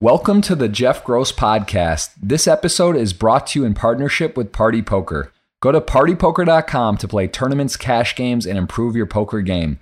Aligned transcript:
Welcome 0.00 0.42
to 0.42 0.54
the 0.54 0.68
Jeff 0.68 1.02
Gross 1.02 1.32
Podcast. 1.32 2.10
This 2.22 2.46
episode 2.46 2.94
is 2.94 3.12
brought 3.12 3.48
to 3.48 3.58
you 3.58 3.66
in 3.66 3.74
partnership 3.74 4.36
with 4.36 4.52
Party 4.52 4.80
Poker. 4.80 5.32
Go 5.60 5.72
to 5.72 5.80
partypoker.com 5.80 6.98
to 6.98 7.08
play 7.08 7.26
tournaments, 7.26 7.76
cash 7.76 8.14
games, 8.14 8.46
and 8.46 8.56
improve 8.56 8.94
your 8.94 9.06
poker 9.06 9.40
game. 9.40 9.80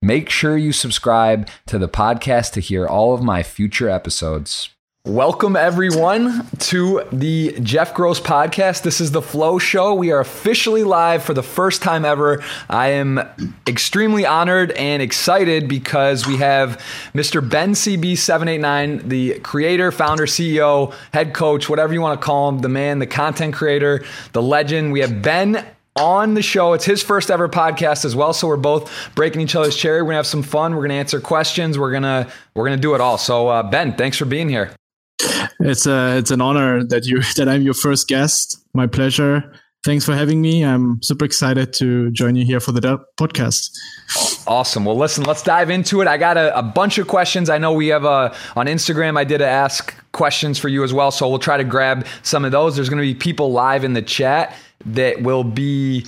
Make 0.00 0.30
sure 0.30 0.56
you 0.56 0.70
subscribe 0.70 1.48
to 1.66 1.80
the 1.80 1.88
podcast 1.88 2.52
to 2.52 2.60
hear 2.60 2.86
all 2.86 3.12
of 3.12 3.24
my 3.24 3.42
future 3.42 3.88
episodes. 3.88 4.70
Welcome, 5.06 5.54
everyone, 5.54 6.48
to 6.58 7.04
the 7.12 7.56
Jeff 7.60 7.94
Gross 7.94 8.18
podcast. 8.18 8.82
This 8.82 9.00
is 9.00 9.12
the 9.12 9.22
Flow 9.22 9.56
Show. 9.56 9.94
We 9.94 10.10
are 10.10 10.18
officially 10.18 10.82
live 10.82 11.22
for 11.22 11.32
the 11.32 11.44
first 11.44 11.80
time 11.80 12.04
ever. 12.04 12.42
I 12.68 12.88
am 12.88 13.20
extremely 13.68 14.26
honored 14.26 14.72
and 14.72 15.00
excited 15.00 15.68
because 15.68 16.26
we 16.26 16.38
have 16.38 16.82
Mr. 17.14 17.48
Ben 17.48 17.74
CB789, 17.74 19.08
the 19.08 19.38
creator, 19.38 19.92
founder, 19.92 20.26
CEO, 20.26 20.92
head 21.14 21.34
coach, 21.34 21.68
whatever 21.68 21.94
you 21.94 22.00
want 22.00 22.20
to 22.20 22.24
call 22.24 22.48
him, 22.48 22.58
the 22.58 22.68
man, 22.68 22.98
the 22.98 23.06
content 23.06 23.54
creator, 23.54 24.04
the 24.32 24.42
legend. 24.42 24.90
We 24.90 25.02
have 25.02 25.22
Ben 25.22 25.64
on 25.94 26.34
the 26.34 26.42
show. 26.42 26.72
It's 26.72 26.84
his 26.84 27.00
first 27.00 27.30
ever 27.30 27.48
podcast 27.48 28.04
as 28.04 28.16
well, 28.16 28.32
so 28.32 28.48
we're 28.48 28.56
both 28.56 28.90
breaking 29.14 29.40
each 29.40 29.54
other's 29.54 29.76
cherry. 29.76 30.02
We're 30.02 30.08
gonna 30.08 30.16
have 30.16 30.26
some 30.26 30.42
fun. 30.42 30.74
We're 30.74 30.82
gonna 30.82 30.94
answer 30.94 31.20
questions. 31.20 31.78
We're 31.78 31.92
gonna 31.92 32.28
we're 32.54 32.64
gonna 32.64 32.76
do 32.76 32.96
it 32.96 33.00
all. 33.00 33.18
So 33.18 33.46
uh, 33.46 33.62
Ben, 33.62 33.94
thanks 33.94 34.18
for 34.18 34.24
being 34.24 34.48
here. 34.48 34.72
It's 35.60 35.86
a 35.86 36.16
it's 36.18 36.30
an 36.30 36.40
honor 36.40 36.84
that 36.84 37.06
you 37.06 37.22
that 37.36 37.48
I'm 37.48 37.62
your 37.62 37.74
first 37.74 38.08
guest. 38.08 38.58
My 38.74 38.86
pleasure. 38.86 39.52
Thanks 39.84 40.04
for 40.04 40.16
having 40.16 40.42
me. 40.42 40.64
I'm 40.64 41.00
super 41.00 41.24
excited 41.24 41.72
to 41.74 42.10
join 42.10 42.34
you 42.34 42.44
here 42.44 42.58
for 42.58 42.72
the 42.72 42.98
podcast. 43.16 43.70
Awesome. 44.48 44.84
Well, 44.84 44.96
listen, 44.96 45.22
let's 45.22 45.42
dive 45.42 45.70
into 45.70 46.00
it. 46.00 46.08
I 46.08 46.16
got 46.16 46.36
a, 46.36 46.58
a 46.58 46.62
bunch 46.62 46.98
of 46.98 47.06
questions. 47.06 47.48
I 47.48 47.58
know 47.58 47.72
we 47.72 47.86
have 47.88 48.04
a 48.04 48.34
on 48.56 48.66
Instagram. 48.66 49.16
I 49.16 49.22
did 49.22 49.40
ask 49.40 49.94
questions 50.10 50.58
for 50.58 50.66
you 50.66 50.82
as 50.82 50.92
well, 50.92 51.12
so 51.12 51.28
we'll 51.28 51.38
try 51.38 51.56
to 51.56 51.62
grab 51.62 52.04
some 52.24 52.44
of 52.44 52.50
those. 52.50 52.74
There's 52.74 52.88
going 52.88 53.00
to 53.00 53.06
be 53.06 53.14
people 53.14 53.52
live 53.52 53.84
in 53.84 53.92
the 53.92 54.02
chat 54.02 54.56
that 54.86 55.22
will 55.22 55.44
be 55.44 56.04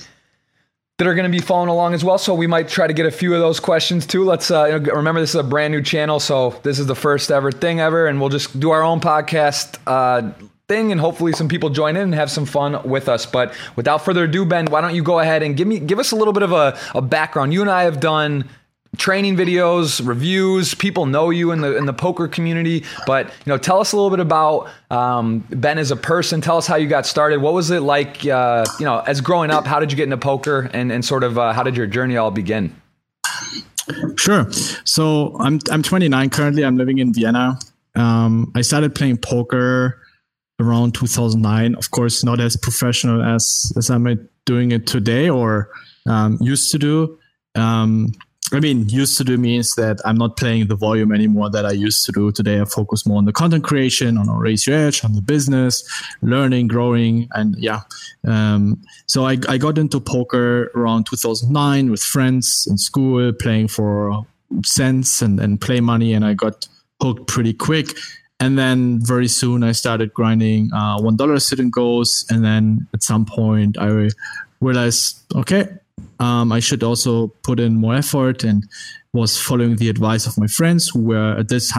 that 0.99 1.07
are 1.07 1.15
going 1.15 1.31
to 1.31 1.35
be 1.35 1.41
following 1.41 1.69
along 1.69 1.93
as 1.93 2.03
well. 2.03 2.17
So 2.17 2.35
we 2.35 2.45
might 2.45 2.67
try 2.67 2.85
to 2.85 2.93
get 2.93 3.05
a 3.05 3.11
few 3.11 3.33
of 3.33 3.39
those 3.39 3.61
questions 3.61 4.05
too. 4.05 4.25
Let's 4.25 4.51
uh, 4.51 4.79
remember 4.93 5.21
this 5.21 5.29
is 5.29 5.35
a 5.37 5.43
brand 5.43 5.71
new 5.71 5.81
channel, 5.81 6.19
so 6.19 6.59
this 6.63 6.77
is 6.77 6.87
the 6.87 6.95
first 6.95 7.31
ever 7.31 7.53
thing 7.53 7.79
ever, 7.79 8.05
and 8.05 8.19
we'll 8.19 8.29
just 8.29 8.59
do 8.59 8.71
our 8.71 8.83
own 8.83 8.99
podcast 8.99 9.77
uh, 9.87 10.29
thing, 10.67 10.91
and 10.91 10.99
hopefully 10.99 11.31
some 11.31 11.47
people 11.47 11.69
join 11.69 11.95
in 11.95 12.03
and 12.03 12.15
have 12.15 12.29
some 12.29 12.45
fun 12.45 12.83
with 12.83 13.07
us. 13.07 13.25
But 13.25 13.55
without 13.77 14.03
further 14.03 14.25
ado, 14.25 14.43
Ben, 14.43 14.65
why 14.65 14.81
don't 14.81 14.93
you 14.93 15.01
go 15.01 15.19
ahead 15.19 15.41
and 15.41 15.55
give 15.55 15.69
me 15.69 15.79
give 15.79 15.99
us 15.99 16.11
a 16.11 16.17
little 16.17 16.33
bit 16.33 16.43
of 16.43 16.51
a, 16.51 16.77
a 16.93 17.01
background? 17.01 17.53
You 17.53 17.61
and 17.61 17.71
I 17.71 17.83
have 17.83 18.01
done 18.01 18.49
training 18.97 19.37
videos, 19.37 20.05
reviews. 20.05 20.73
People 20.75 21.05
know 21.05 21.29
you 21.29 21.51
in 21.51 21.61
the 21.61 21.77
in 21.77 21.85
the 21.85 21.93
poker 21.93 22.27
community, 22.27 22.83
but 23.05 23.27
you 23.27 23.33
know, 23.47 23.57
tell 23.57 23.79
us 23.79 23.91
a 23.91 23.95
little 23.95 24.09
bit 24.09 24.19
about 24.19 24.69
um, 24.89 25.39
Ben 25.49 25.77
as 25.77 25.91
a 25.91 25.95
person. 25.95 26.41
Tell 26.41 26.57
us 26.57 26.67
how 26.67 26.75
you 26.75 26.87
got 26.87 27.05
started. 27.05 27.41
What 27.41 27.53
was 27.53 27.71
it 27.71 27.81
like? 27.81 28.25
Uh, 28.25 28.65
you 28.79 28.85
know, 28.85 28.99
as 28.99 29.21
growing 29.21 29.51
up, 29.51 29.65
how 29.65 29.79
did 29.79 29.91
you 29.91 29.95
get 29.95 30.03
into 30.03 30.17
poker, 30.17 30.69
and 30.73 30.91
and 30.91 31.03
sort 31.03 31.23
of 31.23 31.37
uh, 31.37 31.53
how 31.53 31.63
did 31.63 31.77
your 31.77 31.87
journey 31.87 32.17
all 32.17 32.31
begin? 32.31 32.75
Sure. 34.17 34.51
So 34.85 35.35
I'm 35.39 35.59
I'm 35.71 35.83
29 35.83 36.29
currently. 36.29 36.63
I'm 36.63 36.77
living 36.77 36.99
in 36.99 37.13
Vienna. 37.13 37.57
Um, 37.95 38.51
I 38.55 38.61
started 38.61 38.95
playing 38.95 39.17
poker 39.17 40.01
around 40.59 40.93
2009. 40.93 41.75
Of 41.75 41.91
course, 41.91 42.23
not 42.23 42.39
as 42.39 42.55
professional 42.57 43.23
as 43.23 43.71
as 43.77 43.89
I'm 43.89 44.29
doing 44.45 44.71
it 44.71 44.87
today 44.87 45.29
or 45.29 45.69
um, 46.05 46.37
used 46.41 46.71
to 46.71 46.79
do. 46.79 47.19
Um, 47.55 48.13
I 48.51 48.59
mean, 48.59 48.89
used 48.89 49.17
to 49.17 49.23
do 49.23 49.37
means 49.37 49.75
that 49.75 49.99
I'm 50.05 50.17
not 50.17 50.35
playing 50.35 50.67
the 50.67 50.75
volume 50.75 51.11
anymore 51.11 51.51
that 51.51 51.65
I 51.65 51.71
used 51.71 52.05
to 52.05 52.11
do. 52.11 52.31
Today, 52.31 52.59
I 52.59 52.65
focus 52.65 53.05
more 53.05 53.17
on 53.17 53.25
the 53.25 53.31
content 53.31 53.63
creation, 53.63 54.17
on 54.17 54.27
raise 54.39 54.65
your 54.65 54.75
edge, 54.75 55.03
on 55.05 55.13
the 55.13 55.21
business, 55.21 55.87
learning, 56.21 56.67
growing, 56.67 57.27
and 57.33 57.55
yeah. 57.57 57.81
Um, 58.27 58.81
so 59.05 59.25
I, 59.25 59.37
I 59.47 59.57
got 59.57 59.77
into 59.77 59.99
poker 59.99 60.71
around 60.75 61.05
2009 61.05 61.91
with 61.91 62.01
friends 62.01 62.67
in 62.69 62.77
school, 62.77 63.31
playing 63.33 63.67
for 63.67 64.25
cents 64.65 65.21
and, 65.21 65.39
and 65.39 65.61
play 65.61 65.79
money, 65.79 66.13
and 66.13 66.25
I 66.25 66.33
got 66.33 66.67
hooked 67.01 67.27
pretty 67.27 67.53
quick. 67.53 67.89
And 68.39 68.57
then 68.57 68.99
very 69.05 69.27
soon, 69.27 69.63
I 69.63 69.73
started 69.73 70.13
grinding 70.13 70.73
uh, 70.73 70.99
one 70.99 71.17
dollar 71.17 71.39
sit 71.39 71.59
and 71.59 71.71
goes, 71.71 72.25
and 72.29 72.43
then 72.43 72.87
at 72.93 73.03
some 73.03 73.25
point, 73.25 73.77
I 73.77 74.09
realized, 74.59 75.19
okay, 75.35 75.67
um, 76.19 76.51
I 76.51 76.59
should 76.59 76.83
also 76.83 77.27
put 77.43 77.59
in 77.59 77.75
more 77.75 77.95
effort 77.95 78.43
and 78.43 78.67
was 79.13 79.39
following 79.39 79.77
the 79.77 79.89
advice 79.89 80.27
of 80.27 80.37
my 80.37 80.47
friends 80.47 80.89
who 80.89 81.01
were 81.01 81.37
at 81.37 81.49
this 81.49 81.73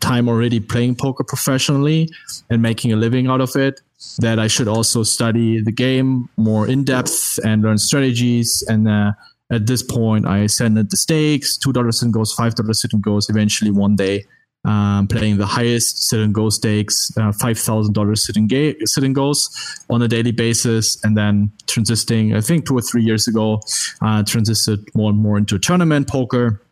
time 0.00 0.28
already 0.28 0.60
playing 0.60 0.96
poker 0.96 1.24
professionally 1.24 2.08
and 2.50 2.60
making 2.60 2.92
a 2.92 2.96
living 2.96 3.28
out 3.28 3.40
of 3.40 3.54
it 3.56 3.80
that 4.18 4.38
I 4.38 4.46
should 4.46 4.68
also 4.68 5.02
study 5.02 5.60
the 5.60 5.72
game 5.72 6.28
more 6.36 6.66
in 6.66 6.84
depth 6.84 7.38
and 7.44 7.62
learn 7.62 7.78
strategies. 7.78 8.64
And 8.68 8.88
uh, 8.88 9.12
at 9.50 9.66
this 9.66 9.82
point, 9.82 10.26
I 10.26 10.46
sent 10.46 10.74
the 10.74 10.96
stakes, 10.96 11.56
two 11.56 11.72
dollars 11.72 12.02
and 12.02 12.12
goes, 12.12 12.32
five 12.32 12.54
dollars 12.54 12.84
and 12.92 13.02
goes. 13.02 13.28
Eventually, 13.28 13.70
one 13.70 13.96
day, 13.96 14.24
um, 14.64 15.06
playing 15.08 15.38
the 15.38 15.46
highest 15.46 16.08
sit 16.08 16.20
and 16.20 16.34
go 16.34 16.50
stakes, 16.50 17.10
uh, 17.16 17.32
five 17.32 17.58
thousand 17.58 17.94
dollars 17.94 18.26
sit 18.26 18.36
and 18.36 18.48
ga- 18.48 18.76
sit 18.84 19.04
on 19.04 20.02
a 20.02 20.08
daily 20.08 20.32
basis, 20.32 21.02
and 21.04 21.16
then 21.16 21.50
transiting. 21.66 22.36
I 22.36 22.40
think 22.40 22.66
two 22.66 22.76
or 22.76 22.82
three 22.82 23.02
years 23.02 23.26
ago, 23.26 23.60
uh, 24.02 24.22
transited 24.22 24.80
more 24.94 25.10
and 25.10 25.18
more 25.18 25.38
into 25.38 25.58
tournament 25.58 26.08
poker, 26.08 26.62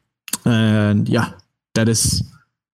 and 0.45 1.09
yeah, 1.09 1.33
that 1.75 1.89
is 1.89 2.23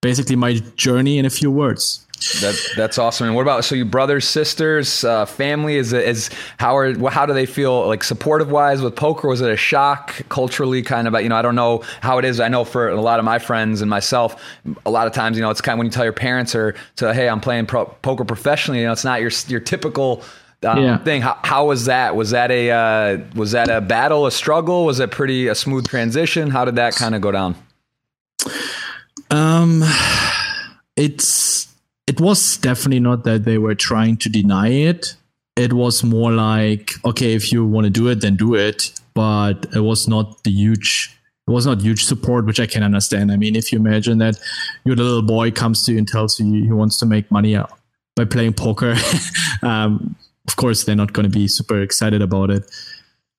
basically 0.02 0.36
my 0.36 0.54
journey 0.76 1.18
in 1.18 1.24
a 1.24 1.30
few 1.30 1.50
words. 1.50 2.03
That 2.40 2.58
that's 2.76 2.98
awesome. 2.98 3.26
And 3.26 3.36
what 3.36 3.42
about 3.42 3.64
so 3.64 3.74
you 3.74 3.84
brothers, 3.84 4.26
sisters, 4.26 5.04
uh, 5.04 5.26
family? 5.26 5.76
Is 5.76 5.92
is 5.92 6.30
how 6.58 6.76
are 6.76 7.10
how 7.10 7.26
do 7.26 7.34
they 7.34 7.46
feel 7.46 7.86
like 7.86 8.02
supportive 8.02 8.50
wise 8.50 8.80
with 8.80 8.96
poker? 8.96 9.28
Was 9.28 9.40
it 9.40 9.50
a 9.50 9.56
shock 9.56 10.22
culturally? 10.28 10.82
Kind 10.82 11.06
of 11.06 11.20
you 11.22 11.28
know 11.28 11.36
I 11.36 11.42
don't 11.42 11.54
know 11.54 11.82
how 12.00 12.18
it 12.18 12.24
is. 12.24 12.40
I 12.40 12.48
know 12.48 12.64
for 12.64 12.88
a 12.88 13.00
lot 13.00 13.18
of 13.18 13.24
my 13.24 13.38
friends 13.38 13.82
and 13.82 13.90
myself, 13.90 14.42
a 14.86 14.90
lot 14.90 15.06
of 15.06 15.12
times 15.12 15.36
you 15.36 15.42
know 15.42 15.50
it's 15.50 15.60
kind 15.60 15.74
of 15.74 15.78
when 15.78 15.86
you 15.86 15.90
tell 15.90 16.04
your 16.04 16.12
parents 16.12 16.54
or 16.54 16.74
to 16.96 17.12
hey 17.12 17.28
I'm 17.28 17.40
playing 17.40 17.66
pro- 17.66 17.86
poker 17.86 18.24
professionally. 18.24 18.80
You 18.80 18.86
know 18.86 18.92
it's 18.92 19.04
not 19.04 19.20
your 19.20 19.30
your 19.48 19.60
typical. 19.60 20.22
Um, 20.62 20.82
yeah. 20.82 20.96
thing. 20.96 21.20
How, 21.20 21.38
how 21.44 21.66
was 21.66 21.84
that? 21.84 22.16
Was 22.16 22.30
that 22.30 22.50
a 22.50 22.70
uh, 22.70 23.18
was 23.34 23.52
that 23.52 23.68
a 23.68 23.82
battle, 23.82 24.24
a 24.24 24.30
struggle? 24.30 24.86
Was 24.86 24.98
it 24.98 25.10
pretty 25.10 25.48
a 25.48 25.54
smooth 25.54 25.86
transition? 25.86 26.48
How 26.48 26.64
did 26.64 26.76
that 26.76 26.94
kind 26.94 27.14
of 27.14 27.20
go 27.20 27.30
down? 27.30 27.54
Um, 29.30 29.82
it's 30.96 31.63
it 32.14 32.20
was 32.20 32.58
definitely 32.58 33.00
not 33.00 33.24
that 33.24 33.44
they 33.44 33.58
were 33.58 33.74
trying 33.74 34.16
to 34.18 34.28
deny 34.28 34.68
it. 34.68 35.16
It 35.56 35.72
was 35.72 36.04
more 36.04 36.30
like, 36.30 36.92
okay, 37.04 37.34
if 37.34 37.50
you 37.50 37.66
want 37.66 37.86
to 37.86 37.90
do 37.90 38.06
it, 38.06 38.20
then 38.20 38.36
do 38.36 38.54
it. 38.54 38.92
But 39.14 39.66
it 39.74 39.80
was 39.80 40.06
not 40.06 40.44
the 40.44 40.52
huge, 40.52 41.18
it 41.48 41.50
was 41.50 41.66
not 41.66 41.80
huge 41.80 42.04
support, 42.04 42.46
which 42.46 42.60
I 42.60 42.66
can 42.66 42.84
understand. 42.84 43.32
I 43.32 43.36
mean, 43.36 43.56
if 43.56 43.72
you 43.72 43.80
imagine 43.80 44.18
that 44.18 44.38
your 44.84 44.94
little 44.94 45.22
boy 45.22 45.50
comes 45.50 45.84
to 45.84 45.92
you 45.92 45.98
and 45.98 46.06
tells 46.06 46.38
you 46.38 46.46
he 46.46 46.70
wants 46.70 47.00
to 47.00 47.06
make 47.06 47.28
money 47.32 47.58
by 48.14 48.24
playing 48.24 48.52
poker, 48.52 48.94
um, 49.62 50.14
of 50.46 50.54
course, 50.54 50.84
they're 50.84 50.94
not 50.94 51.14
going 51.14 51.28
to 51.28 51.36
be 51.36 51.48
super 51.48 51.82
excited 51.82 52.22
about 52.22 52.50
it. 52.50 52.62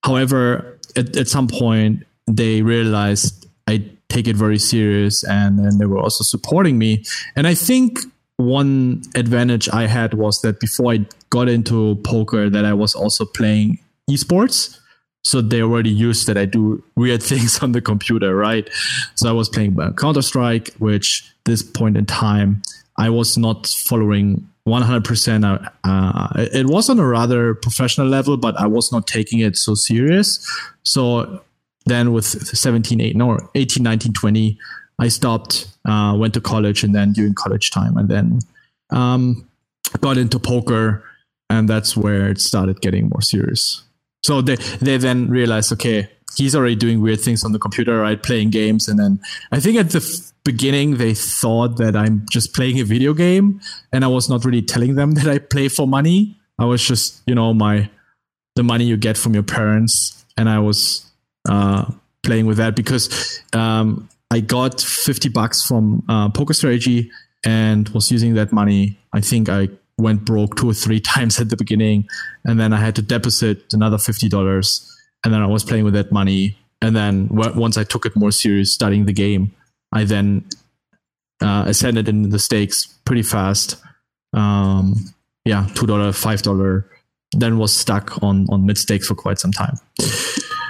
However, 0.03 0.78
at, 0.97 1.16
at 1.16 1.30
some 1.30 1.47
point, 1.47 2.03
they 2.28 2.62
realized 2.62 3.47
I 3.68 3.90
take 4.09 4.28
it 4.28 4.36
very 4.36 4.59
serious 4.59 5.24
and, 5.24 5.59
and 5.59 5.80
they 5.80 5.86
were 5.86 6.00
also 6.00 6.25
supporting 6.25 6.78
me. 6.78 7.06
And 7.38 7.47
I 7.47 7.53
think 7.53 8.00
one 8.38 9.03
advantage 9.16 9.69
I 9.69 9.88
had 9.88 10.13
was 10.13 10.41
that 10.41 10.59
before 10.59 10.94
I 10.94 11.06
got 11.29 11.47
into 11.47 11.96
poker, 12.03 12.50
that 12.50 12.66
I 12.66 12.73
was 12.73 12.96
also 12.96 13.25
playing 13.25 13.79
esports. 14.09 14.79
So 15.23 15.41
they 15.41 15.62
already 15.62 15.90
used 15.90 16.28
that 16.28 16.38
I 16.38 16.45
do 16.45 16.84
weird 16.95 17.24
things 17.31 17.59
on 17.59 17.72
the 17.72 17.81
computer, 17.81 18.35
right? 18.35 18.69
So 19.16 19.29
I 19.29 19.31
was 19.31 19.50
playing 19.50 19.78
Counter 19.97 20.22
Strike, 20.22 20.74
which 20.78 21.31
this 21.45 21.63
point 21.63 21.97
in 21.97 22.06
time 22.06 22.62
I 22.97 23.09
was 23.09 23.38
not 23.38 23.68
following 23.68 24.48
100%. 24.68 25.71
Uh, 25.83 26.30
it 26.36 26.68
was 26.68 26.89
on 26.89 27.00
a 27.00 27.07
rather 27.07 27.54
professional 27.54 28.07
level, 28.07 28.38
but 28.38 28.60
I 28.60 28.68
was 28.68 28.92
not 28.92 29.07
taking 29.07 29.39
it 29.39 29.57
so 29.57 29.75
serious. 29.75 30.45
So 30.83 31.42
then 31.86 32.13
with 32.13 32.25
17, 32.25 33.00
8, 33.00 33.15
no, 33.15 33.38
18, 33.54 33.83
19, 33.83 34.13
20, 34.13 34.57
I 35.00 35.09
stopped, 35.09 35.68
uh, 35.86 36.15
went 36.18 36.33
to 36.36 36.42
college, 36.42 36.83
and 36.83 36.95
then 36.95 37.13
during 37.13 37.33
college 37.33 37.71
time, 37.71 37.97
and 37.97 38.09
then 38.09 38.39
um, 38.92 39.47
got 40.01 40.18
into 40.18 40.39
poker, 40.39 41.03
and 41.50 41.68
that's 41.68 41.95
where 41.97 42.30
it 42.30 42.39
started 42.39 42.81
getting 42.81 43.09
more 43.09 43.21
serious. 43.21 43.83
So 44.24 44.42
they 44.42 44.56
they 44.56 44.97
then 44.97 45.30
realized, 45.30 45.71
okay, 45.74 46.09
he's 46.36 46.56
already 46.56 46.75
doing 46.75 47.01
weird 47.01 47.21
things 47.21 47.44
on 47.44 47.51
the 47.51 47.59
computer, 47.59 48.00
right? 48.00 48.21
Playing 48.21 48.50
games, 48.50 48.88
and 48.88 49.00
then 49.00 49.19
I 49.51 49.59
think 49.59 49.77
at 49.77 49.89
the 49.89 50.00
f- 50.00 50.33
beginning 50.44 50.98
they 50.98 51.13
thought 51.13 51.77
that 51.77 51.95
I'm 51.95 52.25
just 52.31 52.53
playing 52.53 52.80
a 52.80 52.83
video 52.83 53.13
game, 53.13 53.62
and 53.91 54.03
I 54.03 54.07
was 54.07 54.30
not 54.30 54.45
really 54.45 54.62
telling 54.62 54.95
them 54.95 55.12
that 55.15 55.27
I 55.27 55.39
play 55.39 55.68
for 55.68 55.88
money. 55.88 56.38
I 56.57 56.65
was 56.65 56.86
just, 56.86 57.21
you 57.27 57.36
know, 57.36 57.53
my 57.53 57.89
the 58.56 58.63
money 58.63 58.86
you 58.86 58.95
get 58.95 59.18
from 59.18 59.33
your 59.33 59.44
parents, 59.44 60.25
and 60.38 60.50
I 60.50 60.59
was 60.59 61.06
uh, 61.48 61.91
playing 62.24 62.45
with 62.45 62.57
that 62.57 62.75
because 62.75 63.41
um, 63.53 64.09
I 64.31 64.39
got 64.39 64.81
50 64.81 65.30
bucks 65.30 65.66
from 65.66 66.04
uh, 66.10 66.30
Poker 66.30 66.54
Strategy 66.54 67.12
and 67.45 67.88
was 67.89 68.12
using 68.12 68.33
that 68.33 68.51
money. 68.51 68.98
I 69.13 69.22
think 69.22 69.50
I 69.50 69.69
went 69.98 70.25
broke 70.25 70.57
two 70.57 70.69
or 70.69 70.74
three 70.74 71.00
times 71.13 71.39
at 71.39 71.50
the 71.50 71.57
beginning, 71.57 72.07
and 72.44 72.60
then 72.60 72.74
I 72.74 72.77
had 72.77 72.95
to 72.95 73.01
deposit 73.01 73.74
another 73.74 73.98
fifty 73.98 74.27
dollars, 74.27 74.92
and 75.24 75.33
then 75.33 75.42
I 75.42 75.48
was 75.48 75.63
playing 75.63 75.86
with 75.86 75.94
that 75.94 76.12
money. 76.12 76.57
And 76.81 76.95
then 76.95 77.30
once 77.31 77.77
I 77.77 77.83
took 77.83 78.06
it 78.06 78.16
more 78.16 78.31
serious, 78.31 78.74
studying 78.74 79.06
the 79.06 79.13
game, 79.13 79.54
I 79.92 80.04
then 80.04 80.45
uh, 81.42 81.63
ascended 81.68 82.07
in 82.10 82.30
the 82.30 82.38
stakes 82.38 82.86
pretty 83.06 83.24
fast. 83.24 83.77
Um, 84.33 84.95
yeah, 85.45 85.68
two 85.75 85.88
dollar, 85.88 86.12
five 86.12 86.42
dollar. 86.42 86.89
Then 87.31 87.57
was 87.57 87.75
stuck 87.75 88.22
on 88.24 88.48
on 88.50 88.66
mid 88.66 88.77
stakes 88.77 89.07
for 89.07 89.16
quite 89.16 89.39
some 89.39 89.51
time. 89.51 89.77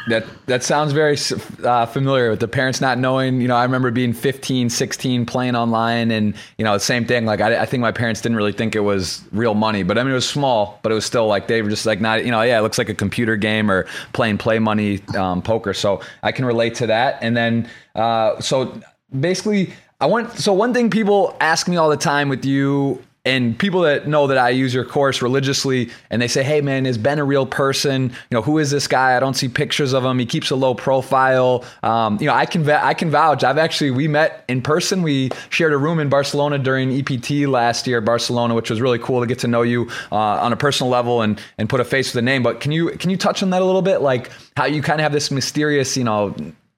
That 0.07 0.25
that 0.45 0.63
sounds 0.63 0.93
very 0.93 1.17
uh, 1.63 1.85
familiar 1.87 2.29
with 2.29 2.39
the 2.39 2.47
parents 2.47 2.79
not 2.79 2.97
knowing. 2.99 3.41
You 3.41 3.47
know, 3.47 3.55
I 3.55 3.63
remember 3.63 3.89
being 3.89 4.13
15, 4.13 4.69
16, 4.69 5.25
playing 5.25 5.55
online, 5.55 6.11
and 6.11 6.35
you 6.57 6.63
know, 6.63 6.77
same 6.77 7.05
thing. 7.05 7.25
Like, 7.25 7.41
I, 7.41 7.61
I, 7.61 7.65
think 7.65 7.81
my 7.81 7.91
parents 7.91 8.21
didn't 8.21 8.35
really 8.35 8.51
think 8.51 8.75
it 8.75 8.81
was 8.81 9.23
real 9.31 9.55
money, 9.55 9.81
but 9.81 9.97
I 9.97 10.03
mean, 10.03 10.11
it 10.11 10.15
was 10.15 10.29
small, 10.29 10.79
but 10.83 10.91
it 10.91 10.95
was 10.95 11.05
still 11.05 11.25
like 11.27 11.47
they 11.47 11.61
were 11.61 11.69
just 11.69 11.85
like 11.85 12.01
not. 12.01 12.23
You 12.23 12.31
know, 12.31 12.41
yeah, 12.43 12.59
it 12.59 12.61
looks 12.61 12.77
like 12.77 12.89
a 12.89 12.93
computer 12.93 13.35
game 13.35 13.71
or 13.71 13.87
playing 14.13 14.37
play 14.37 14.59
money 14.59 15.01
um, 15.17 15.41
poker. 15.41 15.73
So 15.73 16.01
I 16.21 16.31
can 16.31 16.45
relate 16.45 16.75
to 16.75 16.87
that. 16.87 17.17
And 17.21 17.35
then, 17.35 17.67
uh, 17.95 18.39
so 18.39 18.79
basically, 19.19 19.73
I 19.99 20.05
want. 20.05 20.31
So 20.33 20.53
one 20.53 20.73
thing 20.73 20.89
people 20.89 21.35
ask 21.39 21.67
me 21.67 21.77
all 21.77 21.89
the 21.89 21.97
time 21.97 22.29
with 22.29 22.45
you 22.45 23.03
and 23.25 23.57
people 23.57 23.81
that 23.81 24.07
know 24.07 24.27
that 24.27 24.37
I 24.37 24.49
use 24.49 24.73
your 24.73 24.85
course 24.85 25.21
religiously 25.21 25.89
and 26.09 26.21
they 26.21 26.27
say, 26.27 26.43
Hey 26.43 26.61
man, 26.61 26.85
is 26.85 26.97
Ben 26.97 27.19
a 27.19 27.23
real 27.23 27.45
person? 27.45 28.03
You 28.03 28.35
know, 28.35 28.41
who 28.41 28.59
is 28.59 28.71
this 28.71 28.87
guy? 28.87 29.17
I 29.17 29.19
don't 29.19 29.33
see 29.33 29.47
pictures 29.47 29.93
of 29.93 30.05
him. 30.05 30.19
He 30.19 30.25
keeps 30.25 30.51
a 30.51 30.55
low 30.55 30.75
profile. 30.75 31.65
Um, 31.81 32.17
you 32.21 32.27
know, 32.27 32.33
I 32.33 32.45
can, 32.45 32.69
I 32.69 32.93
can 32.93 33.09
vouch. 33.09 33.43
I've 33.43 33.57
actually, 33.57 33.91
we 33.91 34.07
met 34.07 34.45
in 34.47 34.61
person. 34.61 35.01
We 35.01 35.31
shared 35.49 35.73
a 35.73 35.77
room 35.77 35.99
in 35.99 36.09
Barcelona 36.09 36.59
during 36.59 36.91
EPT 36.91 37.47
last 37.47 37.87
year, 37.87 37.99
Barcelona, 38.01 38.53
which 38.53 38.69
was 38.69 38.79
really 38.79 38.99
cool 38.99 39.21
to 39.21 39.27
get 39.27 39.39
to 39.39 39.47
know 39.47 39.63
you 39.63 39.89
uh, 40.11 40.15
on 40.15 40.53
a 40.53 40.57
personal 40.57 40.91
level 40.91 41.21
and, 41.21 41.41
and 41.57 41.67
put 41.67 41.79
a 41.79 41.85
face 41.85 42.13
with 42.13 42.19
a 42.19 42.25
name. 42.25 42.43
But 42.43 42.59
can 42.59 42.71
you, 42.71 42.91
can 42.91 43.09
you 43.09 43.17
touch 43.17 43.41
on 43.41 43.49
that 43.49 43.61
a 43.61 43.65
little 43.65 43.81
bit? 43.81 44.01
Like 44.01 44.29
how 44.55 44.65
you 44.65 44.81
kind 44.81 44.99
of 44.99 45.03
have 45.03 45.13
this 45.13 45.31
mysterious, 45.31 45.97
you 45.97 46.03
know, 46.03 46.35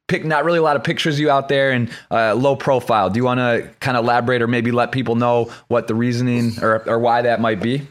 pick 0.08 0.26
not 0.26 0.46
really 0.46 0.60
a 0.60 0.62
lot 0.62 0.76
of 0.76 0.84
pictures 0.84 1.16
of 1.16 1.20
you 1.20 1.30
out 1.30 1.50
there 1.50 1.72
and 1.72 1.90
uh, 2.12 2.34
low 2.34 2.56
profile. 2.56 3.10
Do 3.10 3.18
you 3.18 3.24
want 3.24 3.40
to 3.40 3.70
kind 3.80 3.98
of 3.98 4.06
elaborate 4.06 4.42
or 4.42 4.48
maybe 4.48 4.72
let 4.72 4.92
people 4.92 5.16
know 5.16 5.52
what 5.68 5.88
the 5.88 5.96
reasoning 5.96 6.54
or, 6.62 6.88
or 6.88 7.00
why 7.00 7.22
that 7.22 7.42
might 7.42 7.62
be? 7.62 7.88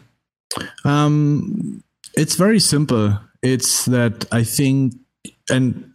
Um, 0.85 1.83
it's 2.15 2.37
very 2.37 2.61
simple. 2.61 3.19
It's 3.43 3.85
that 3.85 4.27
I 4.33 4.45
think, 4.45 4.95
and 5.51 5.93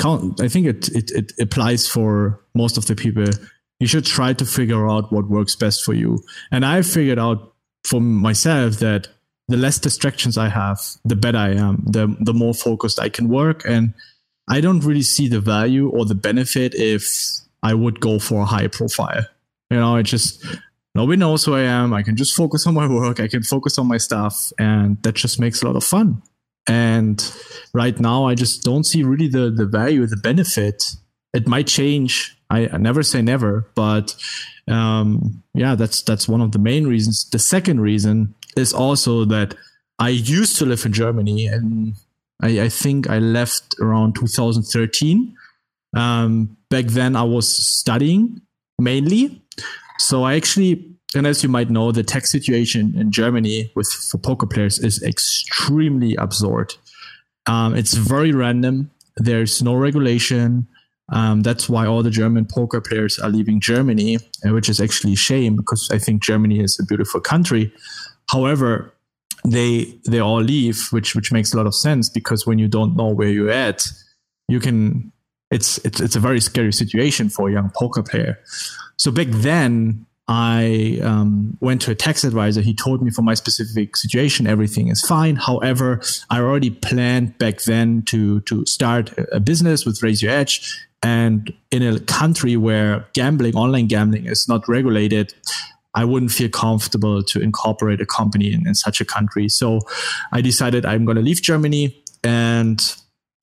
I 0.00 0.48
think 0.48 0.66
it, 0.66 0.88
it, 0.88 1.10
it 1.10 1.32
applies 1.40 1.88
for 1.88 2.40
most 2.54 2.76
of 2.76 2.86
the 2.86 2.94
people. 2.94 3.24
You 3.80 3.86
should 3.86 4.04
try 4.04 4.32
to 4.34 4.44
figure 4.44 4.88
out 4.88 5.12
what 5.12 5.28
works 5.28 5.56
best 5.56 5.84
for 5.84 5.94
you. 5.94 6.22
And 6.52 6.64
I 6.64 6.82
figured 6.82 7.18
out 7.18 7.52
for 7.84 8.00
myself 8.00 8.78
that 8.78 9.08
the 9.48 9.56
less 9.56 9.78
distractions 9.78 10.38
I 10.38 10.48
have, 10.48 10.80
the 11.04 11.16
better 11.16 11.38
I 11.38 11.50
am, 11.50 11.82
the 11.84 12.16
the 12.20 12.32
more 12.32 12.54
focused 12.54 12.98
I 12.98 13.08
can 13.10 13.28
work. 13.28 13.62
And 13.66 13.92
I 14.48 14.60
don't 14.60 14.80
really 14.80 15.02
see 15.02 15.28
the 15.28 15.40
value 15.40 15.88
or 15.88 16.04
the 16.04 16.14
benefit 16.14 16.74
if 16.74 17.04
I 17.62 17.74
would 17.74 18.00
go 18.00 18.18
for 18.18 18.42
a 18.42 18.44
high 18.44 18.68
profile. 18.68 19.24
You 19.70 19.78
know, 19.78 19.96
it 19.96 20.04
just 20.04 20.44
nobody 20.94 21.16
knows 21.16 21.44
who 21.44 21.54
I 21.54 21.62
am. 21.62 21.94
I 21.94 22.02
can 22.02 22.16
just 22.16 22.36
focus 22.36 22.66
on 22.66 22.74
my 22.74 22.86
work. 23.00 23.20
I 23.20 23.28
can 23.28 23.42
focus 23.42 23.78
on 23.78 23.88
my 23.88 23.96
stuff, 23.96 24.52
and 24.58 25.02
that 25.02 25.14
just 25.14 25.40
makes 25.40 25.62
a 25.62 25.66
lot 25.66 25.76
of 25.76 25.84
fun. 25.84 26.22
And 26.66 27.22
right 27.72 27.98
now, 27.98 28.26
I 28.26 28.34
just 28.34 28.62
don't 28.62 28.84
see 28.84 29.02
really 29.02 29.28
the 29.28 29.50
the 29.50 29.66
value, 29.66 30.06
the 30.06 30.16
benefit. 30.16 30.84
It 31.32 31.48
might 31.48 31.66
change. 31.66 32.36
I, 32.50 32.68
I 32.72 32.76
never 32.76 33.02
say 33.02 33.22
never, 33.22 33.66
but 33.74 34.14
um, 34.68 35.42
yeah, 35.54 35.74
that's 35.74 36.02
that's 36.02 36.28
one 36.28 36.40
of 36.40 36.52
the 36.52 36.58
main 36.58 36.86
reasons. 36.86 37.28
The 37.30 37.38
second 37.38 37.80
reason 37.80 38.34
is 38.56 38.72
also 38.72 39.24
that 39.24 39.54
I 39.98 40.10
used 40.10 40.56
to 40.58 40.66
live 40.66 40.84
in 40.84 40.92
Germany, 40.92 41.46
and 41.46 41.94
I, 42.44 42.64
I 42.64 42.68
think 42.68 43.08
I 43.08 43.18
left 43.18 43.74
around 43.80 44.16
2013. 44.16 45.34
Um, 45.96 46.56
back 46.68 46.86
then, 46.86 47.16
I 47.16 47.22
was 47.22 47.48
studying 47.48 48.42
mainly. 48.78 49.42
So 49.98 50.24
I 50.24 50.34
actually, 50.34 50.84
and 51.14 51.26
as 51.26 51.42
you 51.42 51.48
might 51.48 51.70
know, 51.70 51.90
the 51.90 52.02
tax 52.02 52.30
situation 52.30 52.94
in 52.98 53.10
Germany 53.10 53.72
with 53.74 53.88
for 53.88 54.18
poker 54.18 54.46
players 54.46 54.78
is 54.78 55.02
extremely 55.02 56.16
absurd. 56.16 56.74
Um, 57.46 57.74
it's 57.74 57.94
very 57.94 58.32
random. 58.32 58.90
There's 59.16 59.62
no 59.62 59.74
regulation. 59.74 60.66
Um, 61.10 61.42
that's 61.42 61.68
why 61.68 61.86
all 61.86 62.02
the 62.02 62.10
German 62.10 62.46
poker 62.46 62.80
players 62.80 63.18
are 63.18 63.30
leaving 63.30 63.60
Germany, 63.60 64.18
which 64.44 64.68
is 64.68 64.80
actually 64.80 65.14
a 65.14 65.16
shame 65.16 65.56
because 65.56 65.88
I 65.90 65.98
think 65.98 66.22
Germany 66.22 66.60
is 66.60 66.78
a 66.78 66.84
beautiful 66.84 67.20
country. 67.20 67.72
However, 68.30 68.93
they 69.44 69.98
they 70.06 70.20
all 70.20 70.40
leave, 70.40 70.88
which 70.90 71.14
which 71.14 71.32
makes 71.32 71.52
a 71.52 71.56
lot 71.56 71.66
of 71.66 71.74
sense 71.74 72.08
because 72.08 72.46
when 72.46 72.58
you 72.58 72.68
don't 72.68 72.96
know 72.96 73.08
where 73.08 73.28
you're 73.28 73.50
at, 73.50 73.86
you 74.48 74.58
can 74.58 75.12
it's 75.50 75.78
it's 75.84 76.00
it's 76.00 76.16
a 76.16 76.20
very 76.20 76.40
scary 76.40 76.72
situation 76.72 77.28
for 77.28 77.48
a 77.48 77.52
young 77.52 77.70
poker 77.74 78.02
player. 78.02 78.38
So 78.96 79.10
back 79.10 79.26
then, 79.30 80.06
I 80.26 81.00
um, 81.02 81.58
went 81.60 81.82
to 81.82 81.90
a 81.90 81.94
tax 81.94 82.24
advisor. 82.24 82.62
He 82.62 82.74
told 82.74 83.02
me 83.02 83.10
for 83.10 83.22
my 83.22 83.34
specific 83.34 83.96
situation, 83.96 84.46
everything 84.46 84.88
is 84.88 85.02
fine. 85.02 85.36
However, 85.36 86.00
I 86.30 86.38
already 86.40 86.70
planned 86.70 87.36
back 87.38 87.62
then 87.62 88.02
to 88.04 88.40
to 88.42 88.64
start 88.64 89.12
a 89.30 89.40
business 89.40 89.84
with 89.84 90.02
Raise 90.02 90.22
Your 90.22 90.32
Edge, 90.32 90.86
and 91.02 91.52
in 91.70 91.82
a 91.82 92.00
country 92.00 92.56
where 92.56 93.06
gambling, 93.12 93.54
online 93.54 93.88
gambling, 93.88 94.24
is 94.24 94.48
not 94.48 94.66
regulated, 94.68 95.34
I 95.94 96.04
wouldn't 96.04 96.32
feel 96.32 96.48
comfortable 96.48 97.22
to 97.22 97.40
incorporate 97.40 98.00
a 98.00 98.06
company 98.06 98.52
in, 98.52 98.66
in 98.66 98.74
such 98.74 99.00
a 99.00 99.04
country. 99.04 99.48
So 99.48 99.80
I 100.32 100.40
decided 100.40 100.84
I'm 100.84 101.04
going 101.04 101.16
to 101.16 101.22
leave 101.22 101.40
Germany 101.40 102.02
and 102.22 102.80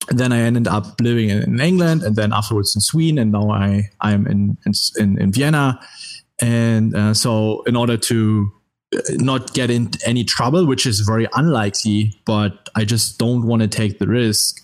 then 0.08 0.32
I 0.32 0.40
ended 0.40 0.68
up 0.68 1.00
living 1.00 1.30
in, 1.30 1.42
in, 1.42 1.60
England 1.60 2.02
and 2.02 2.16
then 2.16 2.32
afterwards 2.32 2.74
in 2.74 2.80
Sweden. 2.80 3.18
And 3.18 3.32
now 3.32 3.50
I, 3.50 3.90
I'm 4.00 4.26
in, 4.26 4.58
in, 4.98 5.20
in 5.20 5.32
Vienna. 5.32 5.80
And 6.40 6.94
uh, 6.94 7.14
so 7.14 7.62
in 7.62 7.76
order 7.76 7.96
to 7.96 8.52
uh, 8.94 9.00
not 9.12 9.54
get 9.54 9.70
in 9.70 9.90
any 10.04 10.24
trouble, 10.24 10.66
which 10.66 10.86
is 10.86 11.00
very 11.00 11.28
unlikely, 11.34 12.20
but 12.26 12.68
I 12.74 12.84
just 12.84 13.18
don't 13.18 13.46
want 13.46 13.62
to 13.62 13.68
take 13.68 13.98
the 13.98 14.08
risk. 14.08 14.60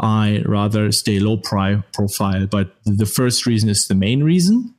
I 0.00 0.44
rather 0.46 0.92
stay 0.92 1.18
low 1.18 1.38
pri- 1.38 1.82
profile. 1.92 2.46
But 2.46 2.76
the 2.84 3.06
first 3.06 3.46
reason 3.46 3.68
is 3.68 3.88
the 3.88 3.96
main 3.96 4.22
reason 4.22 4.74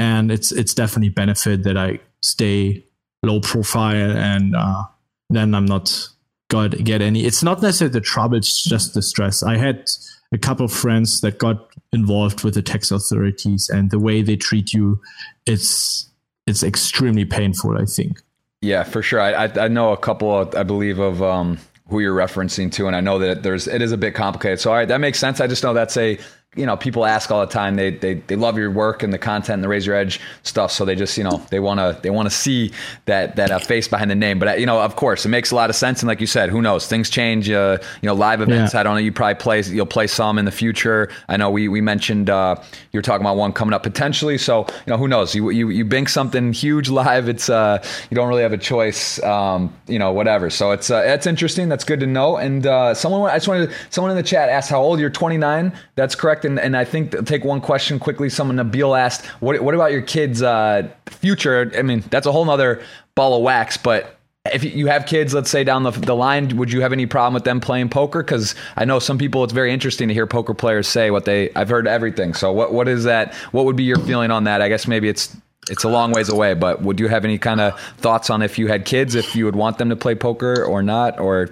and 0.00 0.32
it's 0.32 0.50
it's 0.50 0.72
definitely 0.72 1.10
benefit 1.10 1.62
that 1.64 1.76
I 1.76 2.00
stay 2.22 2.84
low 3.22 3.40
profile 3.40 4.16
and 4.16 4.56
uh, 4.56 4.84
then 5.28 5.54
I'm 5.54 5.66
not 5.66 6.08
got 6.48 6.70
get 6.82 7.02
any. 7.02 7.24
It's 7.24 7.42
not 7.42 7.60
necessarily 7.60 7.92
the 7.92 8.00
trouble; 8.00 8.36
it's 8.36 8.62
just 8.62 8.94
the 8.94 9.02
stress. 9.02 9.42
I 9.42 9.58
had 9.58 9.88
a 10.32 10.38
couple 10.38 10.64
of 10.64 10.72
friends 10.72 11.20
that 11.20 11.38
got 11.38 11.68
involved 11.92 12.44
with 12.44 12.54
the 12.54 12.62
tax 12.62 12.90
authorities, 12.90 13.68
and 13.68 13.90
the 13.90 13.98
way 13.98 14.22
they 14.22 14.36
treat 14.36 14.72
you, 14.72 15.00
it's 15.46 16.08
it's 16.46 16.62
extremely 16.62 17.26
painful. 17.26 17.76
I 17.76 17.84
think. 17.84 18.22
Yeah, 18.62 18.84
for 18.84 19.02
sure. 19.02 19.20
I 19.20 19.32
I, 19.32 19.64
I 19.64 19.68
know 19.68 19.92
a 19.92 19.98
couple. 19.98 20.34
Of, 20.34 20.54
I 20.54 20.62
believe 20.62 20.98
of 20.98 21.22
um, 21.22 21.58
who 21.90 22.00
you're 22.00 22.16
referencing 22.16 22.72
to, 22.72 22.86
and 22.86 22.96
I 22.96 23.00
know 23.00 23.18
that 23.18 23.42
there's 23.42 23.68
it 23.68 23.82
is 23.82 23.92
a 23.92 23.98
bit 23.98 24.14
complicated. 24.14 24.60
So 24.60 24.70
all 24.70 24.76
right, 24.76 24.88
that 24.88 25.00
makes 25.00 25.18
sense. 25.18 25.40
I 25.42 25.46
just 25.46 25.62
know 25.62 25.74
that's 25.74 25.98
a 25.98 26.18
you 26.56 26.66
know, 26.66 26.76
people 26.76 27.06
ask 27.06 27.30
all 27.30 27.40
the 27.40 27.52
time. 27.52 27.76
They 27.76 27.90
they 27.90 28.14
they 28.14 28.34
love 28.34 28.58
your 28.58 28.72
work 28.72 29.04
and 29.04 29.12
the 29.12 29.18
content 29.18 29.54
and 29.54 29.64
the 29.64 29.68
Raise 29.68 29.86
Your 29.86 29.94
Edge 29.94 30.20
stuff. 30.42 30.72
So 30.72 30.84
they 30.84 30.96
just 30.96 31.16
you 31.16 31.22
know 31.22 31.40
they 31.50 31.60
want 31.60 31.78
to 31.78 31.96
they 32.02 32.10
want 32.10 32.26
to 32.26 32.34
see 32.34 32.72
that 33.04 33.36
that 33.36 33.52
uh, 33.52 33.60
face 33.60 33.86
behind 33.86 34.10
the 34.10 34.16
name. 34.16 34.40
But 34.40 34.48
uh, 34.48 34.52
you 34.54 34.66
know, 34.66 34.80
of 34.80 34.96
course, 34.96 35.24
it 35.24 35.28
makes 35.28 35.52
a 35.52 35.54
lot 35.54 35.70
of 35.70 35.76
sense. 35.76 36.02
And 36.02 36.08
like 36.08 36.20
you 36.20 36.26
said, 36.26 36.50
who 36.50 36.60
knows? 36.60 36.88
Things 36.88 37.08
change. 37.08 37.48
Uh, 37.48 37.78
you 38.02 38.08
know, 38.08 38.14
live 38.14 38.40
events. 38.40 38.74
Yeah. 38.74 38.80
I 38.80 38.82
don't 38.82 38.94
know. 38.94 39.00
You 39.00 39.12
probably 39.12 39.36
play 39.36 39.60
you'll 39.62 39.86
play 39.86 40.08
some 40.08 40.38
in 40.38 40.44
the 40.44 40.50
future. 40.50 41.08
I 41.28 41.36
know 41.36 41.50
we 41.50 41.68
we 41.68 41.80
mentioned 41.80 42.30
uh, 42.30 42.56
you 42.90 42.98
were 42.98 43.02
talking 43.02 43.24
about 43.24 43.36
one 43.36 43.52
coming 43.52 43.72
up 43.72 43.84
potentially. 43.84 44.36
So 44.36 44.66
you 44.68 44.90
know, 44.90 44.96
who 44.96 45.06
knows? 45.06 45.36
You 45.36 45.50
you 45.50 45.68
you 45.68 45.84
bink 45.84 46.08
something 46.08 46.52
huge 46.52 46.88
live. 46.88 47.28
It's 47.28 47.48
uh 47.48 47.80
you 48.10 48.16
don't 48.16 48.28
really 48.28 48.42
have 48.42 48.52
a 48.52 48.58
choice. 48.58 49.22
Um, 49.22 49.72
you 49.86 50.00
know, 50.00 50.10
whatever. 50.10 50.50
So 50.50 50.72
it's 50.72 50.90
uh, 50.90 51.04
it's 51.06 51.28
interesting. 51.28 51.68
That's 51.68 51.84
good 51.84 52.00
to 52.00 52.06
know. 52.08 52.38
And 52.38 52.66
uh, 52.66 52.92
someone 52.94 53.30
I 53.30 53.36
just 53.36 53.46
wanted 53.46 53.70
someone 53.90 54.10
in 54.10 54.16
the 54.16 54.24
chat 54.24 54.48
asked 54.48 54.68
how 54.68 54.80
old 54.80 54.98
you're. 54.98 55.10
29. 55.20 55.72
That's 55.96 56.14
correct. 56.14 56.39
And 56.44 56.58
and 56.58 56.76
I 56.76 56.84
think 56.84 57.26
take 57.26 57.44
one 57.44 57.60
question 57.60 57.98
quickly. 57.98 58.28
Someone 58.28 58.56
Nabil 58.56 58.98
asked, 58.98 59.26
"What 59.40 59.60
what 59.62 59.74
about 59.74 59.92
your 59.92 60.02
kids' 60.02 60.42
uh, 60.42 60.88
future?" 61.06 61.72
I 61.76 61.82
mean, 61.82 62.04
that's 62.10 62.26
a 62.26 62.32
whole 62.32 62.44
nother 62.44 62.82
ball 63.14 63.36
of 63.36 63.42
wax. 63.42 63.76
But 63.76 64.16
if 64.52 64.64
you 64.64 64.86
have 64.86 65.06
kids, 65.06 65.34
let's 65.34 65.50
say 65.50 65.64
down 65.64 65.82
the, 65.82 65.90
the 65.90 66.14
line, 66.14 66.56
would 66.56 66.72
you 66.72 66.80
have 66.80 66.92
any 66.92 67.06
problem 67.06 67.34
with 67.34 67.44
them 67.44 67.60
playing 67.60 67.90
poker? 67.90 68.22
Because 68.22 68.54
I 68.76 68.84
know 68.84 68.98
some 68.98 69.18
people, 69.18 69.44
it's 69.44 69.52
very 69.52 69.72
interesting 69.72 70.08
to 70.08 70.14
hear 70.14 70.26
poker 70.26 70.54
players 70.54 70.88
say 70.88 71.10
what 71.10 71.24
they. 71.24 71.52
I've 71.54 71.68
heard 71.68 71.86
everything. 71.86 72.34
So 72.34 72.52
what 72.52 72.72
what 72.72 72.88
is 72.88 73.04
that? 73.04 73.34
What 73.52 73.66
would 73.66 73.76
be 73.76 73.84
your 73.84 73.98
feeling 73.98 74.30
on 74.30 74.44
that? 74.44 74.62
I 74.62 74.68
guess 74.68 74.86
maybe 74.86 75.08
it's 75.08 75.36
it's 75.68 75.84
a 75.84 75.88
long 75.88 76.12
ways 76.12 76.28
away, 76.28 76.54
but 76.54 76.82
would 76.82 76.98
you 76.98 77.08
have 77.08 77.24
any 77.24 77.38
kind 77.38 77.60
of 77.60 77.78
thoughts 77.98 78.30
on 78.30 78.42
if 78.42 78.58
you 78.58 78.66
had 78.66 78.84
kids, 78.84 79.14
if 79.14 79.36
you 79.36 79.44
would 79.44 79.56
want 79.56 79.78
them 79.78 79.90
to 79.90 79.96
play 79.96 80.14
poker 80.14 80.64
or 80.64 80.82
not, 80.82 81.20
or? 81.20 81.50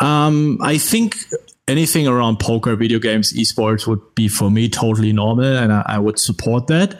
Um, 0.00 0.58
I 0.62 0.78
think 0.78 1.16
anything 1.70 2.06
around 2.08 2.38
poker, 2.38 2.76
video 2.76 2.98
games, 2.98 3.32
esports 3.32 3.86
would 3.86 4.02
be 4.14 4.28
for 4.28 4.50
me 4.50 4.68
totally 4.68 5.12
normal, 5.12 5.56
and 5.62 5.72
I, 5.72 5.82
I 5.86 5.98
would 5.98 6.18
support 6.18 6.66
that. 6.66 6.98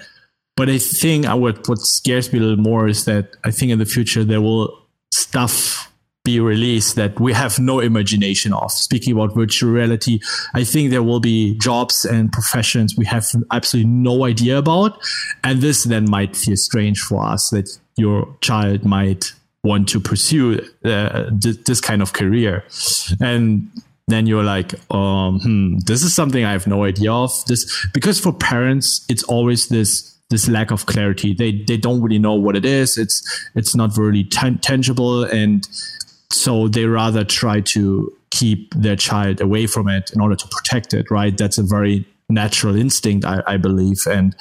but 0.60 0.68
I 0.68 0.76
think 0.76 1.24
I 1.24 1.32
would, 1.32 1.66
what 1.68 1.78
scares 1.78 2.30
me 2.34 2.38
a 2.38 2.42
little 2.42 2.62
more 2.62 2.86
is 2.86 3.06
that 3.06 3.34
I 3.44 3.50
think 3.50 3.72
in 3.72 3.78
the 3.78 3.86
future 3.86 4.24
there 4.24 4.42
will 4.42 4.78
stuff 5.10 5.90
be 6.22 6.38
released 6.38 6.96
that 6.96 7.18
we 7.18 7.32
have 7.32 7.58
no 7.58 7.80
imagination 7.80 8.52
of. 8.52 8.70
Speaking 8.70 9.14
about 9.14 9.34
virtual 9.34 9.70
reality, 9.70 10.20
I 10.52 10.64
think 10.64 10.90
there 10.90 11.02
will 11.02 11.18
be 11.18 11.56
jobs 11.56 12.04
and 12.04 12.30
professions 12.30 12.94
we 12.94 13.06
have 13.06 13.24
absolutely 13.50 13.90
no 13.90 14.26
idea 14.26 14.58
about. 14.58 15.00
And 15.42 15.62
this 15.62 15.84
then 15.84 16.10
might 16.10 16.36
feel 16.36 16.56
strange 16.56 17.00
for 17.00 17.24
us 17.24 17.48
that 17.48 17.78
your 17.96 18.36
child 18.42 18.84
might 18.84 19.32
want 19.64 19.88
to 19.88 19.98
pursue 19.98 20.60
uh, 20.84 21.30
th- 21.40 21.64
this 21.64 21.80
kind 21.80 22.02
of 22.02 22.12
career. 22.12 22.64
And 23.18 23.70
then 24.10 24.26
you're 24.26 24.44
like, 24.44 24.74
um, 24.92 25.40
hmm, 25.40 25.78
this 25.86 26.02
is 26.02 26.14
something 26.14 26.44
I 26.44 26.52
have 26.52 26.66
no 26.66 26.84
idea 26.84 27.12
of. 27.12 27.32
This 27.46 27.86
because 27.92 28.20
for 28.20 28.32
parents, 28.32 29.04
it's 29.08 29.22
always 29.24 29.68
this 29.68 30.16
this 30.30 30.48
lack 30.48 30.70
of 30.70 30.86
clarity. 30.86 31.34
They 31.34 31.62
they 31.62 31.76
don't 31.76 32.00
really 32.00 32.18
know 32.18 32.34
what 32.34 32.56
it 32.56 32.64
is. 32.64 32.96
It's 32.96 33.22
it's 33.54 33.74
not 33.74 33.96
really 33.96 34.24
tan- 34.24 34.58
tangible, 34.58 35.24
and 35.24 35.66
so 36.32 36.68
they 36.68 36.86
rather 36.86 37.24
try 37.24 37.60
to 37.60 38.12
keep 38.30 38.72
their 38.74 38.96
child 38.96 39.40
away 39.40 39.66
from 39.66 39.88
it 39.88 40.10
in 40.14 40.20
order 40.20 40.36
to 40.36 40.48
protect 40.48 40.94
it. 40.94 41.10
Right? 41.10 41.36
That's 41.36 41.58
a 41.58 41.62
very 41.62 42.06
natural 42.28 42.76
instinct, 42.76 43.24
I, 43.26 43.42
I 43.46 43.56
believe, 43.56 44.06
and 44.06 44.36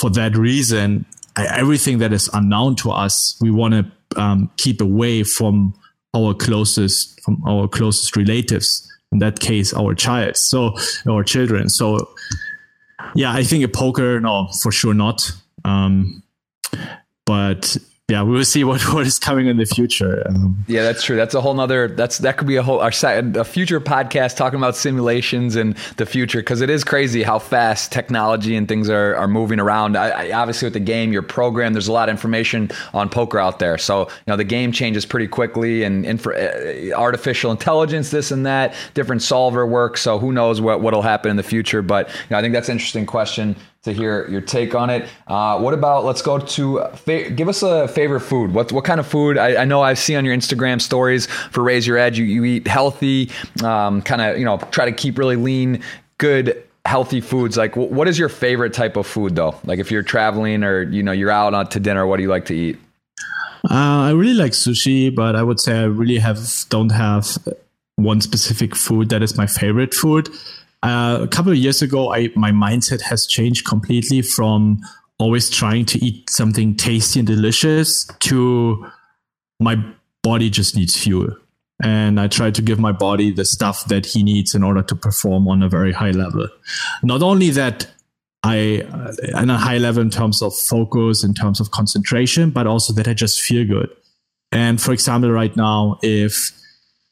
for 0.00 0.08
that 0.10 0.34
reason, 0.34 1.04
everything 1.36 1.98
that 1.98 2.12
is 2.12 2.30
unknown 2.32 2.76
to 2.76 2.90
us, 2.90 3.36
we 3.40 3.50
want 3.50 3.74
to 3.74 4.20
um, 4.20 4.50
keep 4.56 4.80
away 4.80 5.24
from 5.24 5.74
our 6.14 6.32
closest 6.32 7.20
from 7.22 7.42
our 7.46 7.68
closest 7.68 8.16
relatives. 8.16 8.90
In 9.14 9.20
that 9.20 9.40
case, 9.40 9.72
our 9.72 9.94
child. 9.94 10.36
So 10.36 10.76
our 11.08 11.24
children. 11.24 11.70
So 11.70 12.10
yeah, 13.14 13.32
I 13.32 13.44
think 13.44 13.64
a 13.64 13.68
poker, 13.68 14.20
no, 14.20 14.48
for 14.60 14.70
sure 14.70 14.92
not. 14.92 15.30
Um, 15.64 16.22
but 17.24 17.76
yeah, 18.14 18.22
we 18.22 18.30
will 18.30 18.44
see 18.44 18.62
what, 18.62 18.80
what 18.94 19.06
is 19.06 19.18
coming 19.18 19.48
in 19.48 19.56
the 19.56 19.64
future. 19.64 20.22
Um, 20.28 20.64
yeah, 20.68 20.82
that's 20.84 21.02
true. 21.02 21.16
That's 21.16 21.34
a 21.34 21.40
whole 21.40 21.54
nother. 21.54 21.88
That's 21.88 22.18
that 22.18 22.36
could 22.36 22.46
be 22.46 22.54
a 22.54 22.62
whole 22.62 22.78
our, 22.78 22.92
a 23.02 23.44
future 23.44 23.80
podcast 23.80 24.36
talking 24.36 24.56
about 24.56 24.76
simulations 24.76 25.56
and 25.56 25.76
the 25.96 26.06
future 26.06 26.38
because 26.38 26.60
it 26.60 26.70
is 26.70 26.84
crazy 26.84 27.24
how 27.24 27.40
fast 27.40 27.90
technology 27.90 28.54
and 28.54 28.68
things 28.68 28.88
are, 28.88 29.16
are 29.16 29.26
moving 29.26 29.58
around. 29.58 29.96
I, 29.96 30.28
I, 30.28 30.32
obviously, 30.32 30.66
with 30.66 30.74
the 30.74 30.80
game, 30.80 31.12
your 31.12 31.22
program, 31.22 31.72
there's 31.72 31.88
a 31.88 31.92
lot 31.92 32.08
of 32.08 32.12
information 32.12 32.70
on 32.92 33.08
poker 33.08 33.40
out 33.40 33.58
there. 33.58 33.78
So 33.78 34.02
you 34.02 34.28
know 34.28 34.36
the 34.36 34.44
game 34.44 34.70
changes 34.70 35.04
pretty 35.04 35.26
quickly, 35.26 35.82
and 35.82 36.06
infra, 36.06 36.36
uh, 36.36 36.96
artificial 36.96 37.50
intelligence, 37.50 38.12
this 38.12 38.30
and 38.30 38.46
that, 38.46 38.76
different 38.94 39.22
solver 39.22 39.66
work. 39.66 39.96
So 39.96 40.20
who 40.20 40.30
knows 40.30 40.60
what 40.60 40.80
what'll 40.80 41.02
happen 41.02 41.32
in 41.32 41.36
the 41.36 41.42
future? 41.42 41.82
But 41.82 42.08
you 42.08 42.14
know, 42.30 42.38
I 42.38 42.42
think 42.42 42.54
that's 42.54 42.68
an 42.68 42.74
interesting 42.74 43.06
question 43.06 43.56
to 43.84 43.92
hear 43.92 44.26
your 44.28 44.40
take 44.40 44.74
on 44.74 44.90
it. 44.90 45.08
Uh, 45.26 45.58
what 45.58 45.74
about 45.74 46.04
let's 46.04 46.22
go 46.22 46.38
to 46.38 46.84
fa- 46.94 47.30
give 47.30 47.48
us 47.48 47.62
a 47.62 47.86
favorite 47.88 48.20
food. 48.20 48.52
What 48.52 48.72
what 48.72 48.84
kind 48.84 48.98
of 48.98 49.06
food? 49.06 49.38
I, 49.38 49.62
I, 49.62 49.64
know 49.64 49.82
I 49.82 49.94
see 49.94 50.16
on 50.16 50.24
your 50.24 50.34
Instagram 50.34 50.80
stories 50.80 51.26
for 51.26 51.62
Raise 51.62 51.86
Your 51.86 51.98
Edge. 51.98 52.18
You, 52.18 52.24
you 52.24 52.44
eat 52.44 52.66
healthy, 52.66 53.30
um, 53.62 54.02
kind 54.02 54.20
of 54.20 54.38
you 54.38 54.44
know 54.44 54.58
try 54.70 54.86
to 54.86 54.92
keep 54.92 55.18
really 55.18 55.36
lean, 55.36 55.82
good 56.18 56.62
healthy 56.86 57.20
foods. 57.20 57.56
Like 57.56 57.76
what 57.76 58.08
is 58.08 58.18
your 58.18 58.28
favorite 58.28 58.72
type 58.72 58.96
of 58.96 59.06
food 59.06 59.36
though? 59.36 59.54
Like 59.64 59.78
if 59.78 59.90
you're 59.90 60.02
traveling 60.02 60.64
or 60.64 60.82
you 60.82 61.02
know 61.02 61.12
you're 61.12 61.30
out 61.30 61.54
on 61.54 61.68
to 61.68 61.80
dinner, 61.80 62.06
what 62.06 62.16
do 62.16 62.22
you 62.22 62.30
like 62.30 62.46
to 62.46 62.54
eat? 62.54 62.78
Uh, 63.70 64.08
I 64.08 64.10
really 64.10 64.34
like 64.34 64.52
sushi, 64.52 65.14
but 65.14 65.36
I 65.36 65.42
would 65.42 65.60
say 65.60 65.78
I 65.78 65.84
really 65.84 66.18
have 66.18 66.38
don't 66.68 66.90
have 66.90 67.38
one 67.96 68.20
specific 68.20 68.74
food 68.74 69.10
that 69.10 69.22
is 69.22 69.36
my 69.36 69.46
favorite 69.46 69.94
food. 69.94 70.28
Uh, 70.84 71.20
a 71.22 71.28
couple 71.28 71.50
of 71.50 71.56
years 71.56 71.80
ago, 71.80 72.12
I, 72.12 72.30
my 72.36 72.52
mindset 72.52 73.00
has 73.00 73.26
changed 73.26 73.66
completely 73.66 74.20
from 74.20 74.80
always 75.18 75.48
trying 75.48 75.86
to 75.86 76.04
eat 76.04 76.28
something 76.28 76.76
tasty 76.76 77.20
and 77.20 77.26
delicious 77.26 78.06
to 78.20 78.86
my 79.58 79.82
body 80.22 80.50
just 80.50 80.76
needs 80.76 80.94
fuel. 80.94 81.28
And 81.82 82.20
I 82.20 82.28
try 82.28 82.50
to 82.50 82.60
give 82.60 82.78
my 82.78 82.92
body 82.92 83.32
the 83.32 83.46
stuff 83.46 83.86
that 83.86 84.04
he 84.04 84.22
needs 84.22 84.54
in 84.54 84.62
order 84.62 84.82
to 84.82 84.94
perform 84.94 85.48
on 85.48 85.62
a 85.62 85.70
very 85.70 85.92
high 85.92 86.10
level. 86.10 86.48
Not 87.02 87.22
only 87.22 87.48
that, 87.50 87.90
I, 88.42 88.82
uh, 88.82 89.38
on 89.38 89.48
a 89.48 89.56
high 89.56 89.78
level 89.78 90.02
in 90.02 90.10
terms 90.10 90.42
of 90.42 90.54
focus, 90.54 91.24
in 91.24 91.32
terms 91.32 91.60
of 91.60 91.70
concentration, 91.70 92.50
but 92.50 92.66
also 92.66 92.92
that 92.92 93.08
I 93.08 93.14
just 93.14 93.40
feel 93.40 93.66
good. 93.66 93.88
And 94.52 94.80
for 94.80 94.92
example, 94.92 95.30
right 95.30 95.56
now, 95.56 95.98
if 96.02 96.52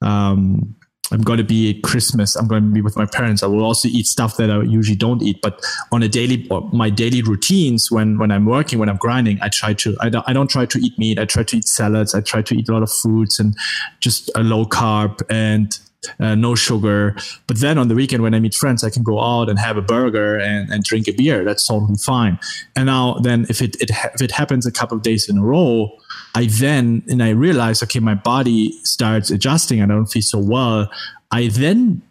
um, 0.02 0.76
I'm 1.10 1.20
going 1.20 1.38
to 1.38 1.44
be 1.44 1.70
at 1.70 1.82
Christmas. 1.82 2.36
I'm 2.36 2.46
going 2.46 2.62
to 2.62 2.70
be 2.70 2.80
with 2.80 2.96
my 2.96 3.06
parents. 3.06 3.42
I 3.42 3.46
will 3.46 3.64
also 3.64 3.88
eat 3.88 4.06
stuff 4.06 4.36
that 4.36 4.50
I 4.50 4.62
usually 4.62 4.96
don't 4.96 5.20
eat. 5.22 5.42
But 5.42 5.62
on 5.90 6.02
a 6.02 6.08
daily, 6.08 6.48
my 6.72 6.90
daily 6.90 7.22
routines 7.22 7.90
when 7.90 8.18
when 8.18 8.30
I'm 8.30 8.46
working, 8.46 8.78
when 8.78 8.88
I'm 8.88 8.96
grinding, 8.96 9.38
I 9.42 9.48
try 9.48 9.74
to. 9.74 9.96
I 10.00 10.08
don't, 10.08 10.24
I 10.28 10.32
don't 10.32 10.48
try 10.48 10.64
to 10.64 10.78
eat 10.78 10.98
meat. 10.98 11.18
I 11.18 11.24
try 11.24 11.42
to 11.42 11.56
eat 11.56 11.66
salads. 11.66 12.14
I 12.14 12.20
try 12.20 12.40
to 12.42 12.54
eat 12.54 12.68
a 12.68 12.72
lot 12.72 12.82
of 12.82 12.90
fruits 12.90 13.38
and 13.38 13.56
just 14.00 14.30
a 14.34 14.42
low 14.42 14.64
carb 14.64 15.20
and 15.28 15.78
uh, 16.18 16.34
no 16.34 16.54
sugar. 16.54 17.16
But 17.46 17.60
then 17.60 17.78
on 17.78 17.88
the 17.88 17.94
weekend 17.94 18.22
when 18.22 18.34
I 18.34 18.40
meet 18.40 18.54
friends, 18.54 18.82
I 18.84 18.90
can 18.90 19.02
go 19.02 19.20
out 19.20 19.48
and 19.48 19.58
have 19.58 19.76
a 19.76 19.82
burger 19.82 20.38
and, 20.38 20.70
and 20.70 20.82
drink 20.82 21.08
a 21.08 21.12
beer. 21.12 21.44
That's 21.44 21.66
totally 21.66 21.96
fine. 21.96 22.38
And 22.74 22.86
now 22.86 23.14
then 23.22 23.46
if 23.48 23.60
it, 23.60 23.76
it 23.80 23.90
if 23.90 24.22
it 24.22 24.30
happens 24.30 24.66
a 24.66 24.72
couple 24.72 24.96
of 24.96 25.02
days 25.02 25.28
in 25.28 25.38
a 25.38 25.42
row, 25.44 25.90
I 26.34 26.46
then 26.46 27.02
and 27.08 27.22
I 27.22 27.30
realize 27.30 27.82
okay, 27.82 28.00
my 28.00 28.14
body 28.14 28.72
starts 28.84 29.30
adjusting. 29.30 29.82
I 29.82 29.86
don't 29.86 30.06
feel 30.06 30.22
so 30.22 30.38
well. 30.38 30.90
I 31.30 31.48
then 31.48 32.02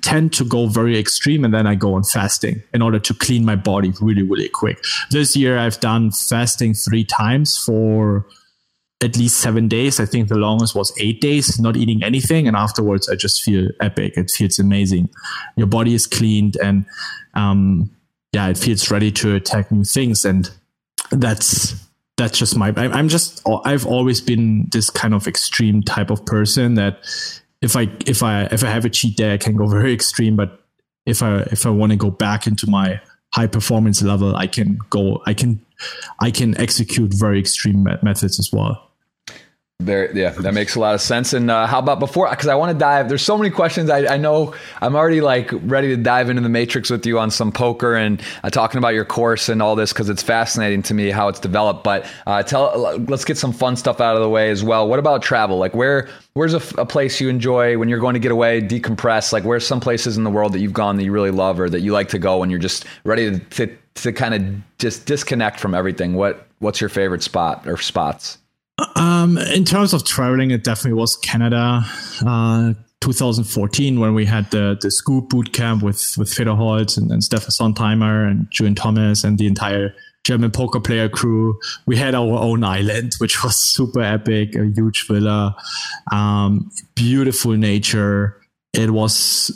tend 0.00 0.32
to 0.32 0.44
go 0.44 0.66
very 0.66 0.98
extreme 0.98 1.44
and 1.44 1.52
then 1.52 1.66
I 1.66 1.74
go 1.74 1.94
on 1.94 2.02
fasting 2.02 2.62
in 2.72 2.82
order 2.82 2.98
to 2.98 3.14
clean 3.14 3.44
my 3.44 3.56
body 3.56 3.92
really, 4.00 4.22
really 4.22 4.48
quick. 4.48 4.82
This 5.10 5.36
year 5.36 5.58
I've 5.58 5.80
done 5.80 6.10
fasting 6.10 6.74
three 6.74 7.04
times 7.04 7.56
for 7.56 8.26
at 9.02 9.16
least 9.16 9.38
seven 9.38 9.68
days. 9.68 10.00
I 10.00 10.06
think 10.06 10.28
the 10.28 10.36
longest 10.36 10.74
was 10.74 10.92
eight 10.98 11.20
days, 11.20 11.60
not 11.60 11.76
eating 11.76 12.02
anything. 12.02 12.48
And 12.48 12.56
afterwards, 12.56 13.08
I 13.08 13.14
just 13.14 13.42
feel 13.42 13.68
epic. 13.80 14.16
It 14.16 14.30
feels 14.30 14.58
amazing. 14.58 15.08
Your 15.56 15.66
body 15.66 15.94
is 15.94 16.06
cleaned 16.06 16.56
and, 16.62 16.84
um, 17.34 17.90
yeah, 18.32 18.48
it 18.48 18.58
feels 18.58 18.90
ready 18.90 19.10
to 19.12 19.34
attack 19.36 19.70
new 19.70 19.84
things. 19.84 20.24
And 20.24 20.50
that's, 21.10 21.74
that's 22.18 22.36
just 22.36 22.56
my, 22.56 22.74
I'm 22.76 23.08
just, 23.08 23.40
I've 23.64 23.86
always 23.86 24.20
been 24.20 24.66
this 24.70 24.90
kind 24.90 25.14
of 25.14 25.26
extreme 25.26 25.82
type 25.82 26.10
of 26.10 26.26
person 26.26 26.74
that 26.74 26.98
if 27.62 27.76
I, 27.76 27.88
if 28.06 28.22
I, 28.22 28.42
if 28.50 28.62
I 28.62 28.68
have 28.68 28.84
a 28.84 28.90
cheat 28.90 29.16
day, 29.16 29.32
I 29.32 29.38
can 29.38 29.56
go 29.56 29.66
very 29.78 29.94
extreme. 29.94 30.36
But 30.36 30.60
if 31.06 31.22
I, 31.22 31.38
if 31.52 31.64
I 31.64 31.70
want 31.70 31.92
to 31.92 31.96
go 31.96 32.10
back 32.10 32.46
into 32.46 32.68
my 32.68 33.00
high 33.32 33.46
performance 33.46 34.02
level, 34.02 34.36
I 34.36 34.48
can 34.48 34.78
go, 34.90 35.22
I 35.26 35.32
can, 35.32 35.64
I 36.20 36.30
can 36.30 36.58
execute 36.58 37.14
very 37.14 37.38
extreme 37.38 37.86
methods 38.02 38.38
as 38.38 38.50
well. 38.52 38.87
There, 39.80 40.10
yeah, 40.12 40.30
that 40.30 40.54
makes 40.54 40.74
a 40.74 40.80
lot 40.80 40.96
of 40.96 41.00
sense. 41.00 41.32
And 41.32 41.48
uh, 41.52 41.68
how 41.68 41.78
about 41.78 42.00
before? 42.00 42.28
Because 42.28 42.48
I 42.48 42.56
want 42.56 42.72
to 42.72 42.78
dive. 42.78 43.08
There's 43.08 43.22
so 43.22 43.38
many 43.38 43.48
questions. 43.48 43.88
I, 43.90 44.14
I, 44.14 44.16
know 44.16 44.52
I'm 44.82 44.96
already 44.96 45.20
like 45.20 45.50
ready 45.52 45.86
to 45.94 45.96
dive 45.96 46.28
into 46.30 46.42
the 46.42 46.48
matrix 46.48 46.90
with 46.90 47.06
you 47.06 47.20
on 47.20 47.30
some 47.30 47.52
poker 47.52 47.94
and 47.94 48.20
uh, 48.42 48.50
talking 48.50 48.78
about 48.78 48.94
your 48.94 49.04
course 49.04 49.48
and 49.48 49.62
all 49.62 49.76
this 49.76 49.92
because 49.92 50.08
it's 50.08 50.20
fascinating 50.20 50.82
to 50.82 50.94
me 50.94 51.10
how 51.10 51.28
it's 51.28 51.38
developed. 51.38 51.84
But 51.84 52.10
uh, 52.26 52.42
tell, 52.42 52.98
let's 53.06 53.24
get 53.24 53.38
some 53.38 53.52
fun 53.52 53.76
stuff 53.76 54.00
out 54.00 54.16
of 54.16 54.22
the 54.22 54.28
way 54.28 54.50
as 54.50 54.64
well. 54.64 54.88
What 54.88 54.98
about 54.98 55.22
travel? 55.22 55.58
Like 55.58 55.76
where, 55.76 56.08
where's 56.34 56.54
a, 56.54 56.80
a, 56.80 56.84
place 56.84 57.20
you 57.20 57.28
enjoy 57.28 57.78
when 57.78 57.88
you're 57.88 58.00
going 58.00 58.14
to 58.14 58.20
get 58.20 58.32
away, 58.32 58.60
decompress? 58.60 59.32
Like 59.32 59.44
where's 59.44 59.64
some 59.64 59.78
places 59.78 60.16
in 60.16 60.24
the 60.24 60.30
world 60.30 60.54
that 60.54 60.58
you've 60.58 60.72
gone 60.72 60.96
that 60.96 61.04
you 61.04 61.12
really 61.12 61.30
love 61.30 61.60
or 61.60 61.70
that 61.70 61.82
you 61.82 61.92
like 61.92 62.08
to 62.08 62.18
go 62.18 62.38
when 62.38 62.50
you're 62.50 62.58
just 62.58 62.84
ready 63.04 63.30
to 63.30 63.38
to, 63.38 63.76
to 63.94 64.12
kind 64.12 64.34
of 64.34 64.78
just 64.78 65.06
disconnect 65.06 65.60
from 65.60 65.72
everything? 65.72 66.14
What 66.14 66.48
what's 66.58 66.80
your 66.80 66.90
favorite 66.90 67.22
spot 67.22 67.64
or 67.68 67.76
spots? 67.76 68.38
Um, 68.96 69.38
in 69.38 69.64
terms 69.64 69.92
of 69.92 70.04
traveling, 70.04 70.50
it 70.50 70.64
definitely 70.64 70.98
was 70.98 71.16
Canada. 71.16 71.84
Uh, 72.24 72.74
2014 73.00 74.00
when 74.00 74.12
we 74.12 74.24
had 74.24 74.50
the 74.50 74.76
the 74.80 74.90
Scoop 74.90 75.28
boot 75.28 75.52
camp 75.52 75.84
with 75.84 76.16
with 76.18 76.36
Holz 76.36 76.96
and, 76.96 77.12
and 77.12 77.22
Stefan 77.22 77.50
Sontheimer 77.50 78.28
and 78.28 78.50
Julian 78.50 78.74
Thomas 78.74 79.22
and 79.22 79.38
the 79.38 79.46
entire 79.46 79.94
German 80.24 80.50
poker 80.50 80.80
player 80.80 81.08
crew. 81.08 81.58
We 81.86 81.96
had 81.96 82.14
our 82.14 82.38
own 82.38 82.64
island, 82.64 83.12
which 83.18 83.42
was 83.42 83.56
super 83.74 84.02
epic, 84.02 84.54
a 84.56 84.66
huge 84.66 85.06
villa, 85.08 85.56
um, 86.12 86.70
beautiful 86.94 87.52
nature. 87.52 88.36
It 88.74 88.90
was 88.90 89.50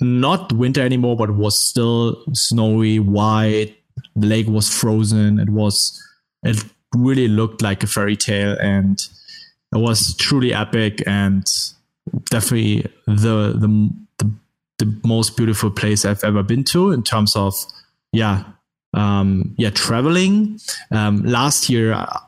not 0.00 0.52
winter 0.52 0.82
anymore, 0.82 1.16
but 1.16 1.34
was 1.34 1.58
still 1.58 2.22
snowy, 2.32 3.00
white. 3.00 3.76
The 4.14 4.26
lake 4.26 4.46
was 4.46 4.70
frozen. 4.70 5.40
It 5.40 5.50
was 5.50 6.00
it 6.44 6.62
really 6.94 7.28
looked 7.28 7.62
like 7.62 7.82
a 7.82 7.86
fairy 7.86 8.16
tale 8.16 8.56
and 8.60 9.06
it 9.74 9.78
was 9.78 10.14
truly 10.16 10.52
epic 10.52 11.02
and 11.06 11.46
definitely 12.30 12.86
the, 13.06 13.54
the 13.56 13.90
the 14.18 14.30
the, 14.78 15.00
most 15.04 15.36
beautiful 15.36 15.70
place 15.70 16.04
I've 16.04 16.24
ever 16.24 16.42
been 16.42 16.64
to 16.64 16.90
in 16.90 17.02
terms 17.02 17.36
of 17.36 17.54
yeah 18.12 18.44
um, 18.94 19.54
yeah 19.56 19.70
traveling. 19.70 20.58
Um, 20.90 21.22
last 21.24 21.70
year, 21.70 21.92
uh, 21.92 22.18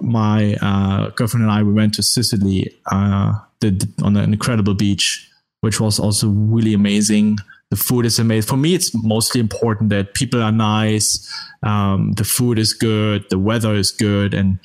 my 0.00 0.54
uh, 0.60 1.10
girlfriend 1.10 1.44
and 1.44 1.52
I 1.52 1.62
we 1.62 1.72
went 1.72 1.94
to 1.94 2.02
Sicily 2.02 2.74
uh, 2.90 3.34
did, 3.60 3.92
on 4.02 4.16
an 4.16 4.32
incredible 4.32 4.74
beach, 4.74 5.30
which 5.60 5.80
was 5.80 5.98
also 5.98 6.28
really 6.28 6.74
amazing. 6.74 7.38
The 7.70 7.76
food 7.76 8.06
is 8.06 8.18
amazing. 8.18 8.48
For 8.48 8.56
me, 8.56 8.74
it's 8.74 8.92
mostly 8.94 9.40
important 9.40 9.90
that 9.90 10.14
people 10.14 10.42
are 10.42 10.52
nice, 10.52 11.28
um, 11.62 12.12
the 12.12 12.24
food 12.24 12.58
is 12.58 12.72
good, 12.72 13.24
the 13.30 13.38
weather 13.38 13.74
is 13.74 13.90
good, 13.90 14.34
and 14.34 14.58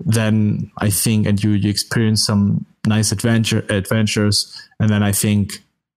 then 0.00 0.70
I 0.78 0.90
think, 0.90 1.26
and 1.26 1.42
you 1.42 1.50
you 1.50 1.70
experience 1.70 2.24
some 2.24 2.66
nice 2.86 3.12
adventure 3.12 3.64
adventures, 3.68 4.68
and 4.80 4.88
then 4.88 5.02
I 5.02 5.12
think 5.12 5.52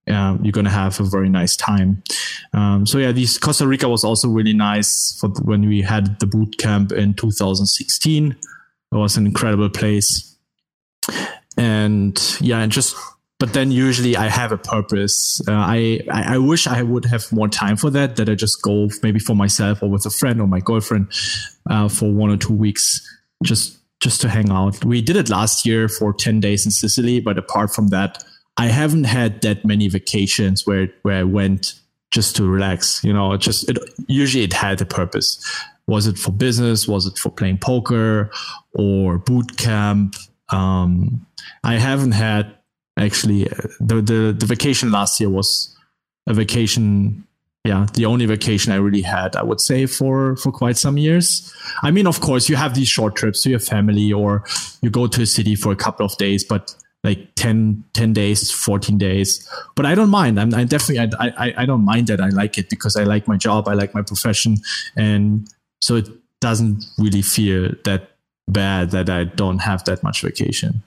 um, 0.10 0.44
you're 0.44 0.52
gonna 0.52 0.70
have 0.70 1.00
a 1.00 1.04
very 1.04 1.30
nice 1.30 1.56
time. 1.56 2.04
Um, 2.54 2.86
so 2.86 2.98
yeah, 2.98 3.12
this 3.12 3.38
Costa 3.38 3.68
Rica 3.68 3.88
was 3.88 4.04
also 4.04 4.28
really 4.28 4.54
nice 4.54 5.18
for 5.20 5.30
the, 5.30 5.42
when 5.44 5.68
we 5.68 5.82
had 5.82 6.20
the 6.20 6.26
boot 6.26 6.58
camp 6.58 6.92
in 6.92 7.14
2016. 7.14 8.32
It 8.92 8.96
was 8.96 9.18
an 9.18 9.26
incredible 9.26 9.70
place, 9.70 10.36
and 11.58 12.20
yeah, 12.42 12.60
and 12.60 12.72
just 12.72 12.96
but 13.40 13.54
then 13.54 13.72
usually 13.72 14.18
I 14.18 14.28
have 14.28 14.52
a 14.52 14.58
purpose. 14.58 15.42
Uh, 15.48 15.54
I, 15.54 16.02
I, 16.12 16.38
wish 16.38 16.68
I 16.68 16.84
would 16.84 17.06
have 17.06 17.32
more 17.32 17.48
time 17.48 17.78
for 17.78 17.90
that. 17.90 18.18
That 18.18 18.28
I 18.28 18.36
just 18.36 18.62
go 18.62 18.90
maybe 19.02 19.18
for 19.18 19.34
myself 19.34 19.82
or 19.82 19.90
with 19.90 20.06
a 20.06 20.10
friend 20.10 20.42
or 20.42 20.48
my 20.48 20.60
girlfriend 20.60 21.08
uh, 21.70 21.88
for 21.88 22.12
one 22.12 22.30
or 22.30 22.38
two 22.38 22.54
weeks, 22.54 23.00
just 23.42 23.78
just 24.02 24.22
to 24.22 24.30
hang 24.30 24.52
out. 24.52 24.84
We 24.84 25.02
did 25.02 25.16
it 25.16 25.30
last 25.30 25.66
year 25.66 25.88
for 25.88 26.14
ten 26.14 26.42
days 26.42 26.66
in 26.66 26.72
Sicily, 26.72 27.22
but 27.22 27.38
apart 27.38 27.74
from 27.74 27.88
that, 27.88 28.22
I 28.58 28.68
haven't 28.68 29.06
had 29.06 29.42
that 29.42 29.64
many 29.64 29.88
vacations 29.88 30.68
where 30.68 30.90
where 31.04 31.20
I 31.20 31.24
went 31.24 31.80
just 32.12 32.36
to 32.36 32.44
relax. 32.44 33.02
You 33.06 33.14
know, 33.14 33.32
it 33.32 33.40
just 33.40 33.70
it, 33.70 33.78
usually 34.08 34.44
it 34.44 34.54
had 34.54 34.82
a 34.82 34.86
purpose. 34.86 35.42
Was 35.88 36.08
it 36.08 36.18
for 36.18 36.32
business? 36.32 36.90
Was 36.90 37.08
it 37.08 37.18
for 37.18 37.30
playing 37.30 37.60
poker 37.60 38.32
or 38.74 39.18
boot 39.18 39.58
camp? 39.58 40.16
Um, 40.50 41.26
I 41.64 41.76
haven't 41.76 42.12
had 42.12 42.59
actually 43.00 43.50
uh, 43.50 43.56
the, 43.80 44.02
the 44.02 44.36
the 44.38 44.46
vacation 44.46 44.92
last 44.92 45.20
year 45.20 45.30
was 45.30 45.76
a 46.28 46.34
vacation 46.34 47.26
yeah 47.66 47.88
the 47.94 48.06
only 48.06 48.26
vacation 48.26 48.72
i 48.72 48.76
really 48.76 49.02
had 49.02 49.36
i 49.36 49.44
would 49.44 49.60
say 49.60 49.86
for 49.86 50.36
for 50.38 50.52
quite 50.52 50.78
some 50.78 50.98
years. 50.98 51.54
I 51.84 51.92
mean 51.92 52.08
of 52.08 52.20
course 52.22 52.50
you 52.50 52.56
have 52.56 52.74
these 52.74 52.88
short 52.88 53.16
trips 53.16 53.44
to 53.44 53.50
your 53.50 53.60
family 53.60 54.12
or 54.14 54.44
you 54.82 54.90
go 54.90 55.08
to 55.08 55.22
a 55.22 55.26
city 55.26 55.56
for 55.56 55.72
a 55.72 55.76
couple 55.76 56.06
of 56.06 56.18
days 56.18 56.44
but 56.44 56.76
like 57.04 57.34
10, 57.36 57.86
10 57.94 58.12
days 58.12 58.52
14 58.52 58.98
days. 58.98 59.48
But 59.76 59.86
i 59.86 59.96
don't 59.96 60.10
mind. 60.10 60.40
I'm 60.40 60.54
I 60.54 60.66
definitely 60.66 61.00
I, 61.00 61.28
I 61.46 61.54
i 61.58 61.66
don't 61.66 61.86
mind 61.86 62.08
that 62.08 62.20
i 62.20 62.30
like 62.30 62.58
it 62.58 62.70
because 62.70 62.96
i 62.98 63.04
like 63.04 63.28
my 63.28 63.38
job 63.38 63.68
i 63.68 63.74
like 63.74 63.94
my 63.94 64.02
profession. 64.02 64.58
And 64.96 65.48
so 65.82 65.96
it 65.96 66.10
doesn't 66.42 66.86
really 66.98 67.22
feel 67.22 67.72
that 67.84 68.12
bad 68.50 68.92
that 68.92 69.10
i 69.10 69.26
don't 69.26 69.60
have 69.60 69.84
that 69.86 70.02
much 70.02 70.22
vacation 70.22 70.82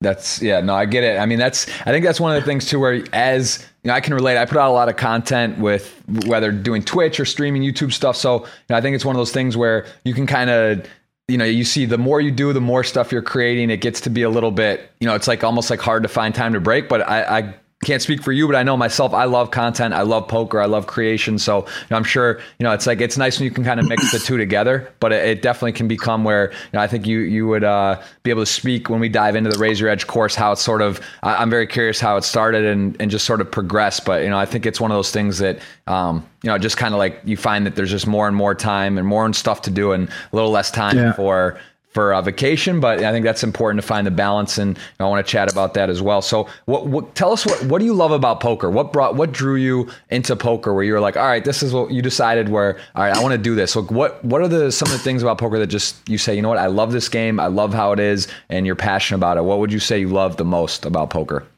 that's 0.00 0.40
yeah, 0.40 0.60
no, 0.60 0.74
I 0.74 0.84
get 0.84 1.02
it. 1.02 1.18
I 1.18 1.26
mean, 1.26 1.38
that's 1.38 1.68
I 1.80 1.92
think 1.92 2.04
that's 2.04 2.20
one 2.20 2.34
of 2.34 2.40
the 2.40 2.46
things 2.46 2.66
too 2.66 2.78
where 2.78 3.04
as 3.12 3.66
you 3.82 3.88
know, 3.88 3.94
I 3.94 4.00
can 4.00 4.14
relate. 4.14 4.36
I 4.36 4.44
put 4.44 4.58
out 4.58 4.70
a 4.70 4.72
lot 4.72 4.88
of 4.88 4.96
content 4.96 5.58
with 5.58 6.02
whether 6.26 6.52
doing 6.52 6.82
Twitch 6.82 7.18
or 7.18 7.24
streaming 7.24 7.62
YouTube 7.62 7.92
stuff. 7.92 8.16
So 8.16 8.40
you 8.40 8.46
know, 8.70 8.76
I 8.76 8.80
think 8.80 8.94
it's 8.94 9.04
one 9.04 9.16
of 9.16 9.18
those 9.18 9.32
things 9.32 9.56
where 9.56 9.86
you 10.04 10.14
can 10.14 10.26
kind 10.26 10.50
of 10.50 10.86
you 11.28 11.36
know, 11.36 11.44
you 11.44 11.62
see 11.62 11.84
the 11.84 11.98
more 11.98 12.20
you 12.20 12.30
do, 12.30 12.52
the 12.54 12.60
more 12.60 12.82
stuff 12.82 13.12
you're 13.12 13.22
creating. 13.22 13.70
It 13.70 13.82
gets 13.82 14.00
to 14.02 14.10
be 14.10 14.22
a 14.22 14.30
little 14.30 14.50
bit, 14.50 14.90
you 14.98 15.06
know, 15.06 15.14
it's 15.14 15.28
like 15.28 15.44
almost 15.44 15.68
like 15.68 15.80
hard 15.80 16.02
to 16.02 16.08
find 16.08 16.34
time 16.34 16.54
to 16.54 16.60
break. 16.60 16.88
But 16.88 17.06
I, 17.06 17.38
I 17.38 17.54
can't 17.84 18.02
speak 18.02 18.22
for 18.22 18.32
you, 18.32 18.46
but 18.48 18.56
I 18.56 18.64
know 18.64 18.76
myself. 18.76 19.14
I 19.14 19.24
love 19.24 19.52
content. 19.52 19.94
I 19.94 20.02
love 20.02 20.26
poker. 20.26 20.60
I 20.60 20.66
love 20.66 20.88
creation. 20.88 21.38
So 21.38 21.58
you 21.58 21.86
know, 21.92 21.96
I'm 21.96 22.02
sure 22.02 22.40
you 22.58 22.64
know 22.64 22.72
it's 22.72 22.88
like 22.88 23.00
it's 23.00 23.16
nice 23.16 23.38
when 23.38 23.44
you 23.44 23.52
can 23.52 23.62
kind 23.62 23.78
of 23.78 23.88
mix 23.88 24.10
the 24.10 24.18
two 24.18 24.36
together. 24.36 24.92
But 24.98 25.12
it, 25.12 25.24
it, 25.28 25.42
definitely 25.42 25.72
can 25.72 25.86
become 25.86 26.24
where 26.24 26.50
you 26.50 26.56
know, 26.74 26.80
I 26.80 26.88
think 26.88 27.06
you 27.06 27.20
you 27.20 27.46
would 27.46 27.62
uh, 27.62 28.02
be 28.24 28.30
able 28.30 28.42
to 28.42 28.50
speak 28.50 28.90
when 28.90 28.98
we 28.98 29.08
dive 29.08 29.36
into 29.36 29.48
the 29.48 29.58
Raise 29.58 29.78
Your 29.78 29.90
Edge 29.90 30.08
course. 30.08 30.34
How 30.34 30.50
it's 30.50 30.62
sort 30.62 30.82
of 30.82 31.00
I, 31.22 31.40
am 31.40 31.50
very 31.50 31.68
curious 31.68 32.00
how 32.00 32.16
it 32.16 32.24
started 32.24 32.64
and 32.64 33.00
and 33.00 33.12
just 33.12 33.24
sort 33.24 33.40
of 33.40 33.48
progressed. 33.48 34.04
But 34.04 34.24
you 34.24 34.30
know 34.30 34.38
I 34.38 34.46
think 34.46 34.66
it's 34.66 34.80
one 34.80 34.90
of 34.90 34.96
those 34.96 35.12
things 35.12 35.38
that 35.38 35.60
um, 35.86 36.28
you 36.42 36.50
know 36.50 36.58
just 36.58 36.78
kind 36.78 36.94
of 36.94 36.98
like 36.98 37.20
you 37.24 37.36
find 37.36 37.64
that 37.64 37.76
there's 37.76 37.90
just 37.90 38.08
more 38.08 38.26
and 38.26 38.36
more 38.36 38.56
time 38.56 38.98
and 38.98 39.06
more 39.06 39.24
and 39.24 39.36
stuff 39.36 39.62
to 39.62 39.70
do 39.70 39.92
and 39.92 40.08
a 40.08 40.36
little 40.36 40.50
less 40.50 40.72
time 40.72 40.96
yeah. 40.96 41.12
for 41.12 41.60
for 41.98 42.12
a 42.12 42.22
vacation, 42.22 42.78
but 42.78 43.02
I 43.02 43.10
think 43.10 43.24
that's 43.24 43.42
important 43.42 43.82
to 43.82 43.86
find 43.86 44.06
the 44.06 44.12
balance, 44.12 44.56
and 44.56 44.78
I 45.00 45.04
want 45.06 45.26
to 45.26 45.28
chat 45.28 45.50
about 45.50 45.74
that 45.74 45.90
as 45.90 46.00
well. 46.00 46.22
So, 46.22 46.46
what, 46.66 46.86
what, 46.86 47.16
tell 47.16 47.32
us 47.32 47.44
what 47.44 47.60
what 47.64 47.80
do 47.80 47.86
you 47.86 47.92
love 47.92 48.12
about 48.12 48.38
poker? 48.38 48.70
What 48.70 48.92
brought 48.92 49.16
what 49.16 49.32
drew 49.32 49.56
you 49.56 49.88
into 50.08 50.36
poker? 50.36 50.72
Where 50.72 50.84
you 50.84 50.92
were 50.92 51.00
like, 51.00 51.16
all 51.16 51.26
right, 51.26 51.44
this 51.44 51.60
is 51.60 51.74
what 51.74 51.90
you 51.90 52.00
decided. 52.00 52.50
Where 52.50 52.78
all 52.94 53.02
right, 53.02 53.12
I 53.12 53.20
want 53.20 53.32
to 53.32 53.38
do 53.38 53.56
this. 53.56 53.74
Like, 53.74 53.90
what 53.90 54.24
what 54.24 54.40
are 54.40 54.46
the 54.46 54.70
some 54.70 54.86
of 54.86 54.92
the 54.92 55.00
things 55.00 55.24
about 55.24 55.38
poker 55.38 55.58
that 55.58 55.66
just 55.66 56.08
you 56.08 56.18
say, 56.18 56.36
you 56.36 56.40
know 56.40 56.50
what, 56.50 56.58
I 56.58 56.66
love 56.66 56.92
this 56.92 57.08
game, 57.08 57.40
I 57.40 57.48
love 57.48 57.74
how 57.74 57.90
it 57.90 57.98
is, 57.98 58.28
and 58.48 58.64
you're 58.64 58.76
passionate 58.76 59.18
about 59.18 59.36
it. 59.36 59.42
What 59.42 59.58
would 59.58 59.72
you 59.72 59.80
say 59.80 59.98
you 59.98 60.08
love 60.08 60.36
the 60.36 60.44
most 60.44 60.86
about 60.86 61.10
poker? 61.10 61.48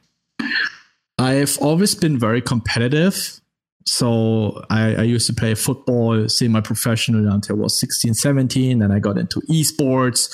I've 1.19 1.59
always 1.59 1.95
been 1.95 2.19
very 2.19 2.41
competitive 2.41 3.40
so 3.87 4.63
I, 4.71 4.95
I, 4.95 5.03
used 5.03 5.27
to 5.29 5.33
play 5.33 5.55
football 5.55 6.29
semi-professionally 6.29 7.27
until 7.27 7.57
I 7.57 7.61
was 7.61 7.81
16 7.81 8.15
17 8.15 8.83
and 8.83 8.93
i 8.93 8.99
got 8.99 9.17
into 9.17 9.41
esports. 9.51 10.31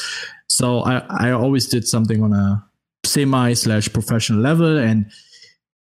So 0.48 0.80
i, 0.80 0.98
I 1.08 1.30
always 1.30 1.68
did 1.68 1.86
something 1.86 2.22
on 2.22 2.32
a 2.32 2.64
semi 3.04 3.52
slash 3.54 3.92
professional 3.92 4.40
level. 4.40 4.76
And 4.76 5.10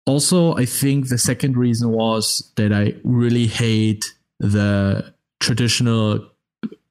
also 0.05 0.55
i 0.55 0.65
think 0.65 1.09
the 1.09 1.17
second 1.17 1.57
reason 1.57 1.89
was 1.89 2.51
that 2.55 2.73
i 2.73 2.93
really 3.03 3.47
hate 3.47 4.03
the 4.39 5.13
traditional 5.39 6.27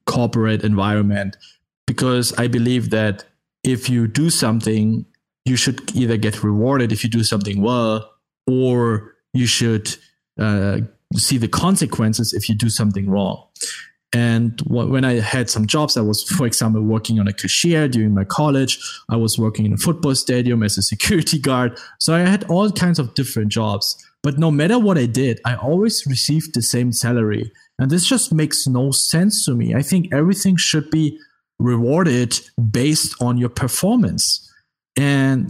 corporate 0.06 0.64
environment 0.64 1.36
because 1.86 2.32
i 2.38 2.46
believe 2.46 2.90
that 2.90 3.24
if 3.64 3.88
you 3.88 4.06
do 4.06 4.30
something 4.30 5.04
you 5.44 5.56
should 5.56 5.94
either 5.94 6.16
get 6.16 6.42
rewarded 6.42 6.92
if 6.92 7.04
you 7.04 7.10
do 7.10 7.24
something 7.24 7.60
well 7.60 8.10
or 8.46 9.14
you 9.34 9.46
should 9.46 9.94
uh, 10.38 10.80
see 11.14 11.38
the 11.38 11.48
consequences 11.48 12.32
if 12.32 12.48
you 12.48 12.54
do 12.54 12.70
something 12.70 13.08
wrong. 13.08 13.46
And 14.14 14.60
when 14.66 15.04
I 15.04 15.20
had 15.20 15.48
some 15.48 15.66
jobs, 15.66 15.96
I 15.96 16.02
was, 16.02 16.22
for 16.22 16.46
example, 16.46 16.82
working 16.82 17.18
on 17.18 17.28
a 17.28 17.32
cashier 17.32 17.88
during 17.88 18.14
my 18.14 18.24
college. 18.24 18.78
I 19.10 19.16
was 19.16 19.38
working 19.38 19.64
in 19.64 19.72
a 19.72 19.78
football 19.78 20.14
stadium 20.14 20.62
as 20.62 20.76
a 20.76 20.82
security 20.82 21.38
guard. 21.38 21.78
So 21.98 22.14
I 22.14 22.20
had 22.20 22.44
all 22.44 22.70
kinds 22.70 22.98
of 22.98 23.14
different 23.14 23.50
jobs. 23.50 23.96
But 24.22 24.38
no 24.38 24.50
matter 24.50 24.78
what 24.78 24.98
I 24.98 25.06
did, 25.06 25.40
I 25.44 25.56
always 25.56 26.06
received 26.06 26.54
the 26.54 26.62
same 26.62 26.92
salary. 26.92 27.50
And 27.78 27.90
this 27.90 28.06
just 28.06 28.32
makes 28.32 28.66
no 28.66 28.90
sense 28.90 29.46
to 29.46 29.54
me. 29.54 29.74
I 29.74 29.82
think 29.82 30.12
everything 30.12 30.56
should 30.56 30.90
be 30.90 31.18
rewarded 31.58 32.38
based 32.70 33.16
on 33.20 33.38
your 33.38 33.48
performance. 33.48 34.48
And 34.94 35.48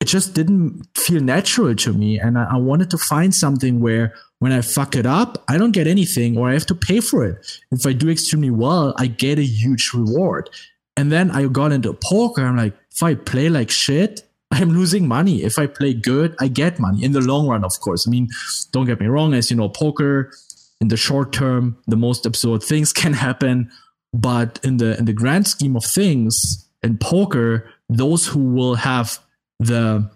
it 0.00 0.06
just 0.06 0.34
didn't 0.34 0.86
feel 0.96 1.20
natural 1.20 1.74
to 1.74 1.92
me. 1.92 2.18
And 2.18 2.38
I, 2.38 2.52
I, 2.52 2.56
wanted 2.56 2.90
to 2.90 2.98
find 2.98 3.34
something 3.34 3.80
where 3.80 4.14
when 4.38 4.50
I 4.50 4.62
fuck 4.62 4.96
it 4.96 5.04
up, 5.04 5.44
I 5.46 5.58
don't 5.58 5.72
get 5.72 5.86
anything 5.86 6.38
or 6.38 6.48
I 6.48 6.54
have 6.54 6.66
to 6.66 6.74
pay 6.74 7.00
for 7.00 7.24
it. 7.24 7.60
If 7.70 7.86
I 7.86 7.92
do 7.92 8.08
extremely 8.08 8.50
well, 8.50 8.94
I 8.96 9.06
get 9.06 9.38
a 9.38 9.44
huge 9.44 9.90
reward. 9.92 10.48
And 10.96 11.12
then 11.12 11.30
I 11.30 11.46
got 11.46 11.72
into 11.72 11.92
poker. 11.92 12.44
I'm 12.44 12.56
like, 12.56 12.74
if 12.90 13.02
I 13.02 13.14
play 13.14 13.50
like 13.50 13.70
shit, 13.70 14.22
I'm 14.50 14.70
losing 14.70 15.06
money. 15.06 15.42
If 15.42 15.58
I 15.58 15.66
play 15.66 15.92
good, 15.92 16.34
I 16.40 16.48
get 16.48 16.80
money 16.80 17.04
in 17.04 17.12
the 17.12 17.20
long 17.20 17.46
run, 17.46 17.62
of 17.62 17.78
course. 17.80 18.08
I 18.08 18.10
mean, 18.10 18.28
don't 18.72 18.86
get 18.86 19.00
me 19.00 19.06
wrong. 19.06 19.34
As 19.34 19.50
you 19.50 19.56
know, 19.56 19.68
poker 19.68 20.32
in 20.80 20.88
the 20.88 20.96
short 20.96 21.32
term, 21.32 21.76
the 21.86 21.96
most 21.96 22.24
absurd 22.24 22.62
things 22.62 22.92
can 23.02 23.12
happen. 23.12 23.70
But 24.12 24.58
in 24.64 24.78
the 24.78 24.98
in 24.98 25.04
the 25.04 25.12
grand 25.12 25.46
scheme 25.46 25.76
of 25.76 25.84
things, 25.84 26.66
in 26.82 26.98
poker, 26.98 27.70
those 27.88 28.26
who 28.26 28.40
will 28.40 28.74
have 28.74 29.20
the 29.60 30.10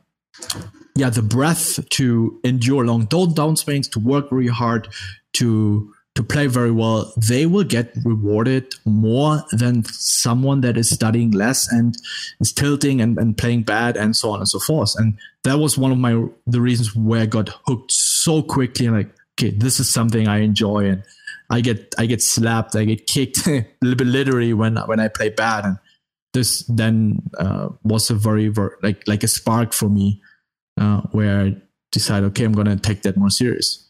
yeah 0.96 1.10
the 1.10 1.22
breath 1.22 1.88
to 1.90 2.40
endure 2.42 2.84
long 2.84 3.04
down 3.06 3.56
swings, 3.56 3.86
to 3.88 4.00
work 4.00 4.30
very 4.30 4.48
hard, 4.48 4.88
to 5.34 5.94
to 6.14 6.22
play 6.22 6.46
very 6.46 6.70
well, 6.70 7.12
they 7.16 7.44
will 7.44 7.64
get 7.64 7.92
rewarded 8.04 8.72
more 8.84 9.42
than 9.50 9.84
someone 9.84 10.60
that 10.60 10.76
is 10.76 10.88
studying 10.88 11.32
less 11.32 11.70
and 11.72 11.96
is 12.40 12.52
tilting 12.52 13.00
and, 13.00 13.18
and 13.18 13.36
playing 13.36 13.64
bad 13.64 13.96
and 13.96 14.14
so 14.14 14.30
on 14.30 14.38
and 14.38 14.48
so 14.48 14.60
forth. 14.60 14.94
And 14.96 15.18
that 15.42 15.58
was 15.58 15.76
one 15.76 15.90
of 15.90 15.98
my 15.98 16.24
the 16.46 16.60
reasons 16.60 16.94
where 16.94 17.22
I 17.22 17.26
got 17.26 17.50
hooked 17.66 17.90
so 17.90 18.42
quickly. 18.42 18.88
Like, 18.88 19.10
okay, 19.34 19.50
this 19.50 19.80
is 19.80 19.92
something 19.92 20.28
I 20.28 20.38
enjoy 20.38 20.88
and 20.88 21.02
I 21.50 21.60
get 21.60 21.94
I 21.98 22.06
get 22.06 22.22
slapped, 22.22 22.76
I 22.76 22.84
get 22.84 23.08
kicked 23.08 23.46
a 23.48 23.66
little 23.82 23.96
bit 23.96 24.06
literally 24.06 24.54
when 24.54 24.76
when 24.76 25.00
I 25.00 25.08
play 25.08 25.30
bad. 25.30 25.64
And 25.64 25.78
this 26.34 26.64
then 26.68 27.22
uh, 27.38 27.68
was 27.82 28.10
a 28.10 28.14
very, 28.14 28.48
very 28.48 28.70
like 28.82 29.02
like 29.06 29.22
a 29.22 29.28
spark 29.28 29.72
for 29.72 29.88
me 29.88 30.20
uh, 30.78 31.00
where 31.12 31.40
I 31.40 31.56
decided, 31.90 32.26
okay, 32.26 32.44
I'm 32.44 32.52
to 32.52 32.76
take 32.76 33.02
that 33.02 33.16
more 33.16 33.30
serious. 33.30 33.80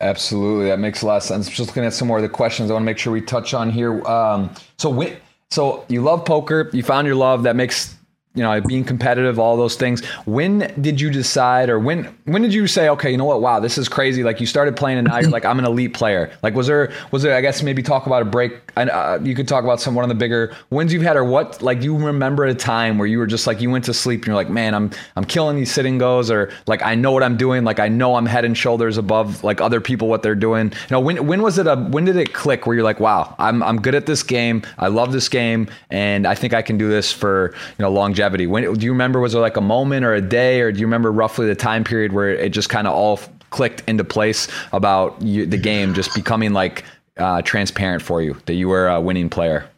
Absolutely, 0.00 0.66
that 0.66 0.78
makes 0.78 1.02
a 1.02 1.06
lot 1.06 1.16
of 1.16 1.22
sense. 1.22 1.48
Just 1.48 1.70
looking 1.70 1.84
at 1.84 1.92
some 1.92 2.06
more 2.06 2.18
of 2.18 2.22
the 2.22 2.28
questions, 2.28 2.70
I 2.70 2.74
want 2.74 2.82
to 2.82 2.86
make 2.86 2.98
sure 2.98 3.12
we 3.12 3.20
touch 3.20 3.54
on 3.54 3.70
here. 3.70 4.04
Um, 4.06 4.54
so, 4.78 5.16
so 5.50 5.84
you 5.88 6.02
love 6.02 6.24
poker, 6.24 6.70
you 6.72 6.82
found 6.82 7.06
your 7.06 7.16
love. 7.16 7.42
That 7.42 7.56
makes 7.56 7.96
you 8.38 8.44
know, 8.44 8.60
being 8.60 8.84
competitive, 8.84 9.38
all 9.38 9.56
those 9.56 9.74
things. 9.74 10.04
When 10.24 10.72
did 10.80 11.00
you 11.00 11.10
decide, 11.10 11.68
or 11.68 11.80
when 11.80 12.04
when 12.24 12.42
did 12.42 12.54
you 12.54 12.68
say, 12.68 12.88
okay, 12.90 13.10
you 13.10 13.16
know 13.16 13.24
what? 13.24 13.40
Wow, 13.40 13.58
this 13.58 13.76
is 13.76 13.88
crazy. 13.88 14.22
Like 14.22 14.40
you 14.40 14.46
started 14.46 14.76
playing, 14.76 14.98
and 14.98 15.08
now 15.08 15.18
you're 15.18 15.30
like, 15.30 15.44
I'm 15.44 15.58
an 15.58 15.64
elite 15.64 15.92
player. 15.92 16.30
Like, 16.42 16.54
was 16.54 16.68
there 16.68 16.92
was 17.10 17.22
there? 17.22 17.34
I 17.34 17.40
guess 17.40 17.62
maybe 17.62 17.82
talk 17.82 18.06
about 18.06 18.22
a 18.22 18.24
break. 18.24 18.52
Uh, 18.76 19.18
you 19.22 19.34
could 19.34 19.48
talk 19.48 19.64
about 19.64 19.80
some 19.80 19.96
one 19.96 20.04
of 20.04 20.08
the 20.08 20.14
bigger 20.14 20.54
wins 20.70 20.92
you've 20.92 21.02
had, 21.02 21.16
or 21.16 21.24
what? 21.24 21.60
Like, 21.60 21.82
you 21.82 21.96
remember 21.96 22.44
a 22.44 22.54
time 22.54 22.96
where 22.96 23.08
you 23.08 23.18
were 23.18 23.26
just 23.26 23.46
like 23.46 23.60
you 23.60 23.70
went 23.70 23.84
to 23.86 23.94
sleep 23.94 24.20
and 24.20 24.28
you're 24.28 24.36
like, 24.36 24.50
man, 24.50 24.72
I'm 24.72 24.92
I'm 25.16 25.24
killing 25.24 25.56
these 25.56 25.72
sitting 25.72 25.98
goes, 25.98 26.30
or 26.30 26.52
like 26.68 26.82
I 26.82 26.94
know 26.94 27.10
what 27.10 27.24
I'm 27.24 27.36
doing. 27.36 27.64
Like 27.64 27.80
I 27.80 27.88
know 27.88 28.14
I'm 28.14 28.26
head 28.26 28.44
and 28.44 28.56
shoulders 28.56 28.98
above 28.98 29.42
like 29.42 29.60
other 29.60 29.80
people 29.80 30.06
what 30.06 30.22
they're 30.22 30.36
doing. 30.36 30.66
You 30.68 30.90
know, 30.90 31.00
when 31.00 31.26
when 31.26 31.42
was 31.42 31.58
it 31.58 31.66
a 31.66 31.74
when 31.76 32.04
did 32.04 32.16
it 32.16 32.32
click 32.32 32.66
where 32.66 32.76
you're 32.76 32.84
like, 32.84 33.00
wow, 33.00 33.34
I'm 33.38 33.62
I'm 33.62 33.80
good 33.80 33.96
at 33.96 34.06
this 34.06 34.22
game. 34.22 34.62
I 34.78 34.88
love 34.88 35.12
this 35.12 35.28
game, 35.28 35.68
and 35.90 36.26
I 36.26 36.34
think 36.34 36.54
I 36.54 36.62
can 36.62 36.78
do 36.78 36.88
this 36.88 37.12
for 37.12 37.54
you 37.78 37.82
know 37.82 37.90
longevity. 37.90 38.27
When 38.46 38.74
do 38.74 38.84
you 38.84 38.92
remember? 38.92 39.20
Was 39.20 39.32
there 39.32 39.42
like 39.42 39.56
a 39.56 39.62
moment 39.62 40.04
or 40.04 40.14
a 40.14 40.20
day, 40.20 40.60
or 40.60 40.72
do 40.72 40.80
you 40.80 40.86
remember 40.86 41.10
roughly 41.12 41.46
the 41.46 41.54
time 41.54 41.84
period 41.84 42.12
where 42.12 42.30
it 42.30 42.50
just 42.50 42.68
kind 42.68 42.86
of 42.86 42.94
all 42.94 43.20
clicked 43.50 43.82
into 43.88 44.04
place 44.04 44.48
about 44.72 45.20
you, 45.22 45.46
the 45.46 45.56
game 45.56 45.94
just 45.94 46.14
becoming 46.14 46.52
like 46.52 46.84
uh, 47.16 47.42
transparent 47.42 48.02
for 48.02 48.22
you 48.22 48.36
that 48.46 48.54
you 48.54 48.68
were 48.68 48.88
a 48.88 49.00
winning 49.00 49.28
player? 49.28 49.68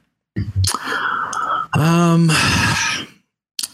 Um, 1.75 2.31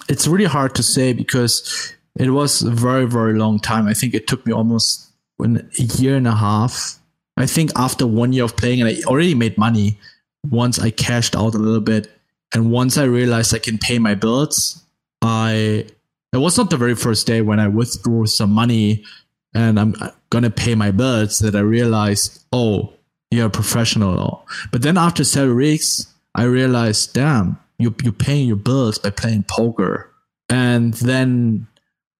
it's 0.08 0.26
really 0.26 0.44
hard 0.44 0.74
to 0.74 0.82
say 0.82 1.12
because 1.12 1.94
it 2.18 2.30
was 2.30 2.62
a 2.62 2.70
very 2.70 3.06
very 3.06 3.38
long 3.38 3.58
time. 3.58 3.86
I 3.86 3.94
think 3.94 4.14
it 4.14 4.26
took 4.26 4.46
me 4.46 4.52
almost 4.52 5.10
a 5.40 5.82
year 5.98 6.16
and 6.16 6.26
a 6.26 6.34
half. 6.34 6.98
I 7.36 7.46
think 7.46 7.70
after 7.76 8.06
one 8.06 8.32
year 8.32 8.44
of 8.44 8.56
playing, 8.56 8.80
and 8.80 8.88
I 8.88 9.02
already 9.06 9.34
made 9.34 9.58
money. 9.58 9.98
Once 10.48 10.78
I 10.78 10.90
cashed 10.90 11.34
out 11.34 11.54
a 11.54 11.58
little 11.58 11.80
bit, 11.80 12.08
and 12.56 12.70
once 12.70 12.96
I 12.96 13.04
realized 13.04 13.54
I 13.54 13.58
can 13.58 13.76
pay 13.76 13.98
my 13.98 14.14
bills, 14.14 14.82
I 15.20 15.84
it 16.32 16.38
was 16.38 16.56
not 16.56 16.70
the 16.70 16.78
very 16.78 16.94
first 16.94 17.26
day 17.26 17.42
when 17.42 17.60
I 17.60 17.68
withdrew 17.68 18.24
some 18.24 18.50
money 18.50 19.04
and 19.52 19.78
I'm 19.78 19.94
gonna 20.30 20.48
pay 20.48 20.74
my 20.74 20.90
bills 20.90 21.38
that 21.40 21.54
I 21.54 21.60
realized, 21.60 22.46
oh, 22.54 22.94
you're 23.30 23.48
a 23.48 23.50
professional. 23.50 24.46
But 24.72 24.80
then 24.80 24.96
after 24.96 25.22
several 25.22 25.56
weeks, 25.56 26.14
I 26.34 26.44
realized, 26.44 27.12
damn, 27.12 27.58
you 27.78 27.94
you're 28.02 28.14
paying 28.14 28.48
your 28.48 28.56
bills 28.56 28.98
by 28.98 29.10
playing 29.10 29.42
poker. 29.42 30.10
And 30.48 30.94
then 30.94 31.66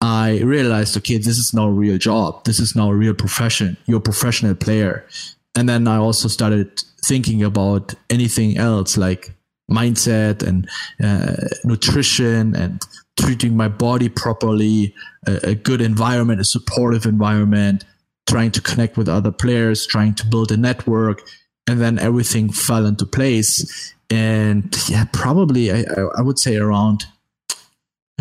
I 0.02 0.40
realized, 0.40 0.98
okay, 0.98 1.16
this 1.16 1.38
is 1.38 1.54
not 1.54 1.68
a 1.68 1.72
real 1.72 1.96
job. 1.96 2.44
This 2.44 2.60
is 2.60 2.76
not 2.76 2.90
a 2.90 2.94
real 2.94 3.14
profession. 3.14 3.78
You're 3.86 4.04
a 4.04 4.10
professional 4.12 4.54
player. 4.54 5.06
And 5.54 5.66
then 5.66 5.88
I 5.88 5.96
also 5.96 6.28
started 6.28 6.82
thinking 7.02 7.42
about 7.42 7.94
anything 8.10 8.58
else 8.58 8.98
like 8.98 9.35
mindset 9.70 10.46
and 10.46 10.68
uh, 11.02 11.36
nutrition 11.64 12.54
and 12.54 12.80
treating 13.18 13.56
my 13.56 13.68
body 13.68 14.08
properly, 14.08 14.94
a, 15.26 15.50
a, 15.50 15.54
good 15.54 15.80
environment, 15.80 16.40
a 16.40 16.44
supportive 16.44 17.06
environment, 17.06 17.84
trying 18.26 18.50
to 18.50 18.60
connect 18.60 18.96
with 18.96 19.08
other 19.08 19.32
players, 19.32 19.86
trying 19.86 20.14
to 20.14 20.26
build 20.26 20.52
a 20.52 20.56
network, 20.56 21.22
and 21.66 21.80
then 21.80 21.98
everything 21.98 22.50
fell 22.50 22.86
into 22.86 23.06
place. 23.06 23.94
And 24.10 24.74
yeah, 24.88 25.06
probably 25.12 25.72
I, 25.72 25.84
I 26.16 26.22
would 26.22 26.38
say 26.38 26.56
around. 26.56 27.06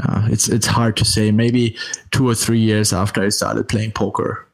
Uh, 0.01 0.27
it's 0.29 0.49
it's 0.49 0.65
hard 0.65 0.97
to 0.97 1.05
say. 1.05 1.31
Maybe 1.31 1.77
two 2.11 2.27
or 2.27 2.35
three 2.35 2.59
years 2.59 2.91
after 2.91 3.23
I 3.23 3.29
started 3.29 3.69
playing 3.69 3.91
poker. 3.91 4.45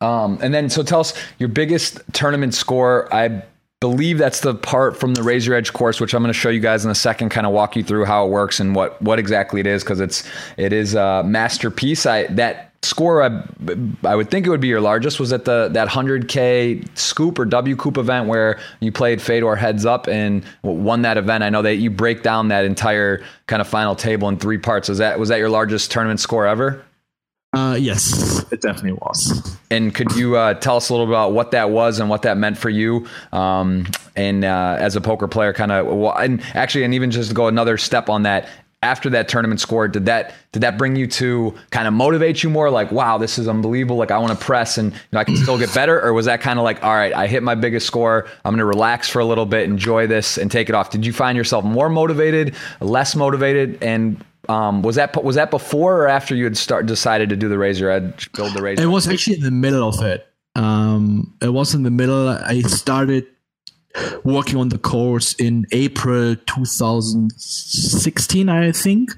Um, 0.00 0.38
and 0.40 0.54
then, 0.54 0.70
so 0.70 0.82
tell 0.82 1.00
us 1.00 1.12
your 1.38 1.50
biggest 1.50 2.00
tournament 2.12 2.54
score. 2.54 3.12
I 3.14 3.42
believe 3.80 4.18
that's 4.18 4.40
the 4.40 4.54
part 4.54 4.96
from 4.96 5.14
the 5.14 5.22
Raise 5.22 5.46
Your 5.46 5.56
Edge 5.56 5.72
course, 5.72 6.00
which 6.00 6.14
I'm 6.14 6.22
going 6.22 6.32
to 6.32 6.38
show 6.38 6.50
you 6.50 6.60
guys 6.60 6.84
in 6.84 6.90
a 6.90 6.94
second, 6.94 7.30
kind 7.30 7.46
of 7.46 7.52
walk 7.52 7.76
you 7.76 7.82
through 7.82 8.04
how 8.04 8.26
it 8.26 8.30
works 8.30 8.60
and 8.60 8.74
what 8.74 9.00
what 9.02 9.18
exactly 9.18 9.60
it 9.60 9.66
is, 9.66 9.82
because 9.82 10.00
it's 10.00 10.28
it 10.56 10.72
is 10.72 10.94
a 10.94 11.22
masterpiece. 11.24 12.04
I 12.04 12.26
that 12.28 12.66
score 12.82 13.22
I, 13.22 13.42
I 14.04 14.14
would 14.14 14.30
think 14.30 14.46
it 14.46 14.50
would 14.50 14.60
be 14.60 14.68
your 14.68 14.80
largest 14.80 15.20
was 15.20 15.32
at 15.32 15.44
the 15.44 15.68
that 15.72 15.88
100k 15.88 16.96
scoop 16.96 17.38
or 17.38 17.46
WCOOP 17.46 17.98
event 17.98 18.26
where 18.28 18.58
you 18.80 18.92
played 18.92 19.20
Fedor 19.20 19.56
heads 19.56 19.84
up 19.84 20.08
and 20.08 20.44
won 20.62 21.02
that 21.02 21.16
event. 21.16 21.44
I 21.44 21.50
know 21.50 21.62
that 21.62 21.76
you 21.76 21.90
break 21.90 22.22
down 22.22 22.48
that 22.48 22.64
entire 22.64 23.24
kind 23.46 23.60
of 23.60 23.68
final 23.68 23.94
table 23.94 24.28
in 24.28 24.38
three 24.38 24.58
parts. 24.58 24.90
Was 24.90 24.98
that 24.98 25.18
was 25.18 25.30
that 25.30 25.38
your 25.38 25.50
largest 25.50 25.90
tournament 25.90 26.20
score 26.20 26.46
ever? 26.46 26.84
Uh, 27.52 27.76
yes, 27.78 28.44
it 28.52 28.60
definitely 28.60 28.92
was. 28.92 29.58
And 29.70 29.92
could 29.92 30.14
you 30.14 30.36
uh, 30.36 30.54
tell 30.54 30.76
us 30.76 30.88
a 30.88 30.92
little 30.92 31.08
about 31.08 31.32
what 31.32 31.50
that 31.50 31.70
was 31.70 31.98
and 31.98 32.08
what 32.08 32.22
that 32.22 32.36
meant 32.36 32.56
for 32.56 32.70
you, 32.70 33.08
um, 33.32 33.86
and 34.14 34.44
uh, 34.44 34.76
as 34.78 34.94
a 34.94 35.00
poker 35.00 35.26
player, 35.26 35.52
kind 35.52 35.72
of, 35.72 36.16
and 36.18 36.40
actually, 36.54 36.84
and 36.84 36.94
even 36.94 37.10
just 37.10 37.30
to 37.30 37.34
go 37.34 37.48
another 37.48 37.76
step 37.76 38.08
on 38.08 38.22
that. 38.22 38.48
After 38.82 39.10
that 39.10 39.28
tournament 39.28 39.60
score, 39.60 39.88
did 39.88 40.06
that 40.06 40.32
did 40.52 40.62
that 40.62 40.78
bring 40.78 40.96
you 40.96 41.06
to 41.08 41.54
kind 41.68 41.86
of 41.86 41.92
motivate 41.92 42.42
you 42.42 42.48
more? 42.48 42.70
Like, 42.70 42.90
wow, 42.90 43.18
this 43.18 43.38
is 43.38 43.46
unbelievable! 43.46 43.96
Like, 43.96 44.10
I 44.10 44.16
want 44.16 44.32
to 44.32 44.42
press, 44.42 44.78
and 44.78 44.90
you 44.90 44.98
know, 45.12 45.18
I 45.18 45.24
can 45.24 45.36
still 45.36 45.58
get 45.58 45.74
better. 45.74 46.00
Or 46.00 46.14
was 46.14 46.24
that 46.24 46.40
kind 46.40 46.58
of 46.58 46.62
like, 46.62 46.82
all 46.82 46.94
right, 46.94 47.12
I 47.12 47.26
hit 47.26 47.42
my 47.42 47.54
biggest 47.54 47.86
score. 47.86 48.26
I'm 48.42 48.52
going 48.52 48.60
to 48.60 48.64
relax 48.64 49.06
for 49.06 49.18
a 49.18 49.24
little 49.26 49.44
bit, 49.44 49.68
enjoy 49.68 50.06
this, 50.06 50.38
and 50.38 50.50
take 50.50 50.70
it 50.70 50.74
off. 50.74 50.88
Did 50.88 51.04
you 51.04 51.12
find 51.12 51.36
yourself 51.36 51.62
more 51.62 51.90
motivated, 51.90 52.54
less 52.80 53.14
motivated, 53.14 53.82
and 53.82 54.24
um, 54.50 54.82
was 54.82 54.96
that 54.96 55.22
was 55.22 55.36
that 55.36 55.52
before 55.52 56.02
or 56.02 56.08
after 56.08 56.34
you 56.34 56.42
had 56.44 56.56
start 56.56 56.86
decided 56.86 57.28
to 57.28 57.36
do 57.36 57.48
the 57.48 57.56
Raise 57.56 57.78
Your 57.78 57.90
Edge, 57.90 58.32
build 58.32 58.52
the 58.52 58.62
razor? 58.62 58.82
It 58.82 58.86
was 58.86 59.06
actually 59.06 59.36
in 59.36 59.42
the 59.42 59.52
middle 59.52 59.88
of 59.88 60.02
it. 60.02 60.26
Um, 60.56 61.32
it 61.40 61.50
was 61.50 61.72
in 61.72 61.84
the 61.84 61.90
middle. 61.90 62.28
I 62.28 62.62
started 62.62 63.26
working 64.24 64.56
on 64.56 64.70
the 64.70 64.78
course 64.78 65.34
in 65.34 65.66
April 65.70 66.34
2016, 66.34 68.48
I 68.48 68.72
think. 68.72 69.12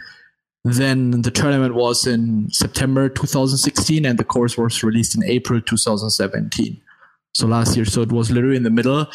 Then 0.64 1.22
the 1.22 1.30
tournament 1.30 1.74
was 1.74 2.06
in 2.06 2.50
September 2.50 3.08
2016, 3.08 4.04
and 4.04 4.18
the 4.18 4.24
course 4.24 4.58
was 4.58 4.84
released 4.84 5.16
in 5.16 5.24
April 5.24 5.62
2017. 5.62 6.78
So 7.34 7.46
last 7.46 7.74
year, 7.74 7.86
so 7.86 8.02
it 8.02 8.12
was 8.12 8.30
literally 8.30 8.56
in 8.56 8.64
the 8.64 8.70
middle 8.70 9.06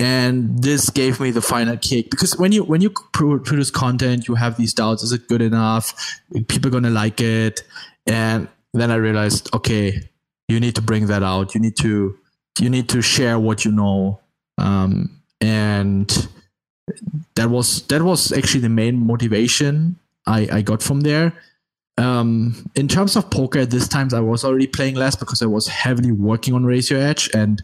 and 0.00 0.62
this 0.62 0.88
gave 0.88 1.20
me 1.20 1.30
the 1.30 1.42
final 1.42 1.76
kick. 1.76 2.10
Because 2.10 2.36
when 2.38 2.52
you 2.52 2.64
when 2.64 2.80
you 2.80 2.90
produce 3.12 3.70
content 3.70 4.26
you 4.26 4.34
have 4.34 4.56
these 4.56 4.72
doubts. 4.72 5.02
Is 5.02 5.12
it 5.12 5.28
good 5.28 5.42
enough? 5.42 6.18
People 6.48 6.70
gonna 6.70 6.90
like 6.90 7.20
it. 7.20 7.62
And 8.06 8.48
then 8.72 8.90
i 8.90 8.94
realized 8.94 9.52
okay 9.54 10.00
you 10.48 10.58
need 10.58 10.74
to 10.76 10.82
bring 10.82 11.06
that 11.06 11.22
out. 11.22 11.54
You 11.54 11.60
need 11.60 11.76
to 11.78 12.18
you 12.58 12.70
need 12.70 12.88
to 12.88 13.02
share 13.02 13.38
what 13.38 13.64
you 13.64 13.72
know. 13.72 14.20
Um, 14.58 15.20
and 15.40 16.28
that 17.34 17.50
was 17.50 17.82
that 17.88 18.02
was 18.02 18.32
actually 18.32 18.60
the 18.60 18.68
main 18.68 19.06
motivation 19.06 19.96
i 20.26 20.48
i 20.50 20.62
got 20.62 20.82
from 20.82 21.02
there. 21.02 21.32
Um, 21.98 22.70
in 22.74 22.88
terms 22.88 23.14
of 23.16 23.30
poker 23.30 23.58
at 23.60 23.70
this 23.70 23.86
time 23.86 24.08
i 24.14 24.20
was 24.20 24.42
already 24.44 24.66
playing 24.66 24.94
less 24.94 25.16
because 25.16 25.42
i 25.42 25.46
was 25.46 25.66
heavily 25.68 26.12
working 26.12 26.54
on 26.54 26.64
raise 26.64 26.88
your 26.90 27.00
edge 27.00 27.28
and 27.34 27.62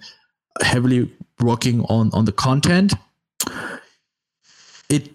heavily 0.63 1.11
working 1.41 1.83
on 1.85 2.11
on 2.13 2.25
the 2.25 2.33
content. 2.33 2.95
It 4.89 5.13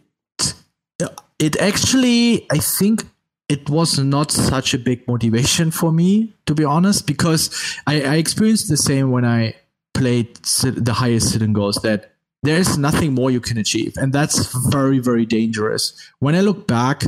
it 1.42 1.58
actually 1.58 2.46
i 2.52 2.58
think 2.58 3.04
it 3.50 3.70
was 3.70 3.98
not 4.00 4.32
such 4.32 4.74
a 4.74 4.78
big 4.78 5.06
motivation 5.08 5.72
for 5.72 5.92
me 5.92 6.34
to 6.46 6.54
be 6.54 6.64
honest 6.64 7.08
because 7.08 7.50
i, 7.88 8.02
I 8.02 8.16
experienced 8.16 8.70
the 8.70 8.78
same 8.78 9.10
when 9.12 9.26
i 9.26 9.56
played 9.94 10.36
the 10.36 10.94
highest 10.94 11.32
sit 11.32 11.54
goals 11.54 11.76
that 11.84 12.12
there's 12.44 12.78
nothing 12.78 13.14
more 13.14 13.30
you 13.30 13.42
can 13.42 13.58
achieve 13.58 13.94
and 13.98 14.14
that's 14.14 14.54
very 14.70 15.00
very 15.00 15.26
dangerous. 15.26 15.94
When 16.20 16.36
i 16.36 16.42
look 16.42 16.66
back 16.66 17.04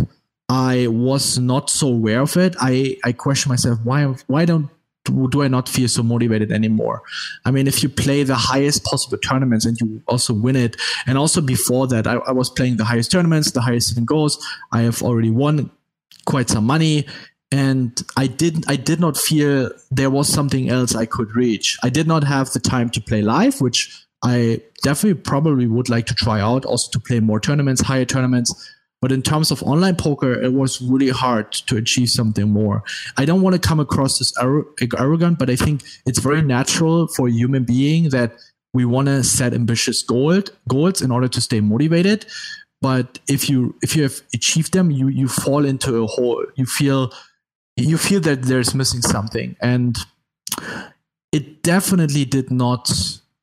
i 0.49 0.87
was 0.87 1.39
not 1.39 1.69
so 1.69 1.87
aware 1.87 2.21
of 2.21 2.35
it. 2.37 2.55
I 2.59 2.97
i 3.03 3.13
question 3.13 3.49
myself 3.49 3.79
why 3.83 4.03
why 4.27 4.45
don't 4.45 4.69
do 5.05 5.41
I 5.41 5.47
not 5.47 5.67
feel 5.67 5.87
so 5.87 6.03
motivated 6.03 6.51
anymore? 6.51 7.01
I 7.45 7.51
mean, 7.51 7.67
if 7.67 7.83
you 7.83 7.89
play 7.89 8.23
the 8.23 8.35
highest 8.35 8.83
possible 8.85 9.17
tournaments 9.17 9.65
and 9.65 9.79
you 9.79 10.01
also 10.07 10.33
win 10.33 10.55
it, 10.55 10.77
and 11.05 11.17
also 11.17 11.41
before 11.41 11.87
that, 11.87 12.07
I, 12.07 12.15
I 12.15 12.31
was 12.31 12.49
playing 12.49 12.77
the 12.77 12.85
highest 12.85 13.11
tournaments, 13.11 13.51
the 13.51 13.61
highest 13.61 13.89
sitting 13.89 14.05
goals. 14.05 14.43
I 14.71 14.81
have 14.81 15.01
already 15.01 15.31
won 15.31 15.69
quite 16.25 16.49
some 16.49 16.65
money, 16.65 17.05
and 17.51 18.01
I 18.17 18.27
did 18.27 18.65
I 18.67 18.75
did 18.75 18.99
not 18.99 19.17
feel 19.17 19.69
there 19.91 20.09
was 20.09 20.27
something 20.27 20.69
else 20.69 20.95
I 20.95 21.05
could 21.05 21.35
reach. 21.35 21.77
I 21.83 21.89
did 21.89 22.07
not 22.07 22.23
have 22.23 22.51
the 22.51 22.59
time 22.59 22.89
to 22.91 23.01
play 23.01 23.21
live, 23.21 23.61
which 23.61 24.05
I 24.23 24.61
definitely 24.83 25.21
probably 25.21 25.67
would 25.67 25.89
like 25.89 26.05
to 26.07 26.15
try 26.15 26.39
out, 26.39 26.65
also 26.65 26.89
to 26.91 26.99
play 26.99 27.19
more 27.19 27.39
tournaments, 27.39 27.81
higher 27.81 28.05
tournaments. 28.05 28.53
But 29.03 29.11
in 29.11 29.21
terms 29.21 29.51
of 29.51 29.61
online 29.63 29.97
poker, 29.97 30.31
it 30.31 30.53
was 30.53 30.81
really 30.81 31.09
hard 31.09 31.51
to 31.67 31.75
achieve 31.75 32.07
something 32.07 32.49
more. 32.49 32.85
I 33.17 33.25
don't 33.25 33.41
want 33.41 33.53
to 33.53 33.59
come 33.59 33.81
across 33.81 34.21
as 34.21 34.31
arrogant, 34.97 35.39
but 35.39 35.49
I 35.49 35.57
think 35.57 35.83
it's 36.05 36.19
very 36.19 36.41
natural 36.41 37.09
for 37.09 37.27
a 37.27 37.31
human 37.31 37.65
being 37.65 38.11
that 38.11 38.31
we 38.73 38.85
want 38.85 39.09
to 39.09 39.21
set 39.25 39.53
ambitious 39.53 40.01
goal, 40.03 40.41
goals 40.69 41.01
in 41.01 41.11
order 41.11 41.27
to 41.27 41.41
stay 41.41 41.59
motivated. 41.59 42.25
But 42.81 43.19
if 43.27 43.49
you 43.49 43.75
if 43.81 43.93
you 43.93 44.03
have 44.03 44.21
achieved 44.33 44.71
them, 44.71 44.89
you 44.89 45.09
you 45.09 45.27
fall 45.27 45.65
into 45.65 46.01
a 46.01 46.07
hole. 46.07 46.45
You 46.55 46.65
feel 46.65 47.11
you 47.75 47.97
feel 47.97 48.21
that 48.21 48.43
there's 48.43 48.73
missing 48.73 49.01
something, 49.01 49.57
and 49.59 49.97
it 51.33 51.61
definitely 51.61 52.23
did 52.23 52.51
not 52.51 52.89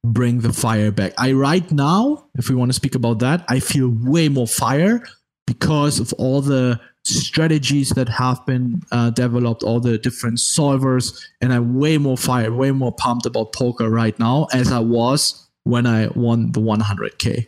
bring 0.03 0.41
the 0.41 0.55
fire 0.55 0.91
back. 0.91 1.13
I 1.19 1.33
right 1.33 1.71
now, 1.71 2.25
if 2.35 2.49
we 2.49 2.55
want 2.55 2.71
to 2.71 2.75
speak 2.75 2.95
about 2.95 3.19
that, 3.19 3.45
I 3.47 3.61
feel 3.61 3.91
way 3.91 4.31
more 4.31 4.47
fire 4.47 5.03
because 5.61 6.01
of 6.01 6.13
all 6.15 6.41
the 6.41 6.81
strategies 7.05 7.91
that 7.91 8.09
have 8.09 8.45
been 8.47 8.83
uh, 8.93 9.11
developed, 9.11 9.63
all 9.63 9.81
the 9.81 9.99
different 9.99 10.39
solvers, 10.39 11.23
and 11.41 11.53
I'm 11.53 11.79
way 11.79 11.99
more 11.99 12.17
fired, 12.17 12.55
way 12.55 12.71
more 12.71 12.93
pumped 12.93 13.27
about 13.27 13.53
poker 13.53 13.89
right 13.89 14.19
now 14.19 14.49
as 14.53 14.73
I 14.73 14.81
was 14.81 15.47
when 15.65 15.87
I 15.87 16.09
won 16.09 16.53
the 16.53 16.61
100k. 16.61 17.47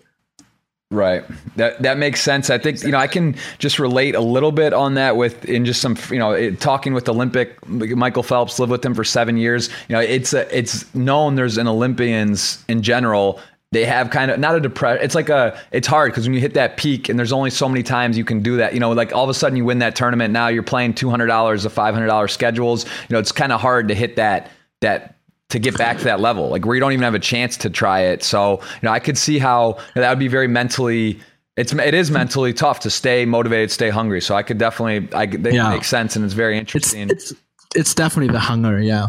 Right. 0.90 1.24
That 1.56 1.80
that 1.80 1.96
makes 1.96 2.20
sense. 2.20 2.50
I 2.50 2.58
think 2.58 2.82
you 2.82 2.90
know 2.90 2.98
I 2.98 3.06
can 3.06 3.34
just 3.58 3.78
relate 3.78 4.14
a 4.14 4.20
little 4.20 4.52
bit 4.52 4.74
on 4.74 4.92
that 4.94 5.16
with 5.16 5.42
in 5.46 5.64
just 5.64 5.80
some 5.80 5.96
you 6.10 6.18
know 6.18 6.32
it, 6.32 6.60
talking 6.60 6.92
with 6.92 7.08
Olympic 7.08 7.66
Michael 7.66 8.22
Phelps 8.22 8.58
lived 8.58 8.70
with 8.70 8.84
him 8.84 8.92
for 8.92 9.02
seven 9.02 9.38
years. 9.38 9.70
You 9.88 9.94
know 9.94 10.00
it's 10.00 10.34
a, 10.34 10.54
it's 10.54 10.94
known 10.94 11.36
there's 11.36 11.56
an 11.56 11.66
Olympians 11.66 12.62
in 12.68 12.82
general 12.82 13.40
they 13.72 13.84
have 13.84 14.10
kind 14.10 14.30
of 14.30 14.38
not 14.38 14.54
a 14.54 14.60
depression. 14.60 15.02
It's 15.04 15.14
like 15.14 15.28
a 15.28 15.58
it's 15.72 15.88
hard 15.88 16.12
because 16.12 16.26
when 16.26 16.34
you 16.34 16.40
hit 16.40 16.54
that 16.54 16.76
peak 16.76 17.08
and 17.08 17.18
there's 17.18 17.32
only 17.32 17.50
so 17.50 17.68
many 17.68 17.82
times 17.82 18.16
you 18.16 18.24
can 18.24 18.42
do 18.42 18.56
that. 18.58 18.74
You 18.74 18.80
know, 18.80 18.92
like 18.92 19.12
all 19.12 19.24
of 19.24 19.30
a 19.30 19.34
sudden 19.34 19.56
you 19.56 19.64
win 19.64 19.80
that 19.80 19.96
tournament. 19.96 20.32
Now 20.32 20.48
you're 20.48 20.62
playing 20.62 20.94
two 20.94 21.10
hundred 21.10 21.26
dollars 21.26 21.64
of 21.64 21.72
five 21.72 21.94
hundred 21.94 22.06
dollars 22.06 22.32
schedules. 22.32 22.84
You 22.84 23.14
know, 23.14 23.18
it's 23.18 23.32
kind 23.32 23.50
of 23.50 23.60
hard 23.60 23.88
to 23.88 23.94
hit 23.94 24.16
that 24.16 24.50
that 24.80 25.16
to 25.48 25.58
get 25.58 25.76
back 25.76 25.98
to 25.98 26.04
that 26.04 26.20
level, 26.20 26.48
like 26.48 26.64
where 26.64 26.74
you 26.74 26.80
don't 26.80 26.92
even 26.92 27.02
have 27.02 27.14
a 27.14 27.18
chance 27.18 27.58
to 27.58 27.68
try 27.68 28.00
it. 28.00 28.22
So, 28.22 28.60
you 28.60 28.80
know, 28.82 28.90
I 28.90 29.00
could 29.00 29.18
see 29.18 29.38
how 29.38 29.78
that 29.94 30.08
would 30.08 30.18
be 30.18 30.28
very 30.28 30.48
mentally. 30.48 31.20
It's 31.56 31.74
it 31.74 31.92
is 31.92 32.10
mentally 32.10 32.54
tough 32.54 32.80
to 32.80 32.90
stay 32.90 33.26
motivated, 33.26 33.70
stay 33.70 33.90
hungry. 33.90 34.22
So 34.22 34.34
I 34.34 34.42
could 34.42 34.56
definitely, 34.56 35.12
I 35.14 35.26
they 35.26 35.52
yeah. 35.52 35.68
make 35.68 35.84
sense, 35.84 36.16
and 36.16 36.24
it's 36.24 36.34
very 36.34 36.56
interesting. 36.56 37.10
It's, 37.10 37.32
it's, 37.32 37.40
it's 37.74 37.94
definitely 37.94 38.32
the 38.32 38.40
hunger, 38.40 38.80
yeah. 38.80 39.08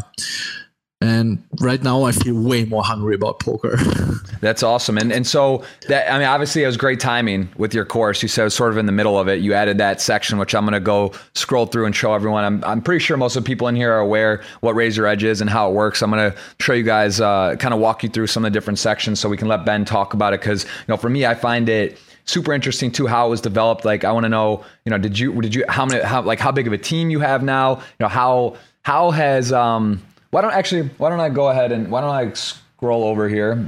And 1.04 1.42
right 1.60 1.82
now, 1.82 2.04
I 2.04 2.12
feel 2.12 2.34
way 2.34 2.64
more 2.64 2.82
hungry 2.82 3.14
about 3.14 3.38
poker. 3.38 3.76
That's 4.40 4.62
awesome. 4.62 4.96
And 4.96 5.12
and 5.12 5.26
so 5.26 5.62
that 5.88 6.10
I 6.10 6.18
mean, 6.18 6.26
obviously, 6.26 6.62
it 6.62 6.66
was 6.66 6.76
great 6.76 6.98
timing 6.98 7.48
with 7.56 7.74
your 7.74 7.84
course. 7.84 8.22
You 8.22 8.28
said 8.28 8.50
sort 8.52 8.72
of 8.72 8.78
in 8.78 8.86
the 8.86 8.92
middle 8.92 9.18
of 9.18 9.28
it. 9.28 9.40
You 9.40 9.52
added 9.52 9.78
that 9.78 10.00
section, 10.00 10.38
which 10.38 10.54
I'm 10.54 10.64
going 10.64 10.72
to 10.72 10.80
go 10.80 11.12
scroll 11.34 11.66
through 11.66 11.86
and 11.86 11.94
show 11.94 12.14
everyone. 12.14 12.44
I'm 12.44 12.64
I'm 12.64 12.80
pretty 12.80 13.00
sure 13.00 13.16
most 13.16 13.36
of 13.36 13.44
the 13.44 13.46
people 13.46 13.68
in 13.68 13.76
here 13.76 13.92
are 13.92 14.00
aware 14.00 14.42
what 14.60 14.74
Raise 14.74 14.96
Your 14.96 15.06
Edge 15.06 15.24
is 15.24 15.40
and 15.40 15.50
how 15.50 15.70
it 15.70 15.74
works. 15.74 16.02
I'm 16.02 16.10
going 16.10 16.30
to 16.30 16.38
show 16.60 16.72
you 16.72 16.84
guys, 16.84 17.20
uh, 17.20 17.56
kind 17.58 17.74
of 17.74 17.80
walk 17.80 18.02
you 18.02 18.08
through 18.08 18.28
some 18.28 18.44
of 18.44 18.52
the 18.52 18.56
different 18.56 18.78
sections, 18.78 19.20
so 19.20 19.28
we 19.28 19.36
can 19.36 19.48
let 19.48 19.64
Ben 19.64 19.84
talk 19.84 20.14
about 20.14 20.32
it. 20.32 20.40
Because 20.40 20.64
you 20.64 20.70
know, 20.88 20.96
for 20.96 21.10
me, 21.10 21.26
I 21.26 21.34
find 21.34 21.68
it 21.68 21.98
super 22.24 22.52
interesting 22.52 22.90
too 22.90 23.06
how 23.06 23.26
it 23.26 23.30
was 23.30 23.40
developed. 23.40 23.84
Like, 23.84 24.04
I 24.04 24.12
want 24.12 24.24
to 24.24 24.30
know, 24.30 24.64
you 24.84 24.90
know, 24.90 24.98
did 24.98 25.18
you 25.18 25.38
did 25.42 25.54
you 25.54 25.64
how 25.68 25.84
many 25.84 26.02
how 26.02 26.22
like 26.22 26.40
how 26.40 26.50
big 26.50 26.66
of 26.66 26.72
a 26.72 26.78
team 26.78 27.10
you 27.10 27.20
have 27.20 27.42
now? 27.42 27.76
You 27.76 28.00
know, 28.00 28.08
how 28.08 28.56
how 28.82 29.10
has 29.10 29.52
um 29.52 30.02
why 30.34 30.40
don't 30.40 30.52
actually? 30.52 30.90
Why 30.98 31.10
don't 31.10 31.20
I 31.20 31.28
go 31.28 31.48
ahead 31.48 31.70
and 31.70 31.90
why 31.90 32.00
don't 32.00 32.10
I 32.10 32.32
scroll 32.32 33.04
over 33.04 33.28
here 33.28 33.64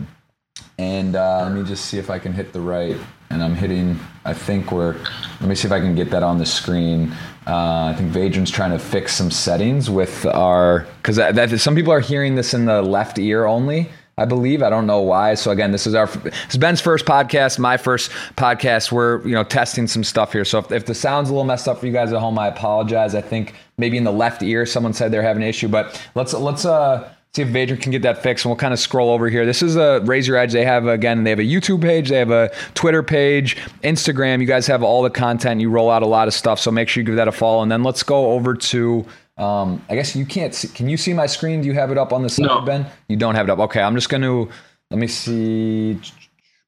and 0.79 1.16
uh, 1.16 1.42
let 1.44 1.52
me 1.52 1.62
just 1.62 1.87
see 1.87 1.98
if 1.98 2.11
I 2.11 2.18
can 2.18 2.33
hit 2.33 2.52
the 2.52 2.61
right. 2.61 2.96
And 3.31 3.42
I'm 3.42 3.55
hitting. 3.55 3.98
I 4.24 4.35
think 4.35 4.70
we're. 4.70 4.94
Let 5.40 5.48
me 5.48 5.55
see 5.55 5.66
if 5.66 5.72
I 5.72 5.81
can 5.81 5.94
get 5.94 6.11
that 6.11 6.22
on 6.22 6.38
the 6.38 6.46
screen. 6.46 7.12
Uh, 7.46 7.87
I 7.87 7.94
think 7.96 8.12
Vadran's 8.12 8.50
trying 8.50 8.72
to 8.72 8.79
fix 8.79 9.14
some 9.14 9.31
settings 9.31 9.88
with 9.88 10.26
our 10.26 10.87
because 10.98 11.16
that, 11.16 11.35
that, 11.37 11.59
some 11.61 11.74
people 11.74 11.92
are 11.92 12.00
hearing 12.00 12.35
this 12.35 12.55
in 12.55 12.66
the 12.66 12.83
left 12.83 13.18
ear 13.18 13.46
only. 13.46 13.88
I 14.18 14.24
believe. 14.24 14.62
I 14.62 14.70
don't 14.70 14.87
know 14.87 15.02
why. 15.02 15.35
So 15.35 15.50
again, 15.50 15.72
this 15.72 15.87
is 15.87 15.94
our 15.94 16.07
this 16.07 16.35
is 16.48 16.57
Ben's 16.57 16.81
first 16.81 17.05
podcast, 17.05 17.59
my 17.59 17.76
first 17.76 18.11
podcast. 18.37 18.90
We're 18.90 19.20
you 19.26 19.35
know 19.35 19.44
testing 19.44 19.87
some 19.87 20.02
stuff 20.02 20.33
here. 20.33 20.46
So 20.46 20.59
if, 20.59 20.72
if 20.72 20.87
the 20.87 20.94
sound's 20.94 21.29
a 21.29 21.35
little 21.35 21.44
messed 21.44 21.68
up 21.68 21.79
for 21.79 21.87
you 21.87 21.92
guys 21.92 22.14
at 22.14 22.20
home, 22.20 22.38
I 22.38 22.48
apologize. 22.48 23.14
I 23.14 23.20
think 23.20 23.55
maybe 23.76 23.98
in 23.98 24.05
the 24.05 24.12
left 24.12 24.42
ear 24.42 24.64
someone 24.64 24.94
said 24.94 25.12
they're 25.12 25.22
having 25.22 25.42
an 25.42 25.48
issue, 25.50 25.68
but 25.68 26.02
let's 26.14 26.33
let's 26.33 26.64
uh 26.64 27.12
see 27.35 27.42
if 27.42 27.48
Vadran 27.48 27.79
can 27.79 27.92
get 27.92 28.00
that 28.02 28.22
fixed. 28.22 28.46
And 28.46 28.50
we'll 28.50 28.57
kind 28.57 28.72
of 28.72 28.81
scroll 28.81 29.11
over 29.11 29.29
here. 29.29 29.44
This 29.44 29.61
is 29.62 29.76
a 29.76 30.00
Raise 30.00 30.26
Your 30.26 30.38
Edge. 30.38 30.55
They 30.55 30.64
have 30.64 30.87
again, 30.87 31.24
they 31.24 31.31
have 31.31 31.38
a 31.38 31.42
YouTube 31.42 31.83
page, 31.83 32.09
they 32.09 32.16
have 32.16 32.31
a 32.31 32.50
Twitter 32.72 33.02
page, 33.02 33.59
Instagram. 33.85 34.40
You 34.40 34.46
guys 34.46 34.66
have 34.66 34.83
all 34.83 35.02
the 35.02 35.11
content. 35.11 35.61
You 35.61 35.68
roll 35.68 35.90
out 35.90 36.02
a 36.02 36.07
lot 36.07 36.26
of 36.26 36.33
stuff, 36.33 36.59
so 36.59 36.70
make 36.70 36.88
sure 36.88 37.02
you 37.02 37.07
give 37.07 37.16
that 37.16 37.29
a 37.29 37.33
follow. 37.33 37.62
And 37.62 37.70
then 37.70 37.83
let's 37.83 38.02
go 38.02 38.33
over 38.33 38.55
to 38.55 39.05
um, 39.37 39.85
I 39.88 39.94
guess 39.94 40.16
you 40.16 40.25
can't 40.25 40.55
see. 40.55 40.68
Can 40.68 40.88
you 40.88 40.96
see 40.96 41.12
my 41.12 41.27
screen? 41.27 41.61
Do 41.61 41.66
you 41.66 41.75
have 41.75 41.90
it 41.90 41.99
up 41.99 42.12
on 42.12 42.22
the 42.22 42.29
side, 42.29 42.46
no. 42.46 42.61
Ben? 42.62 42.87
You 43.09 43.16
don't 43.16 43.35
have 43.35 43.49
it 43.49 43.51
up. 43.51 43.59
Okay, 43.59 43.83
I'm 43.83 43.94
just 43.94 44.09
going 44.09 44.22
to 44.22 44.49
let 44.90 44.99
me 44.99 45.07
see 45.07 45.99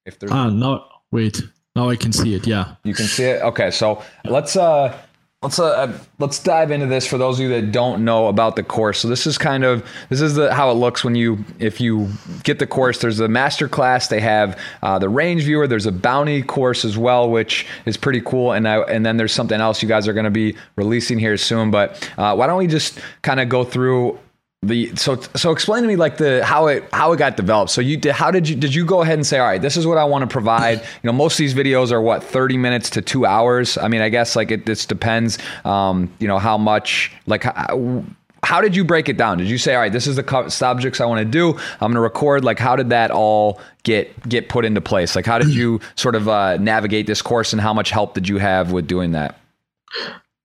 if 0.04 0.18
there's. 0.18 0.32
Ah, 0.32 0.50
no, 0.50 0.84
wait. 1.10 1.40
Now 1.74 1.88
I 1.88 1.96
can 1.96 2.12
see 2.12 2.34
it. 2.34 2.46
Yeah, 2.46 2.74
you 2.84 2.92
can 2.92 3.06
see 3.06 3.24
it. 3.24 3.42
Okay, 3.42 3.70
so 3.70 4.02
let's 4.24 4.56
uh 4.56 4.96
let's 5.42 5.60
uh, 5.60 5.66
uh, 5.66 5.98
let's 6.18 6.40
dive 6.40 6.72
into 6.72 6.86
this 6.86 7.06
for 7.06 7.16
those 7.16 7.38
of 7.38 7.44
you 7.44 7.48
that 7.50 7.70
don't 7.70 8.04
know 8.04 8.26
about 8.26 8.56
the 8.56 8.62
course. 8.62 8.98
So 8.98 9.08
this 9.08 9.24
is 9.24 9.38
kind 9.38 9.64
of 9.64 9.86
this 10.08 10.20
is 10.20 10.34
the 10.34 10.52
how 10.52 10.70
it 10.70 10.74
looks 10.74 11.04
when 11.04 11.14
you 11.14 11.44
if 11.60 11.80
you 11.80 12.08
get 12.42 12.58
the 12.58 12.66
course. 12.66 12.98
There's 12.98 13.20
a 13.20 13.28
master 13.28 13.68
class. 13.68 14.08
They 14.08 14.20
have 14.20 14.58
uh, 14.82 14.98
the 14.98 15.08
range 15.08 15.44
viewer. 15.44 15.68
There's 15.68 15.86
a 15.86 15.92
bounty 15.92 16.42
course 16.42 16.84
as 16.84 16.98
well, 16.98 17.30
which 17.30 17.66
is 17.86 17.96
pretty 17.96 18.20
cool. 18.20 18.52
And 18.52 18.66
I, 18.66 18.78
and 18.80 19.06
then 19.06 19.16
there's 19.16 19.32
something 19.32 19.60
else 19.60 19.80
you 19.80 19.88
guys 19.88 20.08
are 20.08 20.12
going 20.12 20.24
to 20.24 20.30
be 20.30 20.56
releasing 20.74 21.20
here 21.20 21.36
soon. 21.36 21.70
But 21.70 22.10
uh, 22.18 22.34
why 22.34 22.48
don't 22.48 22.58
we 22.58 22.66
just 22.66 22.98
kind 23.22 23.38
of 23.38 23.48
go 23.48 23.62
through 23.62 24.18
the 24.62 24.94
so 24.96 25.20
so 25.36 25.52
explain 25.52 25.82
to 25.82 25.88
me 25.88 25.94
like 25.94 26.16
the 26.16 26.44
how 26.44 26.66
it 26.66 26.84
how 26.92 27.12
it 27.12 27.16
got 27.16 27.36
developed. 27.36 27.70
So 27.70 27.80
you 27.80 27.96
did 27.96 28.12
how 28.12 28.32
did 28.32 28.48
you 28.48 28.56
did 28.56 28.74
you 28.74 28.84
go 28.84 29.02
ahead 29.02 29.14
and 29.14 29.26
say 29.26 29.38
all 29.38 29.46
right 29.46 29.62
this 29.62 29.76
is 29.76 29.86
what 29.86 29.98
i 29.98 30.04
want 30.04 30.22
to 30.22 30.26
provide. 30.26 30.80
You 30.80 30.86
know 31.04 31.12
most 31.12 31.34
of 31.34 31.38
these 31.38 31.54
videos 31.54 31.92
are 31.92 32.00
what 32.00 32.24
30 32.24 32.56
minutes 32.56 32.90
to 32.90 33.02
two 33.02 33.24
hours? 33.24 33.78
I 33.78 33.86
mean 33.86 34.00
i 34.00 34.08
guess 34.08 34.34
like 34.34 34.50
it 34.50 34.66
this 34.66 34.84
depends 34.84 35.38
um 35.64 36.12
you 36.18 36.26
know 36.26 36.40
how 36.40 36.58
much 36.58 37.12
like 37.26 37.44
how, 37.44 38.04
how 38.42 38.60
did 38.60 38.74
you 38.74 38.84
break 38.84 39.08
it 39.08 39.16
down? 39.16 39.38
Did 39.38 39.48
you 39.48 39.58
say 39.58 39.76
all 39.76 39.80
right 39.80 39.92
this 39.92 40.08
is 40.08 40.16
the 40.16 40.48
subjects 40.48 41.00
i 41.00 41.04
want 41.04 41.20
to 41.20 41.24
do. 41.24 41.50
I'm 41.50 41.92
going 41.92 41.94
to 41.94 42.00
record. 42.00 42.44
Like 42.44 42.58
how 42.58 42.74
did 42.74 42.90
that 42.90 43.12
all 43.12 43.60
get 43.84 44.28
get 44.28 44.48
put 44.48 44.64
into 44.64 44.80
place? 44.80 45.14
Like 45.14 45.26
how 45.26 45.38
did 45.38 45.54
you 45.54 45.80
sort 45.94 46.16
of 46.16 46.28
uh, 46.28 46.56
navigate 46.56 47.06
this 47.06 47.22
course 47.22 47.52
and 47.52 47.62
how 47.62 47.72
much 47.72 47.90
help 47.90 48.14
did 48.14 48.28
you 48.28 48.38
have 48.38 48.72
with 48.72 48.88
doing 48.88 49.12
that 49.12 49.38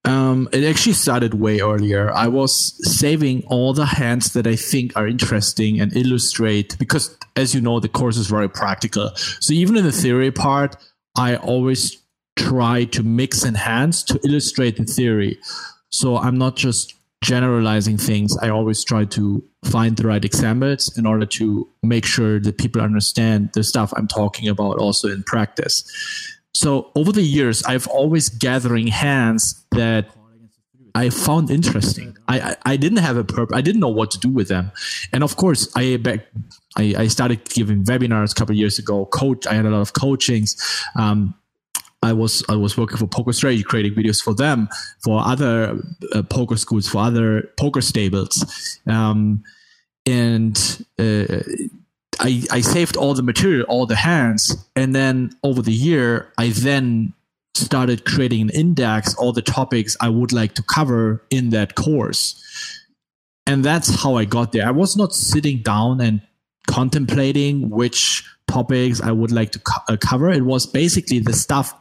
um, 0.06 0.50
it 0.52 0.64
actually 0.64 0.94
started 0.94 1.34
way 1.34 1.62
earlier. 1.62 2.12
I 2.12 2.28
was 2.28 2.76
saving 2.98 3.44
all 3.48 3.74
the 3.74 3.86
hands 3.86 4.34
that 4.34 4.46
I 4.46 4.56
think 4.56 4.96
are 4.98 5.08
interesting 5.08 5.80
and 5.80 5.96
illustrate 5.96 6.78
because, 6.78 7.18
as 7.36 7.56
you 7.56 7.62
know, 7.62 7.80
the 7.80 7.88
course 7.88 8.18
is 8.18 8.28
very 8.28 8.50
practical. 8.50 9.12
So 9.16 9.54
even 9.54 9.78
in 9.78 9.86
the 9.86 9.92
theory 9.92 10.32
part, 10.32 10.76
I 11.18 11.38
always 11.38 11.98
try 12.36 12.84
to 12.86 13.04
mix 13.04 13.46
in 13.46 13.56
hands 13.56 14.04
to 14.04 14.20
illustrate 14.26 14.78
the 14.78 14.84
theory. 14.84 15.40
So 15.90 16.18
I'm 16.18 16.38
not 16.38 16.58
just 16.58 16.94
generalizing 17.24 17.98
things. 17.98 18.36
I 18.42 18.50
always 18.50 18.84
try 18.84 19.06
to 19.06 19.44
find 19.64 19.96
the 19.96 20.08
right 20.08 20.26
examples 20.26 20.96
in 20.98 21.06
order 21.06 21.26
to 21.26 21.70
make 21.82 22.06
sure 22.06 22.40
that 22.40 22.58
people 22.58 22.82
understand 22.82 23.52
the 23.54 23.64
stuff 23.64 23.94
I'm 23.96 24.10
talking 24.10 24.50
about 24.50 24.78
also 24.80 25.10
in 25.10 25.24
practice. 25.24 25.86
So 26.54 26.92
over 26.96 27.12
the 27.12 27.24
years, 27.24 27.64
I've 27.64 27.88
always 27.88 28.30
gathering 28.30 28.88
hands 28.88 29.66
that 29.72 30.08
I 30.96 31.10
found 31.10 31.50
interesting. 31.50 32.16
I, 32.28 32.40
I, 32.40 32.56
I 32.66 32.78
didn't 32.78 33.00
have 33.00 33.18
a 33.18 33.24
purpose. 33.24 33.56
I 33.58 33.62
didn't 33.62 33.82
know 33.82 33.90
what 33.90 34.12
to 34.12 34.20
do 34.20 34.30
with 34.30 34.48
them. 34.48 34.72
And 35.12 35.24
of 35.24 35.36
course, 35.36 35.72
I 35.76 35.98
back 35.98 36.28
I, 36.78 36.96
I 36.98 37.08
started 37.08 37.50
giving 37.50 37.84
webinars 37.84 38.32
a 38.32 38.36
couple 38.36 38.56
years 38.56 38.78
ago. 38.78 39.06
Coach, 39.06 39.48
I 39.48 39.54
had 39.54 39.66
a 39.66 39.72
lot 39.72 39.82
of 39.82 39.94
coachings. 39.94 40.56
Um, 40.96 41.34
I 42.04 42.14
was 42.14 42.44
I 42.50 42.56
was 42.56 42.78
working 42.78 42.98
for 42.98 43.08
Poker 43.08 43.34
Strategy, 43.34 43.64
creating 43.64 43.96
videos 43.96 44.22
for 44.22 44.36
them, 44.36 44.70
for 45.04 45.22
other 45.26 45.82
uh, 46.14 46.22
poker 46.24 46.58
schools, 46.58 46.88
for 46.88 47.00
other 47.00 47.50
poker 47.58 47.82
stables, 47.82 48.80
um, 48.86 49.42
and 50.06 50.86
uh, 51.00 51.40
I, 52.24 52.44
I 52.50 52.62
saved 52.62 52.96
all 52.96 53.14
the 53.14 53.22
material, 53.22 53.66
all 53.68 53.86
the 53.86 53.98
hands, 53.98 54.56
and 54.76 54.96
then 54.96 55.36
over 55.44 55.62
the 55.62 55.74
year, 55.74 56.32
I 56.38 56.50
then 56.50 57.14
started 57.54 58.06
creating 58.06 58.42
an 58.44 58.50
index, 58.50 59.14
all 59.16 59.34
the 59.34 59.42
topics 59.42 59.96
I 60.02 60.10
would 60.10 60.32
like 60.32 60.56
to 60.56 60.64
cover 60.64 61.22
in 61.30 61.50
that 61.50 61.76
course. 61.76 62.42
And 63.46 63.64
that's 63.64 64.02
how 64.02 64.16
I 64.16 64.26
got 64.26 64.54
there. 64.54 64.66
I 64.66 64.72
was 64.72 64.96
not 64.96 65.14
sitting 65.14 65.62
down 65.62 66.00
and 66.00 66.22
contemplating 66.66 67.70
which 67.70 68.24
topics 68.48 69.02
I 69.02 69.12
would 69.12 69.32
like 69.32 69.52
to 69.52 69.60
co- 69.60 69.94
uh, 69.94 69.98
cover. 69.98 70.32
It 70.32 70.46
was 70.46 70.66
basically 70.66 71.20
the 71.20 71.34
stuff 71.34 71.74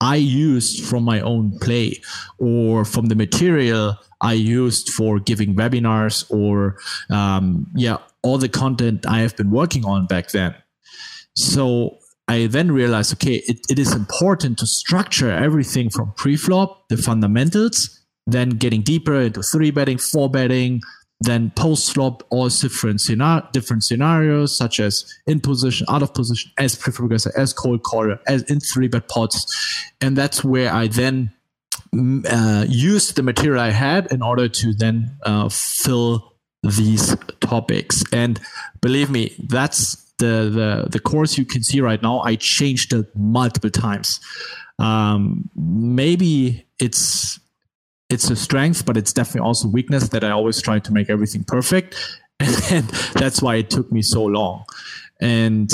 I 0.00 0.16
used 0.16 0.84
from 0.84 1.04
my 1.04 1.20
own 1.20 1.58
play 1.58 2.00
or 2.38 2.84
from 2.84 3.06
the 3.06 3.14
material 3.14 3.96
I 4.20 4.32
used 4.32 4.90
for 4.90 5.18
giving 5.18 5.54
webinars 5.54 6.30
or, 6.30 6.76
um, 7.10 7.66
yeah, 7.74 7.98
all 8.22 8.38
the 8.38 8.48
content 8.48 9.06
I 9.06 9.20
have 9.20 9.36
been 9.36 9.50
working 9.50 9.84
on 9.84 10.06
back 10.06 10.28
then. 10.28 10.54
So 11.36 11.98
I 12.28 12.46
then 12.46 12.72
realized, 12.72 13.12
okay, 13.14 13.42
it, 13.46 13.60
it 13.68 13.78
is 13.78 13.94
important 13.94 14.58
to 14.58 14.66
structure 14.66 15.30
everything 15.30 15.90
from 15.90 16.12
pre-flop, 16.16 16.88
the 16.88 16.96
fundamentals, 16.96 18.00
then 18.26 18.50
getting 18.50 18.82
deeper 18.82 19.20
into 19.20 19.42
three 19.42 19.70
betting, 19.70 19.98
four 19.98 20.30
betting, 20.30 20.80
then 21.22 21.50
post 21.50 21.92
flop, 21.92 22.22
all 22.30 22.48
different 22.48 23.00
scenario, 23.00 23.46
different 23.52 23.84
scenarios 23.84 24.56
such 24.56 24.80
as 24.80 25.04
in 25.26 25.40
position, 25.40 25.86
out 25.90 26.02
of 26.02 26.14
position, 26.14 26.50
as 26.56 26.74
preferred 26.74 27.04
aggressor, 27.04 27.32
as 27.36 27.52
cold 27.52 27.82
caller, 27.82 28.18
as 28.26 28.42
in 28.44 28.58
three 28.60 28.88
bet 28.88 29.06
pots, 29.08 29.46
and 30.00 30.16
that's 30.16 30.42
where 30.42 30.72
I 30.72 30.88
then 30.88 31.30
mm, 31.94 32.24
uh, 32.26 32.64
used 32.68 33.16
the 33.16 33.22
material 33.22 33.60
I 33.60 33.70
had 33.70 34.10
in 34.12 34.22
order 34.22 34.48
to 34.48 34.72
then 34.72 35.10
uh, 35.24 35.48
fill 35.50 36.32
these 36.62 37.16
topics. 37.40 38.02
And 38.12 38.40
believe 38.80 39.10
me, 39.10 39.34
that's 39.48 39.96
the, 40.18 40.50
the, 40.52 40.88
the 40.90 41.00
course 41.00 41.38
you 41.38 41.44
can 41.44 41.62
see 41.62 41.80
right 41.80 42.02
now. 42.02 42.20
I 42.20 42.36
changed 42.36 42.92
it 42.92 43.06
multiple 43.16 43.70
times. 43.70 44.20
um, 44.80 45.48
maybe 45.54 46.66
it's 46.78 47.39
it's 48.10 48.28
a 48.28 48.36
strength, 48.36 48.84
but 48.84 48.96
it's 48.96 49.12
definitely 49.12 49.46
also 49.46 49.68
weakness 49.68 50.08
that 50.08 50.24
I 50.24 50.30
always 50.30 50.60
try 50.60 50.80
to 50.80 50.92
make 50.92 51.08
everything 51.08 51.44
perfect, 51.44 51.96
and 52.40 52.84
that's 53.14 53.40
why 53.40 53.56
it 53.56 53.70
took 53.70 53.90
me 53.90 54.02
so 54.02 54.24
long, 54.24 54.64
and 55.20 55.70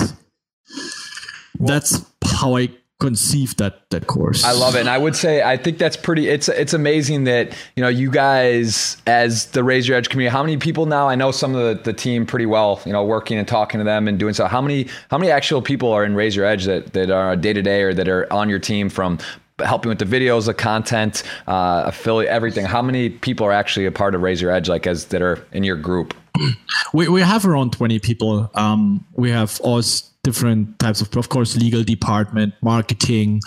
that's 1.59 2.05
how 2.25 2.57
I 2.57 2.69
conceived 2.99 3.59
that 3.59 3.89
that 3.91 4.07
course. 4.07 4.45
I 4.45 4.53
love 4.53 4.75
it, 4.75 4.81
and 4.81 4.89
I 4.89 4.99
would 4.99 5.17
say 5.17 5.43
I 5.43 5.57
think 5.57 5.79
that's 5.79 5.97
pretty. 5.97 6.29
It's 6.29 6.49
it's 6.49 6.73
amazing 6.73 7.25
that 7.25 7.57
you 7.75 7.83
know 7.83 7.89
you 7.89 8.11
guys 8.11 8.97
as 9.07 9.47
the 9.47 9.63
Raise 9.65 9.89
Your 9.89 9.97
Edge 9.97 10.09
community. 10.09 10.33
How 10.33 10.43
many 10.43 10.57
people 10.57 10.87
now? 10.87 11.09
I 11.09 11.15
know 11.15 11.31
some 11.31 11.55
of 11.55 11.79
the, 11.79 11.83
the 11.83 11.93
team 11.93 12.27
pretty 12.27 12.47
well. 12.47 12.81
You 12.85 12.93
know, 12.93 13.05
working 13.05 13.39
and 13.39 13.47
talking 13.47 13.79
to 13.79 13.85
them 13.85 14.09
and 14.09 14.19
doing 14.19 14.35
so. 14.35 14.47
How 14.47 14.61
many 14.61 14.89
how 15.11 15.19
many 15.19 15.31
actual 15.31 15.63
people 15.63 15.93
are 15.93 16.05
in 16.05 16.15
Raise 16.15 16.37
Your 16.37 16.45
Edge 16.45 16.65
that 16.65 16.93
that 16.93 17.11
are 17.11 17.37
day 17.37 17.53
to 17.53 17.63
day 17.63 17.83
or 17.83 17.95
that 17.95 18.09
are 18.09 18.31
on 18.33 18.49
your 18.49 18.59
team 18.59 18.89
from 18.89 19.19
helping 19.65 19.89
with 19.89 19.99
the 19.99 20.05
videos, 20.05 20.47
the 20.47 20.55
content, 20.55 21.23
uh, 21.47 21.85
affiliate, 21.87 22.31
everything. 22.31 22.65
How 22.65 22.83
many 22.83 23.11
people 23.11 23.47
are 23.47 23.53
actually 23.53 23.87
a 23.87 23.93
part 23.93 24.15
of 24.15 24.23
Raise 24.23 24.41
Your 24.41 24.51
Edge, 24.51 24.69
like 24.69 24.87
as 24.87 25.07
that 25.07 25.23
are 25.23 25.47
in 25.53 25.65
your 25.65 25.77
group? 25.77 26.15
We 26.93 27.09
we 27.09 27.21
have 27.21 27.45
around 27.45 27.73
twenty 27.73 27.99
people. 27.99 28.51
Um, 28.55 29.05
we 29.15 29.31
have 29.31 29.61
all 29.61 29.83
different 30.23 30.79
types 30.79 31.01
of, 31.01 31.15
of 31.17 31.29
course, 31.29 31.57
legal 31.57 31.83
department, 31.83 32.55
marketing, 32.63 33.41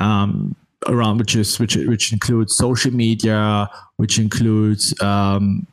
um, 0.00 0.56
around 0.86 1.18
which 1.18 1.36
is 1.36 1.58
which 1.58 1.76
which 1.76 2.12
includes 2.12 2.56
social 2.56 2.92
media, 2.92 3.68
which 3.96 4.18
includes 4.18 4.94
um, 5.02 5.66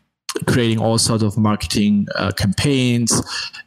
creating 0.46 0.80
all 0.80 0.98
sorts 0.98 1.24
of 1.24 1.38
marketing 1.38 2.08
uh, 2.16 2.32
campaigns. 2.32 3.12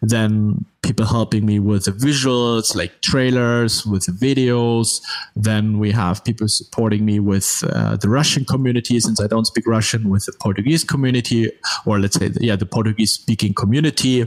Then 0.03 0.65
people 0.89 1.07
helping 1.07 1.45
me 1.45 1.61
with 1.61 1.85
the 1.85 1.93
visuals, 1.93 2.75
like 2.75 3.01
trailers, 3.03 3.85
with 3.85 4.07
the 4.07 4.13
videos. 4.13 5.03
Then 5.37 5.79
we 5.79 5.91
have 5.93 6.25
people 6.25 6.49
supporting 6.49 7.05
me 7.05 7.21
with 7.21 7.63
uh, 7.73 7.97
the 7.97 8.09
Russian 8.09 8.45
community, 8.45 8.99
since 8.99 9.21
I 9.21 9.27
don't 9.27 9.45
speak 9.45 9.67
Russian, 9.67 10.09
with 10.09 10.25
the 10.25 10.33
Portuguese 10.33 10.85
community, 10.85 11.53
or 11.85 11.99
let's 11.99 12.17
say, 12.19 12.31
yeah, 12.41 12.57
the 12.57 12.67
Portuguese 12.67 13.13
speaking 13.13 13.53
community. 13.53 14.27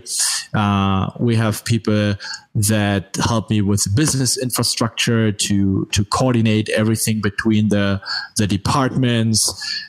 Uh, 0.54 1.10
we 1.20 1.36
have 1.36 1.66
people 1.66 2.16
that 2.54 3.18
help 3.28 3.50
me 3.50 3.62
with 3.62 3.84
business 3.96 4.38
infrastructure 4.38 5.32
to 5.32 5.88
to 5.92 6.06
coordinate 6.06 6.70
everything 6.70 7.22
between 7.22 7.70
the 7.70 8.02
the 8.38 8.46
departments. 8.46 9.40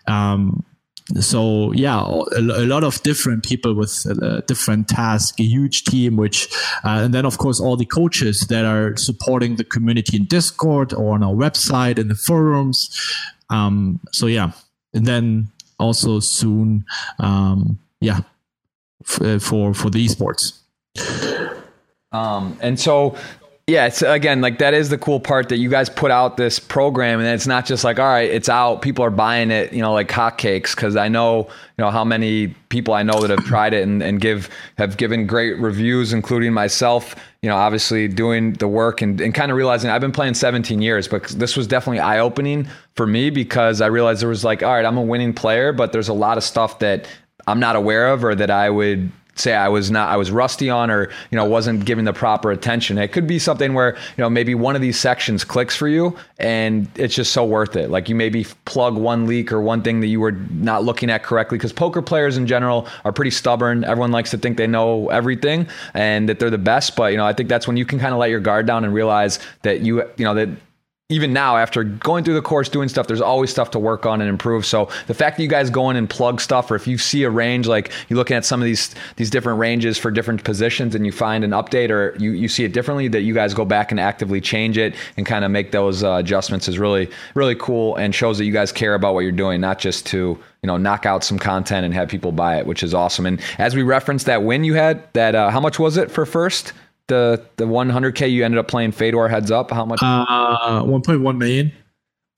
Um, 0.06 0.64
so 1.20 1.72
yeah 1.72 2.00
a, 2.36 2.40
a, 2.40 2.66
lot 2.66 2.84
of 2.84 3.02
different 3.02 3.44
people 3.44 3.74
with 3.74 4.06
uh, 4.22 4.40
different 4.42 4.88
tasks 4.88 5.38
a 5.38 5.42
huge 5.42 5.84
team 5.84 6.16
which 6.16 6.48
uh, 6.84 7.00
and 7.04 7.12
then 7.12 7.26
of 7.26 7.38
course 7.38 7.60
all 7.60 7.76
the 7.76 7.84
coaches 7.84 8.46
that 8.48 8.64
are 8.64 8.96
supporting 8.96 9.56
the 9.56 9.64
community 9.64 10.16
in 10.16 10.24
discord 10.24 10.92
or 10.92 11.14
on 11.14 11.22
our 11.22 11.34
website 11.34 11.98
in 11.98 12.08
the 12.08 12.14
forums. 12.14 12.90
Um, 13.50 14.00
so 14.12 14.26
yeah. 14.26 14.52
And 14.94 15.06
then 15.06 15.48
also 15.78 16.20
soon 16.20 16.84
um, 17.18 17.78
yeah 18.00 18.20
f- 19.02 19.22
uh, 19.22 19.38
for 19.38 19.74
for 19.74 19.90
the 19.90 20.04
esports. 20.06 20.58
Um, 22.12 22.58
and 22.60 22.78
so 22.78 23.16
yeah, 23.72 23.86
it's 23.86 24.02
again 24.02 24.42
like 24.42 24.58
that 24.58 24.74
is 24.74 24.90
the 24.90 24.98
cool 24.98 25.18
part 25.18 25.48
that 25.48 25.56
you 25.56 25.70
guys 25.70 25.88
put 25.88 26.10
out 26.10 26.36
this 26.36 26.58
program 26.58 27.20
and 27.20 27.28
it's 27.28 27.46
not 27.46 27.64
just 27.64 27.84
like 27.84 27.98
all 27.98 28.06
right, 28.06 28.30
it's 28.30 28.50
out, 28.50 28.82
people 28.82 29.02
are 29.02 29.10
buying 29.10 29.50
it, 29.50 29.72
you 29.72 29.80
know, 29.80 29.94
like 29.94 30.08
hotcakes. 30.08 30.76
Because 30.76 30.94
I 30.94 31.08
know 31.08 31.48
you 31.78 31.84
know 31.84 31.90
how 31.90 32.04
many 32.04 32.48
people 32.68 32.92
I 32.92 33.02
know 33.02 33.22
that 33.22 33.30
have 33.30 33.46
tried 33.46 33.72
it 33.72 33.82
and, 33.82 34.02
and 34.02 34.20
give 34.20 34.50
have 34.76 34.98
given 34.98 35.26
great 35.26 35.58
reviews, 35.58 36.12
including 36.12 36.52
myself. 36.52 37.16
You 37.40 37.48
know, 37.48 37.56
obviously 37.56 38.08
doing 38.08 38.52
the 38.52 38.68
work 38.68 39.00
and, 39.00 39.18
and 39.22 39.34
kind 39.34 39.50
of 39.50 39.56
realizing 39.56 39.88
I've 39.88 40.02
been 40.02 40.12
playing 40.12 40.34
17 40.34 40.82
years, 40.82 41.08
but 41.08 41.28
this 41.28 41.56
was 41.56 41.66
definitely 41.66 42.00
eye 42.00 42.18
opening 42.18 42.68
for 42.94 43.06
me 43.06 43.30
because 43.30 43.80
I 43.80 43.86
realized 43.86 44.20
there 44.20 44.28
was 44.28 44.44
like, 44.44 44.62
all 44.62 44.72
right, 44.72 44.84
I'm 44.84 44.98
a 44.98 45.02
winning 45.02 45.32
player, 45.32 45.72
but 45.72 45.92
there's 45.92 46.08
a 46.08 46.12
lot 46.12 46.36
of 46.36 46.44
stuff 46.44 46.78
that 46.80 47.08
I'm 47.46 47.58
not 47.58 47.74
aware 47.74 48.08
of 48.12 48.22
or 48.22 48.34
that 48.34 48.50
I 48.50 48.68
would 48.68 49.10
say 49.34 49.54
I 49.54 49.68
was 49.68 49.90
not 49.90 50.10
I 50.10 50.16
was 50.16 50.30
rusty 50.30 50.68
on 50.68 50.90
or 50.90 51.08
you 51.30 51.36
know 51.36 51.44
wasn't 51.44 51.84
giving 51.84 52.04
the 52.04 52.12
proper 52.12 52.50
attention. 52.50 52.98
It 52.98 53.08
could 53.08 53.26
be 53.26 53.38
something 53.38 53.74
where 53.74 53.94
you 53.94 54.22
know 54.22 54.30
maybe 54.30 54.54
one 54.54 54.76
of 54.76 54.82
these 54.82 54.98
sections 54.98 55.44
clicks 55.44 55.74
for 55.74 55.88
you 55.88 56.16
and 56.38 56.88
it's 56.96 57.14
just 57.14 57.32
so 57.32 57.44
worth 57.44 57.76
it. 57.76 57.90
Like 57.90 58.08
you 58.08 58.14
maybe 58.14 58.44
plug 58.64 58.94
one 58.94 59.26
leak 59.26 59.52
or 59.52 59.60
one 59.60 59.82
thing 59.82 60.00
that 60.00 60.08
you 60.08 60.20
were 60.20 60.32
not 60.32 60.84
looking 60.84 61.10
at 61.10 61.22
correctly 61.22 61.58
because 61.58 61.72
poker 61.72 62.02
players 62.02 62.36
in 62.36 62.46
general 62.46 62.86
are 63.04 63.12
pretty 63.12 63.30
stubborn. 63.30 63.84
Everyone 63.84 64.12
likes 64.12 64.30
to 64.32 64.38
think 64.38 64.56
they 64.56 64.66
know 64.66 65.08
everything 65.08 65.66
and 65.94 66.28
that 66.28 66.38
they're 66.38 66.50
the 66.50 66.58
best, 66.58 66.96
but 66.96 67.12
you 67.12 67.18
know 67.18 67.26
I 67.26 67.32
think 67.32 67.48
that's 67.48 67.66
when 67.66 67.76
you 67.76 67.84
can 67.84 67.98
kind 67.98 68.12
of 68.12 68.20
let 68.20 68.30
your 68.30 68.40
guard 68.40 68.66
down 68.66 68.84
and 68.84 68.92
realize 68.92 69.38
that 69.62 69.80
you 69.80 70.02
you 70.16 70.24
know 70.24 70.34
that 70.34 70.48
even 71.12 71.32
now 71.32 71.56
after 71.56 71.84
going 71.84 72.24
through 72.24 72.34
the 72.34 72.42
course 72.42 72.68
doing 72.68 72.88
stuff 72.88 73.06
there's 73.06 73.20
always 73.20 73.50
stuff 73.50 73.70
to 73.72 73.78
work 73.78 74.06
on 74.06 74.20
and 74.20 74.30
improve. 74.30 74.64
So 74.64 74.88
the 75.06 75.14
fact 75.14 75.36
that 75.36 75.42
you 75.42 75.48
guys 75.48 75.68
go 75.70 75.90
in 75.90 75.96
and 75.96 76.08
plug 76.08 76.40
stuff 76.40 76.70
or 76.70 76.74
if 76.74 76.86
you 76.86 76.98
see 76.98 77.22
a 77.24 77.30
range 77.30 77.66
like 77.66 77.92
you're 78.08 78.16
looking 78.16 78.36
at 78.36 78.44
some 78.44 78.60
of 78.60 78.64
these 78.64 78.94
these 79.16 79.30
different 79.30 79.58
ranges 79.58 79.98
for 79.98 80.10
different 80.10 80.42
positions 80.42 80.94
and 80.94 81.04
you 81.04 81.12
find 81.12 81.44
an 81.44 81.50
update 81.50 81.90
or 81.90 82.16
you, 82.18 82.32
you 82.32 82.48
see 82.48 82.64
it 82.64 82.72
differently 82.72 83.08
that 83.08 83.22
you 83.22 83.34
guys 83.34 83.52
go 83.52 83.64
back 83.64 83.90
and 83.90 84.00
actively 84.00 84.40
change 84.40 84.78
it 84.78 84.94
and 85.16 85.26
kind 85.26 85.44
of 85.44 85.50
make 85.50 85.70
those 85.70 86.02
uh, 86.02 86.12
adjustments 86.14 86.66
is 86.66 86.78
really 86.78 87.10
really 87.34 87.54
cool 87.56 87.94
and 87.96 88.14
shows 88.14 88.38
that 88.38 88.44
you 88.44 88.52
guys 88.52 88.72
care 88.72 88.94
about 88.94 89.14
what 89.14 89.20
you're 89.20 89.32
doing 89.32 89.60
not 89.60 89.78
just 89.78 90.06
to 90.06 90.38
you 90.62 90.66
know 90.66 90.76
knock 90.76 91.04
out 91.04 91.22
some 91.22 91.38
content 91.38 91.84
and 91.84 91.92
have 91.92 92.08
people 92.08 92.32
buy 92.32 92.56
it 92.56 92.66
which 92.66 92.82
is 92.82 92.94
awesome. 92.94 93.26
And 93.26 93.40
as 93.58 93.74
we 93.74 93.82
referenced 93.82 94.26
that 94.26 94.44
win 94.44 94.64
you 94.64 94.74
had 94.74 95.02
that 95.12 95.34
uh, 95.34 95.50
how 95.50 95.60
much 95.60 95.78
was 95.78 95.96
it 95.96 96.10
for 96.10 96.24
first 96.24 96.72
the 97.08 97.44
the 97.56 97.66
100k 97.66 98.30
you 98.30 98.44
ended 98.44 98.58
up 98.58 98.68
playing 98.68 98.92
Fedor 98.92 99.28
heads 99.28 99.50
up? 99.50 99.70
How 99.70 99.84
much? 99.84 100.00
Uh, 100.02 100.82
1.1 100.82 101.38
million. 101.38 101.72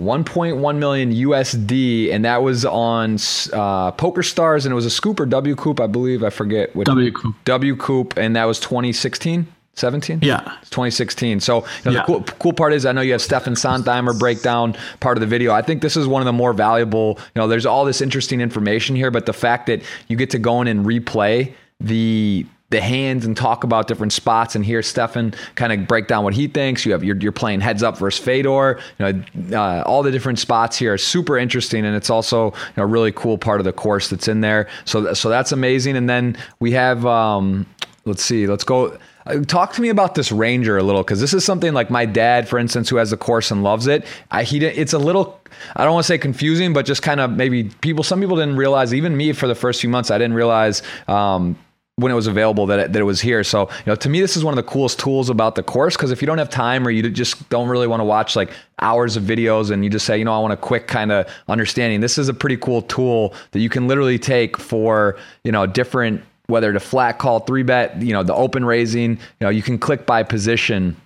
1.1 0.01 0.79
million 0.79 1.13
USD, 1.13 2.13
and 2.13 2.25
that 2.25 2.43
was 2.43 2.65
on 2.65 3.15
uh, 3.15 3.93
PokerStars, 3.93 4.65
and 4.65 4.73
it 4.73 4.75
was 4.75 4.87
a 4.87 4.91
SCOOP 4.91 5.21
or 5.21 5.27
WCOOP, 5.27 5.79
I 5.79 5.87
believe. 5.87 6.25
I 6.25 6.31
forget 6.31 6.75
which 6.75 6.89
WCOOP. 6.89 7.35
W 7.45 7.77
Coop, 7.77 8.17
and 8.17 8.35
that 8.35 8.45
was 8.45 8.59
2016. 8.59 9.47
17? 9.77 10.21
Yeah. 10.23 10.41
2016. 10.71 11.41
So 11.41 11.57
you 11.57 11.63
know, 11.85 11.91
yeah. 11.91 11.99
the 12.01 12.07
cool, 12.07 12.23
cool, 12.39 12.53
part 12.53 12.73
is 12.73 12.87
I 12.87 12.93
know 12.93 13.01
you 13.01 13.13
have 13.13 13.23
Stefan 13.23 13.55
Sontheimer 13.55 14.17
breakdown 14.19 14.77
part 15.01 15.17
of 15.17 15.21
the 15.21 15.27
video. 15.27 15.53
I 15.53 15.63
think 15.63 15.83
this 15.83 15.97
is 15.97 16.07
one 16.07 16.23
of 16.23 16.27
the 16.27 16.33
more 16.33 16.53
valuable, 16.53 17.19
you 17.35 17.41
know, 17.41 17.49
there's 17.49 17.67
all 17.67 17.85
this 17.85 18.01
interesting 18.01 18.41
information 18.41 18.95
here, 18.95 19.11
but 19.11 19.27
the 19.27 19.33
fact 19.33 19.67
that 19.67 19.83
you 20.07 20.17
get 20.17 20.31
to 20.31 20.39
go 20.39 20.61
in 20.61 20.69
and 20.69 20.87
replay 20.87 21.53
the 21.81 22.47
the 22.75 22.81
hands 22.81 23.25
and 23.25 23.37
talk 23.37 23.65
about 23.65 23.87
different 23.87 24.13
spots 24.13 24.57
and 24.57 24.65
hear 24.65 24.83
Stefan 24.83 25.33
kind 25.55 25.73
of 25.73 25.87
break 25.87 26.09
down 26.09 26.25
what 26.25 26.35
he 26.35 26.49
thinks. 26.49 26.85
You 26.85 26.93
have 26.93 27.05
you're, 27.05 27.17
you're 27.17 27.33
playing 27.33 27.61
heads 27.61 27.83
up 27.83 27.99
versus 27.99 28.23
Fedor. 28.23 28.81
You 28.99 29.13
know, 29.13 29.59
uh, 29.59 29.83
all 29.87 30.03
the 30.03 30.11
different 30.11 30.39
spots 30.39 30.77
here 30.77 30.95
are 30.95 30.99
super 30.99 31.39
interesting, 31.39 31.85
and 31.85 31.97
it's 31.97 32.11
also 32.11 32.47
you 32.47 32.53
know, 32.77 32.83
a 32.83 32.87
really 32.87 33.13
cool 33.13 33.39
part 33.39 33.61
of 33.61 33.65
the 33.65 33.73
course 33.73 34.09
that's 34.09 34.29
in 34.29 34.41
there. 34.41 34.69
So 34.85 35.15
so 35.15 35.29
that's 35.29 35.53
amazing. 35.53 35.97
And 35.97 36.11
then 36.11 36.37
we 36.59 36.73
have 36.73 37.07
um, 37.07 37.67
let's 38.05 38.25
see, 38.25 38.47
let's 38.47 38.65
go. 38.65 38.99
Uh, 39.27 39.41
talk 39.45 39.73
to 39.73 39.81
me 39.81 39.89
about 39.89 40.15
this 40.15 40.31
Ranger 40.31 40.77
a 40.77 40.83
little, 40.83 41.03
because 41.03 41.19
this 41.19 41.33
is 41.33 41.47
something 41.47 41.73
like 41.73 41.89
my 41.89 42.05
dad, 42.05 42.47
for 42.47 42.59
instance, 42.59 42.91
who 42.91 42.97
has 42.97 43.11
the 43.11 43.17
course 43.17 43.51
and 43.51 43.63
loves 43.63 43.87
it. 43.87 44.05
I, 44.31 44.43
he 44.43 44.63
it's 44.63 44.93
a 44.93 44.99
little 44.99 45.41
I 45.77 45.85
don't 45.85 45.95
want 45.95 46.05
to 46.05 46.09
say 46.09 46.19
confusing, 46.19 46.73
but 46.73 46.87
just 46.87 47.03
kind 47.03 47.21
of 47.21 47.31
maybe 47.31 47.71
people. 47.81 48.05
Some 48.05 48.21
people 48.21 48.37
didn't 48.37 48.57
realize. 48.57 48.93
Even 48.93 49.17
me, 49.17 49.33
for 49.33 49.47
the 49.47 49.55
first 49.55 49.81
few 49.81 49.91
months, 49.91 50.11
I 50.11 50.19
didn't 50.19 50.35
realize 50.35 50.83
um, 51.09 51.57
when 51.97 52.11
it 52.11 52.15
was 52.15 52.27
available 52.27 52.67
that 52.67 52.79
it, 52.81 52.93
that 52.93 52.99
it 52.99 53.05
was 53.05 53.21
here. 53.21 53.45
So, 53.45 53.69
you 53.69 53.87
know, 53.87 53.95
to 53.95 54.09
me, 54.09 54.21
this 54.21 54.37
is 54.37 54.45
one 54.45 54.53
of 54.53 54.57
the 54.57 54.69
coolest 54.69 54.99
tools 54.99 55.31
about 55.31 55.55
the 55.55 55.63
course 55.63 55.97
because 55.97 56.11
if 56.11 56.21
you 56.21 56.27
don't 56.27 56.39
have 56.39 56.51
time 56.51 56.87
or 56.87 56.91
you 56.91 57.09
just 57.09 57.49
don't 57.51 57.69
really 57.69 57.87
want 57.87 58.01
to 58.01 58.05
watch 58.05 58.35
like 58.35 58.51
hours 58.81 59.17
of 59.17 59.23
videos 59.23 59.71
and 59.71 59.85
you 59.85 59.91
just 59.91 60.05
say, 60.05 60.19
you 60.19 60.25
know, 60.25 60.33
I 60.33 60.39
want 60.39 60.53
a 60.53 60.57
quick 60.57 60.89
kind 60.89 61.13
of 61.13 61.29
understanding, 61.47 62.01
this 62.01 62.19
is 62.19 62.29
a 62.29 62.35
pretty 62.35 62.57
cool 62.57 62.83
tool 62.83 63.33
that 63.53 63.61
you 63.61 63.69
can 63.69 63.87
literally 63.87 64.19
take 64.19 64.59
for, 64.59 65.17
you 65.45 65.53
know, 65.53 65.67
different, 65.67 66.23
whether 66.47 66.73
to 66.73 66.81
flat 66.81 67.19
call, 67.19 67.41
three 67.41 67.63
bet, 67.63 68.03
you 68.03 68.13
know, 68.13 68.25
the 68.25 68.35
open 68.35 68.65
raising, 68.65 69.13
you 69.13 69.19
know, 69.41 69.49
you 69.49 69.63
can 69.63 69.79
click 69.79 70.05
by 70.05 70.23
position 70.25 70.97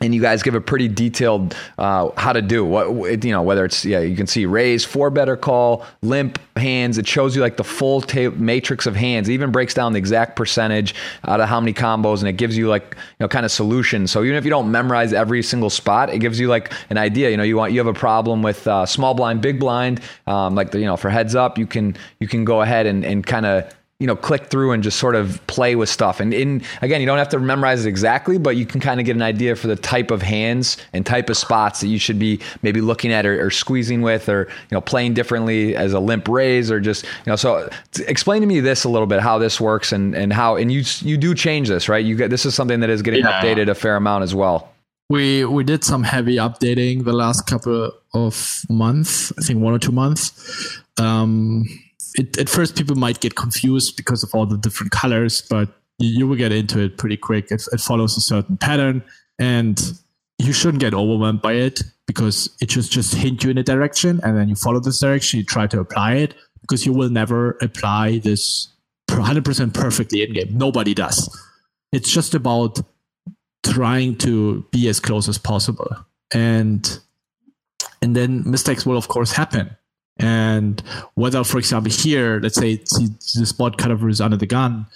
and 0.00 0.14
you 0.14 0.20
guys 0.20 0.42
give 0.42 0.54
a 0.54 0.60
pretty 0.60 0.88
detailed 0.88 1.54
uh, 1.78 2.10
how 2.16 2.32
to 2.32 2.42
do. 2.42 2.64
What 2.64 3.24
you 3.24 3.32
know 3.32 3.42
whether 3.42 3.64
it's 3.64 3.84
yeah 3.84 4.00
you 4.00 4.16
can 4.16 4.26
see 4.26 4.46
raise 4.46 4.84
four 4.84 5.10
better 5.10 5.36
call 5.36 5.86
limp 6.02 6.38
hands. 6.56 6.98
It 6.98 7.06
shows 7.06 7.36
you 7.36 7.42
like 7.42 7.56
the 7.56 7.64
full 7.64 8.00
ta- 8.00 8.30
matrix 8.36 8.86
of 8.86 8.96
hands. 8.96 9.28
It 9.28 9.32
even 9.32 9.50
breaks 9.50 9.74
down 9.74 9.92
the 9.92 9.98
exact 9.98 10.36
percentage 10.36 10.94
out 11.24 11.40
of 11.40 11.48
how 11.48 11.60
many 11.60 11.72
combos 11.72 12.20
and 12.20 12.28
it 12.28 12.34
gives 12.34 12.56
you 12.56 12.68
like 12.68 12.96
you 12.96 13.24
know 13.24 13.28
kind 13.28 13.44
of 13.44 13.52
solutions. 13.52 14.10
So 14.10 14.22
even 14.22 14.36
if 14.36 14.44
you 14.44 14.50
don't 14.50 14.70
memorize 14.70 15.12
every 15.12 15.42
single 15.42 15.70
spot 15.70 16.10
it 16.10 16.18
gives 16.18 16.40
you 16.40 16.48
like 16.48 16.72
an 16.90 16.98
idea. 16.98 17.30
You 17.30 17.36
know 17.36 17.42
you 17.42 17.56
want 17.56 17.72
you 17.72 17.78
have 17.78 17.86
a 17.86 17.94
problem 17.98 18.42
with 18.42 18.66
uh, 18.66 18.86
small 18.86 19.14
blind 19.14 19.40
big 19.40 19.60
blind. 19.60 20.00
Um, 20.26 20.54
like 20.54 20.70
the, 20.70 20.78
you 20.78 20.86
know 20.86 20.96
for 20.96 21.10
heads 21.10 21.34
up 21.34 21.58
you 21.58 21.66
can 21.66 21.96
you 22.18 22.28
can 22.28 22.44
go 22.44 22.62
ahead 22.62 22.86
and, 22.86 23.04
and 23.04 23.26
kind 23.26 23.46
of 23.46 23.72
you 24.00 24.06
know 24.06 24.16
click 24.16 24.46
through 24.46 24.72
and 24.72 24.82
just 24.82 24.98
sort 24.98 25.14
of 25.14 25.46
play 25.46 25.76
with 25.76 25.88
stuff 25.88 26.18
and 26.18 26.34
in 26.34 26.62
again 26.82 27.00
you 27.00 27.06
don't 27.06 27.18
have 27.18 27.28
to 27.28 27.38
memorize 27.38 27.84
it 27.84 27.88
exactly 27.88 28.38
but 28.38 28.56
you 28.56 28.66
can 28.66 28.80
kind 28.80 28.98
of 28.98 29.06
get 29.06 29.14
an 29.14 29.22
idea 29.22 29.54
for 29.54 29.68
the 29.68 29.76
type 29.76 30.10
of 30.10 30.22
hands 30.22 30.76
and 30.92 31.06
type 31.06 31.30
of 31.30 31.36
spots 31.36 31.80
that 31.80 31.86
you 31.86 31.98
should 31.98 32.18
be 32.18 32.40
maybe 32.62 32.80
looking 32.80 33.12
at 33.12 33.24
or, 33.24 33.46
or 33.46 33.50
squeezing 33.50 34.02
with 34.02 34.28
or 34.28 34.48
you 34.48 34.74
know 34.74 34.80
playing 34.80 35.14
differently 35.14 35.76
as 35.76 35.92
a 35.92 36.00
limp 36.00 36.26
raise 36.26 36.70
or 36.70 36.80
just 36.80 37.04
you 37.04 37.10
know 37.26 37.36
so 37.36 37.68
explain 38.08 38.40
to 38.40 38.46
me 38.46 38.58
this 38.58 38.84
a 38.84 38.88
little 38.88 39.06
bit 39.06 39.20
how 39.20 39.38
this 39.38 39.60
works 39.60 39.92
and 39.92 40.16
and 40.16 40.32
how 40.32 40.56
and 40.56 40.72
you 40.72 40.82
you 41.02 41.16
do 41.16 41.34
change 41.34 41.68
this 41.68 41.88
right 41.88 42.04
you 42.04 42.16
get 42.16 42.30
this 42.30 42.44
is 42.44 42.54
something 42.54 42.80
that 42.80 42.90
is 42.90 43.02
getting 43.02 43.20
yeah. 43.20 43.40
updated 43.40 43.68
a 43.68 43.74
fair 43.74 43.96
amount 43.96 44.24
as 44.24 44.34
well 44.34 44.72
we 45.10 45.44
we 45.44 45.64
did 45.64 45.82
some 45.84 46.04
heavy 46.04 46.36
updating 46.36 47.04
the 47.04 47.12
last 47.12 47.44
couple 47.44 47.92
of 48.14 48.64
months. 48.70 49.32
I 49.36 49.42
think 49.42 49.60
one 49.60 49.74
or 49.74 49.78
two 49.80 49.90
months. 49.90 50.80
Um, 50.98 51.64
it, 52.14 52.38
at 52.38 52.48
first, 52.48 52.76
people 52.76 52.96
might 52.96 53.20
get 53.20 53.36
confused 53.36 53.96
because 53.96 54.22
of 54.22 54.34
all 54.34 54.46
the 54.46 54.58
different 54.58 54.92
colors, 54.92 55.42
but 55.42 55.68
you, 55.98 56.18
you 56.18 56.28
will 56.28 56.36
get 56.36 56.52
into 56.52 56.80
it 56.80 56.98
pretty 56.98 57.16
quick. 57.16 57.50
It, 57.50 57.62
it 57.72 57.80
follows 57.80 58.16
a 58.16 58.20
certain 58.20 58.56
pattern, 58.56 59.04
and 59.38 59.80
you 60.38 60.52
shouldn't 60.52 60.80
get 60.80 60.94
overwhelmed 60.94 61.42
by 61.42 61.54
it 61.54 61.82
because 62.06 62.50
it 62.60 62.68
just 62.68 62.90
just 62.90 63.14
hint 63.14 63.44
you 63.44 63.50
in 63.50 63.58
a 63.58 63.62
direction, 63.62 64.20
and 64.22 64.36
then 64.36 64.48
you 64.48 64.54
follow 64.54 64.80
this 64.80 65.00
direction. 65.00 65.38
You 65.38 65.44
try 65.44 65.66
to 65.68 65.80
apply 65.80 66.14
it 66.14 66.34
because 66.62 66.86
you 66.86 66.92
will 66.92 67.10
never 67.10 67.56
apply 67.60 68.18
this 68.18 68.68
100% 69.08 69.74
perfectly 69.74 70.22
in 70.22 70.32
game. 70.32 70.48
Nobody 70.52 70.94
does. 70.94 71.28
It's 71.92 72.10
just 72.10 72.34
about 72.34 72.80
trying 73.64 74.16
to 74.16 74.64
be 74.70 74.88
as 74.88 75.00
close 75.00 75.28
as 75.28 75.38
possible. 75.38 75.96
And 76.32 77.00
and 78.02 78.16
then 78.16 78.48
mistakes 78.48 78.86
will 78.86 78.96
of 78.96 79.08
course 79.08 79.32
happen. 79.32 79.76
And 80.20 80.82
whether, 81.14 81.42
for 81.44 81.58
example, 81.58 81.90
here, 81.90 82.40
let's 82.40 82.56
say 82.56 82.76
the 82.76 83.46
spot 83.46 83.78
cutover 83.78 84.10
is 84.10 84.20
under 84.20 84.36
the 84.36 84.46
gun, 84.46 84.86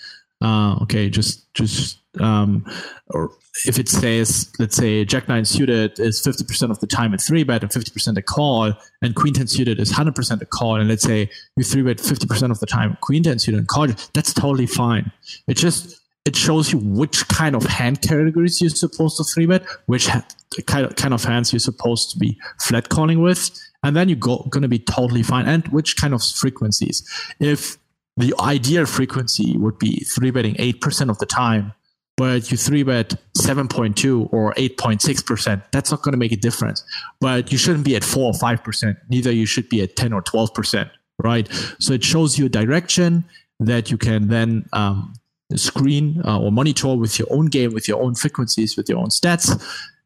uh, 0.42 0.76
okay, 0.82 1.08
just 1.08 1.52
just 1.54 1.98
um, 2.20 2.64
or 3.08 3.30
if 3.64 3.78
it 3.78 3.88
says, 3.88 4.52
let's 4.58 4.76
say 4.76 5.04
Jack 5.04 5.28
nine 5.28 5.44
suited 5.44 5.98
is 5.98 6.20
fifty 6.20 6.44
percent 6.44 6.72
of 6.72 6.80
the 6.80 6.86
time 6.86 7.14
a 7.14 7.18
three 7.18 7.44
bet 7.44 7.62
and 7.62 7.72
fifty 7.72 7.90
percent 7.90 8.18
a 8.18 8.22
call, 8.22 8.72
and 9.00 9.14
Queen 9.14 9.32
ten 9.32 9.46
suited 9.46 9.80
is 9.80 9.90
hundred 9.92 10.14
percent 10.14 10.42
a 10.42 10.46
call, 10.46 10.76
and 10.76 10.88
let's 10.88 11.04
say 11.04 11.30
you 11.56 11.64
three 11.64 11.82
bet 11.82 12.00
fifty 12.00 12.26
percent 12.26 12.52
of 12.52 12.60
the 12.60 12.66
time 12.66 12.98
Queen 13.00 13.22
ten 13.22 13.38
suited 13.38 13.58
and 13.58 13.68
call, 13.68 13.86
that's 14.12 14.34
totally 14.34 14.66
fine. 14.66 15.10
It 15.46 15.56
just 15.56 16.00
it 16.24 16.36
shows 16.36 16.72
you 16.72 16.78
which 16.78 17.28
kind 17.28 17.54
of 17.54 17.64
hand 17.64 18.02
categories 18.02 18.60
you're 18.60 18.70
supposed 18.70 19.16
to 19.18 19.24
three 19.24 19.46
bet, 19.46 19.64
which 19.86 20.08
ha- 20.08 20.26
kind 20.66 20.86
of 20.86 20.96
kind 20.96 21.14
of 21.14 21.24
hands 21.24 21.52
you're 21.52 21.60
supposed 21.60 22.10
to 22.10 22.18
be 22.18 22.38
flat 22.60 22.88
calling 22.88 23.22
with, 23.22 23.50
and 23.84 23.94
then 23.94 24.08
you're 24.08 24.18
go- 24.18 24.46
going 24.50 24.62
to 24.62 24.68
be 24.68 24.80
totally 24.80 25.22
fine. 25.22 25.46
And 25.46 25.68
which 25.68 25.96
kind 25.96 26.12
of 26.14 26.24
frequencies? 26.24 27.08
If 27.38 27.76
the 28.16 28.34
ideal 28.40 28.86
frequency 28.86 29.56
would 29.56 29.78
be 29.78 30.04
three 30.14 30.32
betting 30.32 30.56
eight 30.58 30.80
percent 30.80 31.10
of 31.10 31.18
the 31.18 31.26
time, 31.26 31.72
but 32.16 32.50
you 32.50 32.56
three 32.56 32.82
bet 32.82 33.14
seven 33.36 33.68
point 33.68 33.96
two 33.96 34.28
or 34.32 34.54
eight 34.56 34.78
point 34.78 35.02
six 35.02 35.22
percent, 35.22 35.62
that's 35.72 35.90
not 35.90 36.02
going 36.02 36.12
to 36.12 36.18
make 36.18 36.32
a 36.32 36.36
difference. 36.36 36.84
But 37.20 37.52
you 37.52 37.58
shouldn't 37.58 37.84
be 37.84 37.96
at 37.96 38.04
four 38.04 38.26
or 38.26 38.34
five 38.34 38.62
percent. 38.64 38.98
Neither 39.08 39.32
you 39.32 39.46
should 39.46 39.68
be 39.68 39.82
at 39.82 39.96
ten 39.96 40.12
or 40.12 40.22
twelve 40.22 40.54
percent, 40.54 40.90
right? 41.22 41.48
So 41.78 41.92
it 41.92 42.04
shows 42.04 42.38
you 42.38 42.46
a 42.46 42.48
direction 42.48 43.24
that 43.60 43.90
you 43.90 43.98
can 43.98 44.28
then 44.28 44.68
um, 44.72 45.14
screen 45.56 46.22
uh, 46.24 46.40
or 46.40 46.52
monitor 46.52 46.94
with 46.96 47.18
your 47.18 47.28
own 47.30 47.46
game, 47.46 47.74
with 47.74 47.88
your 47.88 48.00
own 48.02 48.14
frequencies, 48.14 48.76
with 48.76 48.88
your 48.88 48.98
own 48.98 49.08
stats, 49.08 49.60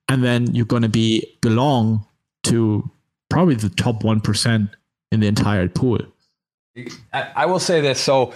and 0.09 0.24
then 0.24 0.55
you're 0.55 0.66
going 0.66 0.83
to 0.83 0.89
be 0.89 1.39
belong 1.41 2.07
to 2.45 2.91
probably 3.31 3.55
the 3.55 3.68
top 3.68 4.05
one 4.05 4.20
percent 4.20 4.70
in 5.12 5.20
the 5.20 5.26
entire 5.26 5.68
pool. 5.68 6.01
I, 7.12 7.31
I 7.37 7.47
will 7.47 7.59
say 7.59 7.81
this, 7.81 8.01
so 8.01 8.35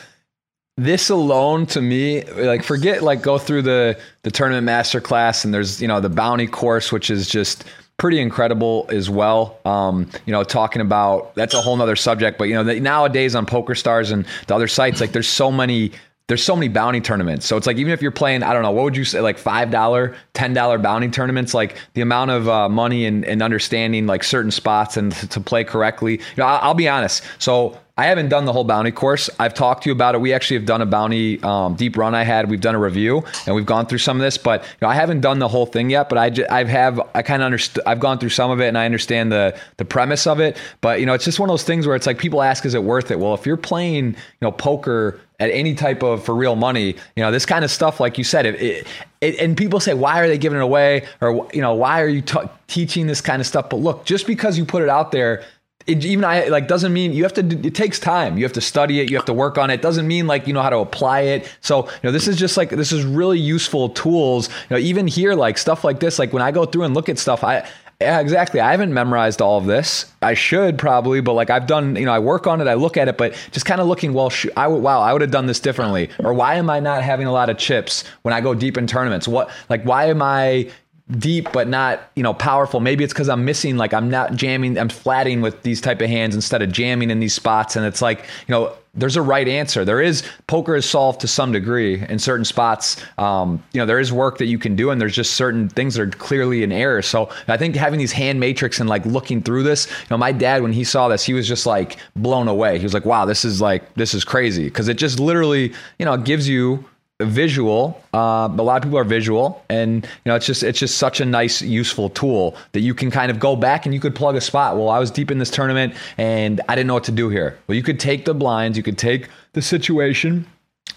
this 0.78 1.10
alone 1.10 1.66
to 1.66 1.82
me 1.82 2.24
like 2.24 2.62
forget 2.64 3.02
like 3.02 3.20
go 3.20 3.36
through 3.36 3.60
the 3.60 3.98
the 4.22 4.30
tournament 4.30 4.64
master 4.64 5.02
class 5.02 5.44
and 5.44 5.52
there's 5.52 5.82
you 5.82 5.86
know 5.86 6.00
the 6.00 6.08
bounty 6.08 6.46
course 6.46 6.90
which 6.90 7.10
is 7.10 7.28
just 7.28 7.64
pretty 8.02 8.18
incredible 8.18 8.86
as 8.88 9.08
well. 9.08 9.58
Um, 9.64 10.10
you 10.26 10.32
know, 10.32 10.42
talking 10.42 10.82
about 10.82 11.34
that's 11.36 11.54
a 11.54 11.60
whole 11.60 11.76
nother 11.76 11.94
subject, 11.94 12.36
but 12.36 12.44
you 12.44 12.54
know, 12.54 12.64
the, 12.64 12.80
nowadays 12.80 13.36
on 13.36 13.46
PokerStars 13.46 14.12
and 14.12 14.26
the 14.48 14.56
other 14.56 14.66
sites, 14.66 15.00
like 15.00 15.12
there's 15.12 15.28
so 15.28 15.52
many 15.52 15.92
there's 16.28 16.42
so 16.42 16.54
many 16.56 16.68
bounty 16.68 17.00
tournaments. 17.00 17.46
So 17.46 17.56
it's 17.56 17.66
like 17.66 17.76
even 17.76 17.92
if 17.92 18.00
you're 18.00 18.10
playing, 18.10 18.42
I 18.42 18.52
don't 18.52 18.62
know, 18.62 18.70
what 18.70 18.84
would 18.84 18.96
you 18.96 19.04
say, 19.04 19.20
like 19.20 19.38
five 19.38 19.70
dollar, 19.70 20.16
ten 20.34 20.54
dollar 20.54 20.78
bounty 20.78 21.08
tournaments, 21.08 21.52
like 21.52 21.76
the 21.94 22.00
amount 22.00 22.30
of 22.30 22.48
uh, 22.48 22.68
money 22.68 23.04
and, 23.04 23.24
and, 23.24 23.42
understanding 23.42 24.06
like 24.06 24.22
certain 24.22 24.52
spots 24.52 24.96
and 24.96 25.12
to, 25.12 25.40
play 25.40 25.64
correctly. 25.64 26.12
You 26.12 26.36
know, 26.36 26.46
I'll, 26.46 26.68
I'll 26.68 26.74
be 26.74 26.88
honest. 26.88 27.24
So 27.40 27.76
I 27.98 28.06
haven't 28.06 28.30
done 28.30 28.46
the 28.46 28.52
whole 28.52 28.64
bounty 28.64 28.90
course. 28.90 29.28
I've 29.38 29.52
talked 29.52 29.82
to 29.82 29.90
you 29.90 29.92
about 29.92 30.14
it. 30.14 30.20
We 30.20 30.32
actually 30.32 30.56
have 30.56 30.64
done 30.64 30.80
a 30.80 30.86
bounty 30.86 31.42
um, 31.42 31.74
deep 31.74 31.96
run 31.98 32.14
I 32.14 32.22
had. 32.22 32.48
We've 32.48 32.60
done 32.60 32.74
a 32.74 32.78
review 32.78 33.22
and 33.46 33.54
we've 33.54 33.66
gone 33.66 33.86
through 33.86 33.98
some 33.98 34.16
of 34.16 34.22
this, 34.22 34.38
but 34.38 34.62
you 34.62 34.68
know, 34.80 34.88
I 34.88 34.94
haven't 34.94 35.20
done 35.20 35.40
the 35.40 35.48
whole 35.48 35.66
thing 35.66 35.90
yet. 35.90 36.08
But 36.08 36.16
I, 36.16 36.30
j- 36.30 36.46
I 36.46 36.64
have 36.64 37.00
I 37.14 37.20
kind 37.20 37.42
of 37.42 37.46
understood. 37.46 37.82
I've 37.84 38.00
gone 38.00 38.18
through 38.18 38.30
some 38.30 38.50
of 38.50 38.60
it 38.60 38.68
and 38.68 38.78
I 38.78 38.86
understand 38.86 39.30
the 39.30 39.58
the 39.76 39.84
premise 39.84 40.26
of 40.26 40.40
it. 40.40 40.56
But 40.80 41.00
you 41.00 41.06
know, 41.06 41.12
it's 41.12 41.24
just 41.24 41.38
one 41.38 41.50
of 41.50 41.52
those 41.52 41.64
things 41.64 41.86
where 41.86 41.94
it's 41.94 42.06
like 42.06 42.16
people 42.16 42.40
ask, 42.40 42.64
is 42.64 42.74
it 42.74 42.82
worth 42.82 43.10
it? 43.10 43.18
Well, 43.20 43.34
if 43.34 43.44
you're 43.44 43.58
playing 43.58 44.06
you 44.06 44.14
know 44.40 44.52
poker 44.52 45.20
at 45.42 45.50
any 45.50 45.74
type 45.74 46.02
of 46.02 46.24
for 46.24 46.34
real 46.34 46.54
money, 46.54 46.94
you 47.16 47.22
know 47.22 47.30
this 47.30 47.44
kind 47.44 47.64
of 47.64 47.70
stuff, 47.70 47.98
like 47.98 48.16
you 48.16 48.24
said, 48.24 48.46
it, 48.46 48.62
it, 48.62 48.86
it, 49.20 49.38
and 49.40 49.56
people 49.56 49.80
say, 49.80 49.94
why 49.94 50.20
are 50.20 50.28
they 50.28 50.38
giving 50.38 50.58
it 50.58 50.62
away, 50.62 51.06
or 51.20 51.48
you 51.52 51.60
know, 51.60 51.74
why 51.74 52.00
are 52.00 52.08
you 52.08 52.22
t- 52.22 52.38
teaching 52.68 53.06
this 53.06 53.20
kind 53.20 53.40
of 53.40 53.46
stuff? 53.46 53.68
But 53.68 53.80
look, 53.80 54.04
just 54.04 54.26
because 54.26 54.56
you 54.56 54.64
put 54.64 54.82
it 54.82 54.88
out 54.88 55.10
there 55.10 55.42
it, 55.86 56.04
even 56.04 56.24
I 56.24 56.46
like 56.46 56.68
doesn't 56.68 56.92
mean 56.92 57.12
you 57.12 57.24
have 57.24 57.32
to. 57.34 57.66
It 57.66 57.74
takes 57.74 57.98
time. 57.98 58.36
You 58.38 58.44
have 58.44 58.52
to 58.52 58.60
study 58.60 59.00
it. 59.00 59.10
You 59.10 59.16
have 59.16 59.26
to 59.26 59.32
work 59.32 59.58
on 59.58 59.70
it. 59.70 59.82
Doesn't 59.82 60.06
mean 60.06 60.26
like 60.26 60.46
you 60.46 60.52
know 60.52 60.62
how 60.62 60.70
to 60.70 60.78
apply 60.78 61.20
it. 61.22 61.52
So 61.60 61.86
you 61.86 61.92
know 62.04 62.12
this 62.12 62.28
is 62.28 62.36
just 62.36 62.56
like 62.56 62.70
this 62.70 62.92
is 62.92 63.04
really 63.04 63.38
useful 63.38 63.88
tools. 63.88 64.48
You 64.48 64.76
know 64.76 64.78
even 64.78 65.06
here 65.06 65.34
like 65.34 65.58
stuff 65.58 65.82
like 65.82 66.00
this. 66.00 66.18
Like 66.18 66.32
when 66.32 66.42
I 66.42 66.52
go 66.52 66.64
through 66.64 66.84
and 66.84 66.94
look 66.94 67.08
at 67.08 67.18
stuff, 67.18 67.42
I 67.42 67.68
yeah 68.02 68.20
exactly. 68.20 68.60
I 68.60 68.70
haven't 68.70 68.92
memorized 68.92 69.40
all 69.40 69.58
of 69.58 69.66
this. 69.66 70.06
I 70.20 70.34
should 70.34 70.78
probably, 70.78 71.20
but 71.20 71.32
like 71.32 71.50
I've 71.50 71.66
done. 71.66 71.96
You 71.96 72.04
know 72.04 72.12
I 72.12 72.18
work 72.18 72.46
on 72.46 72.60
it. 72.60 72.68
I 72.68 72.74
look 72.74 72.96
at 72.96 73.08
it, 73.08 73.16
but 73.16 73.34
just 73.50 73.66
kind 73.66 73.80
of 73.80 73.86
looking. 73.86 74.12
Well, 74.12 74.30
sh- 74.30 74.46
I 74.56 74.66
wow 74.68 75.00
I 75.00 75.12
would 75.12 75.22
have 75.22 75.30
done 75.30 75.46
this 75.46 75.60
differently. 75.60 76.10
Or 76.18 76.34
why 76.34 76.54
am 76.56 76.68
I 76.70 76.80
not 76.80 77.02
having 77.02 77.26
a 77.26 77.32
lot 77.32 77.50
of 77.50 77.58
chips 77.58 78.04
when 78.22 78.34
I 78.34 78.40
go 78.40 78.54
deep 78.54 78.76
in 78.76 78.86
tournaments? 78.86 79.26
What 79.26 79.50
like 79.68 79.84
why 79.84 80.06
am 80.06 80.22
I 80.22 80.70
deep 81.10 81.52
but 81.52 81.68
not 81.68 82.10
you 82.14 82.22
know 82.22 82.32
powerful 82.32 82.80
maybe 82.80 83.04
it's 83.04 83.12
because 83.12 83.28
i'm 83.28 83.44
missing 83.44 83.76
like 83.76 83.92
i'm 83.92 84.08
not 84.08 84.34
jamming 84.34 84.78
i'm 84.78 84.88
flatting 84.88 85.42
with 85.42 85.60
these 85.62 85.80
type 85.80 86.00
of 86.00 86.08
hands 86.08 86.34
instead 86.34 86.62
of 86.62 86.70
jamming 86.72 87.10
in 87.10 87.20
these 87.20 87.34
spots 87.34 87.76
and 87.76 87.84
it's 87.84 88.00
like 88.00 88.20
you 88.20 88.52
know 88.52 88.74
there's 88.94 89.16
a 89.16 89.22
right 89.22 89.48
answer. 89.48 89.86
There 89.86 90.02
is 90.02 90.22
poker 90.46 90.76
is 90.76 90.84
solved 90.84 91.20
to 91.22 91.28
some 91.28 91.50
degree 91.50 92.04
in 92.08 92.18
certain 92.18 92.44
spots. 92.44 93.02
Um, 93.16 93.62
you 93.72 93.80
know 93.80 93.86
there 93.86 93.98
is 93.98 94.12
work 94.12 94.38
that 94.38 94.46
you 94.46 94.58
can 94.58 94.76
do 94.76 94.90
and 94.90 95.00
there's 95.00 95.14
just 95.14 95.34
certain 95.34 95.68
things 95.70 95.94
that 95.94 96.02
are 96.02 96.10
clearly 96.10 96.62
in 96.62 96.72
error. 96.72 97.00
So 97.00 97.30
i 97.48 97.56
think 97.56 97.74
having 97.74 97.98
these 97.98 98.12
hand 98.12 98.38
matrix 98.38 98.80
and 98.80 98.88
like 98.88 99.04
looking 99.06 99.42
through 99.42 99.62
this 99.62 99.86
you 99.86 100.06
know 100.10 100.18
my 100.18 100.32
dad 100.32 100.62
when 100.62 100.72
he 100.72 100.84
saw 100.84 101.08
this 101.08 101.24
he 101.24 101.32
was 101.32 101.48
just 101.48 101.64
like 101.64 101.96
blown 102.16 102.48
away. 102.48 102.78
He 102.78 102.84
was 102.84 102.94
like 102.94 103.06
wow 103.06 103.24
this 103.24 103.44
is 103.44 103.60
like 103.60 103.94
this 103.94 104.12
is 104.12 104.24
crazy. 104.24 104.64
Because 104.64 104.88
it 104.88 104.98
just 104.98 105.18
literally 105.18 105.72
you 105.98 106.04
know 106.04 106.16
gives 106.18 106.46
you 106.46 106.84
visual. 107.24 108.00
Uh, 108.14 108.48
a 108.50 108.62
lot 108.62 108.76
of 108.76 108.82
people 108.82 108.98
are 108.98 109.04
visual, 109.04 109.64
and 109.68 110.04
you 110.04 110.10
know 110.26 110.34
it's 110.34 110.46
just 110.46 110.62
it's 110.62 110.78
just 110.78 110.98
such 110.98 111.20
a 111.20 111.24
nice, 111.24 111.62
useful 111.62 112.08
tool 112.10 112.56
that 112.72 112.80
you 112.80 112.94
can 112.94 113.10
kind 113.10 113.30
of 113.30 113.38
go 113.38 113.56
back 113.56 113.86
and 113.86 113.94
you 113.94 114.00
could 114.00 114.14
plug 114.14 114.36
a 114.36 114.40
spot. 114.40 114.76
Well, 114.76 114.88
I 114.88 114.98
was 114.98 115.10
deep 115.10 115.30
in 115.30 115.38
this 115.38 115.50
tournament 115.50 115.94
and 116.18 116.60
I 116.68 116.74
didn't 116.74 116.88
know 116.88 116.94
what 116.94 117.04
to 117.04 117.12
do 117.12 117.28
here. 117.28 117.58
Well, 117.66 117.76
you 117.76 117.82
could 117.82 118.00
take 118.00 118.24
the 118.24 118.34
blinds, 118.34 118.76
you 118.76 118.82
could 118.82 118.98
take 118.98 119.28
the 119.52 119.62
situation, 119.62 120.46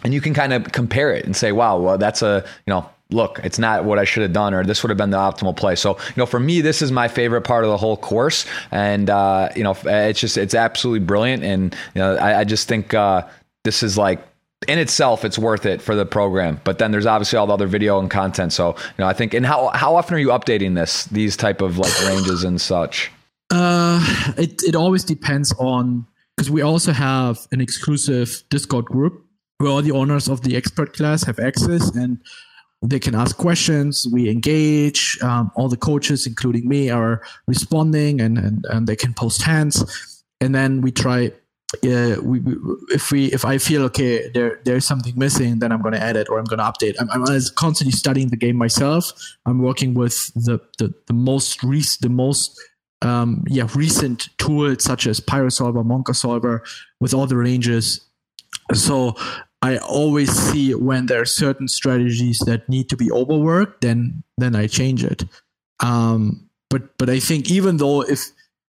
and 0.03 0.13
you 0.13 0.21
can 0.21 0.33
kind 0.33 0.53
of 0.53 0.71
compare 0.71 1.13
it 1.13 1.25
and 1.25 1.35
say, 1.35 1.51
wow, 1.51 1.77
well 1.77 1.97
that's 1.97 2.21
a 2.21 2.43
you 2.65 2.71
know 2.71 2.89
look, 3.11 3.39
it's 3.43 3.59
not 3.59 3.85
what 3.85 3.99
I 3.99 4.03
should 4.03 4.23
have 4.23 4.33
done, 4.33 4.53
or 4.53 4.63
this 4.63 4.83
would 4.83 4.89
have 4.89 4.97
been 4.97 5.11
the 5.11 5.17
optimal 5.17 5.55
play. 5.55 5.75
So, 5.75 5.97
you 5.97 6.13
know, 6.17 6.25
for 6.25 6.39
me, 6.39 6.61
this 6.61 6.81
is 6.81 6.91
my 6.91 7.07
favorite 7.07 7.41
part 7.41 7.63
of 7.63 7.69
the 7.69 7.77
whole 7.77 7.97
course, 7.97 8.45
and 8.71 9.09
uh, 9.09 9.49
you 9.55 9.63
know, 9.63 9.75
it's 9.85 10.19
just 10.19 10.37
it's 10.37 10.55
absolutely 10.55 11.05
brilliant, 11.05 11.43
and 11.43 11.73
you 11.93 12.01
know, 12.01 12.15
I, 12.15 12.39
I 12.39 12.43
just 12.43 12.67
think 12.67 12.93
uh, 12.93 13.27
this 13.63 13.83
is 13.83 13.97
like 13.97 14.25
in 14.67 14.79
itself, 14.79 15.23
it's 15.23 15.37
worth 15.37 15.65
it 15.65 15.81
for 15.81 15.95
the 15.95 16.05
program. 16.05 16.59
But 16.63 16.79
then 16.79 16.91
there's 16.91 17.05
obviously 17.05 17.37
all 17.37 17.47
the 17.47 17.53
other 17.53 17.67
video 17.67 17.99
and 17.99 18.09
content. 18.09 18.53
So 18.53 18.75
you 18.77 18.99
know, 18.99 19.07
I 19.07 19.13
think. 19.13 19.33
And 19.33 19.45
how 19.45 19.69
how 19.69 19.95
often 19.95 20.15
are 20.15 20.19
you 20.19 20.29
updating 20.29 20.75
this? 20.75 21.05
These 21.05 21.37
type 21.37 21.61
of 21.61 21.77
like 21.77 21.93
ranges 22.05 22.43
and 22.43 22.59
such. 22.59 23.11
Uh, 23.51 24.03
it 24.37 24.61
it 24.63 24.75
always 24.75 25.03
depends 25.03 25.53
on 25.59 26.05
because 26.35 26.49
we 26.49 26.61
also 26.61 26.91
have 26.91 27.47
an 27.51 27.61
exclusive 27.61 28.43
Discord 28.49 28.85
group 28.85 29.23
where 29.57 29.69
all 29.69 29.81
the 29.81 29.91
owners 29.91 30.27
of 30.27 30.41
the 30.41 30.55
expert 30.57 30.93
class 30.93 31.23
have 31.23 31.39
access 31.39 31.95
and 31.95 32.19
they 32.81 32.99
can 32.99 33.15
ask 33.15 33.37
questions. 33.37 34.05
We 34.11 34.29
engage. 34.29 35.17
Um, 35.21 35.51
all 35.55 35.69
the 35.69 35.77
coaches, 35.77 36.27
including 36.27 36.67
me, 36.67 36.89
are 36.89 37.21
responding, 37.47 38.21
and 38.21 38.37
and 38.37 38.65
and 38.69 38.87
they 38.87 38.95
can 38.95 39.13
post 39.13 39.41
hands. 39.43 40.23
And 40.41 40.53
then 40.53 40.81
we 40.81 40.91
try 40.91 41.31
uh, 41.73 42.21
we, 42.21 42.41
if 42.89 43.11
we 43.11 43.25
if 43.27 43.43
I 43.43 43.57
feel 43.57 43.83
okay 43.83 44.29
there 44.29 44.59
there's 44.63 44.85
something 44.85 45.17
missing 45.17 45.59
then 45.59 45.71
I'm 45.71 45.81
going 45.81 45.93
to 45.93 46.01
add 46.01 46.15
it 46.15 46.29
or 46.29 46.37
I'm 46.37 46.45
going 46.45 46.59
to 46.59 46.63
update. 46.63 46.95
I'm, 46.99 47.09
I'm 47.09 47.41
constantly 47.55 47.91
studying 47.91 48.29
the 48.29 48.37
game 48.37 48.55
myself. 48.55 49.11
I'm 49.45 49.59
working 49.59 49.93
with 49.93 50.31
the 50.35 50.59
the, 50.77 50.93
the 51.07 51.13
most 51.13 51.63
recent 51.63 52.01
the 52.01 52.09
most 52.09 52.59
um, 53.01 53.43
yeah 53.47 53.67
recent 53.75 54.29
tools 54.37 54.83
such 54.83 55.07
as 55.07 55.19
PioSolver 55.19 55.83
Monka 55.83 56.15
Solver 56.15 56.63
with 56.99 57.13
all 57.13 57.27
the 57.27 57.37
ranges. 57.37 57.99
So 58.73 59.15
I 59.61 59.77
always 59.77 60.31
see 60.31 60.75
when 60.75 61.07
there 61.07 61.21
are 61.21 61.25
certain 61.25 61.67
strategies 61.67 62.39
that 62.45 62.69
need 62.69 62.89
to 62.89 62.95
be 62.95 63.11
overworked 63.11 63.81
then 63.81 64.23
then 64.37 64.55
I 64.55 64.67
change 64.67 65.03
it. 65.03 65.23
Um, 65.79 66.47
but 66.69 66.97
but 66.97 67.09
I 67.09 67.19
think 67.19 67.49
even 67.49 67.77
though 67.77 68.01
if 68.01 68.27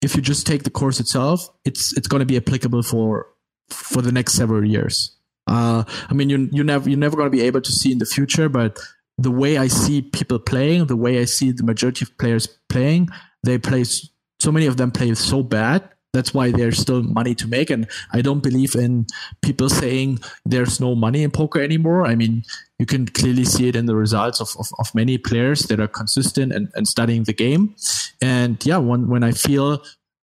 if 0.03 0.15
you 0.15 0.23
just 0.23 0.47
take 0.47 0.65
the 0.65 0.71
course 0.71 1.01
itself, 1.01 1.49
it's 1.65 1.97
it's 1.97 2.09
going 2.09 2.21
to 2.21 2.27
be 2.27 2.37
applicable 2.37 2.83
for 2.83 3.27
for 3.71 4.03
the 4.03 4.13
next 4.13 4.35
several 4.35 4.65
years. 4.65 5.17
Uh, 5.47 5.85
I 6.09 6.15
mean, 6.15 6.29
you 6.29 6.49
you 6.53 6.65
never 6.65 6.89
you're 6.89 6.99
never 6.99 7.17
going 7.17 7.31
to 7.31 7.37
be 7.37 7.43
able 7.43 7.61
to 7.61 7.73
see 7.73 7.93
in 7.93 7.99
the 7.99 8.07
future, 8.07 8.49
but 8.49 8.79
the 9.19 9.31
way 9.31 9.57
I 9.57 9.69
see 9.69 10.03
people 10.03 10.39
playing, 10.39 10.87
the 10.87 10.97
way 10.97 11.19
I 11.19 11.25
see 11.25 11.53
the 11.53 11.63
majority 11.63 12.05
of 12.05 12.17
players 12.19 12.47
playing, 12.69 13.09
they 13.43 13.59
play 13.59 13.85
so 13.85 14.53
many 14.53 14.67
of 14.67 14.77
them 14.77 14.91
play 14.91 15.15
so 15.15 15.43
bad. 15.43 15.89
That's 16.17 16.33
why 16.33 16.51
there's 16.51 16.79
still 16.79 17.03
money 17.03 17.35
to 17.35 17.47
make. 17.47 17.69
And 17.69 17.87
I 18.13 18.23
don't 18.23 18.43
believe 18.43 18.75
in 18.75 19.07
people 19.43 19.69
saying 19.69 20.21
there's 20.47 20.81
no 20.81 20.95
money 20.95 21.23
in 21.23 21.31
poker 21.31 21.61
anymore. 21.61 22.07
I 22.07 22.15
mean, 22.15 22.43
you 22.79 22.87
can 22.87 23.07
clearly 23.07 23.45
see 23.45 23.69
it 23.69 23.77
in 23.77 23.85
the 23.85 23.95
results 23.95 24.41
of, 24.41 24.49
of, 24.59 24.69
of 24.79 24.95
many 24.95 25.19
players 25.19 25.65
that 25.65 25.79
are 25.79 25.89
consistent 25.89 26.53
and, 26.53 26.69
and 26.75 26.89
studying 26.89 27.25
the 27.25 27.35
game. 27.35 27.77
And 28.23 28.65
yeah, 28.65 28.79
when, 28.79 29.09
when 29.09 29.23
I 29.23 29.33
feel 29.33 29.83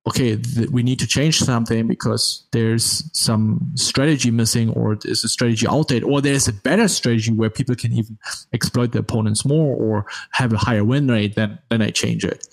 okay, 0.06 0.36
th- 0.36 0.70
we 0.70 0.82
need 0.82 0.98
to 0.98 1.06
change 1.06 1.38
something 1.38 1.86
because 1.86 2.46
there's 2.52 3.04
some 3.12 3.72
strategy 3.74 4.30
missing, 4.30 4.70
or 4.70 4.96
there's 4.96 5.24
a 5.24 5.28
strategy 5.28 5.66
outdated, 5.66 6.04
or 6.04 6.20
there's 6.20 6.48
a 6.48 6.52
better 6.52 6.88
strategy 6.88 7.32
where 7.32 7.50
people 7.50 7.74
can 7.74 7.92
even 7.92 8.16
exploit 8.52 8.92
the 8.92 8.98
opponents 9.00 9.44
more 9.44 9.76
or 9.76 10.06
have 10.32 10.52
a 10.52 10.58
higher 10.58 10.84
win 10.84 11.08
rate, 11.08 11.34
then 11.34 11.58
then 11.68 11.82
I 11.82 11.90
change 11.90 12.24
it 12.24 12.46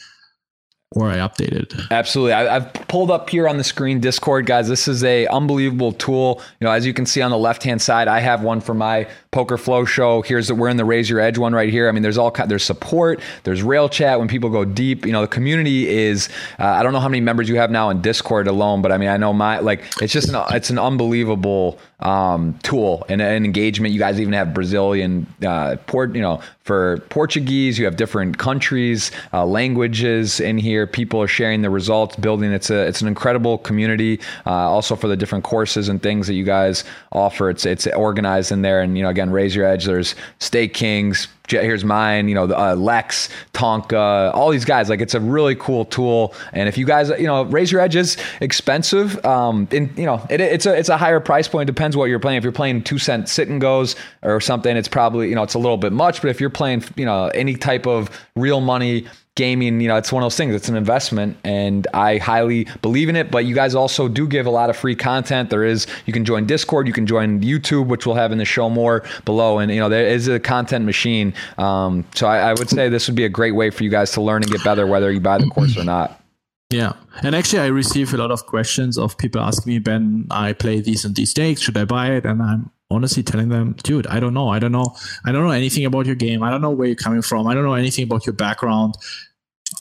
or 0.91 1.09
I 1.09 1.17
updated. 1.17 1.89
Absolutely. 1.91 2.33
I, 2.33 2.59
have 2.59 2.73
pulled 2.87 3.11
up 3.11 3.29
here 3.29 3.47
on 3.47 3.57
the 3.57 3.63
screen 3.63 3.99
Discord, 3.99 4.45
guys. 4.45 4.69
This 4.69 4.87
is 4.87 5.03
a 5.03 5.27
unbelievable 5.27 5.91
tool. 5.91 6.41
You 6.61 6.65
know, 6.65 6.71
as 6.71 6.85
you 6.85 6.93
can 6.93 7.05
see 7.05 7.21
on 7.21 7.29
the 7.29 7.37
left 7.37 7.63
hand 7.63 7.81
side, 7.81 8.07
I 8.07 8.21
have 8.21 8.41
one 8.41 8.61
for 8.61 8.73
my 8.73 9.07
Poker 9.31 9.57
Flow 9.57 9.83
show. 9.83 10.21
Here's 10.21 10.47
the 10.47 10.55
we're 10.55 10.69
in 10.69 10.77
the 10.77 10.85
Raise 10.85 11.09
Your 11.09 11.19
Edge 11.19 11.37
one 11.37 11.53
right 11.53 11.69
here. 11.69 11.89
I 11.89 11.91
mean, 11.91 12.03
there's 12.03 12.17
all 12.17 12.31
kind. 12.31 12.49
there's 12.49 12.63
support. 12.63 13.19
There's 13.43 13.63
rail 13.63 13.89
chat 13.89 14.17
when 14.17 14.29
people 14.29 14.49
go 14.49 14.63
deep. 14.63 15.05
You 15.05 15.11
know, 15.11 15.21
the 15.21 15.27
community 15.27 15.89
is. 15.89 16.29
Uh, 16.57 16.65
I 16.65 16.83
don't 16.83 16.93
know 16.93 17.01
how 17.01 17.09
many 17.09 17.21
members 17.21 17.49
you 17.49 17.57
have 17.57 17.69
now 17.69 17.89
in 17.89 18.01
Discord 18.01 18.47
alone, 18.47 18.81
but 18.81 18.93
I 18.93 18.97
mean, 18.97 19.09
I 19.09 19.17
know 19.17 19.33
my 19.33 19.59
like 19.59 19.83
it's 20.01 20.13
just 20.13 20.29
an 20.29 20.41
it's 20.51 20.69
an 20.69 20.79
unbelievable 20.79 21.79
um, 21.99 22.57
tool 22.61 23.05
and 23.09 23.21
an 23.21 23.43
engagement. 23.43 23.93
You 23.93 23.99
guys 23.99 24.19
even 24.19 24.33
have 24.33 24.53
Brazilian 24.53 25.25
uh, 25.45 25.77
port. 25.87 26.13
You 26.13 26.21
know, 26.21 26.41
for 26.63 26.99
Portuguese, 27.09 27.79
you 27.79 27.85
have 27.85 27.95
different 27.95 28.37
countries, 28.37 29.11
uh, 29.33 29.45
languages 29.45 30.39
in 30.39 30.57
here. 30.57 30.85
People 30.85 31.21
are 31.21 31.27
sharing 31.27 31.61
the 31.61 31.69
results, 31.69 32.15
building. 32.15 32.51
It's 32.51 32.69
a 32.69 32.85
it's 32.85 33.01
an 33.01 33.07
incredible 33.07 33.57
community. 33.57 34.19
Uh, 34.45 34.51
also 34.51 34.95
for 34.95 35.07
the 35.07 35.17
different 35.17 35.43
courses 35.43 35.89
and 35.89 36.01
things 36.01 36.27
that 36.27 36.35
you 36.35 36.43
guys 36.43 36.83
offer, 37.11 37.49
it's 37.49 37.65
it's 37.65 37.87
organized 37.87 38.51
in 38.51 38.61
there. 38.61 38.81
And 38.81 38.95
you 38.95 39.03
know, 39.03 39.09
again, 39.09 39.31
raise 39.31 39.55
your 39.55 39.65
edge. 39.65 39.85
There's 39.85 40.13
Stake 40.39 40.73
Kings, 40.73 41.27
here's 41.47 41.83
mine, 41.83 42.27
you 42.27 42.35
know, 42.35 42.45
uh, 42.45 42.75
Lex, 42.75 43.29
Tonka, 43.53 44.33
all 44.33 44.49
these 44.49 44.65
guys. 44.65 44.89
Like 44.89 45.01
it's 45.01 45.13
a 45.13 45.19
really 45.19 45.55
cool 45.55 45.85
tool. 45.85 46.33
And 46.53 46.67
if 46.67 46.77
you 46.77 46.85
guys, 46.85 47.09
you 47.09 47.27
know, 47.27 47.43
raise 47.43 47.71
your 47.71 47.81
edge 47.81 47.95
is 47.95 48.17
expensive. 48.41 49.23
Um, 49.25 49.67
and 49.71 49.95
you 49.97 50.05
know, 50.05 50.25
it, 50.29 50.41
it's 50.41 50.65
a 50.65 50.77
it's 50.77 50.89
a 50.89 50.97
higher 50.97 51.19
price 51.19 51.47
point. 51.47 51.69
It 51.69 51.73
depends 51.73 51.95
what 51.95 52.05
you're 52.05 52.19
playing. 52.19 52.37
If 52.37 52.43
you're 52.43 52.53
playing 52.53 52.83
two 52.83 52.99
cent 52.99 53.29
sit 53.29 53.47
and 53.47 53.61
goes 53.61 53.95
or 54.23 54.41
something, 54.41 54.75
it's 54.75 54.87
probably 54.87 55.29
you 55.29 55.35
know 55.35 55.43
it's 55.43 55.55
a 55.55 55.59
little 55.59 55.77
bit 55.77 55.93
much. 55.93 56.21
But 56.21 56.29
if 56.29 56.41
you're 56.41 56.49
playing, 56.49 56.83
you 56.95 57.05
know, 57.05 57.27
any 57.27 57.55
type 57.55 57.87
of 57.87 58.09
real 58.35 58.61
money 58.61 59.07
gaming, 59.37 59.79
you 59.79 59.87
know, 59.87 59.95
it's 59.95 60.11
one 60.11 60.21
of 60.21 60.25
those 60.25 60.35
things. 60.35 60.53
It's 60.53 60.67
an 60.67 60.75
investment, 60.75 61.37
and 61.45 61.87
I 61.93 62.17
highly 62.17 62.67
believe 62.81 63.07
in 63.07 63.15
it. 63.15 63.31
But 63.31 63.45
you 63.45 63.55
guys 63.55 63.73
also 63.73 64.09
do 64.09 64.27
give 64.27 64.45
a 64.45 64.49
lot 64.49 64.69
of 64.69 64.75
free 64.75 64.95
content. 64.95 65.49
There 65.49 65.63
is 65.63 65.87
you 66.05 66.11
can 66.11 66.25
join 66.25 66.45
Discord, 66.45 66.87
you 66.87 66.93
can 66.93 67.05
join 67.05 67.39
YouTube, 67.39 67.87
which 67.87 68.05
we'll 68.05 68.15
have 68.15 68.33
in 68.33 68.39
the 68.39 68.45
show 68.45 68.69
more 68.69 69.05
below, 69.23 69.59
and 69.59 69.71
you 69.71 69.79
know 69.79 69.87
there 69.87 70.05
is 70.05 70.27
a 70.27 70.39
content 70.39 70.83
machine. 70.83 71.33
Um, 71.57 72.03
so 72.13 72.27
I, 72.27 72.49
I 72.49 72.53
would 72.53 72.69
say 72.69 72.89
this 72.89 73.07
would 73.07 73.15
be 73.15 73.23
a 73.23 73.29
great 73.29 73.53
way 73.53 73.69
for 73.69 73.85
you 73.85 73.89
guys 73.89 74.11
to 74.11 74.21
learn 74.21 74.43
and 74.43 74.51
get 74.51 74.63
better, 74.65 74.85
whether 74.85 75.09
you 75.11 75.21
buy 75.21 75.37
the 75.37 75.47
course 75.47 75.77
or 75.77 75.85
not. 75.85 76.21
Yeah. 76.69 76.93
And 77.23 77.33
actually, 77.33 77.61
I 77.61 77.67
receive 77.67 78.13
a 78.13 78.17
lot 78.17 78.31
of 78.31 78.45
questions 78.45 78.97
of 78.97 79.17
people 79.17 79.39
asking 79.39 79.71
me, 79.71 79.79
Ben, 79.79 80.27
I 80.29 80.51
play 80.51 80.81
these 80.81 81.05
and 81.05 81.15
these 81.15 81.31
stakes. 81.31 81.61
Should 81.61 81.77
I 81.77 81.85
buy 81.85 82.11
it? 82.11 82.25
And 82.25 82.41
I'm 82.41 82.71
honestly 82.89 83.23
telling 83.23 83.49
them, 83.49 83.75
dude, 83.83 84.07
I 84.07 84.19
don't 84.19 84.33
know. 84.33 84.49
I 84.49 84.59
don't 84.59 84.71
know. 84.71 84.95
I 85.25 85.31
don't 85.31 85.43
know 85.45 85.51
anything 85.51 85.85
about 85.85 86.05
your 86.05 86.15
game. 86.15 86.43
I 86.43 86.49
don't 86.49 86.61
know 86.61 86.71
where 86.71 86.87
you're 86.87 86.95
coming 86.95 87.21
from. 87.21 87.47
I 87.47 87.53
don't 87.53 87.63
know 87.63 87.73
anything 87.73 88.03
about 88.03 88.25
your 88.25 88.33
background. 88.33 88.95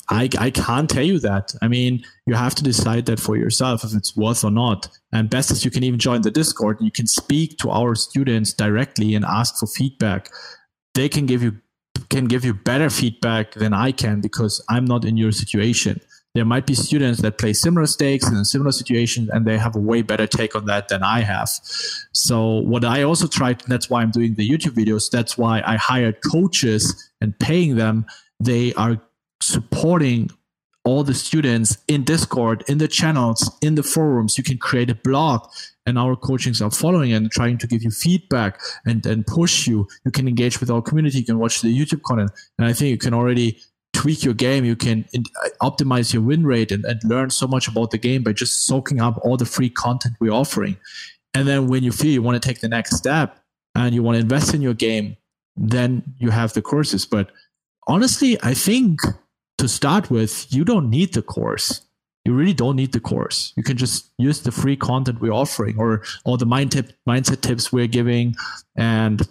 I, 0.08 0.28
I 0.38 0.50
can't 0.50 0.88
tell 0.88 1.02
you 1.02 1.18
that. 1.20 1.54
I 1.60 1.68
mean, 1.68 2.04
you 2.26 2.34
have 2.34 2.54
to 2.56 2.62
decide 2.62 3.06
that 3.06 3.18
for 3.18 3.36
yourself 3.36 3.84
if 3.84 3.94
it's 3.94 4.16
worth 4.16 4.44
or 4.44 4.50
not. 4.50 4.88
And 5.12 5.28
best 5.28 5.50
is 5.50 5.64
you 5.64 5.70
can 5.70 5.82
even 5.82 5.98
join 5.98 6.22
the 6.22 6.30
Discord 6.30 6.78
and 6.78 6.86
you 6.86 6.92
can 6.92 7.06
speak 7.06 7.58
to 7.58 7.70
our 7.70 7.94
students 7.94 8.52
directly 8.52 9.14
and 9.14 9.24
ask 9.24 9.58
for 9.58 9.66
feedback. 9.66 10.30
They 10.94 11.08
can 11.08 11.26
give 11.26 11.42
you 11.42 11.60
can 12.10 12.26
give 12.26 12.44
you 12.44 12.54
better 12.54 12.90
feedback 12.90 13.52
than 13.52 13.72
I 13.72 13.90
can 13.90 14.20
because 14.20 14.62
I'm 14.68 14.84
not 14.84 15.04
in 15.04 15.16
your 15.16 15.32
situation. 15.32 16.00
There 16.34 16.44
might 16.44 16.66
be 16.66 16.74
students 16.74 17.22
that 17.22 17.38
play 17.38 17.54
similar 17.54 17.86
stakes 17.86 18.28
in 18.28 18.44
similar 18.44 18.70
situations 18.70 19.30
and 19.30 19.46
they 19.46 19.56
have 19.56 19.74
a 19.74 19.78
way 19.78 20.02
better 20.02 20.26
take 20.26 20.54
on 20.54 20.66
that 20.66 20.88
than 20.88 21.02
I 21.02 21.20
have. 21.20 21.48
So 22.12 22.58
what 22.58 22.84
I 22.84 23.02
also 23.02 23.26
tried, 23.26 23.60
that's 23.60 23.88
why 23.88 24.02
I'm 24.02 24.10
doing 24.10 24.34
the 24.34 24.46
YouTube 24.46 24.74
videos. 24.74 25.10
That's 25.10 25.38
why 25.38 25.62
I 25.64 25.76
hired 25.76 26.18
coaches 26.30 27.10
and 27.22 27.36
paying 27.38 27.76
them. 27.76 28.04
They 28.38 28.74
are 28.74 29.00
supporting 29.40 30.30
all 30.86 31.02
the 31.02 31.14
students 31.14 31.78
in 31.88 32.04
Discord, 32.04 32.62
in 32.68 32.78
the 32.78 32.86
channels, 32.86 33.50
in 33.60 33.74
the 33.74 33.82
forums. 33.82 34.38
You 34.38 34.44
can 34.44 34.56
create 34.56 34.88
a 34.88 34.94
blog, 34.94 35.48
and 35.84 35.98
our 35.98 36.14
coachings 36.14 36.62
are 36.62 36.70
following 36.70 37.12
and 37.12 37.30
trying 37.30 37.58
to 37.58 37.66
give 37.66 37.82
you 37.82 37.90
feedback 37.90 38.60
and, 38.86 39.04
and 39.04 39.26
push 39.26 39.66
you. 39.66 39.88
You 40.04 40.12
can 40.12 40.28
engage 40.28 40.60
with 40.60 40.70
our 40.70 40.80
community. 40.80 41.18
You 41.18 41.24
can 41.24 41.38
watch 41.38 41.60
the 41.60 41.76
YouTube 41.76 42.02
content. 42.02 42.30
And 42.58 42.68
I 42.68 42.72
think 42.72 42.90
you 42.90 42.98
can 42.98 43.14
already 43.14 43.60
tweak 43.94 44.22
your 44.24 44.34
game. 44.34 44.64
You 44.64 44.76
can 44.76 45.04
uh, 45.14 45.48
optimize 45.60 46.12
your 46.12 46.22
win 46.22 46.46
rate 46.46 46.70
and, 46.70 46.84
and 46.84 47.00
learn 47.04 47.30
so 47.30 47.48
much 47.48 47.66
about 47.66 47.90
the 47.90 47.98
game 47.98 48.22
by 48.22 48.32
just 48.32 48.66
soaking 48.66 49.00
up 49.00 49.18
all 49.22 49.36
the 49.36 49.44
free 49.44 49.70
content 49.70 50.14
we're 50.20 50.32
offering. 50.32 50.76
And 51.34 51.48
then 51.48 51.66
when 51.66 51.82
you 51.82 51.90
feel 51.90 52.12
you 52.12 52.22
want 52.22 52.40
to 52.40 52.48
take 52.48 52.60
the 52.60 52.68
next 52.68 52.96
step 52.96 53.38
and 53.74 53.92
you 53.92 54.04
want 54.04 54.16
to 54.16 54.20
invest 54.20 54.54
in 54.54 54.62
your 54.62 54.74
game, 54.74 55.16
then 55.56 56.14
you 56.18 56.30
have 56.30 56.52
the 56.52 56.62
courses. 56.62 57.06
But 57.06 57.30
honestly, 57.88 58.38
I 58.42 58.54
think 58.54 59.00
to 59.58 59.68
start 59.68 60.10
with, 60.10 60.46
you 60.50 60.64
don't 60.64 60.90
need 60.90 61.14
the 61.14 61.22
course. 61.22 61.82
You 62.24 62.34
really 62.34 62.54
don't 62.54 62.76
need 62.76 62.92
the 62.92 63.00
course. 63.00 63.52
You 63.56 63.62
can 63.62 63.76
just 63.76 64.10
use 64.18 64.42
the 64.42 64.50
free 64.50 64.76
content 64.76 65.20
we're 65.20 65.32
offering 65.32 65.78
or 65.78 66.02
all 66.24 66.36
the 66.36 66.46
mind 66.46 66.72
tip, 66.72 66.92
mindset 67.08 67.40
tips 67.40 67.72
we're 67.72 67.86
giving, 67.86 68.34
and 68.76 69.22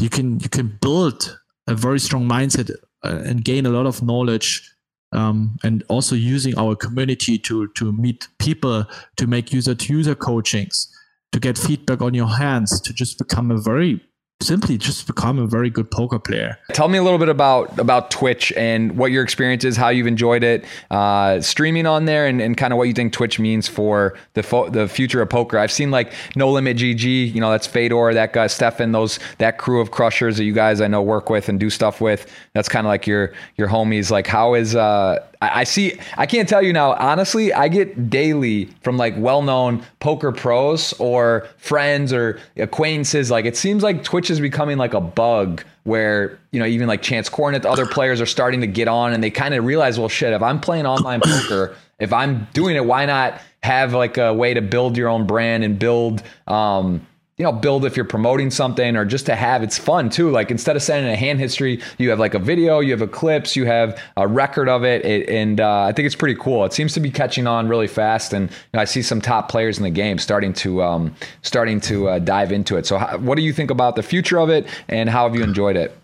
you 0.00 0.08
can 0.08 0.40
you 0.40 0.48
can 0.48 0.78
build 0.80 1.38
a 1.66 1.74
very 1.74 2.00
strong 2.00 2.26
mindset 2.26 2.70
uh, 3.04 3.22
and 3.26 3.44
gain 3.44 3.66
a 3.66 3.70
lot 3.70 3.86
of 3.86 4.02
knowledge. 4.02 4.74
Um, 5.10 5.56
and 5.64 5.84
also 5.88 6.14
using 6.14 6.58
our 6.58 6.76
community 6.76 7.38
to 7.38 7.68
to 7.68 7.92
meet 7.92 8.28
people, 8.38 8.84
to 9.16 9.26
make 9.26 9.52
user 9.54 9.74
to 9.74 9.92
user 9.92 10.14
coachings, 10.14 10.88
to 11.32 11.40
get 11.40 11.56
feedback 11.56 12.02
on 12.02 12.14
your 12.14 12.28
hands, 12.28 12.80
to 12.82 12.92
just 12.92 13.18
become 13.18 13.50
a 13.50 13.58
very 13.58 14.00
simply 14.40 14.78
just 14.78 15.06
become 15.06 15.38
a 15.38 15.46
very 15.46 15.68
good 15.68 15.90
poker 15.90 16.18
player. 16.18 16.56
Tell 16.72 16.88
me 16.88 16.98
a 16.98 17.02
little 17.02 17.18
bit 17.18 17.28
about 17.28 17.76
about 17.78 18.10
Twitch 18.10 18.52
and 18.52 18.96
what 18.96 19.10
your 19.10 19.24
experience 19.24 19.64
is, 19.64 19.76
how 19.76 19.88
you've 19.88 20.06
enjoyed 20.06 20.44
it, 20.44 20.64
uh, 20.90 21.40
streaming 21.40 21.86
on 21.86 22.04
there, 22.04 22.26
and, 22.26 22.40
and 22.40 22.56
kind 22.56 22.72
of 22.72 22.76
what 22.76 22.84
you 22.84 22.94
think 22.94 23.12
Twitch 23.12 23.40
means 23.40 23.66
for 23.66 24.16
the 24.34 24.42
fo- 24.42 24.68
the 24.68 24.86
future 24.86 25.20
of 25.20 25.28
poker. 25.28 25.58
I've 25.58 25.72
seen 25.72 25.90
like 25.90 26.12
No 26.36 26.50
Limit 26.50 26.76
GG, 26.76 27.34
you 27.34 27.40
know, 27.40 27.50
that's 27.50 27.66
Fedor, 27.66 28.14
that 28.14 28.32
guy 28.32 28.46
Stefan, 28.46 28.92
those 28.92 29.18
that 29.38 29.58
crew 29.58 29.80
of 29.80 29.90
crushers 29.90 30.36
that 30.36 30.44
you 30.44 30.52
guys 30.52 30.80
I 30.80 30.86
know 30.86 31.02
work 31.02 31.30
with 31.30 31.48
and 31.48 31.58
do 31.58 31.68
stuff 31.68 32.00
with. 32.00 32.32
That's 32.54 32.68
kind 32.68 32.86
of 32.86 32.88
like 32.88 33.06
your 33.06 33.32
your 33.56 33.68
homies. 33.68 34.10
Like, 34.10 34.28
how 34.28 34.54
is 34.54 34.76
uh, 34.76 35.18
I, 35.40 35.64
see. 35.64 35.98
I 36.16 36.26
can't 36.26 36.48
tell 36.48 36.62
you 36.62 36.72
now. 36.72 36.94
Honestly, 36.94 37.52
I 37.52 37.68
get 37.68 38.10
daily 38.10 38.66
from 38.82 38.96
like 38.96 39.14
well-known 39.16 39.84
poker 40.00 40.32
pros 40.32 40.92
or 40.94 41.46
friends 41.58 42.12
or 42.12 42.40
acquaintances. 42.56 43.30
Like, 43.30 43.44
it 43.44 43.56
seems 43.56 43.82
like 43.82 44.02
Twitch 44.02 44.30
is 44.30 44.40
becoming 44.40 44.78
like 44.78 44.94
a 44.94 45.00
bug 45.00 45.62
where 45.84 46.38
you 46.50 46.60
know 46.60 46.66
even 46.66 46.88
like 46.88 47.02
Chance 47.02 47.30
Kornuth, 47.30 47.64
other 47.64 47.86
players 47.86 48.20
are 48.20 48.26
starting 48.26 48.60
to 48.60 48.66
get 48.66 48.88
on 48.88 49.12
and 49.12 49.22
they 49.22 49.30
kind 49.30 49.54
of 49.54 49.64
realize, 49.64 49.98
well, 49.98 50.08
shit, 50.08 50.32
if 50.32 50.42
I'm 50.42 50.60
playing 50.60 50.86
online 50.86 51.20
poker, 51.20 51.76
if 51.98 52.12
I'm 52.12 52.46
doing 52.52 52.76
it, 52.76 52.84
why 52.84 53.06
not 53.06 53.40
have 53.62 53.94
like 53.94 54.18
a 54.18 54.32
way 54.34 54.54
to 54.54 54.62
build 54.62 54.96
your 54.96 55.08
own 55.08 55.26
brand 55.26 55.64
and 55.64 55.78
build 55.78 56.22
um, 56.46 57.06
you 57.38 57.44
know, 57.44 57.52
build 57.52 57.84
if 57.84 57.96
you're 57.96 58.04
promoting 58.04 58.50
something 58.50 58.96
or 58.96 59.04
just 59.04 59.26
to 59.26 59.36
have 59.36 59.62
it's 59.62 59.78
fun 59.78 60.10
too. 60.10 60.30
Like 60.30 60.50
instead 60.50 60.74
of 60.74 60.82
sending 60.82 61.10
a 61.10 61.16
hand 61.16 61.38
history, 61.38 61.80
you 61.96 62.10
have 62.10 62.18
like 62.18 62.34
a 62.34 62.38
video, 62.38 62.80
you 62.80 62.90
have 62.90 63.00
a 63.00 63.06
clips, 63.06 63.54
you 63.54 63.64
have 63.64 64.00
a 64.16 64.26
record 64.26 64.68
of 64.68 64.84
it, 64.84 65.04
it 65.04 65.28
and 65.28 65.60
uh, 65.60 65.82
I 65.82 65.92
think 65.92 66.06
it's 66.06 66.16
pretty 66.16 66.34
cool. 66.34 66.64
It 66.64 66.72
seems 66.72 66.92
to 66.94 67.00
be 67.00 67.10
catching 67.10 67.46
on 67.46 67.68
really 67.68 67.86
fast, 67.86 68.32
and 68.32 68.50
you 68.50 68.56
know, 68.74 68.80
I 68.80 68.84
see 68.84 69.02
some 69.02 69.20
top 69.20 69.48
players 69.48 69.78
in 69.78 69.84
the 69.84 69.90
game 69.90 70.18
starting 70.18 70.52
to 70.54 70.82
um, 70.82 71.14
starting 71.42 71.80
to 71.82 72.08
uh, 72.08 72.18
dive 72.18 72.50
into 72.50 72.76
it. 72.76 72.86
So, 72.86 72.98
how, 72.98 73.16
what 73.18 73.36
do 73.36 73.42
you 73.42 73.52
think 73.52 73.70
about 73.70 73.94
the 73.94 74.02
future 74.02 74.40
of 74.40 74.50
it, 74.50 74.66
and 74.88 75.08
how 75.08 75.28
have 75.28 75.36
you 75.36 75.44
enjoyed 75.44 75.76
it? 75.76 75.96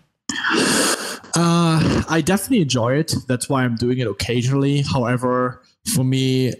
Uh, 1.37 2.03
I 2.09 2.21
definitely 2.25 2.61
enjoy 2.61 2.95
it. 2.95 3.13
That's 3.27 3.49
why 3.49 3.65
I'm 3.65 3.75
doing 3.75 3.97
it 3.97 4.07
occasionally. 4.07 4.83
However, 4.83 5.61
for 5.93 6.05
me, 6.05 6.53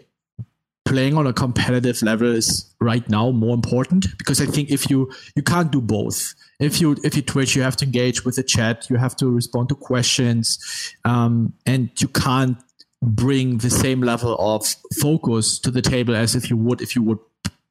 playing 0.95 1.17
on 1.17 1.27
a 1.27 1.33
competitive 1.33 2.01
level 2.01 2.33
is 2.33 2.73
right 2.79 3.09
now 3.09 3.29
more 3.29 3.53
important 3.53 4.17
because 4.17 4.39
I 4.39 4.45
think 4.45 4.71
if 4.71 4.89
you 4.89 5.11
you 5.35 5.43
can't 5.43 5.69
do 5.69 5.81
both. 5.81 6.33
If 6.61 6.79
you 6.79 6.95
if 7.03 7.17
you 7.17 7.21
Twitch, 7.21 7.53
you 7.53 7.63
have 7.63 7.75
to 7.77 7.85
engage 7.85 8.23
with 8.23 8.37
the 8.37 8.43
chat, 8.43 8.89
you 8.89 8.95
have 8.95 9.13
to 9.17 9.29
respond 9.29 9.67
to 9.69 9.75
questions, 9.75 10.57
um, 11.03 11.51
and 11.65 11.89
you 12.01 12.07
can't 12.07 12.57
bring 13.01 13.57
the 13.57 13.69
same 13.69 13.99
level 13.99 14.37
of 14.39 14.65
focus 15.01 15.59
to 15.59 15.69
the 15.69 15.81
table 15.81 16.15
as 16.15 16.33
if 16.33 16.49
you 16.49 16.55
would 16.55 16.79
if 16.81 16.95
you 16.95 17.03
would 17.03 17.19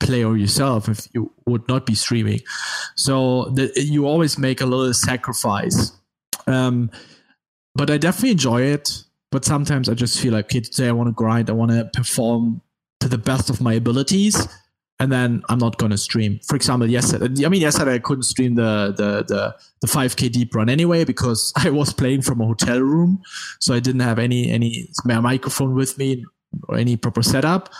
play 0.01 0.23
or 0.23 0.37
yourself 0.37 0.87
if 0.91 1.09
you 1.15 1.33
would 1.47 1.67
not 1.67 1.87
be 1.87 1.95
streaming. 1.95 2.41
So 2.95 3.45
the, 3.55 3.73
you 3.75 4.07
always 4.07 4.37
make 4.39 4.61
a 4.61 4.67
little 4.67 4.93
sacrifice. 4.93 5.93
Um, 6.47 6.91
but 7.75 7.89
I 7.91 7.97
definitely 7.97 8.33
enjoy 8.33 8.61
it. 8.77 9.03
But 9.33 9.45
sometimes 9.45 9.89
I 9.89 9.95
just 9.95 10.21
feel 10.21 10.35
like, 10.35 10.45
okay, 10.45 10.61
today 10.61 10.89
I 10.89 10.93
want 10.93 11.09
to 11.09 11.13
grind. 11.13 11.51
I 11.51 11.55
want 11.55 11.73
to 11.73 11.91
perform 11.93 12.61
to 13.05 13.09
the 13.09 13.19
best 13.19 13.51
of 13.51 13.61
my 13.61 13.75
abilities 13.75 14.49
and 15.01 15.13
then 15.13 15.43
I'm 15.49 15.59
not 15.59 15.77
going 15.77 15.91
to 15.91 15.99
stream. 15.99 16.41
For 16.47 16.57
example, 16.57 16.89
yesterday, 16.89 17.45
I 17.45 17.49
mean, 17.49 17.61
yesterday 17.61 17.95
I 17.95 17.99
couldn't 17.99 18.23
stream 18.23 18.55
the, 18.55 18.95
the 18.97 19.25
the 19.25 19.55
the 19.81 19.87
5k 19.87 20.33
deep 20.33 20.55
run 20.55 20.71
anyway 20.71 21.05
because 21.05 21.53
I 21.57 21.71
was 21.71 21.93
playing 21.93 22.23
from 22.23 22.41
a 22.41 22.47
hotel 22.47 22.81
room, 22.81 23.23
so 23.61 23.75
I 23.75 23.81
didn't 23.81 24.01
have 24.01 24.19
any 24.19 24.51
any 24.51 24.89
microphone 25.05 25.75
with 25.75 25.99
me 25.99 26.25
or 26.69 26.79
any 26.79 26.97
proper 26.97 27.23
setup. 27.23 27.71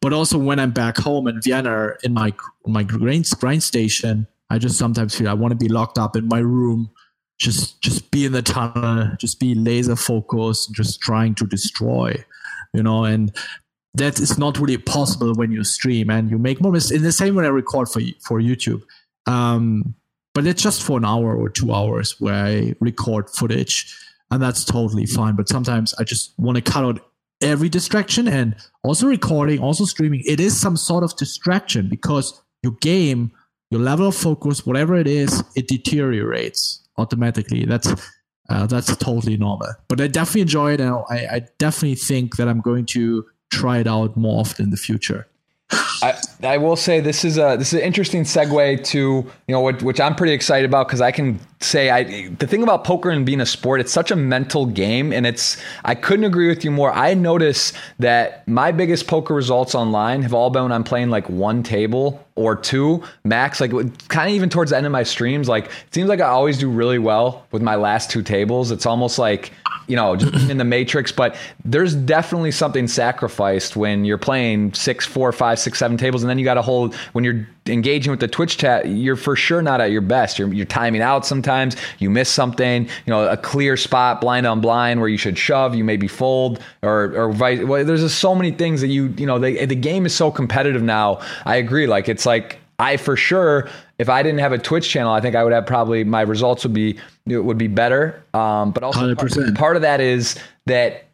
But 0.00 0.12
also 0.12 0.38
when 0.38 0.58
I'm 0.58 0.70
back 0.70 0.96
home 0.96 1.26
in 1.26 1.42
Vienna 1.42 1.90
in 2.04 2.14
my 2.14 2.32
my 2.64 2.84
grind, 2.84 3.26
grind 3.38 3.62
station, 3.62 4.26
I 4.48 4.58
just 4.58 4.78
sometimes 4.78 5.14
feel 5.14 5.28
I 5.28 5.34
want 5.34 5.52
to 5.52 5.56
be 5.56 5.68
locked 5.68 5.98
up 5.98 6.16
in 6.16 6.28
my 6.28 6.38
room, 6.38 6.90
just 7.36 7.82
just 7.82 8.10
be 8.10 8.24
in 8.24 8.32
the 8.32 8.42
tunnel, 8.42 9.10
just 9.18 9.40
be 9.40 9.54
laser 9.54 9.96
focused, 9.96 10.72
just 10.72 11.00
trying 11.00 11.34
to 11.34 11.46
destroy, 11.46 12.24
you 12.72 12.82
know. 12.82 13.04
And 13.04 13.32
that 13.94 14.20
is 14.20 14.38
not 14.38 14.58
really 14.58 14.78
possible 14.78 15.34
when 15.34 15.50
you 15.50 15.64
stream 15.64 16.10
and 16.10 16.30
you 16.30 16.38
make 16.38 16.60
more 16.60 16.72
mistakes 16.72 16.98
in 16.98 17.02
the 17.02 17.12
same 17.12 17.34
way 17.34 17.44
I 17.44 17.48
record 17.48 17.88
for 17.88 18.00
for 18.20 18.40
YouTube. 18.40 18.82
Um, 19.26 19.94
but 20.32 20.46
it's 20.46 20.62
just 20.62 20.82
for 20.82 20.96
an 20.96 21.04
hour 21.04 21.36
or 21.36 21.48
two 21.48 21.72
hours 21.72 22.20
where 22.20 22.34
I 22.34 22.74
record 22.80 23.28
footage, 23.30 23.94
and 24.30 24.42
that's 24.42 24.64
totally 24.64 25.06
fine. 25.06 25.34
But 25.34 25.48
sometimes 25.48 25.92
I 25.98 26.04
just 26.04 26.38
want 26.38 26.56
to 26.56 26.62
cut 26.62 26.84
out 26.84 27.00
every 27.40 27.68
distraction 27.68 28.28
and 28.28 28.54
also 28.84 29.06
recording, 29.06 29.58
also 29.58 29.84
streaming. 29.84 30.22
It 30.24 30.40
is 30.40 30.58
some 30.58 30.76
sort 30.76 31.02
of 31.02 31.16
distraction 31.16 31.88
because 31.88 32.40
your 32.62 32.74
game, 32.80 33.32
your 33.70 33.80
level 33.80 34.08
of 34.08 34.14
focus, 34.14 34.64
whatever 34.64 34.94
it 34.94 35.08
is, 35.08 35.42
it 35.56 35.66
deteriorates 35.66 36.86
automatically. 36.96 37.64
That's 37.64 37.92
uh, 38.48 38.66
that's 38.66 38.96
totally 38.96 39.36
normal. 39.36 39.68
But 39.88 40.00
I 40.00 40.06
definitely 40.06 40.42
enjoy 40.42 40.74
it, 40.74 40.80
and 40.80 40.94
I, 41.10 41.26
I 41.32 41.42
definitely 41.58 41.96
think 41.96 42.36
that 42.36 42.48
I'm 42.48 42.60
going 42.60 42.86
to 42.86 43.24
try 43.50 43.78
it 43.78 43.86
out 43.86 44.16
more 44.16 44.40
often 44.40 44.66
in 44.66 44.70
the 44.70 44.76
future. 44.76 45.26
I, 46.02 46.18
I 46.42 46.58
will 46.58 46.76
say 46.76 47.00
this 47.00 47.24
is 47.24 47.36
a 47.38 47.56
this 47.56 47.72
is 47.72 47.74
an 47.74 47.84
interesting 47.86 48.22
segue 48.22 48.82
to 48.84 48.98
you 48.98 49.24
know 49.48 49.60
what, 49.60 49.82
which 49.82 50.00
I'm 50.00 50.14
pretty 50.16 50.32
excited 50.32 50.68
about 50.68 50.88
because 50.88 51.00
I 51.00 51.12
can 51.12 51.38
say 51.60 51.90
I 51.90 52.28
the 52.28 52.46
thing 52.46 52.62
about 52.62 52.84
poker 52.84 53.10
and 53.10 53.24
being 53.24 53.40
a 53.40 53.46
sport 53.46 53.80
it's 53.80 53.92
such 53.92 54.10
a 54.10 54.16
mental 54.16 54.66
game 54.66 55.12
and 55.12 55.26
it's 55.26 55.62
I 55.84 55.94
couldn't 55.94 56.24
agree 56.24 56.48
with 56.48 56.64
you 56.64 56.70
more. 56.70 56.92
I 56.92 57.14
notice 57.14 57.72
that 57.98 58.48
my 58.48 58.72
biggest 58.72 59.06
poker 59.06 59.34
results 59.34 59.74
online 59.74 60.22
have 60.22 60.34
all 60.34 60.50
been 60.50 60.64
when 60.64 60.72
I'm 60.72 60.84
playing 60.84 61.10
like 61.10 61.28
one 61.28 61.62
table 61.62 62.26
or 62.36 62.56
two 62.56 63.02
max 63.24 63.60
like 63.60 63.70
kind 64.08 64.28
of 64.30 64.34
even 64.34 64.48
towards 64.48 64.70
the 64.70 64.76
end 64.76 64.86
of 64.86 64.92
my 64.92 65.02
streams 65.02 65.48
like 65.48 65.66
it 65.66 65.94
seems 65.94 66.08
like 66.08 66.20
I 66.20 66.28
always 66.28 66.58
do 66.58 66.70
really 66.70 66.98
well 66.98 67.46
with 67.50 67.62
my 67.62 67.74
last 67.74 68.10
two 68.10 68.22
tables. 68.22 68.70
It's 68.70 68.86
almost 68.86 69.18
like 69.18 69.52
you 69.90 69.96
know, 69.96 70.14
just 70.14 70.48
in 70.48 70.56
the 70.56 70.64
matrix. 70.64 71.10
But 71.10 71.36
there's 71.64 71.94
definitely 71.94 72.52
something 72.52 72.86
sacrificed 72.86 73.74
when 73.76 74.04
you're 74.04 74.18
playing 74.18 74.72
six, 74.72 75.04
four, 75.04 75.32
five, 75.32 75.58
six, 75.58 75.78
seven 75.78 75.96
tables, 75.96 76.22
and 76.22 76.30
then 76.30 76.38
you 76.38 76.44
got 76.44 76.54
to 76.54 76.62
hold 76.62 76.94
when 77.12 77.24
you're 77.24 77.46
engaging 77.66 78.10
with 78.10 78.20
the 78.20 78.28
Twitch 78.28 78.56
chat. 78.58 78.88
You're 78.88 79.16
for 79.16 79.36
sure 79.36 79.62
not 79.62 79.80
at 79.80 79.90
your 79.90 80.00
best. 80.00 80.38
You're, 80.38 80.52
you're 80.52 80.66
timing 80.66 81.02
out 81.02 81.26
sometimes. 81.26 81.76
You 81.98 82.10
miss 82.10 82.28
something. 82.28 82.84
You 82.84 83.10
know, 83.10 83.28
a 83.28 83.36
clear 83.36 83.76
spot, 83.76 84.20
blind 84.20 84.46
on 84.46 84.60
blind, 84.60 85.00
where 85.00 85.08
you 85.08 85.18
should 85.18 85.38
shove. 85.38 85.74
You 85.74 85.84
maybe 85.84 86.08
fold 86.08 86.60
or 86.82 87.14
or 87.16 87.32
vice. 87.32 87.62
Well, 87.62 87.84
there's 87.84 88.00
just 88.00 88.18
so 88.18 88.34
many 88.34 88.50
things 88.50 88.80
that 88.80 88.88
you 88.88 89.08
you 89.16 89.26
know. 89.26 89.38
the 89.38 89.66
the 89.66 89.74
game 89.74 90.06
is 90.06 90.14
so 90.14 90.30
competitive 90.30 90.82
now. 90.82 91.20
I 91.44 91.56
agree. 91.56 91.86
Like 91.86 92.08
it's 92.08 92.26
like 92.26 92.58
I 92.80 92.96
for 92.96 93.16
sure, 93.16 93.68
if 93.98 94.08
I 94.08 94.22
didn't 94.22 94.40
have 94.40 94.52
a 94.52 94.58
Twitch 94.58 94.88
channel, 94.88 95.12
I 95.12 95.20
think 95.20 95.36
I 95.36 95.44
would 95.44 95.52
have 95.52 95.66
probably 95.66 96.02
my 96.02 96.22
results 96.22 96.64
would 96.64 96.72
be 96.72 96.98
would 97.26 97.58
be 97.58 97.68
better. 97.68 98.24
Um, 98.32 98.72
but 98.72 98.82
also 98.82 99.14
part, 99.14 99.54
part, 99.54 99.76
of 99.76 99.82
that 99.82 100.00
is 100.00 100.36
that 100.66 101.09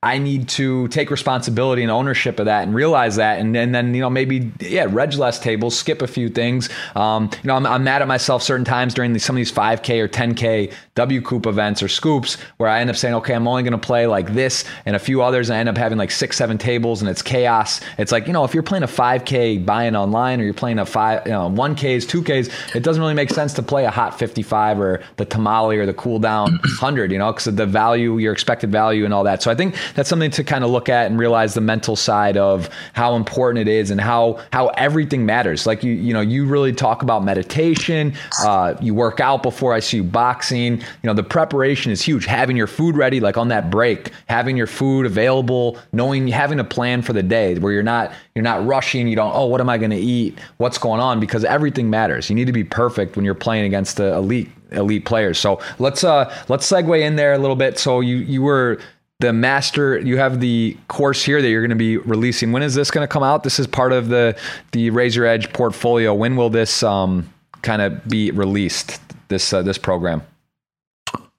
I 0.00 0.18
need 0.18 0.48
to 0.50 0.86
take 0.88 1.10
responsibility 1.10 1.82
and 1.82 1.90
ownership 1.90 2.38
of 2.38 2.46
that 2.46 2.62
and 2.62 2.72
realize 2.72 3.16
that. 3.16 3.40
And, 3.40 3.56
and 3.56 3.74
then, 3.74 3.92
you 3.96 4.00
know, 4.00 4.08
maybe, 4.08 4.52
yeah, 4.60 4.86
reg 4.88 5.14
less 5.14 5.40
tables, 5.40 5.76
skip 5.76 6.02
a 6.02 6.06
few 6.06 6.28
things. 6.28 6.68
Um, 6.94 7.30
you 7.42 7.48
know, 7.48 7.56
I'm, 7.56 7.66
I'm, 7.66 7.82
mad 7.82 8.02
at 8.02 8.06
myself 8.06 8.44
certain 8.44 8.64
times 8.64 8.94
during 8.94 9.12
the, 9.12 9.18
some 9.18 9.34
of 9.34 9.38
these 9.38 9.50
5K 9.50 10.00
or 10.00 10.06
10K 10.06 10.72
WCOOP 10.94 11.46
events 11.46 11.82
or 11.82 11.88
SCOOPs 11.88 12.38
where 12.58 12.68
I 12.68 12.80
end 12.80 12.90
up 12.90 12.96
saying, 12.96 13.14
okay, 13.16 13.34
I'm 13.34 13.48
only 13.48 13.64
going 13.64 13.72
to 13.72 13.78
play 13.78 14.06
like 14.06 14.34
this 14.34 14.64
and 14.86 14.94
a 14.94 15.00
few 15.00 15.20
others. 15.20 15.50
And 15.50 15.56
I 15.56 15.60
end 15.60 15.68
up 15.68 15.76
having 15.76 15.98
like 15.98 16.12
six, 16.12 16.36
seven 16.36 16.58
tables 16.58 17.00
and 17.00 17.10
it's 17.10 17.22
chaos. 17.22 17.80
It's 17.98 18.12
like, 18.12 18.28
you 18.28 18.32
know, 18.32 18.44
if 18.44 18.54
you're 18.54 18.62
playing 18.62 18.84
a 18.84 18.88
5K 18.88 19.66
buy-in 19.66 19.96
online 19.96 20.40
or 20.40 20.44
you're 20.44 20.54
playing 20.54 20.78
a 20.78 20.86
five, 20.86 21.26
you 21.26 21.32
know, 21.32 21.50
1Ks, 21.50 22.06
2Ks, 22.06 22.76
it 22.76 22.84
doesn't 22.84 23.02
really 23.02 23.14
make 23.14 23.30
sense 23.30 23.52
to 23.54 23.64
play 23.64 23.84
a 23.84 23.90
hot 23.90 24.16
55 24.16 24.80
or 24.80 25.02
the 25.16 25.24
tamale 25.24 25.76
or 25.76 25.86
the 25.86 25.94
cool 25.94 26.20
down 26.20 26.52
100, 26.52 27.10
you 27.10 27.18
know, 27.18 27.32
because 27.32 27.48
of 27.48 27.56
the 27.56 27.66
value, 27.66 28.18
your 28.18 28.32
expected 28.32 28.70
value 28.70 29.04
and 29.04 29.12
all 29.12 29.24
that. 29.24 29.42
So 29.42 29.50
I 29.50 29.56
think 29.56 29.74
that's 29.94 30.08
something 30.08 30.30
to 30.32 30.44
kind 30.44 30.64
of 30.64 30.70
look 30.70 30.88
at 30.88 31.06
and 31.06 31.18
realize 31.18 31.54
the 31.54 31.60
mental 31.60 31.96
side 31.96 32.36
of 32.36 32.68
how 32.92 33.16
important 33.16 33.68
it 33.68 33.70
is 33.70 33.90
and 33.90 34.00
how 34.00 34.38
how 34.52 34.68
everything 34.68 35.26
matters. 35.26 35.66
Like 35.66 35.82
you 35.82 35.92
you 35.92 36.12
know 36.12 36.20
you 36.20 36.46
really 36.46 36.72
talk 36.72 37.02
about 37.02 37.24
meditation. 37.24 38.14
Uh, 38.42 38.74
you 38.80 38.94
work 38.94 39.20
out 39.20 39.42
before 39.42 39.74
I 39.74 39.80
see 39.80 39.98
you 39.98 40.04
boxing. 40.04 40.78
You 40.78 41.04
know 41.04 41.14
the 41.14 41.22
preparation 41.22 41.92
is 41.92 42.02
huge. 42.02 42.26
Having 42.26 42.56
your 42.56 42.66
food 42.66 42.96
ready, 42.96 43.20
like 43.20 43.36
on 43.36 43.48
that 43.48 43.70
break, 43.70 44.10
having 44.28 44.56
your 44.56 44.66
food 44.66 45.06
available, 45.06 45.78
knowing 45.92 46.28
having 46.28 46.60
a 46.60 46.64
plan 46.64 47.02
for 47.02 47.12
the 47.12 47.22
day 47.22 47.58
where 47.58 47.72
you're 47.72 47.82
not 47.82 48.12
you're 48.34 48.42
not 48.42 48.64
rushing. 48.66 49.08
You 49.08 49.16
don't 49.16 49.32
oh 49.34 49.46
what 49.46 49.60
am 49.60 49.68
I 49.68 49.78
going 49.78 49.90
to 49.90 49.96
eat? 49.96 50.38
What's 50.58 50.78
going 50.78 51.00
on? 51.00 51.20
Because 51.20 51.44
everything 51.44 51.90
matters. 51.90 52.28
You 52.28 52.36
need 52.36 52.46
to 52.46 52.52
be 52.52 52.64
perfect 52.64 53.16
when 53.16 53.24
you're 53.24 53.34
playing 53.34 53.64
against 53.64 53.96
the 53.96 54.14
elite 54.14 54.50
elite 54.72 55.04
players. 55.04 55.38
So 55.38 55.60
let's 55.78 56.04
uh 56.04 56.32
let's 56.48 56.70
segue 56.70 57.00
in 57.00 57.16
there 57.16 57.32
a 57.32 57.38
little 57.38 57.56
bit. 57.56 57.78
So 57.78 58.00
you 58.00 58.16
you 58.16 58.42
were 58.42 58.78
the 59.20 59.32
master 59.32 59.98
you 59.98 60.16
have 60.16 60.40
the 60.40 60.76
course 60.88 61.24
here 61.24 61.42
that 61.42 61.48
you're 61.48 61.60
going 61.60 61.70
to 61.70 61.76
be 61.76 61.96
releasing 61.96 62.52
when 62.52 62.62
is 62.62 62.74
this 62.74 62.90
going 62.90 63.06
to 63.06 63.12
come 63.12 63.22
out 63.22 63.42
this 63.42 63.58
is 63.58 63.66
part 63.66 63.92
of 63.92 64.08
the 64.08 64.36
the 64.72 64.90
Raise 64.90 65.16
Your 65.16 65.26
Edge 65.26 65.52
portfolio 65.52 66.14
when 66.14 66.36
will 66.36 66.50
this 66.50 66.82
um, 66.82 67.32
kind 67.62 67.82
of 67.82 68.04
be 68.08 68.30
released 68.30 69.00
this 69.28 69.52
uh, 69.52 69.62
this 69.62 69.78
program 69.78 70.22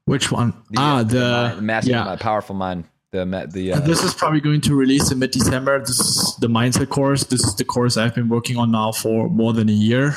which 0.05 0.31
one 0.31 0.53
the, 0.71 0.75
ah 0.77 1.03
the, 1.03 1.53
the 1.55 1.61
master 1.61 1.91
yeah. 1.91 2.15
powerful 2.19 2.55
mind 2.55 2.83
the 3.11 3.49
the 3.51 3.73
uh, 3.73 3.79
this 3.79 4.03
is 4.03 4.13
probably 4.13 4.39
going 4.39 4.61
to 4.61 4.75
release 4.75 5.11
in 5.11 5.17
mid 5.17 5.31
December. 5.31 5.79
This 5.79 5.99
is 5.99 6.35
the 6.41 6.47
mindset 6.47 6.89
course. 6.89 7.23
This 7.23 7.43
is 7.43 7.55
the 7.55 7.63
course 7.63 7.97
I've 7.97 8.13
been 8.13 8.29
working 8.29 8.55
on 8.55 8.69
now 8.71 8.91
for 8.91 9.29
more 9.29 9.51
than 9.51 9.67
a 9.67 9.73
year. 9.73 10.15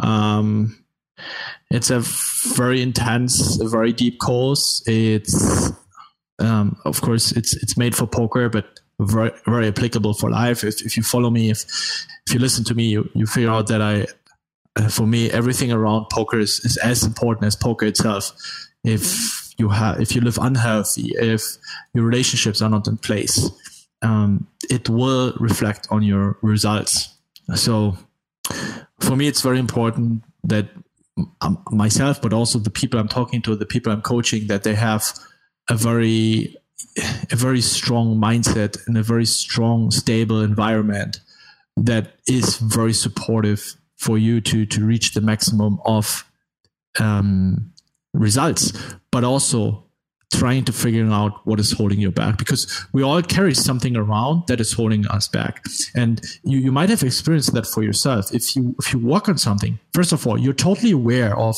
Um, 0.00 0.84
it's 1.70 1.90
a 1.90 2.00
very 2.56 2.82
intense, 2.82 3.60
a 3.60 3.68
very 3.68 3.92
deep 3.92 4.18
course. 4.18 4.82
It's 4.88 5.70
um, 6.42 6.76
of 6.84 7.00
course, 7.00 7.32
it's 7.32 7.54
it's 7.62 7.76
made 7.76 7.94
for 7.94 8.06
poker, 8.06 8.48
but 8.48 8.80
very 8.98 9.30
very 9.46 9.68
applicable 9.68 10.14
for 10.14 10.30
life. 10.30 10.64
If 10.64 10.84
if 10.84 10.96
you 10.96 11.02
follow 11.02 11.30
me, 11.30 11.50
if 11.50 11.64
if 12.26 12.34
you 12.34 12.40
listen 12.40 12.64
to 12.64 12.74
me, 12.74 12.88
you 12.88 13.08
you 13.14 13.26
figure 13.26 13.50
out 13.50 13.68
that 13.68 13.80
I, 13.80 14.06
uh, 14.76 14.88
for 14.88 15.06
me, 15.06 15.30
everything 15.30 15.72
around 15.72 16.06
poker 16.10 16.38
is, 16.38 16.60
is 16.64 16.76
as 16.78 17.04
important 17.04 17.46
as 17.46 17.56
poker 17.56 17.86
itself. 17.86 18.32
If 18.84 19.54
you 19.58 19.68
have 19.68 20.00
if 20.00 20.14
you 20.14 20.20
live 20.20 20.38
unhealthy, 20.38 21.12
if 21.16 21.42
your 21.94 22.04
relationships 22.04 22.60
are 22.60 22.70
not 22.70 22.88
in 22.88 22.96
place, 22.96 23.50
um, 24.02 24.48
it 24.68 24.88
will 24.88 25.34
reflect 25.38 25.86
on 25.90 26.02
your 26.02 26.38
results. 26.42 27.14
So, 27.54 27.96
for 29.00 29.16
me, 29.16 29.28
it's 29.28 29.42
very 29.42 29.58
important 29.58 30.22
that 30.44 30.68
um, 31.40 31.62
myself, 31.70 32.20
but 32.20 32.32
also 32.32 32.58
the 32.58 32.70
people 32.70 32.98
I'm 32.98 33.08
talking 33.08 33.42
to, 33.42 33.54
the 33.54 33.66
people 33.66 33.92
I'm 33.92 34.02
coaching, 34.02 34.46
that 34.48 34.64
they 34.64 34.74
have 34.74 35.12
a 35.68 35.76
very 35.76 36.56
a 37.30 37.36
very 37.36 37.60
strong 37.60 38.16
mindset 38.16 38.76
and 38.86 38.98
a 38.98 39.02
very 39.02 39.24
strong 39.24 39.90
stable 39.90 40.42
environment 40.42 41.20
that 41.76 42.14
is 42.26 42.58
very 42.58 42.92
supportive 42.92 43.76
for 43.96 44.18
you 44.18 44.40
to 44.40 44.66
to 44.66 44.84
reach 44.84 45.14
the 45.14 45.20
maximum 45.20 45.78
of 45.84 46.24
um, 46.98 47.72
results 48.12 48.72
but 49.10 49.24
also 49.24 49.84
trying 50.32 50.64
to 50.64 50.72
figure 50.72 51.06
out 51.10 51.46
what 51.46 51.60
is 51.60 51.72
holding 51.72 52.00
you 52.00 52.10
back 52.10 52.38
because 52.38 52.86
we 52.92 53.02
all 53.02 53.22
carry 53.22 53.54
something 53.54 53.96
around 53.96 54.42
that 54.48 54.60
is 54.60 54.72
holding 54.72 55.06
us 55.08 55.28
back. 55.28 55.62
And 55.94 56.20
you, 56.42 56.58
you 56.58 56.72
might 56.72 56.88
have 56.88 57.02
experienced 57.02 57.52
that 57.52 57.66
for 57.66 57.82
yourself. 57.82 58.32
If 58.32 58.56
you 58.56 58.74
if 58.78 58.92
you 58.92 58.98
work 58.98 59.28
on 59.28 59.38
something 59.38 59.78
first 59.92 60.12
of 60.12 60.26
all 60.26 60.38
you're 60.38 60.52
totally 60.54 60.92
aware 60.92 61.36
of 61.38 61.56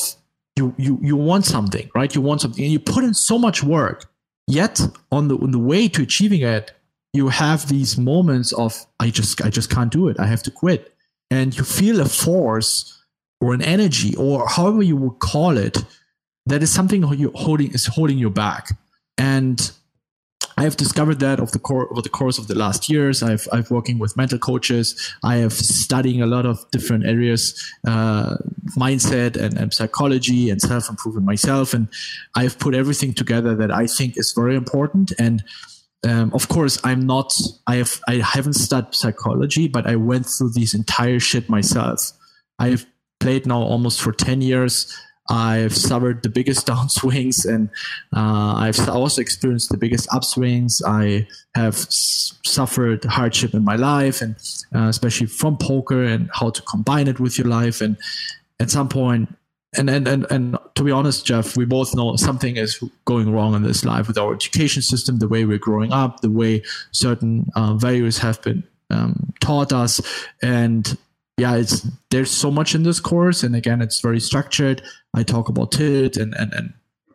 you 0.55 0.73
you 0.77 0.99
you 1.01 1.15
want 1.15 1.45
something, 1.45 1.89
right? 1.95 2.13
You 2.13 2.21
want 2.21 2.41
something, 2.41 2.63
and 2.63 2.71
you 2.71 2.79
put 2.79 3.03
in 3.03 3.13
so 3.13 3.37
much 3.37 3.63
work. 3.63 4.05
Yet 4.47 4.79
on 5.11 5.27
the 5.27 5.37
on 5.37 5.51
the 5.51 5.59
way 5.59 5.87
to 5.89 6.03
achieving 6.03 6.41
it, 6.41 6.71
you 7.13 7.29
have 7.29 7.67
these 7.67 7.97
moments 7.97 8.53
of 8.53 8.85
I 8.99 9.09
just 9.09 9.43
I 9.43 9.49
just 9.49 9.69
can't 9.69 9.91
do 9.91 10.07
it. 10.07 10.19
I 10.19 10.27
have 10.27 10.43
to 10.43 10.51
quit, 10.51 10.93
and 11.29 11.55
you 11.55 11.63
feel 11.63 11.99
a 11.99 12.05
force 12.05 13.03
or 13.41 13.53
an 13.53 13.61
energy 13.61 14.15
or 14.15 14.47
however 14.47 14.81
you 14.81 14.95
would 14.95 15.19
call 15.19 15.57
it 15.57 15.83
that 16.45 16.63
is 16.63 16.71
something 16.71 17.03
you 17.13 17.31
holding 17.35 17.71
is 17.73 17.85
holding 17.87 18.17
you 18.17 18.29
back. 18.29 18.77
And 19.17 19.71
I 20.57 20.63
have 20.63 20.77
discovered 20.77 21.19
that 21.19 21.39
of 21.39 21.51
the 21.51 21.59
core 21.59 21.91
over 21.91 22.01
the 22.01 22.09
course 22.09 22.37
of 22.37 22.47
the 22.47 22.55
last 22.55 22.89
years. 22.89 23.21
I've 23.21 23.47
I've 23.51 23.69
working 23.71 23.99
with 23.99 24.15
mental 24.15 24.39
coaches. 24.39 24.95
I 25.23 25.37
have 25.37 25.53
studying 25.53 26.21
a 26.21 26.25
lot 26.25 26.45
of 26.45 26.69
different 26.71 27.05
areas, 27.05 27.61
uh, 27.85 28.37
mindset 28.77 29.35
and, 29.35 29.57
and 29.57 29.73
psychology 29.73 30.49
and 30.49 30.61
self 30.61 30.89
improvement 30.89 31.25
myself, 31.25 31.73
and 31.73 31.87
I've 32.35 32.57
put 32.57 32.73
everything 32.73 33.13
together 33.13 33.55
that 33.55 33.71
I 33.71 33.87
think 33.87 34.17
is 34.17 34.33
very 34.33 34.55
important. 34.55 35.11
And 35.19 35.43
um, 36.07 36.31
of 36.33 36.47
course, 36.47 36.79
I'm 36.83 37.05
not. 37.05 37.33
I 37.67 37.75
have. 37.77 37.99
I 38.07 38.15
haven't 38.15 38.53
studied 38.53 38.95
psychology, 38.95 39.67
but 39.67 39.85
I 39.87 39.95
went 39.95 40.25
through 40.25 40.51
this 40.51 40.73
entire 40.73 41.19
shit 41.19 41.49
myself. 41.49 42.11
I've 42.59 42.85
played 43.19 43.45
now 43.45 43.61
almost 43.61 44.01
for 44.01 44.11
ten 44.11 44.41
years. 44.41 44.93
I've 45.29 45.75
suffered 45.75 46.23
the 46.23 46.29
biggest 46.29 46.67
downswings 46.71 47.45
and 47.45 47.69
uh, 48.15 48.55
I've 48.55 48.89
also 48.89 49.21
experienced 49.21 49.69
the 49.69 49.77
biggest 49.77 50.07
upswings. 50.09 50.81
I 50.85 51.27
have 51.55 51.75
s- 51.75 52.37
suffered 52.45 53.03
hardship 53.05 53.53
in 53.53 53.63
my 53.63 53.75
life 53.75 54.21
and 54.21 54.35
uh, 54.73 54.87
especially 54.87 55.27
from 55.27 55.57
poker 55.57 56.03
and 56.03 56.29
how 56.33 56.49
to 56.49 56.61
combine 56.61 57.07
it 57.07 57.19
with 57.19 57.37
your 57.37 57.47
life. 57.47 57.81
And 57.81 57.97
at 58.59 58.69
some 58.69 58.89
point, 58.89 59.35
and, 59.77 59.89
and, 59.89 60.07
and, 60.07 60.25
and 60.29 60.57
to 60.75 60.83
be 60.83 60.91
honest, 60.91 61.25
Jeff, 61.25 61.57
we 61.57 61.65
both 61.65 61.95
know 61.95 62.15
something 62.15 62.55
is 62.55 62.81
going 63.03 63.31
wrong 63.31 63.55
in 63.55 63.63
this 63.63 63.83
life 63.83 64.07
with 64.07 64.17
our 64.17 64.33
education 64.33 64.81
system, 64.81 65.19
the 65.19 65.27
way 65.27 65.45
we're 65.45 65.57
growing 65.57 65.91
up, 65.91 66.21
the 66.21 66.29
way 66.29 66.63
certain 66.91 67.49
uh, 67.55 67.73
values 67.73 68.17
have 68.19 68.41
been 68.41 68.63
um, 68.89 69.33
taught 69.41 69.73
us. 69.73 70.01
And 70.41 70.97
yeah, 71.37 71.55
it's 71.55 71.87
there's 72.11 72.31
so 72.31 72.49
much 72.49 72.75
in 72.75 72.83
this 72.83 72.99
course, 72.99 73.43
and 73.43 73.55
again, 73.55 73.81
it's 73.81 73.99
very 73.99 74.19
structured. 74.19 74.81
I 75.13 75.23
talk 75.23 75.49
about 75.49 75.71
tilt 75.71 76.17
and 76.17 76.33
and, 76.35 76.53
and 76.53 76.73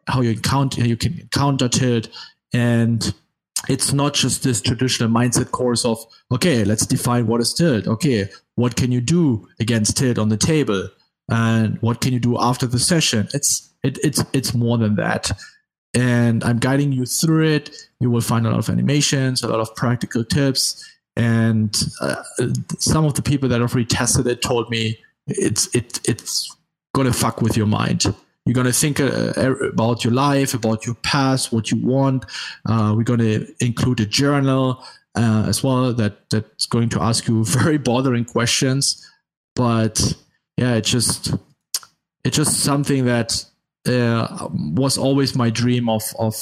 how 0.09 0.21
you 0.21 0.31
encounter 0.31 0.87
you 0.87 0.97
can 0.97 1.29
counter 1.33 1.69
tilt, 1.69 2.09
and 2.53 3.15
it's 3.69 3.93
not 3.93 4.15
just 4.15 4.43
this 4.43 4.61
traditional 4.61 5.09
mindset 5.09 5.53
course 5.53 5.85
of 5.87 6.05
okay, 6.31 6.65
let's 6.65 6.87
define 6.87 7.27
what 7.27 7.41
is 7.41 7.55
tilt. 7.55 7.87
Okay, 7.87 8.29
what 8.57 8.77
can 8.77 8.93
you 8.93 9.01
do 9.01 9.49
against 9.59 9.97
tilt 9.97 10.19
on 10.19 10.29
the 10.29 10.37
table, 10.37 10.89
and 11.31 11.79
what 11.81 12.03
can 12.03 12.13
you 12.13 12.21
do 12.21 12.39
after 12.39 12.67
the 12.67 12.79
session? 12.79 13.27
It's 13.33 13.71
it, 13.83 13.99
it's 14.05 14.23
it's 14.35 14.53
more 14.53 14.77
than 14.77 14.97
that, 14.97 15.31
and 15.95 16.45
I'm 16.45 16.59
guiding 16.59 16.93
you 16.93 17.07
through 17.07 17.47
it. 17.47 17.75
You 18.01 18.11
will 18.11 18.21
find 18.21 18.47
a 18.47 18.51
lot 18.51 18.59
of 18.59 18.69
animations, 18.69 19.43
a 19.43 19.49
lot 19.49 19.61
of 19.61 19.75
practical 19.77 20.25
tips 20.25 20.85
and 21.21 21.85
uh, 22.01 22.23
some 22.79 23.05
of 23.05 23.13
the 23.13 23.21
people 23.21 23.47
that 23.51 23.61
have 23.61 23.73
retested 23.73 24.25
it 24.25 24.41
told 24.41 24.71
me 24.71 24.99
it's 25.27 25.73
it 25.75 26.01
it's 26.09 26.57
gonna 26.95 27.13
fuck 27.13 27.43
with 27.43 27.59
your 27.59 27.67
mind. 27.67 28.05
You're 28.47 28.55
gonna 28.55 28.73
think 28.73 29.01
uh, 29.01 29.35
about 29.37 30.03
your 30.03 30.15
life, 30.15 30.55
about 30.55 30.87
your 30.87 30.95
past, 30.95 31.53
what 31.53 31.71
you 31.71 31.77
want. 31.77 32.25
Uh, 32.65 32.95
we're 32.97 33.03
gonna 33.03 33.41
include 33.61 34.01
a 34.01 34.07
journal 34.07 34.83
uh, 35.15 35.45
as 35.47 35.63
well 35.63 35.93
that 35.93 36.31
that's 36.31 36.65
going 36.65 36.89
to 36.89 37.03
ask 37.03 37.29
you 37.29 37.45
very 37.61 37.77
bothering 37.77 38.25
questions. 38.25 39.07
But 39.55 40.15
yeah, 40.57 40.77
it's 40.77 40.91
just 40.91 41.35
it's 42.25 42.37
just 42.37 42.61
something 42.61 43.05
that 43.05 43.45
uh, 43.87 44.49
was 44.51 44.97
always 44.97 45.37
my 45.37 45.51
dream 45.51 45.91
of 45.91 46.03
of 46.19 46.35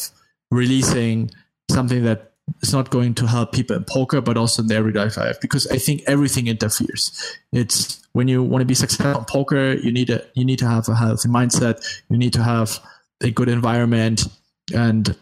releasing 0.53 1.33
something 1.69 2.05
that 2.05 2.28
it's 2.61 2.73
not 2.73 2.91
going 2.91 3.15
to 3.15 3.27
help 3.27 3.53
people 3.53 3.77
in 3.77 3.85
poker, 3.85 4.21
but 4.21 4.37
also 4.37 4.63
in 4.63 4.69
their 4.69 4.79
everyday 4.79 5.09
life 5.09 5.41
because 5.41 5.67
I 5.69 5.79
think 5.79 6.03
everything 6.07 6.49
interferes. 6.49 7.37
It's 7.53 8.07
when 8.13 8.29
you 8.29 8.43
want 8.43 8.63
to 8.63 8.67
be 8.67 8.75
successful 8.75 9.21
in 9.21 9.25
poker, 9.25 9.75
you 9.75 9.93
need 9.93 10.11
a 10.11 10.25
you 10.35 10.45
need 10.45 10.59
to 10.61 10.67
have 10.67 10.89
a 10.89 10.95
healthy 10.95 11.29
mindset. 11.29 12.03
You 12.11 12.19
need 12.19 12.33
to 12.33 12.43
have 12.43 12.81
a 13.21 13.31
good 13.31 13.49
environment, 13.49 14.27
and 14.75 15.17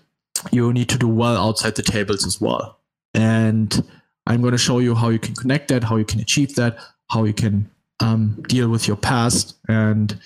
you 0.50 0.72
need 0.72 0.88
to 0.90 0.98
do 0.98 1.08
well 1.08 1.36
outside 1.36 1.76
the 1.76 1.82
tables 1.82 2.26
as 2.26 2.40
well. 2.40 2.78
And 3.14 3.84
I'm 4.26 4.40
going 4.40 4.52
to 4.52 4.58
show 4.58 4.78
you 4.78 4.94
how 4.94 5.08
you 5.10 5.18
can 5.18 5.34
connect 5.34 5.68
that, 5.68 5.84
how 5.84 5.96
you 5.96 6.04
can 6.04 6.20
achieve 6.20 6.54
that, 6.56 6.78
how 7.10 7.24
you 7.24 7.32
can 7.32 7.70
um, 8.00 8.42
deal 8.48 8.68
with 8.68 8.86
your 8.88 8.96
past, 8.96 9.56
and 9.68 10.18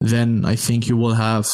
then 0.00 0.44
I 0.44 0.56
think 0.56 0.88
you 0.88 0.96
will 0.96 1.14
have 1.14 1.48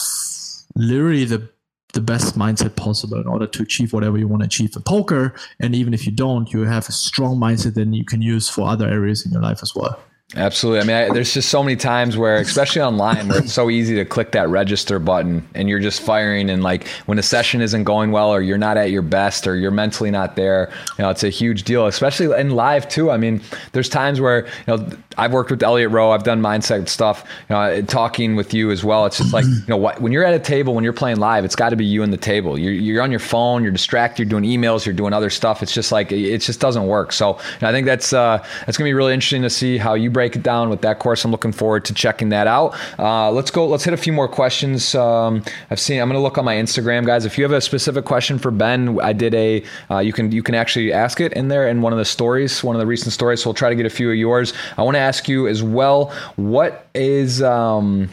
literally 0.77 1.25
the 1.25 1.49
the 1.95 2.01
best 2.01 2.39
mindset 2.39 2.77
possible 2.77 3.19
in 3.19 3.27
order 3.27 3.47
to 3.47 3.63
achieve 3.63 3.93
whatever 3.93 4.19
you 4.19 4.29
want 4.29 4.43
to 4.43 4.47
achieve 4.47 4.73
in 4.77 4.83
poker. 4.83 5.35
And 5.61 5.75
even 5.75 5.95
if 5.95 6.07
you 6.07 6.13
don't, 6.13 6.53
you 6.53 6.61
have 6.63 6.89
a 6.89 6.93
strong 6.93 7.39
mindset 7.39 7.75
that 7.75 7.87
you 7.87 8.05
can 8.05 8.23
use 8.23 8.49
for 8.49 8.69
other 8.69 8.87
areas 8.89 9.25
in 9.25 9.33
your 9.33 9.43
life 9.43 9.61
as 9.63 9.75
well. 9.75 9.99
Absolutely. 10.37 10.81
I 10.81 10.85
mean, 10.85 10.97
I, 10.97 11.15
there's 11.15 11.33
just 11.33 11.49
so 11.49 11.63
many 11.63 11.77
times 11.77 12.17
where, 12.17 12.39
especially 12.39 12.83
online, 12.83 13.29
where 13.29 13.39
it's 13.39 13.53
so 13.53 13.71
easy 13.71 13.95
to 13.97 14.05
click 14.05 14.33
that 14.33 14.49
register 14.49 14.99
button 14.99 15.47
and 15.55 15.69
you're 15.69 15.79
just 15.79 16.01
firing. 16.01 16.51
And 16.51 16.63
like 16.63 16.89
when 17.07 17.19
a 17.19 17.23
session 17.23 17.61
isn't 17.61 17.85
going 17.85 18.11
well, 18.11 18.31
or 18.31 18.41
you're 18.41 18.59
not 18.59 18.77
at 18.77 18.91
your 18.91 19.03
best, 19.03 19.47
or 19.47 19.55
you're 19.55 19.71
mentally 19.71 20.11
not 20.11 20.35
there, 20.35 20.73
you 20.99 21.05
know, 21.05 21.11
it's 21.11 21.23
a 21.23 21.29
huge 21.29 21.63
deal, 21.63 21.87
especially 21.87 22.37
in 22.41 22.51
live 22.51 22.89
too. 22.89 23.13
I 23.13 23.17
mean, 23.17 23.43
there's 23.73 23.89
times 23.89 24.21
where, 24.21 24.47
you 24.47 24.77
know, 24.77 24.89
I've 25.17 25.33
worked 25.33 25.53
with 25.53 25.63
Elliot 25.63 25.93
Roe, 25.93 26.11
I've 26.11 26.25
done 26.25 26.41
mindset 26.41 26.89
stuff, 26.89 27.25
you 27.49 27.55
know, 27.55 27.83
talking 27.83 28.35
with 28.35 28.53
you 28.53 28.73
as 28.73 28.83
well. 28.83 29.07
It's 29.07 29.19
just 29.19 29.33
like, 29.33 29.45
you 29.45 29.63
know, 29.69 29.77
when 29.77 30.11
you're 30.11 30.25
at 30.25 30.35
a 30.35 30.41
table, 30.41 30.75
when 30.75 30.83
you're 30.83 30.93
playing 30.93 31.19
live, 31.19 31.45
it's 31.45 31.55
got 31.55 31.69
to 31.69 31.77
be 31.77 31.85
you 31.85 32.03
and 32.03 32.13
the 32.13 32.17
table. 32.17 32.59
You're, 32.59 32.73
you're 32.73 33.03
on 33.03 33.13
your 33.13 33.21
phone, 33.21 33.63
you're 33.63 33.71
distracted, 33.71 34.19
you're 34.29 34.41
doing 34.41 34.51
emails, 34.51 34.85
you're 34.85 34.95
doing 34.95 35.13
other 35.13 35.31
stuff. 35.31 35.63
It's 35.63 35.73
just 35.73 35.93
like, 35.93 36.11
it 36.11 36.39
just 36.39 36.59
doesn't 36.59 36.87
work. 36.89 37.13
So 37.13 37.35
you 37.35 37.59
know, 37.63 37.69
I 37.69 37.73
think 37.73 37.87
that's, 37.87 38.13
uh, 38.13 38.39
that's 38.67 38.77
going 38.77 38.89
to 38.89 38.91
be 38.91 38.95
really 38.95 39.15
interesting 39.15 39.43
to 39.43 39.51
see 39.51 39.79
how 39.79 39.95
you 39.95 40.11
break 40.15 40.35
it 40.35 40.43
down 40.43 40.71
with 40.71 40.81
that 40.81 40.99
course. 40.99 41.23
I'm 41.27 41.31
looking 41.31 41.53
forward 41.53 41.85
to 41.85 41.93
checking 41.95 42.31
that 42.31 42.47
out. 42.47 42.75
Uh, 42.99 43.31
let's 43.31 43.51
go. 43.51 43.67
Let's 43.67 43.85
hit 43.85 43.93
a 43.93 43.99
few 43.99 44.15
more 44.15 44.29
questions. 44.29 44.95
Um, 44.95 45.45
I've 45.71 45.79
seen. 45.79 46.01
I'm 46.01 46.09
going 46.09 46.19
to 46.19 46.23
look 46.23 46.39
on 46.39 46.47
my 46.47 46.55
Instagram, 46.55 47.05
guys. 47.05 47.27
If 47.27 47.37
you 47.37 47.45
have 47.45 47.53
a 47.53 47.61
specific 47.61 48.07
question 48.07 48.39
for 48.39 48.51
Ben, 48.51 48.99
I 49.01 49.13
did 49.13 49.35
a. 49.35 49.63
Uh, 49.91 49.99
you 49.99 50.15
can 50.15 50.33
you 50.33 50.43
can 50.43 50.55
actually 50.55 50.93
ask 50.93 51.21
it 51.21 51.35
in 51.35 51.49
there 51.49 51.69
in 51.69 51.83
one 51.83 51.93
of 51.93 51.99
the 51.99 52.07
stories, 52.07 52.65
one 52.65 52.75
of 52.75 52.81
the 52.81 52.87
recent 52.87 53.13
stories. 53.13 53.43
So 53.43 53.51
we'll 53.51 53.55
try 53.55 53.69
to 53.69 53.77
get 53.77 53.85
a 53.85 53.91
few 53.91 54.11
of 54.11 54.17
yours. 54.17 54.55
I 54.79 54.83
want 54.83 54.95
to 54.95 55.01
ask 55.01 55.29
you 55.29 55.47
as 55.49 55.63
well. 55.63 56.15
What 56.37 56.87
is 56.95 57.43
um, 57.43 58.09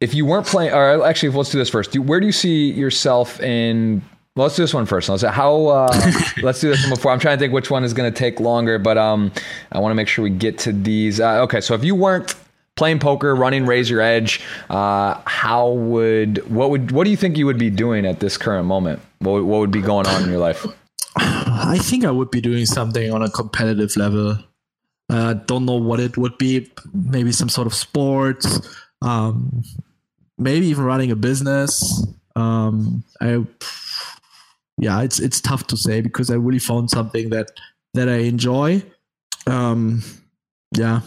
if 0.00 0.14
you 0.14 0.26
weren't 0.26 0.46
playing, 0.46 0.72
or 0.72 1.06
actually, 1.06 1.30
let's 1.30 1.50
do 1.50 1.58
this 1.58 1.70
first. 1.70 1.96
Where 1.96 2.20
do 2.20 2.26
you 2.26 2.32
see 2.32 2.70
yourself 2.72 3.40
in 3.40 4.02
well, 4.36 4.44
let's 4.44 4.56
do 4.56 4.62
this 4.62 4.74
one 4.74 4.84
first. 4.84 5.08
Let's 5.08 5.22
how. 5.22 5.66
Uh, 5.66 6.12
let's 6.42 6.60
do 6.60 6.68
this 6.68 6.82
one 6.82 6.90
before. 6.90 7.10
I'm 7.10 7.18
trying 7.18 7.38
to 7.38 7.40
think 7.40 7.54
which 7.54 7.70
one 7.70 7.84
is 7.84 7.94
going 7.94 8.12
to 8.12 8.16
take 8.16 8.38
longer, 8.38 8.78
but 8.78 8.98
um, 8.98 9.32
I 9.72 9.80
want 9.80 9.92
to 9.92 9.94
make 9.94 10.08
sure 10.08 10.22
we 10.22 10.30
get 10.30 10.58
to 10.60 10.72
these. 10.72 11.20
Uh, 11.20 11.42
okay, 11.44 11.62
so 11.62 11.72
if 11.74 11.82
you 11.82 11.94
weren't 11.94 12.34
playing 12.76 12.98
poker, 12.98 13.34
running 13.34 13.64
Raise 13.64 13.88
Your 13.88 14.02
Edge, 14.02 14.42
uh, 14.68 15.18
how 15.24 15.70
would 15.70 16.46
what 16.50 16.68
would 16.68 16.92
what 16.92 17.04
do 17.04 17.10
you 17.10 17.16
think 17.16 17.38
you 17.38 17.46
would 17.46 17.58
be 17.58 17.70
doing 17.70 18.04
at 18.04 18.20
this 18.20 18.36
current 18.36 18.66
moment? 18.66 19.00
What 19.20 19.44
what 19.46 19.60
would 19.60 19.70
be 19.70 19.80
going 19.80 20.06
on 20.06 20.24
in 20.24 20.28
your 20.28 20.38
life? 20.38 20.66
I 21.16 21.78
think 21.80 22.04
I 22.04 22.10
would 22.10 22.30
be 22.30 22.42
doing 22.42 22.66
something 22.66 23.10
on 23.10 23.22
a 23.22 23.30
competitive 23.30 23.96
level. 23.96 24.38
I 25.08 25.14
uh, 25.14 25.32
don't 25.32 25.64
know 25.64 25.76
what 25.76 25.98
it 25.98 26.18
would 26.18 26.36
be. 26.36 26.70
Maybe 26.92 27.32
some 27.32 27.48
sort 27.48 27.66
of 27.66 27.72
sports. 27.72 28.60
Um, 29.00 29.62
maybe 30.36 30.66
even 30.66 30.84
running 30.84 31.10
a 31.10 31.16
business. 31.16 32.06
Um, 32.34 33.02
I 33.20 33.44
yeah, 34.78 35.02
it's 35.02 35.18
it's 35.18 35.40
tough 35.40 35.66
to 35.68 35.76
say 35.76 36.00
because 36.00 36.30
I 36.30 36.34
really 36.34 36.58
found 36.58 36.90
something 36.90 37.30
that 37.30 37.50
that 37.94 38.08
I 38.08 38.18
enjoy. 38.18 38.82
Um, 39.46 40.02
yeah. 40.76 41.00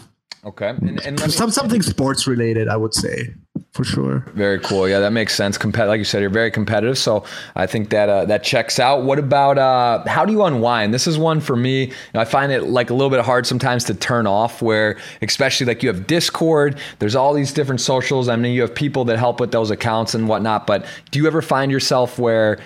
Okay. 0.44 0.70
And, 0.70 1.00
and 1.04 1.20
me, 1.20 1.28
some 1.28 1.50
something 1.50 1.82
sports 1.82 2.26
related, 2.26 2.68
I 2.68 2.76
would 2.76 2.94
say 2.94 3.34
for 3.72 3.84
sure. 3.84 4.26
Very 4.34 4.58
cool. 4.58 4.88
Yeah, 4.88 4.98
that 5.00 5.12
makes 5.12 5.34
sense. 5.34 5.56
Compet- 5.58 5.86
like 5.86 5.98
you 5.98 6.04
said, 6.04 6.22
you're 6.22 6.30
very 6.30 6.50
competitive, 6.50 6.98
so 6.98 7.24
I 7.54 7.66
think 7.66 7.90
that 7.90 8.08
uh, 8.08 8.24
that 8.24 8.42
checks 8.42 8.80
out. 8.80 9.04
What 9.04 9.18
about 9.18 9.58
uh, 9.58 10.02
how 10.06 10.24
do 10.24 10.32
you 10.32 10.42
unwind? 10.42 10.94
This 10.94 11.06
is 11.06 11.18
one 11.18 11.40
for 11.40 11.56
me. 11.56 11.84
You 11.84 11.92
know, 12.14 12.20
I 12.20 12.24
find 12.24 12.50
it 12.50 12.64
like 12.64 12.90
a 12.90 12.94
little 12.94 13.10
bit 13.10 13.20
hard 13.20 13.46
sometimes 13.46 13.84
to 13.84 13.94
turn 13.94 14.26
off. 14.26 14.62
Where 14.62 14.96
especially 15.22 15.66
like 15.66 15.82
you 15.82 15.88
have 15.88 16.06
Discord, 16.06 16.78
there's 16.98 17.14
all 17.14 17.34
these 17.34 17.52
different 17.52 17.80
socials. 17.80 18.28
I 18.28 18.36
mean, 18.36 18.54
you 18.54 18.62
have 18.62 18.74
people 18.74 19.04
that 19.06 19.18
help 19.18 19.40
with 19.40 19.52
those 19.52 19.70
accounts 19.70 20.14
and 20.14 20.26
whatnot. 20.26 20.66
But 20.66 20.86
do 21.10 21.18
you 21.18 21.26
ever 21.26 21.42
find 21.42 21.70
yourself 21.70 22.18
where 22.18 22.58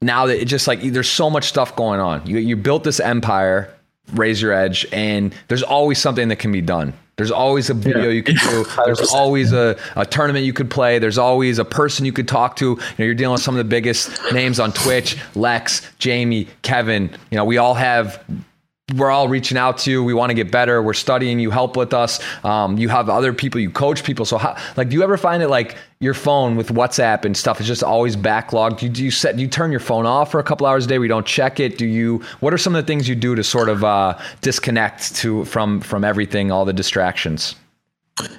now 0.00 0.26
that 0.26 0.40
it's 0.40 0.50
just 0.50 0.66
like 0.68 0.80
there's 0.80 1.10
so 1.10 1.30
much 1.30 1.44
stuff 1.44 1.74
going 1.76 2.00
on. 2.00 2.26
You 2.26 2.38
you 2.38 2.56
built 2.56 2.84
this 2.84 3.00
empire, 3.00 3.72
raise 4.12 4.40
your 4.40 4.52
edge, 4.52 4.86
and 4.92 5.34
there's 5.48 5.62
always 5.62 5.98
something 5.98 6.28
that 6.28 6.36
can 6.36 6.52
be 6.52 6.60
done. 6.60 6.92
There's 7.16 7.32
always 7.32 7.68
a 7.68 7.74
video 7.74 8.04
yeah. 8.04 8.10
you 8.10 8.22
can 8.22 8.36
do. 8.36 8.64
There's 8.84 9.12
always 9.12 9.52
a, 9.52 9.76
a 9.96 10.06
tournament 10.06 10.44
you 10.44 10.52
could 10.52 10.70
play. 10.70 11.00
There's 11.00 11.18
always 11.18 11.58
a 11.58 11.64
person 11.64 12.06
you 12.06 12.12
could 12.12 12.28
talk 12.28 12.54
to. 12.56 12.66
You 12.66 12.76
know, 12.76 13.04
you're 13.04 13.14
dealing 13.16 13.32
with 13.32 13.42
some 13.42 13.56
of 13.56 13.58
the 13.58 13.68
biggest 13.68 14.16
names 14.32 14.60
on 14.60 14.72
Twitch, 14.72 15.16
Lex, 15.34 15.82
Jamie, 15.98 16.46
Kevin. 16.62 17.10
You 17.32 17.36
know, 17.36 17.44
we 17.44 17.58
all 17.58 17.74
have 17.74 18.24
we're 18.96 19.10
all 19.10 19.28
reaching 19.28 19.58
out 19.58 19.78
to 19.78 19.90
you. 19.90 20.02
We 20.02 20.14
want 20.14 20.30
to 20.30 20.34
get 20.34 20.50
better. 20.50 20.82
We're 20.82 20.94
studying. 20.94 21.38
You 21.38 21.50
help 21.50 21.76
with 21.76 21.92
us. 21.92 22.20
Um, 22.44 22.78
you 22.78 22.88
have 22.88 23.10
other 23.10 23.34
people. 23.34 23.60
You 23.60 23.70
coach 23.70 24.02
people. 24.02 24.24
So, 24.24 24.38
how, 24.38 24.56
like, 24.76 24.88
do 24.88 24.96
you 24.96 25.02
ever 25.02 25.18
find 25.18 25.42
it 25.42 25.48
like 25.48 25.76
your 26.00 26.14
phone 26.14 26.56
with 26.56 26.68
WhatsApp 26.68 27.24
and 27.24 27.36
stuff 27.36 27.60
is 27.60 27.66
just 27.66 27.82
always 27.82 28.16
backlogged? 28.16 28.78
Do 28.78 28.86
you, 28.86 28.92
do 28.92 29.04
you 29.04 29.10
set? 29.10 29.36
Do 29.36 29.42
you 29.42 29.48
turn 29.48 29.70
your 29.70 29.80
phone 29.80 30.06
off 30.06 30.30
for 30.30 30.40
a 30.40 30.42
couple 30.42 30.66
hours 30.66 30.86
a 30.86 30.88
day? 30.88 30.98
We 30.98 31.08
don't 31.08 31.26
check 31.26 31.60
it. 31.60 31.76
Do 31.76 31.84
you? 31.86 32.22
What 32.40 32.54
are 32.54 32.58
some 32.58 32.74
of 32.74 32.82
the 32.82 32.86
things 32.86 33.08
you 33.08 33.14
do 33.14 33.34
to 33.34 33.44
sort 33.44 33.68
of 33.68 33.84
uh, 33.84 34.18
disconnect 34.40 35.14
to 35.16 35.44
from 35.44 35.80
from 35.80 36.02
everything, 36.02 36.50
all 36.50 36.64
the 36.64 36.72
distractions? 36.72 37.56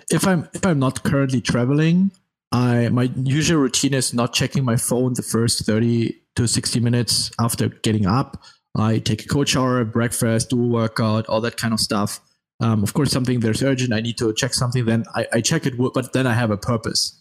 If 0.10 0.28
I'm 0.28 0.50
if 0.54 0.66
I'm 0.66 0.80
not 0.80 1.04
currently 1.04 1.41
traveling, 1.41 2.12
I 2.52 2.89
my 2.89 3.12
usual 3.16 3.62
routine 3.62 3.93
is 3.93 4.16
not 4.16 4.34
checking 4.34 4.66
my 4.66 4.78
phone 4.78 5.14
the 5.14 5.22
first 5.22 5.64
30 5.66 6.16
to 6.36 6.47
60 6.47 6.80
minutes 6.80 7.30
after 7.39 7.70
getting 7.70 8.08
up. 8.08 8.41
I 8.76 8.99
take 8.99 9.26
a 9.26 9.28
cold 9.28 9.47
shower, 9.47 9.84
breakfast, 9.84 10.49
do 10.49 10.63
a 10.63 10.67
workout, 10.67 11.28
all 11.28 11.41
that 11.41 11.57
kind 11.57 11.74
of 11.74 11.80
stuff. 11.80 12.20
Um, 12.61 12.84
of 12.84 12.93
course, 12.93 13.11
something 13.11 13.39
there's 13.39 13.63
urgent, 13.63 13.93
I 13.93 14.01
need 14.01 14.17
to 14.17 14.34
check 14.34 14.53
something, 14.53 14.86
then 14.86 15.05
I, 15.15 15.28
I 15.34 15.41
check 15.41 15.65
it, 15.65 15.76
but 15.78 16.13
then 16.13 16.28
I 16.28 16.34
have 16.34 16.51
a 16.51 16.57
purpose. 16.57 17.20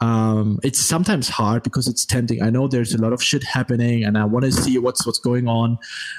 Um, 0.00 0.58
it's 0.62 0.78
sometimes 0.78 1.28
hard 1.28 1.62
because 1.62 1.88
it's 1.88 2.04
tempting. 2.04 2.42
I 2.42 2.50
know 2.50 2.68
there's 2.68 2.94
a 2.94 2.98
lot 2.98 3.12
of 3.12 3.22
shit 3.22 3.44
happening, 3.44 4.04
and 4.04 4.18
I 4.18 4.24
want 4.24 4.44
to 4.44 4.52
see 4.52 4.76
what's 4.76 5.06
what's 5.06 5.18
going 5.18 5.48
on, 5.48 5.78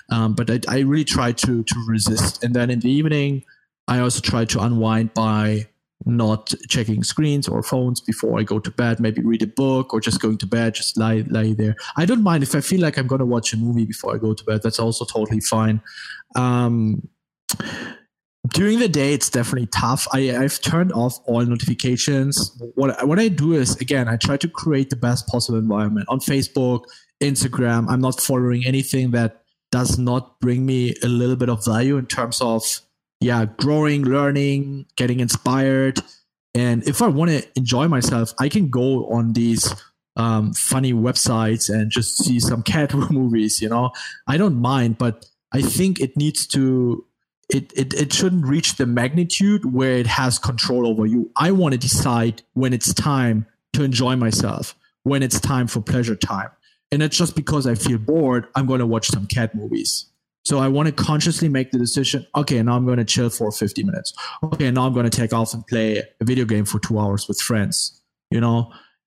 um, 0.10 0.34
but 0.34 0.50
I, 0.50 0.60
I 0.68 0.80
really 0.80 1.04
try 1.04 1.32
to 1.34 1.64
to 1.64 1.86
resist. 1.88 2.44
And 2.44 2.56
then 2.56 2.70
in 2.70 2.80
the 2.80 2.90
evening, 2.90 3.44
I 3.88 4.00
also 4.00 4.22
try 4.22 4.46
to 4.46 4.62
unwind 4.62 5.14
by 5.14 5.68
not 6.06 6.54
checking 6.70 7.04
screens 7.04 7.48
or 7.48 7.64
phones 7.64 8.00
before 8.00 8.40
I 8.40 8.44
go 8.44 8.60
to 8.60 8.72
bed. 8.72 9.00
Maybe 9.00 9.22
read 9.22 9.42
a 9.42 9.48
book 9.48 9.94
or 9.94 10.00
just 10.00 10.22
going 10.22 10.38
to 10.40 10.48
bed, 10.48 10.76
just 10.76 10.98
lie 10.98 11.26
lie 11.30 11.54
there. 11.54 11.76
I 11.98 12.06
don't 12.06 12.24
mind 12.24 12.44
if 12.44 12.56
I 12.56 12.62
feel 12.62 12.82
like 12.82 12.98
I'm 12.98 13.08
gonna 13.08 13.26
watch 13.26 13.54
a 13.54 13.58
movie 13.58 13.86
before 13.86 14.14
I 14.16 14.18
go 14.18 14.34
to 14.34 14.44
bed. 14.44 14.62
That's 14.64 14.80
also 14.80 15.06
totally 15.06 15.42
fine. 15.42 15.82
Um, 16.36 17.08
during 18.54 18.80
the 18.80 18.88
day 18.88 19.14
it's 19.14 19.30
definitely 19.30 19.68
tough 19.68 20.08
I, 20.14 20.36
i've 20.38 20.62
turned 20.62 20.92
off 20.94 21.20
all 21.26 21.44
notifications 21.44 22.56
what, 22.76 23.08
what 23.08 23.18
i 23.18 23.28
do 23.28 23.54
is 23.54 23.76
again 23.78 24.08
i 24.08 24.18
try 24.18 24.38
to 24.38 24.48
create 24.48 24.90
the 24.90 24.96
best 24.96 25.28
possible 25.28 25.58
environment 25.58 26.06
on 26.10 26.20
facebook 26.20 26.84
instagram 27.22 27.88
i'm 27.90 28.02
not 28.02 28.22
following 28.22 28.66
anything 28.66 29.12
that 29.12 29.42
does 29.72 29.98
not 29.98 30.40
bring 30.40 30.66
me 30.66 30.94
a 31.04 31.08
little 31.08 31.36
bit 31.36 31.50
of 31.50 31.66
value 31.66 31.98
in 31.98 32.06
terms 32.06 32.40
of 32.40 32.62
yeah 33.26 33.46
growing 33.58 34.04
learning 34.04 34.86
getting 34.96 35.20
inspired 35.20 36.00
and 36.54 36.88
if 36.88 37.02
i 37.02 37.08
want 37.08 37.32
to 37.32 37.44
enjoy 37.56 37.88
myself 37.88 38.34
i 38.40 38.48
can 38.48 38.70
go 38.70 39.08
on 39.08 39.34
these 39.34 39.74
um, 40.18 40.54
funny 40.54 40.94
websites 40.94 41.70
and 41.70 41.92
just 41.92 42.24
see 42.24 42.40
some 42.40 42.62
cat 42.74 42.94
movies 43.12 43.62
you 43.62 43.68
know 43.68 43.90
i 44.28 44.38
don't 44.38 44.56
mind 44.56 44.98
but 44.98 45.26
i 45.52 45.62
think 45.62 46.00
it 46.00 46.16
needs 46.16 46.46
to 46.46 47.04
it, 47.50 47.72
it, 47.76 47.94
it 47.94 48.14
shouldn't 48.14 48.48
reach 48.48 48.76
the 48.76 48.86
magnitude 48.86 49.74
where 49.74 49.98
it 49.98 50.08
has 50.08 50.40
control 50.40 50.88
over 50.88 51.06
you. 51.06 51.30
I 51.36 51.52
want 51.52 51.74
to 51.74 51.78
decide 51.78 52.42
when 52.54 52.74
it's 52.74 52.94
time 52.94 53.46
to 53.74 53.84
enjoy 53.84 54.16
myself, 54.16 54.76
when 55.04 55.22
it's 55.22 55.40
time 55.40 55.68
for 55.68 55.82
pleasure 55.82 56.16
time. 56.16 56.50
And 56.92 57.04
it's 57.04 57.16
just 57.16 57.36
because 57.36 57.68
I 57.68 57.76
feel 57.76 57.98
bored, 57.98 58.48
I'm 58.56 58.66
going 58.66 58.80
to 58.80 58.86
watch 58.88 59.08
some 59.08 59.28
cat 59.28 59.54
movies. 59.54 60.08
So 60.46 60.60
I 60.60 60.68
want 60.68 60.88
to 60.88 60.92
consciously 60.92 61.50
make 61.50 61.72
the 61.72 61.80
decision, 61.80 62.26
okay, 62.36 62.62
now 62.62 62.76
I'm 62.76 62.86
going 62.86 63.00
to 63.00 63.06
chill 63.06 63.30
for 63.30 63.52
50 63.52 63.84
minutes. 63.84 64.14
Okay, 64.44 64.70
now 64.70 64.86
I'm 64.86 64.94
going 64.94 65.10
to 65.10 65.18
take 65.18 65.34
off 65.34 65.54
and 65.54 65.66
play 65.66 65.98
a 65.98 66.26
video 66.26 66.46
game 66.46 66.66
for 66.66 66.80
two 66.80 67.00
hours 67.00 67.28
with 67.28 67.42
friends, 67.42 68.02
you 68.30 68.40
know? 68.40 68.72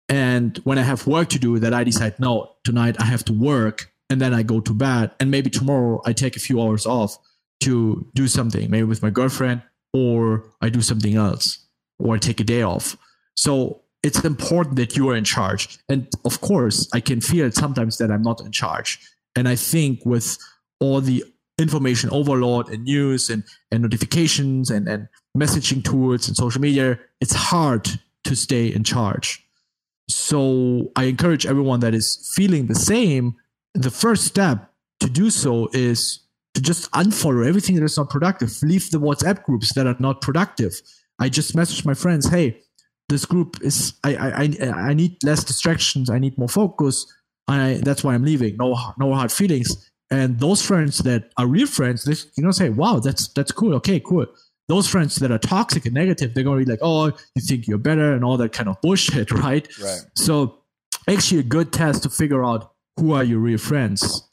And 0.10 0.58
when 0.64 0.80
I 0.80 0.82
have 0.82 1.06
work 1.06 1.30
to 1.30 1.40
do, 1.40 1.60
that 1.60 1.72
I 1.72 1.84
decide, 1.84 2.20
no, 2.20 2.56
tonight 2.64 2.96
I 3.00 3.06
have 3.06 3.24
to 3.26 3.34
work 3.34 3.94
and 4.10 4.20
then 4.20 4.34
I 4.34 4.42
go 4.42 4.60
to 4.60 4.74
bed. 4.74 5.12
And 5.20 5.30
maybe 5.30 5.52
tomorrow 5.52 6.02
I 6.04 6.14
take 6.14 6.36
a 6.36 6.40
few 6.40 6.60
hours 6.60 6.88
off 6.88 7.16
to 7.62 8.10
do 8.16 8.28
something, 8.28 8.72
maybe 8.72 8.86
with 8.86 9.04
my 9.04 9.12
girlfriend, 9.12 9.62
or 9.94 10.46
I 10.62 10.70
do 10.70 10.82
something 10.82 11.16
else, 11.16 11.64
or 12.00 12.16
I 12.16 12.18
take 12.18 12.40
a 12.40 12.44
day 12.44 12.64
off. 12.64 12.98
So 13.36 13.82
it's 14.02 14.24
important 14.24 14.78
that 14.78 14.98
you 14.98 15.10
are 15.10 15.16
in 15.16 15.26
charge. 15.26 15.78
And 15.90 16.08
of 16.26 16.42
course, 16.42 16.90
I 16.92 17.02
can 17.02 17.22
feel 17.22 17.52
sometimes 17.52 18.00
that 18.00 18.10
I'm 18.10 18.24
not 18.24 18.42
in 18.42 18.52
charge. 18.52 19.00
And 19.36 19.48
I 19.48 19.56
think 19.56 20.06
with 20.06 20.40
all 20.80 21.02
the 21.02 21.24
information 21.58 22.10
overload 22.12 22.70
and 22.70 22.84
news 22.84 23.30
and, 23.30 23.44
and 23.72 23.82
notifications 23.82 24.70
and, 24.70 24.88
and 24.88 25.08
messaging 25.38 25.84
tools 25.84 26.28
and 26.28 26.38
social 26.38 26.62
media, 26.62 27.00
it's 27.20 27.34
hard 27.34 27.88
to 28.24 28.36
stay 28.36 28.68
in 28.68 28.84
charge. 28.84 29.46
So 30.08 30.92
I 30.96 31.06
encourage 31.06 31.46
everyone 31.46 31.82
that 31.82 31.94
is 31.94 32.32
feeling 32.36 32.68
the 32.68 32.76
same. 32.76 33.36
The 33.74 33.92
first 33.92 34.26
step 34.26 34.72
to 35.02 35.10
do 35.10 35.30
so 35.30 35.70
is 35.74 36.20
to 36.56 36.62
just 36.62 36.92
unfollow 36.92 37.48
everything 37.48 37.76
that 37.76 37.84
is 37.84 37.98
not 37.98 38.10
productive. 38.10 38.52
Leave 38.64 38.90
the 38.90 39.00
WhatsApp 39.00 39.44
groups 39.44 39.74
that 39.74 39.86
are 39.86 39.96
not 40.00 40.22
productive. 40.22 40.74
I 41.20 41.30
just 41.30 41.56
message 41.56 41.86
my 41.86 41.94
friends, 41.94 42.28
hey, 42.30 42.62
this 43.10 43.26
group 43.26 43.58
is 43.62 43.94
I 44.04 44.16
I 44.16 44.90
I 44.90 44.94
need 44.94 45.18
less 45.24 45.44
distractions. 45.44 46.10
I 46.10 46.20
need 46.20 46.38
more 46.38 46.48
focus. 46.48 47.12
I 47.48 47.82
that's 47.84 48.04
why 48.04 48.14
I'm 48.14 48.24
leaving. 48.24 48.56
No 48.58 48.78
no 48.98 49.14
hard 49.14 49.32
feelings. 49.32 49.89
And 50.12 50.40
those 50.40 50.62
friends 50.62 51.00
that 51.00 51.32
are 51.38 51.48
real 51.48 51.68
friends, 51.68 52.04
they 52.04 52.16
you 52.36 52.44
know 52.44 52.52
say, 52.52 52.70
wow, 52.70 53.00
that's 53.00 53.28
that's 53.30 53.52
cool. 53.52 53.76
Okay, 53.76 54.00
cool. 54.00 54.26
Those 54.68 54.88
friends 54.88 55.16
that 55.18 55.32
are 55.32 55.40
toxic 55.40 55.86
and 55.86 55.94
negative, 55.94 56.34
they're 56.34 56.44
gonna 56.44 56.64
be 56.64 56.66
like, 56.66 56.80
oh, 56.82 57.08
you 57.36 57.42
think 57.42 57.68
you're 57.68 57.78
better 57.78 58.14
and 58.14 58.24
all 58.24 58.38
that 58.38 58.52
kind 58.54 58.70
of 58.70 58.80
bullshit, 58.82 59.32
right? 59.46 59.68
Right. 59.82 60.02
So 60.16 60.60
actually 61.08 61.40
a 61.40 61.44
good 61.44 61.72
test 61.72 62.04
to 62.04 62.10
figure 62.10 62.44
out 62.44 62.72
who 62.98 63.14
are 63.14 63.24
your 63.24 63.40
real 63.40 63.58
friends. 63.58 64.24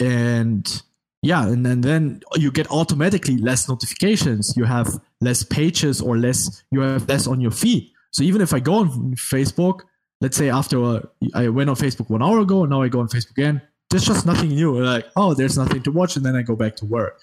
And 0.00 0.82
yeah 1.24 1.46
and, 1.46 1.66
and 1.66 1.82
then 1.82 2.20
you 2.36 2.52
get 2.52 2.70
automatically 2.70 3.36
less 3.38 3.68
notifications 3.68 4.54
you 4.56 4.64
have 4.64 4.88
less 5.20 5.42
pages 5.42 6.00
or 6.00 6.18
less 6.18 6.62
you 6.70 6.80
have 6.80 7.08
less 7.08 7.26
on 7.26 7.40
your 7.40 7.50
feed 7.50 7.90
so 8.10 8.22
even 8.22 8.40
if 8.42 8.52
i 8.52 8.60
go 8.60 8.74
on 8.74 9.14
facebook 9.16 9.80
let's 10.20 10.36
say 10.36 10.50
after 10.50 10.76
a, 10.78 10.88
uh, 10.88 11.00
I 11.34 11.48
went 11.48 11.70
on 11.70 11.76
facebook 11.76 12.10
one 12.10 12.22
hour 12.22 12.40
ago 12.40 12.62
and 12.62 12.70
now 12.70 12.82
i 12.82 12.88
go 12.88 13.00
on 13.00 13.08
facebook 13.08 13.32
again 13.32 13.62
there's 13.94 14.06
just 14.06 14.26
nothing 14.26 14.48
new 14.48 14.82
like 14.82 15.06
oh 15.14 15.34
there's 15.34 15.56
nothing 15.56 15.80
to 15.80 15.92
watch 15.92 16.16
and 16.16 16.26
then 16.26 16.34
i 16.34 16.42
go 16.42 16.56
back 16.56 16.74
to 16.74 16.84
work 16.84 17.20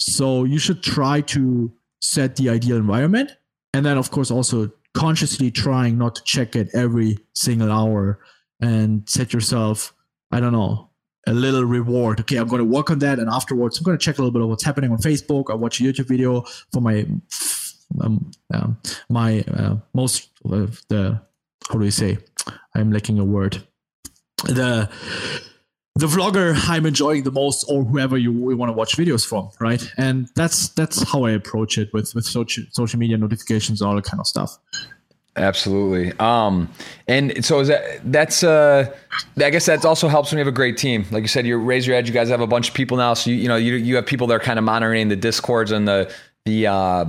so 0.00 0.42
you 0.42 0.58
should 0.58 0.82
try 0.82 1.20
to 1.20 1.72
set 2.00 2.34
the 2.34 2.50
ideal 2.50 2.76
environment 2.76 3.30
and 3.72 3.86
then 3.86 3.96
of 3.96 4.10
course 4.10 4.28
also 4.28 4.68
consciously 4.94 5.48
trying 5.48 5.96
not 5.96 6.16
to 6.16 6.22
check 6.24 6.56
it 6.56 6.68
every 6.74 7.16
single 7.34 7.70
hour 7.70 8.18
and 8.60 9.08
set 9.08 9.32
yourself 9.32 9.94
i 10.32 10.40
don't 10.40 10.50
know 10.50 10.88
a 11.28 11.32
little 11.32 11.62
reward. 11.62 12.18
Okay, 12.18 12.36
I'm 12.36 12.48
going 12.48 12.58
to 12.58 12.64
work 12.64 12.90
on 12.90 12.98
that, 12.98 13.20
and 13.20 13.30
afterwards, 13.30 13.78
I'm 13.78 13.84
going 13.84 13.96
to 13.96 14.04
check 14.04 14.18
a 14.18 14.20
little 14.20 14.32
bit 14.32 14.42
of 14.42 14.48
what's 14.48 14.64
happening 14.64 14.90
on 14.90 14.98
Facebook. 14.98 15.52
I 15.52 15.54
watch 15.54 15.78
a 15.78 15.84
YouTube 15.84 16.08
video 16.08 16.40
for 16.72 16.80
my 16.80 17.06
um, 18.00 18.28
um, 18.52 18.76
my 19.08 19.42
uh, 19.42 19.76
most 19.94 20.30
uh, 20.46 20.66
the 20.88 21.22
how 21.70 21.78
do 21.78 21.84
you 21.84 21.92
say? 21.92 22.18
I'm 22.74 22.90
lacking 22.90 23.20
a 23.20 23.24
word. 23.24 23.62
The 24.46 24.90
the 25.94 26.06
vlogger 26.06 26.54
I'm 26.68 26.86
enjoying 26.86 27.22
the 27.24 27.30
most, 27.30 27.64
or 27.68 27.84
whoever 27.84 28.16
you, 28.16 28.32
you 28.32 28.56
want 28.56 28.70
to 28.70 28.74
watch 28.74 28.96
videos 28.96 29.26
from, 29.26 29.50
right? 29.60 29.86
And 29.98 30.28
that's 30.34 30.68
that's 30.70 31.02
how 31.10 31.24
I 31.24 31.32
approach 31.32 31.78
it 31.78 31.92
with 31.92 32.14
with 32.14 32.24
social 32.24 32.64
social 32.70 32.98
media 32.98 33.18
notifications 33.18 33.82
all 33.82 33.94
that 33.96 34.04
kind 34.04 34.20
of 34.20 34.26
stuff. 34.26 34.58
Absolutely. 35.36 36.12
Um, 36.18 36.68
and 37.08 37.42
so 37.42 37.60
is 37.60 37.68
that 37.68 38.00
that's 38.10 38.42
uh, 38.42 38.94
I 39.38 39.50
guess 39.50 39.66
that 39.66 39.84
also 39.84 40.08
helps 40.08 40.30
when 40.30 40.38
you 40.38 40.44
have 40.44 40.52
a 40.52 40.56
great 40.56 40.76
team. 40.76 41.06
Like 41.10 41.22
you 41.22 41.28
said, 41.28 41.46
you 41.46 41.56
raise 41.58 41.86
your 41.86 41.96
edge. 41.96 42.06
You 42.06 42.14
guys 42.14 42.28
have 42.28 42.42
a 42.42 42.46
bunch 42.46 42.68
of 42.68 42.74
people 42.74 42.96
now, 42.98 43.14
so 43.14 43.30
you 43.30 43.36
you 43.36 43.48
know 43.48 43.56
you 43.56 43.74
you 43.74 43.96
have 43.96 44.06
people 44.06 44.26
that 44.28 44.34
are 44.34 44.40
kind 44.40 44.58
of 44.58 44.64
monitoring 44.64 45.08
the 45.08 45.16
discords 45.16 45.72
and 45.72 45.88
the 45.88 46.12
the 46.44 46.66
uh, 46.66 47.04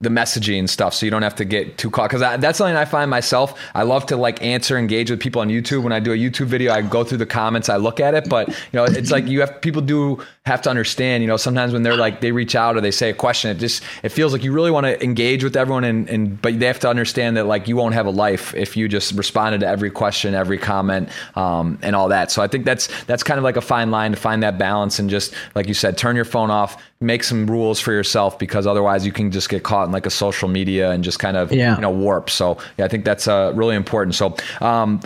the 0.00 0.10
messaging 0.10 0.58
and 0.58 0.68
stuff 0.68 0.92
so 0.92 1.06
you 1.06 1.10
don't 1.10 1.22
have 1.22 1.34
to 1.34 1.44
get 1.46 1.78
too 1.78 1.88
caught 1.88 2.10
because 2.10 2.20
that's 2.38 2.58
something 2.58 2.76
i 2.76 2.84
find 2.84 3.10
myself 3.10 3.58
i 3.74 3.82
love 3.82 4.04
to 4.04 4.14
like 4.14 4.42
answer 4.42 4.76
engage 4.76 5.10
with 5.10 5.18
people 5.18 5.40
on 5.40 5.48
youtube. 5.48 5.82
When 5.82 5.92
i 5.92 6.00
do 6.00 6.12
a 6.12 6.16
youtube 6.16 6.46
video 6.46 6.70
i 6.70 6.82
go 6.82 7.02
through 7.02 7.16
the 7.16 7.26
comments 7.26 7.70
i 7.70 7.76
look 7.76 7.98
at 7.98 8.12
it 8.12 8.28
but 8.28 8.48
you 8.48 8.54
know 8.74 8.84
it's 8.84 9.10
like 9.10 9.26
you 9.26 9.40
have 9.40 9.58
people 9.62 9.80
do 9.80 10.22
have 10.44 10.60
to 10.60 10.68
understand 10.68 11.22
you 11.22 11.26
know 11.26 11.38
sometimes 11.38 11.72
when 11.72 11.82
they're 11.82 11.96
like 11.96 12.20
they 12.20 12.30
reach 12.30 12.54
out 12.54 12.76
or 12.76 12.82
they 12.82 12.90
say 12.90 13.08
a 13.08 13.14
question 13.14 13.50
it 13.50 13.58
just 13.58 13.82
it 14.02 14.10
feels 14.10 14.34
like 14.34 14.44
you 14.44 14.52
really 14.52 14.70
want 14.70 14.84
to 14.84 15.02
engage 15.02 15.42
with 15.42 15.56
everyone 15.56 15.82
and, 15.82 16.10
and 16.10 16.42
but 16.42 16.60
they 16.60 16.66
have 16.66 16.78
to 16.80 16.90
understand 16.90 17.38
that 17.38 17.46
like 17.46 17.66
you 17.66 17.74
won't 17.74 17.94
have 17.94 18.04
a 18.04 18.10
life 18.10 18.54
if 18.54 18.76
you 18.76 18.88
just 18.88 19.12
responded 19.12 19.60
to 19.60 19.66
every 19.66 19.90
question 19.90 20.34
every 20.34 20.58
comment 20.58 21.08
um, 21.36 21.78
and 21.80 21.96
all 21.96 22.08
that. 22.08 22.30
So 22.30 22.42
i 22.42 22.48
think 22.48 22.66
that's 22.66 22.88
that's 23.04 23.22
kind 23.22 23.38
of 23.38 23.44
like 23.44 23.56
a 23.56 23.62
fine 23.62 23.90
line 23.90 24.10
to 24.10 24.16
find 24.18 24.42
that 24.42 24.58
balance 24.58 24.98
and 24.98 25.08
just 25.08 25.32
like 25.54 25.68
you 25.68 25.74
said 25.74 25.96
turn 25.96 26.16
your 26.16 26.26
phone 26.26 26.50
off 26.50 26.82
make 27.00 27.22
some 27.22 27.46
rules 27.46 27.78
for 27.78 27.92
yourself 27.92 28.38
because 28.38 28.66
otherwise 28.66 29.04
you 29.04 29.12
can 29.12 29.30
just 29.30 29.48
get 29.48 29.62
caught 29.62 29.85
in 29.86 29.92
like 29.92 30.06
a 30.06 30.10
social 30.10 30.48
media 30.48 30.90
and 30.90 31.02
just 31.02 31.18
kind 31.18 31.36
of 31.36 31.52
yeah. 31.52 31.74
you 31.74 31.80
know 31.80 31.90
warp. 31.90 32.30
So 32.30 32.58
yeah, 32.78 32.84
I 32.84 32.88
think 32.88 33.04
that's 33.04 33.26
uh, 33.26 33.52
really 33.54 33.76
important. 33.76 34.14
So 34.14 34.36
um, 34.60 35.00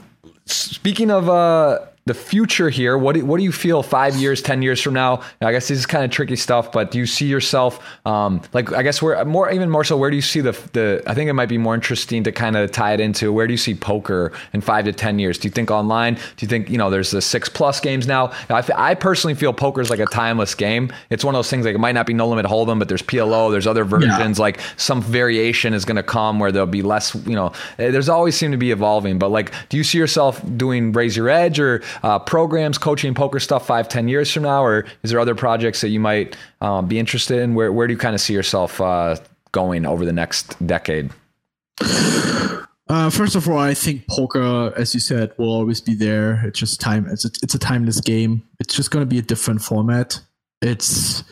speaking 0.47 1.11
of 1.11 1.29
uh, 1.29 1.81
the 2.07 2.15
future 2.15 2.71
here, 2.71 2.97
what 2.97 3.15
do, 3.15 3.25
what 3.25 3.37
do 3.37 3.45
you 3.45 3.53
feel 3.53 3.83
five 3.83 4.17
years, 4.17 4.41
10 4.43 4.63
years 4.63 4.81
from 4.81 4.95
now? 4.95 5.23
I 5.41 5.53
guess 5.53 5.69
this 5.69 5.79
is 5.79 5.87
kind 5.87 6.05
of 6.05 6.11
tricky 6.11 6.37
stuff, 6.37 6.73
but 6.73 6.91
do 6.91 6.99
you 6.99 7.07
see 7.07 7.27
yourself, 7.27 7.79
um, 8.07 8.41
like, 8.53 8.73
I 8.73 8.83
guess 8.83 9.03
where 9.03 9.23
more, 9.25 9.51
even 9.51 9.69
more 9.69 9.85
so, 9.85 9.97
where 9.97 10.11
do 10.11 10.17
you 10.17 10.23
see 10.23 10.41
the, 10.41 10.53
the, 10.73 11.03
I 11.07 11.15
think 11.15 11.29
it 11.29 11.35
might 11.35 11.49
be 11.49 11.59
more 11.59 11.75
interesting 11.75 12.25
to 12.25 12.33
kind 12.33 12.57
of 12.57 12.73
tie 12.73 12.95
it 12.95 13.01
into 13.01 13.33
where 13.33 13.47
do 13.47 13.53
you 13.53 13.59
see 13.59 13.75
poker 13.75 14.33
in 14.53 14.61
five 14.61 14.87
to 14.87 14.93
10 14.93 15.19
years? 15.19 15.39
Do 15.39 15.49
you 15.49 15.53
think 15.53 15.71
online? 15.71 16.15
Do 16.15 16.21
you 16.39 16.49
think, 16.49 16.71
you 16.71 16.79
know, 16.79 16.89
there's 16.89 17.11
the 17.11 17.21
six 17.21 17.49
plus 17.49 17.81
games 17.81 18.07
now? 18.07 18.33
I, 18.49 18.65
I 18.75 18.95
personally 18.95 19.35
feel 19.35 19.53
poker 19.53 19.81
is 19.81 19.91
like 19.91 20.01
a 20.01 20.07
timeless 20.07 20.55
game. 20.55 20.91
It's 21.11 21.25
one 21.25 21.35
of 21.35 21.39
those 21.39 21.51
things 21.51 21.67
like 21.67 21.75
it 21.75 21.79
might 21.79 21.93
not 21.93 22.07
be 22.07 22.15
no 22.15 22.29
limit 22.29 22.47
hold'em, 22.47 22.79
but 22.79 22.89
there's 22.89 23.03
PLO, 23.03 23.51
there's 23.51 23.67
other 23.67 23.85
versions, 23.85 24.39
yeah. 24.39 24.43
like 24.43 24.61
some 24.77 25.03
variation 25.03 25.75
is 25.75 25.85
going 25.85 25.97
to 25.97 26.03
come 26.03 26.39
where 26.39 26.51
there'll 26.51 26.67
be 26.67 26.83
less, 26.83 27.15
you 27.27 27.37
know, 27.37 27.53
eh, 27.79 27.91
there's 27.91 28.09
always 28.09 28.35
seem 28.37 28.53
to 28.53 28.57
be 28.57 28.71
evolving, 28.71 29.19
but 29.19 29.31
like, 29.31 29.53
do 29.69 29.77
you 29.77 29.85
see 29.85 29.99
yourself 29.99 30.41
doing 30.57 30.93
raise 30.93 31.17
your 31.17 31.29
edge 31.29 31.61
or 31.61 31.83
uh, 32.03 32.19
programs, 32.19 32.79
coaching 32.79 33.15
poker 33.15 33.41
stuff 33.41 33.67
five, 33.67 33.89
ten 33.89 34.09
years 34.09 34.33
from 34.33 34.45
now, 34.45 34.65
or 34.65 34.87
is 35.03 35.11
there 35.11 35.21
other 35.21 35.35
projects 35.35 35.81
that 35.81 35.89
you 35.89 36.01
might 36.01 36.37
um, 36.61 36.87
be 36.87 36.99
interested 36.99 37.39
in? 37.41 37.55
Where 37.55 37.73
where 37.73 37.87
do 37.87 37.93
you 37.93 37.99
kind 37.99 38.15
of 38.15 38.21
see 38.21 38.35
yourself 38.35 38.81
uh, 38.81 39.17
going 39.53 39.87
over 39.87 40.05
the 40.05 40.13
next 40.13 40.65
decade? 40.67 41.11
Uh, 42.91 43.09
first 43.09 43.37
of 43.37 43.49
all, 43.49 43.57
I 43.57 43.73
think 43.73 44.09
poker, 44.09 44.73
as 44.77 44.95
you 44.95 45.01
said, 45.01 45.33
will 45.39 45.53
always 45.53 45.81
be 45.81 45.95
there. 45.95 46.45
It's 46.45 46.59
just 46.59 46.81
time. 46.81 47.07
It's 47.09 47.25
a, 47.25 47.31
it's 47.41 47.55
a 47.55 47.59
timeless 47.59 48.01
game. 48.01 48.43
It's 48.59 48.75
just 48.75 48.91
going 48.91 49.03
to 49.03 49.07
be 49.07 49.19
a 49.19 49.23
different 49.23 49.63
format. 49.63 50.21
It's 50.61 51.23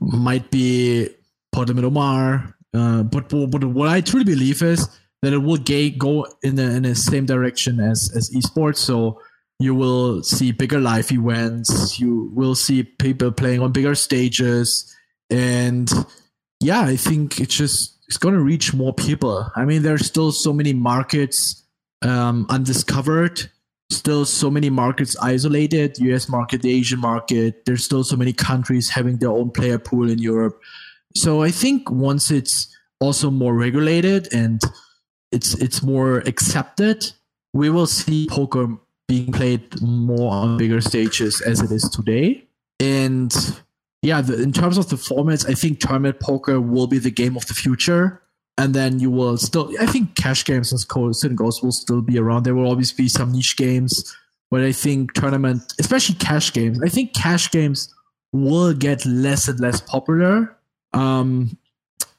might 0.00 0.50
be 0.50 1.08
Podem 1.54 1.82
Omar, 1.82 2.54
uh, 2.74 3.02
but 3.04 3.30
but 3.30 3.64
what 3.64 3.88
I 3.88 4.02
truly 4.02 4.24
believe 4.24 4.62
is 4.62 4.86
that 5.22 5.32
it 5.32 5.38
will 5.38 5.56
go 5.56 6.26
in 6.42 6.56
the 6.56 6.70
in 6.76 6.82
the 6.82 6.94
same 6.94 7.24
direction 7.24 7.80
as 7.80 8.12
as 8.14 8.30
esports. 8.30 8.76
So 8.76 9.18
you 9.60 9.74
will 9.74 10.22
see 10.22 10.52
bigger 10.52 10.80
live 10.80 11.12
events. 11.12 12.00
You 12.00 12.30
will 12.34 12.54
see 12.54 12.82
people 12.82 13.30
playing 13.30 13.60
on 13.60 13.72
bigger 13.72 13.94
stages, 13.94 14.96
and 15.28 15.88
yeah, 16.60 16.80
I 16.80 16.96
think 16.96 17.38
it's 17.38 17.54
just 17.54 17.98
it's 18.08 18.16
going 18.16 18.34
to 18.34 18.40
reach 18.40 18.72
more 18.72 18.94
people. 18.94 19.46
I 19.54 19.66
mean, 19.66 19.82
there's 19.82 20.06
still 20.06 20.32
so 20.32 20.52
many 20.52 20.72
markets 20.72 21.62
um, 22.02 22.46
undiscovered. 22.48 23.50
Still, 23.90 24.24
so 24.24 24.50
many 24.50 24.70
markets 24.70 25.16
isolated. 25.20 25.98
U.S. 25.98 26.28
market, 26.28 26.62
the 26.62 26.72
Asian 26.72 27.00
market. 27.00 27.66
There's 27.66 27.84
still 27.84 28.02
so 28.02 28.16
many 28.16 28.32
countries 28.32 28.88
having 28.88 29.18
their 29.18 29.30
own 29.30 29.50
player 29.50 29.78
pool 29.78 30.08
in 30.08 30.18
Europe. 30.18 30.58
So 31.16 31.42
I 31.42 31.50
think 31.50 31.90
once 31.90 32.30
it's 32.30 32.74
also 33.00 33.30
more 33.30 33.54
regulated 33.54 34.32
and 34.32 34.60
it's 35.32 35.54
it's 35.54 35.82
more 35.82 36.18
accepted, 36.20 37.12
we 37.52 37.68
will 37.68 37.86
see 37.86 38.26
poker 38.30 38.78
being 39.10 39.32
played 39.32 39.82
more 39.82 40.32
on 40.32 40.56
bigger 40.56 40.80
stages 40.80 41.40
as 41.40 41.60
it 41.60 41.72
is 41.72 41.82
today. 41.90 42.46
And 42.78 43.34
yeah, 44.02 44.20
the, 44.20 44.40
in 44.40 44.52
terms 44.52 44.78
of 44.78 44.88
the 44.88 44.94
formats, 44.94 45.48
I 45.50 45.54
think 45.54 45.80
tournament 45.80 46.20
poker 46.20 46.60
will 46.60 46.86
be 46.86 46.98
the 46.98 47.10
game 47.10 47.36
of 47.36 47.44
the 47.46 47.54
future. 47.54 48.22
And 48.56 48.72
then 48.72 49.00
you 49.00 49.10
will 49.10 49.36
still, 49.36 49.72
I 49.80 49.86
think 49.86 50.14
cash 50.14 50.44
games 50.44 50.72
as 50.72 50.84
Coast 50.84 51.24
and 51.24 51.36
Ghost 51.36 51.64
will 51.64 51.72
still 51.72 52.02
be 52.02 52.20
around. 52.20 52.44
There 52.44 52.54
will 52.54 52.68
always 52.68 52.92
be 52.92 53.08
some 53.08 53.32
niche 53.32 53.56
games, 53.56 54.16
but 54.48 54.62
I 54.62 54.70
think 54.70 55.12
tournament, 55.14 55.74
especially 55.80 56.14
cash 56.14 56.52
games, 56.52 56.80
I 56.80 56.88
think 56.88 57.12
cash 57.12 57.50
games 57.50 57.92
will 58.32 58.72
get 58.74 59.04
less 59.04 59.48
and 59.48 59.58
less 59.58 59.80
popular. 59.80 60.56
Um, 60.92 61.58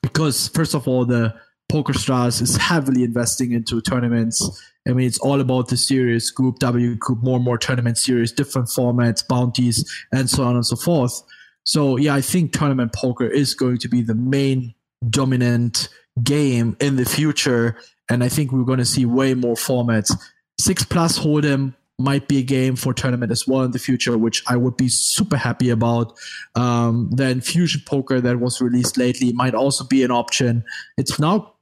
because 0.01 0.49
first 0.49 0.75
of 0.75 0.89
all, 0.89 1.05
the 1.05 1.33
PokerStars 1.71 2.41
is 2.41 2.57
heavily 2.57 3.03
investing 3.03 3.53
into 3.53 3.79
tournaments. 3.81 4.61
I 4.85 4.91
mean, 4.91 5.07
it's 5.07 5.19
all 5.19 5.39
about 5.39 5.69
the 5.69 5.77
series, 5.77 6.25
SCOOP, 6.25 6.59
WCOOP, 6.59 7.23
more 7.23 7.37
and 7.37 7.45
more 7.45 7.57
tournament 7.57 7.97
series, 7.97 8.33
different 8.33 8.67
formats, 8.67 9.25
bounties, 9.25 9.89
and 10.11 10.29
so 10.29 10.43
on 10.43 10.55
and 10.55 10.65
so 10.65 10.75
forth. 10.75 11.23
So 11.63 11.95
yeah, 11.95 12.13
I 12.13 12.19
think 12.21 12.51
tournament 12.51 12.93
poker 12.93 13.25
is 13.25 13.53
going 13.53 13.77
to 13.79 13.87
be 13.87 14.01
the 14.01 14.15
main 14.15 14.73
dominant 15.09 15.87
game 16.21 16.75
in 16.81 16.97
the 16.97 17.05
future, 17.05 17.77
and 18.09 18.21
I 18.21 18.27
think 18.27 18.51
we're 18.51 18.65
going 18.65 18.79
to 18.79 18.85
see 18.85 19.05
way 19.05 19.33
more 19.33 19.55
formats. 19.55 20.11
Six 20.59 20.83
plus 20.83 21.19
hold'em 21.19 21.73
might 21.97 22.27
be 22.27 22.39
a 22.39 22.43
game 22.43 22.75
for 22.75 22.93
tournament 22.93 23.31
as 23.31 23.47
well 23.47 23.61
in 23.61 23.71
the 23.71 23.79
future, 23.79 24.17
which 24.17 24.43
I 24.47 24.57
would 24.57 24.75
be 24.75 24.89
super 24.89 25.37
happy 25.37 25.69
about. 25.69 26.17
Um, 26.55 27.09
then 27.11 27.39
fusion 27.39 27.81
poker 27.85 28.19
that 28.19 28.39
was 28.39 28.59
released 28.59 28.97
lately 28.97 29.31
might 29.31 29.53
also 29.53 29.85
be 29.85 30.03
an 30.03 30.11
option. 30.11 30.65
It's 30.97 31.19
now 31.19 31.53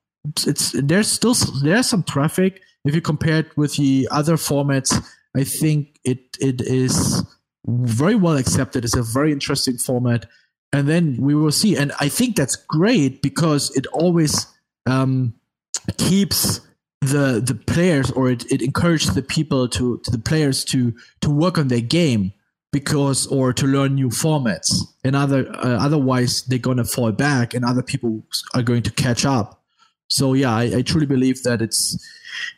it's 0.45 0.71
there's 0.73 1.09
still 1.09 1.33
there's 1.63 1.89
some 1.89 2.03
traffic 2.03 2.61
if 2.85 2.95
you 2.95 3.01
compare 3.01 3.39
it 3.39 3.57
with 3.57 3.75
the 3.75 4.07
other 4.11 4.35
formats. 4.35 4.93
I 5.35 5.43
think 5.43 5.99
it 6.03 6.37
it 6.39 6.61
is 6.61 7.23
very 7.67 8.15
well 8.15 8.37
accepted. 8.37 8.83
It's 8.83 8.95
a 8.95 9.03
very 9.03 9.31
interesting 9.31 9.77
format. 9.77 10.25
And 10.71 10.87
then 10.87 11.17
we 11.19 11.33
will 11.33 11.51
see. 11.51 11.75
And 11.75 11.91
I 11.99 12.09
think 12.09 12.35
that's 12.35 12.55
great 12.55 13.21
because 13.21 13.75
it 13.75 13.87
always 13.87 14.47
um, 14.85 15.33
keeps 15.97 16.61
the 17.01 17.41
the 17.43 17.55
players 17.55 18.11
or 18.11 18.29
it, 18.29 18.49
it 18.51 18.61
encourages 18.61 19.13
the 19.13 19.21
people 19.21 19.67
to, 19.69 19.99
to 19.99 20.11
the 20.11 20.19
players 20.19 20.65
to 20.65 20.93
to 21.21 21.29
work 21.29 21.57
on 21.57 21.69
their 21.69 21.81
game 21.81 22.33
because 22.71 23.25
or 23.27 23.53
to 23.53 23.65
learn 23.65 23.95
new 23.95 24.09
formats 24.09 24.69
and 25.03 25.15
other 25.15 25.49
uh, 25.55 25.77
otherwise 25.79 26.43
they're 26.43 26.59
going 26.59 26.77
to 26.77 26.83
fall 26.83 27.11
back 27.13 27.53
and 27.53 27.63
other 27.63 27.81
people 27.81 28.21
are 28.53 28.61
going 28.61 28.83
to 28.83 28.91
catch 28.91 29.25
up 29.25 29.58
so 30.09 30.33
yeah 30.33 30.53
i, 30.53 30.63
I 30.63 30.81
truly 30.81 31.05
believe 31.05 31.43
that 31.43 31.61
it's 31.61 31.97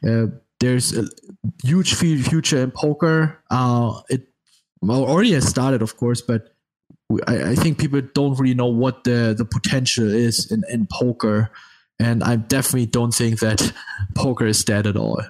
uh, 0.08 0.28
there's 0.60 0.98
a 0.98 1.06
huge 1.64 1.94
future 1.94 2.62
in 2.62 2.72
poker 2.72 3.40
uh, 3.50 4.02
it 4.10 4.28
well, 4.82 5.06
already 5.06 5.34
has 5.34 5.48
started, 5.48 5.82
of 5.82 5.98
course, 5.98 6.22
but 6.22 6.54
I, 7.28 7.52
I, 7.52 7.56
think 7.56 7.78
people 7.78 8.02
don't 8.02 8.38
really 8.40 8.56
know 8.56 8.68
what 8.68 9.04
the, 9.04 9.36
the 9.38 9.46
potential 9.46 10.10
is 10.10 10.52
in, 10.52 10.64
in 10.70 10.88
poker. 10.92 11.52
And 12.00 12.24
I 12.24 12.38
definitely 12.38 12.88
don't 12.88 13.14
think 13.14 13.40
that 13.40 13.74
poker 14.16 14.48
is 14.48 14.64
dead 14.64 14.88
at 14.88 14.98
all. 14.98 15.22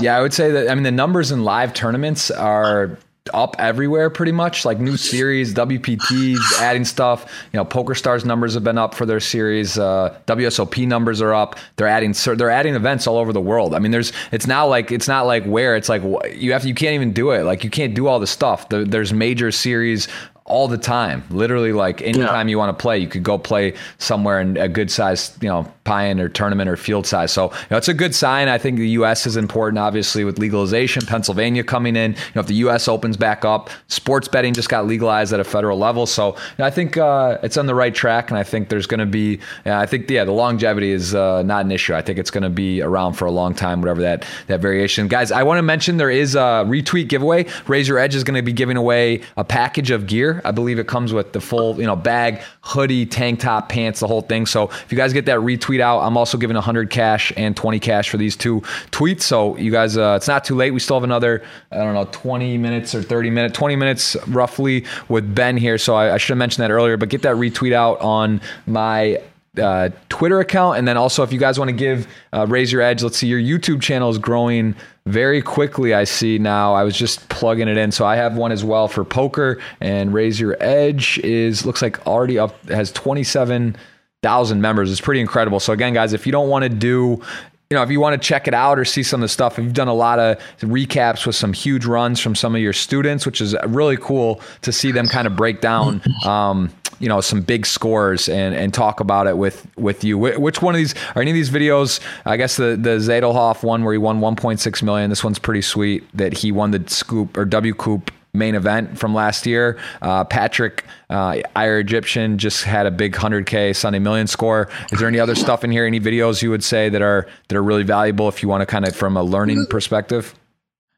Yeah, 0.00 0.16
I 0.16 0.22
would 0.22 0.32
say 0.32 0.52
that. 0.52 0.70
I 0.70 0.74
mean, 0.74 0.84
the 0.84 0.90
numbers 0.90 1.30
in 1.32 1.44
live 1.44 1.74
tournaments 1.74 2.30
are 2.30 2.98
up 3.32 3.56
everywhere 3.58 4.10
pretty 4.10 4.32
much 4.32 4.64
like 4.64 4.78
new 4.78 4.96
series 4.96 5.54
wpts 5.54 6.60
adding 6.60 6.84
stuff. 6.84 7.30
You 7.52 7.58
know 7.58 7.64
pokerstars 7.64 8.24
numbers 8.24 8.54
have 8.54 8.64
been 8.64 8.78
up 8.78 8.94
for 8.94 9.06
their 9.06 9.20
series 9.20 9.78
uh, 9.78 10.18
wsop 10.26 10.86
numbers 10.86 11.20
are 11.20 11.34
up. 11.34 11.56
They're 11.76 11.88
adding 11.88 12.14
they're 12.36 12.50
adding 12.50 12.74
events 12.74 13.06
all 13.06 13.18
over 13.18 13.32
the 13.32 13.40
world. 13.40 13.74
I 13.74 13.78
mean 13.78 13.92
there's 13.92 14.12
it's 14.32 14.46
now 14.46 14.66
like 14.66 14.90
it's 14.92 15.08
not 15.08 15.26
like 15.26 15.44
where 15.44 15.76
it's 15.76 15.88
like 15.88 16.02
you 16.34 16.52
have 16.52 16.62
to, 16.62 16.68
you 16.68 16.74
can't 16.74 16.94
even 16.94 17.12
do 17.12 17.30
it. 17.30 17.44
Like 17.44 17.64
you 17.64 17.70
can't 17.70 17.94
do 17.94 18.06
all 18.06 18.20
the 18.20 18.26
stuff. 18.26 18.68
There's 18.68 19.12
major 19.12 19.50
series 19.50 20.08
all 20.48 20.68
the 20.68 20.78
time. 20.78 21.22
Literally, 21.30 21.72
like 21.72 22.02
anytime 22.02 22.48
yeah. 22.48 22.50
you 22.50 22.58
want 22.58 22.76
to 22.76 22.82
play, 22.82 22.98
you 22.98 23.06
could 23.06 23.22
go 23.22 23.38
play 23.38 23.74
somewhere 23.98 24.40
in 24.40 24.56
a 24.56 24.68
good 24.68 24.90
size, 24.90 25.36
you 25.40 25.48
know, 25.48 25.66
or 25.88 26.28
tournament 26.28 26.68
or 26.68 26.76
field 26.76 27.06
size. 27.06 27.32
So 27.32 27.44
you 27.50 27.66
know, 27.70 27.78
it's 27.78 27.88
a 27.88 27.94
good 27.94 28.14
sign. 28.14 28.48
I 28.48 28.58
think 28.58 28.76
the 28.76 28.90
U.S. 28.90 29.26
is 29.26 29.38
important, 29.38 29.78
obviously, 29.78 30.22
with 30.22 30.38
legalization. 30.38 31.06
Pennsylvania 31.06 31.64
coming 31.64 31.96
in. 31.96 32.12
You 32.12 32.18
know, 32.34 32.40
if 32.42 32.46
the 32.46 32.56
U.S. 32.56 32.88
opens 32.88 33.16
back 33.16 33.44
up, 33.46 33.70
sports 33.86 34.28
betting 34.28 34.52
just 34.52 34.68
got 34.68 34.86
legalized 34.86 35.32
at 35.32 35.40
a 35.40 35.44
federal 35.44 35.78
level. 35.78 36.04
So 36.04 36.34
you 36.34 36.40
know, 36.58 36.66
I 36.66 36.70
think 36.70 36.98
uh, 36.98 37.38
it's 37.42 37.56
on 37.56 37.64
the 37.64 37.74
right 37.74 37.94
track, 37.94 38.30
and 38.30 38.38
I 38.38 38.42
think 38.42 38.68
there's 38.68 38.86
going 38.86 39.00
to 39.00 39.06
be. 39.06 39.40
I 39.64 39.86
think 39.86 40.10
yeah, 40.10 40.24
the 40.24 40.32
longevity 40.32 40.90
is 40.90 41.14
uh, 41.14 41.42
not 41.42 41.64
an 41.64 41.72
issue. 41.72 41.94
I 41.94 42.02
think 42.02 42.18
it's 42.18 42.30
going 42.30 42.42
to 42.42 42.50
be 42.50 42.82
around 42.82 43.14
for 43.14 43.24
a 43.24 43.30
long 43.30 43.54
time, 43.54 43.80
whatever 43.80 44.02
that 44.02 44.26
that 44.48 44.60
variation. 44.60 45.08
Guys, 45.08 45.32
I 45.32 45.42
want 45.42 45.56
to 45.58 45.62
mention 45.62 45.96
there 45.96 46.10
is 46.10 46.34
a 46.34 46.64
retweet 46.66 47.08
giveaway. 47.08 47.46
Raise 47.66 47.88
Your 47.88 47.98
Edge 47.98 48.14
is 48.14 48.24
going 48.24 48.36
to 48.36 48.42
be 48.42 48.52
giving 48.52 48.76
away 48.76 49.22
a 49.38 49.44
package 49.44 49.90
of 49.90 50.06
gear 50.06 50.37
I 50.44 50.50
believe 50.50 50.78
it 50.78 50.86
comes 50.86 51.12
with 51.12 51.32
the 51.32 51.40
full, 51.40 51.78
you 51.80 51.86
know, 51.86 51.96
bag, 51.96 52.40
hoodie, 52.62 53.06
tank 53.06 53.40
top, 53.40 53.68
pants, 53.68 54.00
the 54.00 54.06
whole 54.06 54.22
thing. 54.22 54.46
So 54.46 54.64
if 54.64 54.90
you 54.90 54.96
guys 54.96 55.12
get 55.12 55.26
that 55.26 55.40
retweet 55.40 55.80
out, 55.80 56.00
I'm 56.00 56.16
also 56.16 56.38
giving 56.38 56.54
100 56.54 56.90
cash 56.90 57.32
and 57.36 57.56
20 57.56 57.78
cash 57.80 58.10
for 58.10 58.16
these 58.16 58.36
two 58.36 58.60
tweets. 58.90 59.22
So 59.22 59.56
you 59.56 59.70
guys, 59.70 59.96
uh, 59.96 60.14
it's 60.16 60.28
not 60.28 60.44
too 60.44 60.54
late. 60.54 60.72
We 60.72 60.80
still 60.80 60.96
have 60.96 61.04
another, 61.04 61.42
I 61.70 61.76
don't 61.76 61.94
know, 61.94 62.08
20 62.10 62.58
minutes 62.58 62.94
or 62.94 63.02
30 63.02 63.30
minutes, 63.30 63.56
20 63.56 63.76
minutes 63.76 64.16
roughly 64.28 64.84
with 65.08 65.34
Ben 65.34 65.56
here. 65.56 65.78
So 65.78 65.94
I, 65.94 66.14
I 66.14 66.18
should 66.18 66.30
have 66.30 66.38
mentioned 66.38 66.64
that 66.64 66.70
earlier, 66.70 66.96
but 66.96 67.08
get 67.08 67.22
that 67.22 67.36
retweet 67.36 67.72
out 67.72 68.00
on 68.00 68.40
my 68.66 69.20
uh, 69.58 69.90
Twitter 70.08 70.40
account. 70.40 70.78
And 70.78 70.86
then 70.86 70.96
also, 70.96 71.22
if 71.22 71.32
you 71.32 71.38
guys 71.38 71.58
want 71.58 71.68
to 71.68 71.76
give 71.76 72.06
uh, 72.32 72.46
Raise 72.48 72.72
Your 72.72 72.82
Edge, 72.82 73.02
let's 73.02 73.18
see, 73.18 73.26
your 73.26 73.40
YouTube 73.40 73.82
channel 73.82 74.10
is 74.10 74.18
growing 74.18 74.74
very 75.06 75.40
quickly. 75.42 75.94
I 75.94 76.04
see 76.04 76.38
now. 76.38 76.74
I 76.74 76.84
was 76.84 76.96
just 76.96 77.28
plugging 77.28 77.68
it 77.68 77.76
in. 77.76 77.92
So 77.92 78.04
I 78.04 78.16
have 78.16 78.36
one 78.36 78.52
as 78.52 78.64
well 78.64 78.88
for 78.88 79.04
poker. 79.04 79.60
And 79.80 80.12
Raise 80.12 80.38
Your 80.38 80.56
Edge 80.60 81.18
is, 81.18 81.64
looks 81.64 81.82
like 81.82 82.06
already 82.06 82.38
up, 82.38 82.68
has 82.68 82.92
27,000 82.92 84.60
members. 84.60 84.90
It's 84.90 85.00
pretty 85.00 85.20
incredible. 85.20 85.60
So 85.60 85.72
again, 85.72 85.94
guys, 85.94 86.12
if 86.12 86.26
you 86.26 86.32
don't 86.32 86.48
want 86.48 86.64
to 86.64 86.68
do 86.68 87.22
you 87.70 87.76
know, 87.76 87.82
if 87.82 87.90
you 87.90 88.00
want 88.00 88.20
to 88.20 88.26
check 88.26 88.48
it 88.48 88.54
out 88.54 88.78
or 88.78 88.84
see 88.86 89.02
some 89.02 89.20
of 89.20 89.24
the 89.24 89.28
stuff, 89.28 89.58
you've 89.58 89.74
done 89.74 89.88
a 89.88 89.94
lot 89.94 90.18
of 90.18 90.38
recaps 90.60 91.26
with 91.26 91.36
some 91.36 91.52
huge 91.52 91.84
runs 91.84 92.18
from 92.18 92.34
some 92.34 92.54
of 92.54 92.62
your 92.62 92.72
students, 92.72 93.26
which 93.26 93.42
is 93.42 93.54
really 93.66 93.98
cool 93.98 94.40
to 94.62 94.72
see 94.72 94.90
them 94.90 95.06
kind 95.06 95.26
of 95.26 95.36
break 95.36 95.60
down, 95.60 96.00
um, 96.24 96.70
you 97.00 97.08
know, 97.08 97.20
some 97.20 97.42
big 97.42 97.66
scores 97.66 98.28
and, 98.28 98.54
and 98.54 98.74
talk 98.74 99.00
about 99.00 99.26
it 99.26 99.36
with, 99.36 99.66
with 99.76 100.04
you. 100.04 100.18
Which 100.18 100.62
one 100.62 100.74
of 100.74 100.78
these 100.78 100.94
are 101.14 101.22
any 101.22 101.30
of 101.30 101.34
these 101.34 101.50
videos? 101.50 102.00
I 102.24 102.36
guess 102.36 102.56
the, 102.56 102.76
the 102.80 102.98
Zadelhoff 102.98 103.62
one 103.62 103.84
where 103.84 103.92
he 103.92 103.98
won 103.98 104.20
1.6 104.20 104.82
million. 104.82 105.10
This 105.10 105.24
one's 105.24 105.38
pretty 105.38 105.62
sweet 105.62 106.04
that 106.16 106.32
he 106.32 106.52
won 106.52 106.70
the 106.70 106.82
SCOOP 106.86 107.36
or 107.36 107.46
WCOOP 107.46 108.10
main 108.34 108.54
event 108.54 108.98
from 108.98 109.14
last 109.14 109.46
year. 109.46 109.78
Uh, 110.02 110.24
Patrick 110.24 110.84
uh, 111.10 111.40
Ire 111.56 111.80
Egyptian 111.80 112.38
just 112.38 112.64
had 112.64 112.86
a 112.86 112.90
big 112.90 113.14
100k 113.14 113.74
Sunday 113.74 113.98
Million 113.98 114.26
score. 114.26 114.68
Is 114.92 114.98
there 114.98 115.08
any 115.08 115.18
other 115.18 115.34
stuff 115.34 115.64
in 115.64 115.70
here? 115.70 115.86
Any 115.86 116.00
videos 116.00 116.42
you 116.42 116.50
would 116.50 116.64
say 116.64 116.88
that 116.88 117.02
are 117.02 117.26
that 117.48 117.56
are 117.56 117.62
really 117.62 117.82
valuable 117.82 118.28
if 118.28 118.42
you 118.42 118.48
want 118.48 118.62
to 118.62 118.66
kind 118.66 118.86
of 118.86 118.94
from 118.94 119.16
a 119.16 119.22
learning 119.22 119.66
perspective? 119.66 120.34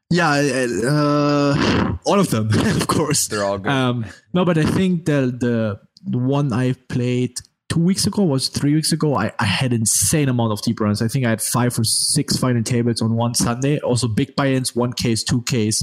Yeah, 0.09 0.29
uh, 0.31 1.95
all 2.05 2.19
of 2.19 2.29
them, 2.29 2.49
of 2.53 2.87
course. 2.87 3.27
They're 3.27 3.45
all 3.45 3.57
good. 3.57 3.71
Um, 3.71 4.05
no, 4.33 4.43
but 4.43 4.57
I 4.57 4.63
think 4.63 5.05
the 5.05 5.33
the 5.37 5.79
the 6.05 6.17
one 6.17 6.51
I 6.53 6.73
played 6.89 7.35
two 7.69 7.79
weeks 7.79 8.05
ago 8.05 8.23
was 8.23 8.49
three 8.49 8.73
weeks 8.73 8.91
ago 8.91 9.15
I, 9.15 9.31
I 9.39 9.45
had 9.45 9.71
insane 9.71 10.27
amount 10.27 10.51
of 10.51 10.61
deep 10.61 10.81
runs 10.81 11.01
i 11.01 11.07
think 11.07 11.25
i 11.25 11.29
had 11.29 11.41
five 11.41 11.79
or 11.79 11.85
six 11.85 12.35
final 12.35 12.61
tables 12.63 13.01
on 13.01 13.15
one 13.15 13.33
sunday 13.33 13.79
also 13.79 14.09
big 14.09 14.35
buy-ins 14.35 14.75
one 14.75 14.91
case 14.91 15.23
two 15.23 15.41
case 15.43 15.81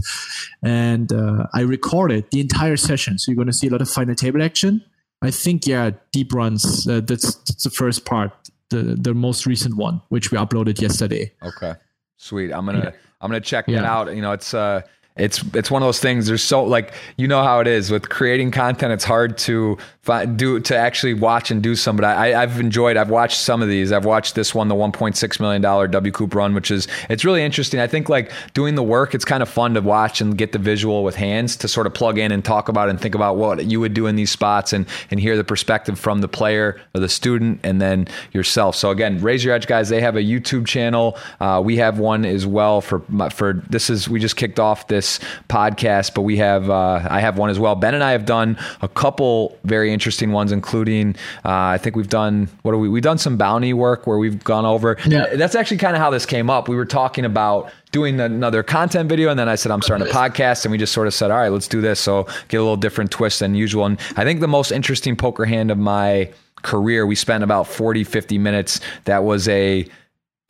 and 0.63 1.11
uh, 1.11 1.47
i 1.55 1.63
recorded 1.63 2.27
the 2.31 2.41
entire 2.41 2.77
session 2.77 3.17
so 3.17 3.31
you're 3.31 3.37
going 3.37 3.47
to 3.47 3.55
see 3.55 3.69
a 3.69 3.71
lot 3.71 3.81
of 3.81 3.89
final 3.89 4.15
table 4.15 4.43
action 4.43 4.85
i 5.23 5.31
think 5.31 5.67
yeah 5.67 5.91
deep 6.13 6.35
runs 6.35 6.87
uh, 6.87 7.01
that's, 7.01 7.37
that's 7.37 7.65
the 7.65 7.71
first 7.71 8.05
part 8.05 8.35
the 8.71 8.97
the 9.01 9.15
most 9.15 9.47
recent 9.47 9.77
one, 9.77 10.01
which 10.09 10.31
we 10.31 10.39
uploaded 10.39 10.81
yesterday. 10.81 11.33
Okay, 11.43 11.75
sweet. 12.17 12.53
I'm 12.53 12.67
gonna 12.67 12.79
yeah. 12.79 12.91
I'm 13.21 13.31
gonna 13.31 13.41
check 13.41 13.67
yeah. 13.69 13.81
that 13.81 13.87
out. 13.87 14.15
You 14.15 14.23
know, 14.23 14.33
it's 14.33 14.55
uh 14.55 14.83
it's 15.19 15.43
it's 15.55 15.71
one 15.71 15.83
of 15.83 15.87
those 15.87 16.01
things. 16.01 16.27
There's 16.27 16.43
so 16.43 16.63
like 16.65 16.93
you 17.17 17.29
know 17.29 17.43
how 17.43 17.61
it 17.61 17.67
is 17.67 17.91
with 17.91 18.09
creating 18.09 18.51
content. 18.51 18.93
It's 18.93 19.05
hard 19.05 19.37
to 19.39 19.77
find, 20.03 20.39
do 20.39 20.61
to 20.61 20.77
actually 20.77 21.15
watch 21.15 21.51
and 21.51 21.63
do 21.63 21.75
some. 21.75 21.97
But 21.97 22.05
I, 22.05 22.41
I've 22.41 22.61
enjoyed. 22.61 22.97
I've 22.97 23.11
watched 23.11 23.39
some 23.39 23.63
of 23.63 23.69
these. 23.69 23.93
I've 23.93 24.05
watched 24.05 24.35
this 24.35 24.55
one, 24.55 24.69
the 24.69 24.75
1.6 24.75 25.41
million 25.41 25.63
dollar 25.63 25.89
WCOOP 25.89 26.35
run, 26.35 26.55
which 26.55 26.71
is 26.71 26.89
it's 27.11 27.25
really 27.25 27.43
interesting. 27.43 27.81
I 27.81 27.87
think 27.87 28.09
like 28.09 28.33
doing 28.55 28.75
the 28.75 28.83
work. 28.83 29.15
It's 29.15 29.25
kind 29.25 29.43
of 29.43 29.49
fun 29.49 29.75
to 29.75 29.81
watch 29.81 30.21
and 30.21 30.39
get 30.39 30.53
the 30.53 30.59
visual 30.59 31.03
with 31.03 31.17
hands 31.17 31.57
to 31.57 31.69
sort 31.69 31.87
of 31.87 31.95
plug 31.95 32.19
in 32.19 32.31
and 32.33 32.45
talk 32.45 32.69
about 32.69 32.89
and 32.89 33.01
think 33.01 33.15
about 33.15 33.37
what 33.37 33.65
you 33.67 33.81
would 33.81 33.95
do 33.95 34.07
in 34.07 34.17
these 34.17 34.31
spots 34.31 34.73
and 34.73 34.87
and 35.11 35.19
hear 35.19 35.37
the 35.37 35.45
perspective 35.45 35.99
from 35.99 36.21
the 36.21 36.29
player 36.29 36.81
or 36.95 37.01
the 37.01 37.09
student 37.09 37.61
and 37.65 37.81
then 37.81 38.07
yourself. 38.33 38.77
So 38.77 38.91
again, 38.91 39.21
raise 39.21 39.45
your 39.45 39.55
edge, 39.55 39.67
guys. 39.67 39.89
They 39.89 40.01
have 40.01 40.17
a 40.17 40.23
YouTube 40.23 40.67
channel. 40.67 41.19
Uh, 41.41 41.61
we 41.65 41.77
have 41.77 41.99
one 41.99 42.25
as 42.25 42.47
well 42.47 42.81
for 42.81 43.03
for 43.31 43.65
this 43.69 43.91
is 43.91 44.09
we 44.09 44.21
just 44.21 44.37
kicked 44.37 44.61
off 44.61 44.87
this 44.87 45.08
this 45.09 45.29
podcast, 45.49 46.15
but 46.15 46.23
we 46.23 46.37
have 46.37 46.71
uh, 46.71 47.07
I 47.09 47.21
have 47.21 47.39
one 47.39 47.51
as 47.51 47.59
well. 47.59 47.75
Ben 47.75 47.95
and 47.95 48.05
I 48.05 48.13
have 48.13 48.27
done 48.27 48.59
a 48.83 48.89
couple 48.89 49.57
very 49.65 49.93
interesting 49.93 50.33
ones, 50.33 50.53
including 50.53 51.17
uh, 51.45 51.75
I 51.75 51.79
think 51.79 51.97
we've 51.97 52.09
done 52.09 52.49
what 52.63 52.75
are 52.75 52.79
we? 52.79 52.89
We've 52.89 53.03
done 53.03 53.19
some 53.19 53.37
bounty 53.37 53.73
work 53.73 54.07
where 54.07 54.19
we've 54.19 54.43
gone 54.45 54.67
over. 54.67 54.97
Yeah. 55.07 55.37
That's 55.37 55.55
actually 55.55 55.79
kind 55.79 55.97
of 55.97 56.03
how 56.03 56.11
this 56.11 56.27
came 56.27 56.51
up. 56.51 56.69
We 56.69 56.77
were 56.77 56.87
talking 56.87 57.25
about 57.25 57.73
doing 57.91 58.21
another 58.21 58.63
content 58.63 59.09
video 59.09 59.31
and 59.31 59.39
then 59.39 59.49
I 59.49 59.55
said 59.55 59.73
I'm 59.73 59.81
starting 59.81 60.07
a 60.07 60.11
podcast 60.11 60.67
and 60.67 60.73
we 60.73 60.77
just 60.77 60.93
sort 60.93 61.07
of 61.07 61.15
said 61.15 61.31
all 61.31 61.39
right 61.39 61.49
let's 61.49 61.67
do 61.67 61.81
this 61.81 61.99
so 61.99 62.25
get 62.49 62.59
a 62.59 62.61
little 62.61 62.77
different 62.77 63.11
twist 63.11 63.41
than 63.41 63.55
usual 63.55 63.87
and 63.87 63.99
I 64.15 64.25
think 64.25 64.41
the 64.41 64.47
most 64.47 64.73
interesting 64.73 65.17
poker 65.17 65.47
hand 65.47 65.71
of 65.71 65.79
my 65.79 66.31
career 66.57 67.07
we 67.07 67.15
spent 67.15 67.43
about 67.43 67.67
40 67.67 68.05
50 68.05 68.37
minutes 68.37 68.81
that 69.05 69.25
was 69.25 69.49
a 69.49 69.89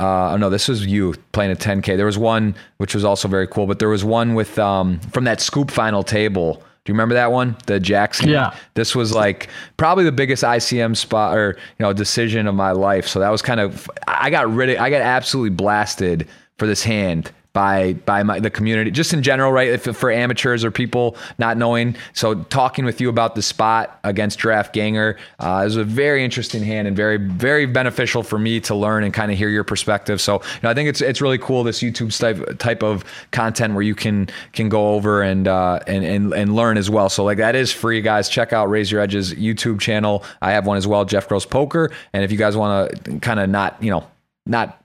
uh, 0.01 0.33
oh 0.33 0.37
no, 0.37 0.49
this 0.49 0.69
was 0.69 0.87
you 0.87 1.15
playing 1.33 1.51
a 1.51 1.57
10K. 1.57 1.97
There 1.97 2.07
was 2.07 2.19
one 2.19 2.55
which 2.77 2.95
was 2.95 3.05
also 3.05 3.29
very 3.29 3.47
cool, 3.47 3.67
but 3.67 3.79
there 3.79 3.89
was 3.89 4.05
one 4.05 4.35
with 4.35 4.59
um, 4.59 5.01
from 5.13 5.25
that 5.25 5.41
SCOOP 5.41 5.71
final 5.71 6.03
table. 6.03 6.55
Do 6.55 6.93
you 6.93 6.95
remember 6.95 7.17
that 7.17 7.33
one? 7.33 7.57
The 7.67 7.81
Jackson. 7.81 8.31
Yeah. 8.31 8.55
This 8.75 8.95
was 8.95 9.13
like 9.13 9.49
probably 9.77 10.05
the 10.05 10.13
biggest 10.13 10.43
ICM 10.43 10.97
spot 10.97 11.37
or 11.37 11.57
you 11.79 11.85
know 11.85 11.93
decision 11.93 12.47
of 12.47 12.55
my 12.55 12.71
life. 12.71 13.07
So 13.07 13.19
that 13.21 13.31
was 13.31 13.43
kind 13.43 13.61
of 13.61 13.91
I 14.07 14.31
got 14.31 14.51
rid 14.51 14.71
of 14.71 14.79
I 14.79 14.89
got 14.89 15.03
absolutely 15.03 15.51
blasted 15.51 16.29
for 16.59 16.67
this 16.67 16.83
hand 16.83 17.31
by 17.53 17.95
by 17.95 18.23
my, 18.23 18.41
the 18.41 18.51
community, 18.51 18.91
just 18.91 19.13
in 19.13 19.23
general, 19.23 19.51
right? 19.53 19.69
If, 19.69 19.97
for 19.97 20.11
amateurs 20.11 20.65
or 20.65 20.71
people 20.71 21.17
not 21.39 21.57
knowing. 21.57 21.97
So 22.13 22.35
talking 22.45 22.85
with 22.85 23.01
you 23.01 23.09
about 23.09 23.35
the 23.35 23.43
spot 23.43 23.99
against 24.05 24.39
Draft 24.39 24.73
Ganger 24.73 25.17
uh, 25.41 25.65
is 25.67 25.77
a 25.77 25.85
very 25.85 26.25
interesting 26.25 26.63
hand 26.63 26.87
and 26.87 26.97
very 26.97 27.17
very 27.17 27.67
beneficial 27.67 28.23
for 28.23 28.39
me 28.39 28.61
to 28.61 28.75
learn 28.75 29.05
and 29.05 29.13
kind 29.13 29.33
of 29.33 29.39
hear 29.39 29.49
your 29.49 29.65
perspective. 29.65 30.21
So 30.21 30.35
you 30.35 30.61
know, 30.63 30.71
I 30.71 30.75
think 30.75 30.89
it's 30.89 31.01
it's 31.01 31.21
really 31.21 31.39
cool 31.39 31.65
this 31.65 31.81
YouTube 31.81 32.17
type 32.19 32.59
type 32.59 32.83
of 32.83 33.05
content 33.31 33.75
where 33.75 33.83
you 33.83 33.95
can 33.95 34.29
can 34.53 34.69
go 34.69 34.95
over 34.95 35.23
and 35.23 35.49
uh, 35.49 35.81
and 35.87 36.05
and 36.05 36.33
and 36.33 36.55
learn 36.55 36.77
as 36.77 36.91
well. 36.91 37.09
So 37.09 37.25
like 37.25 37.39
that 37.39 37.57
is 37.57 37.73
free, 37.73 38.01
guys. 38.01 38.29
Check 38.29 38.53
out 38.53 38.69
Raise 38.69 38.91
Your 38.91 39.01
Edges 39.01 39.35
YouTube 39.35 39.81
channel. 39.81 40.25
I 40.43 40.53
have 40.53 40.67
one 40.67 40.77
as 40.77 40.87
well, 40.87 41.05
Jeff 41.05 41.29
Gross 41.29 41.47
Poker. 41.47 41.91
And 42.13 42.23
if 42.23 42.31
you 42.31 42.39
guys 42.39 42.57
want 42.57 43.05
to 43.05 43.19
kind 43.21 43.41
of 43.41 43.49
not 43.49 43.83
you 43.83 43.91
know 43.91 44.07
not 44.49 44.83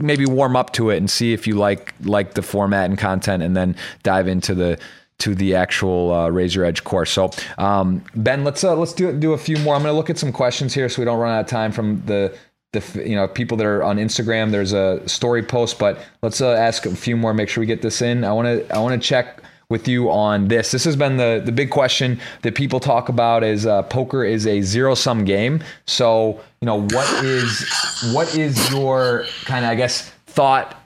maybe 0.00 0.26
warm 0.26 0.56
up 0.56 0.72
to 0.74 0.90
it 0.90 0.98
and 0.98 1.10
see 1.10 1.32
if 1.32 1.46
you 1.46 1.54
like 1.54 1.94
like 2.02 2.34
the 2.34 2.42
format 2.42 2.90
and 2.90 2.98
content, 2.98 3.42
and 3.42 3.56
then 3.56 3.76
dive 4.02 4.28
into 4.28 4.54
the 4.54 4.78
to 5.18 5.34
the 5.34 5.54
actual 5.54 6.12
uh, 6.12 6.30
your 6.30 6.64
edge 6.64 6.84
course. 6.84 7.10
So 7.10 7.30
um, 7.58 8.04
Ben, 8.14 8.44
let's 8.44 8.62
uh, 8.64 8.76
let's 8.76 8.92
do 8.92 9.12
do 9.18 9.32
a 9.32 9.38
few 9.38 9.56
more. 9.58 9.74
I'm 9.74 9.82
going 9.82 9.92
to 9.92 9.96
look 9.96 10.10
at 10.10 10.18
some 10.18 10.32
questions 10.32 10.74
here 10.74 10.88
so 10.88 11.00
we 11.00 11.06
don't 11.06 11.18
run 11.18 11.32
out 11.32 11.40
of 11.40 11.46
time 11.46 11.72
from 11.72 12.02
the 12.06 12.36
the 12.72 13.08
you 13.08 13.16
know 13.16 13.26
people 13.26 13.56
that 13.56 13.66
are 13.66 13.82
on 13.82 13.96
Instagram. 13.96 14.50
There's 14.50 14.72
a 14.72 15.06
story 15.08 15.42
post, 15.42 15.78
but 15.78 15.98
let's 16.22 16.40
uh, 16.40 16.52
ask 16.52 16.86
a 16.86 16.94
few 16.94 17.16
more. 17.16 17.32
Make 17.32 17.48
sure 17.48 17.60
we 17.60 17.66
get 17.66 17.82
this 17.82 18.02
in. 18.02 18.24
I 18.24 18.32
want 18.32 18.46
to 18.46 18.74
I 18.74 18.78
want 18.78 19.00
to 19.00 19.08
check 19.08 19.42
with 19.68 19.88
you 19.88 20.10
on 20.10 20.48
this. 20.48 20.70
This 20.70 20.84
has 20.84 20.96
been 20.96 21.16
the 21.16 21.42
the 21.44 21.52
big 21.52 21.70
question 21.70 22.20
that 22.42 22.54
people 22.54 22.80
talk 22.80 23.08
about 23.08 23.42
is 23.42 23.66
uh, 23.66 23.82
poker 23.82 24.24
is 24.24 24.46
a 24.46 24.60
zero 24.62 24.94
sum 24.94 25.24
game. 25.24 25.62
So 25.86 26.40
you 26.60 26.66
know 26.66 26.82
what 26.82 27.24
is 27.24 27.66
what 28.12 28.34
is 28.36 28.70
your 28.70 29.26
kind 29.44 29.64
of 29.64 29.70
I 29.70 29.74
guess 29.74 30.10
thought 30.26 30.80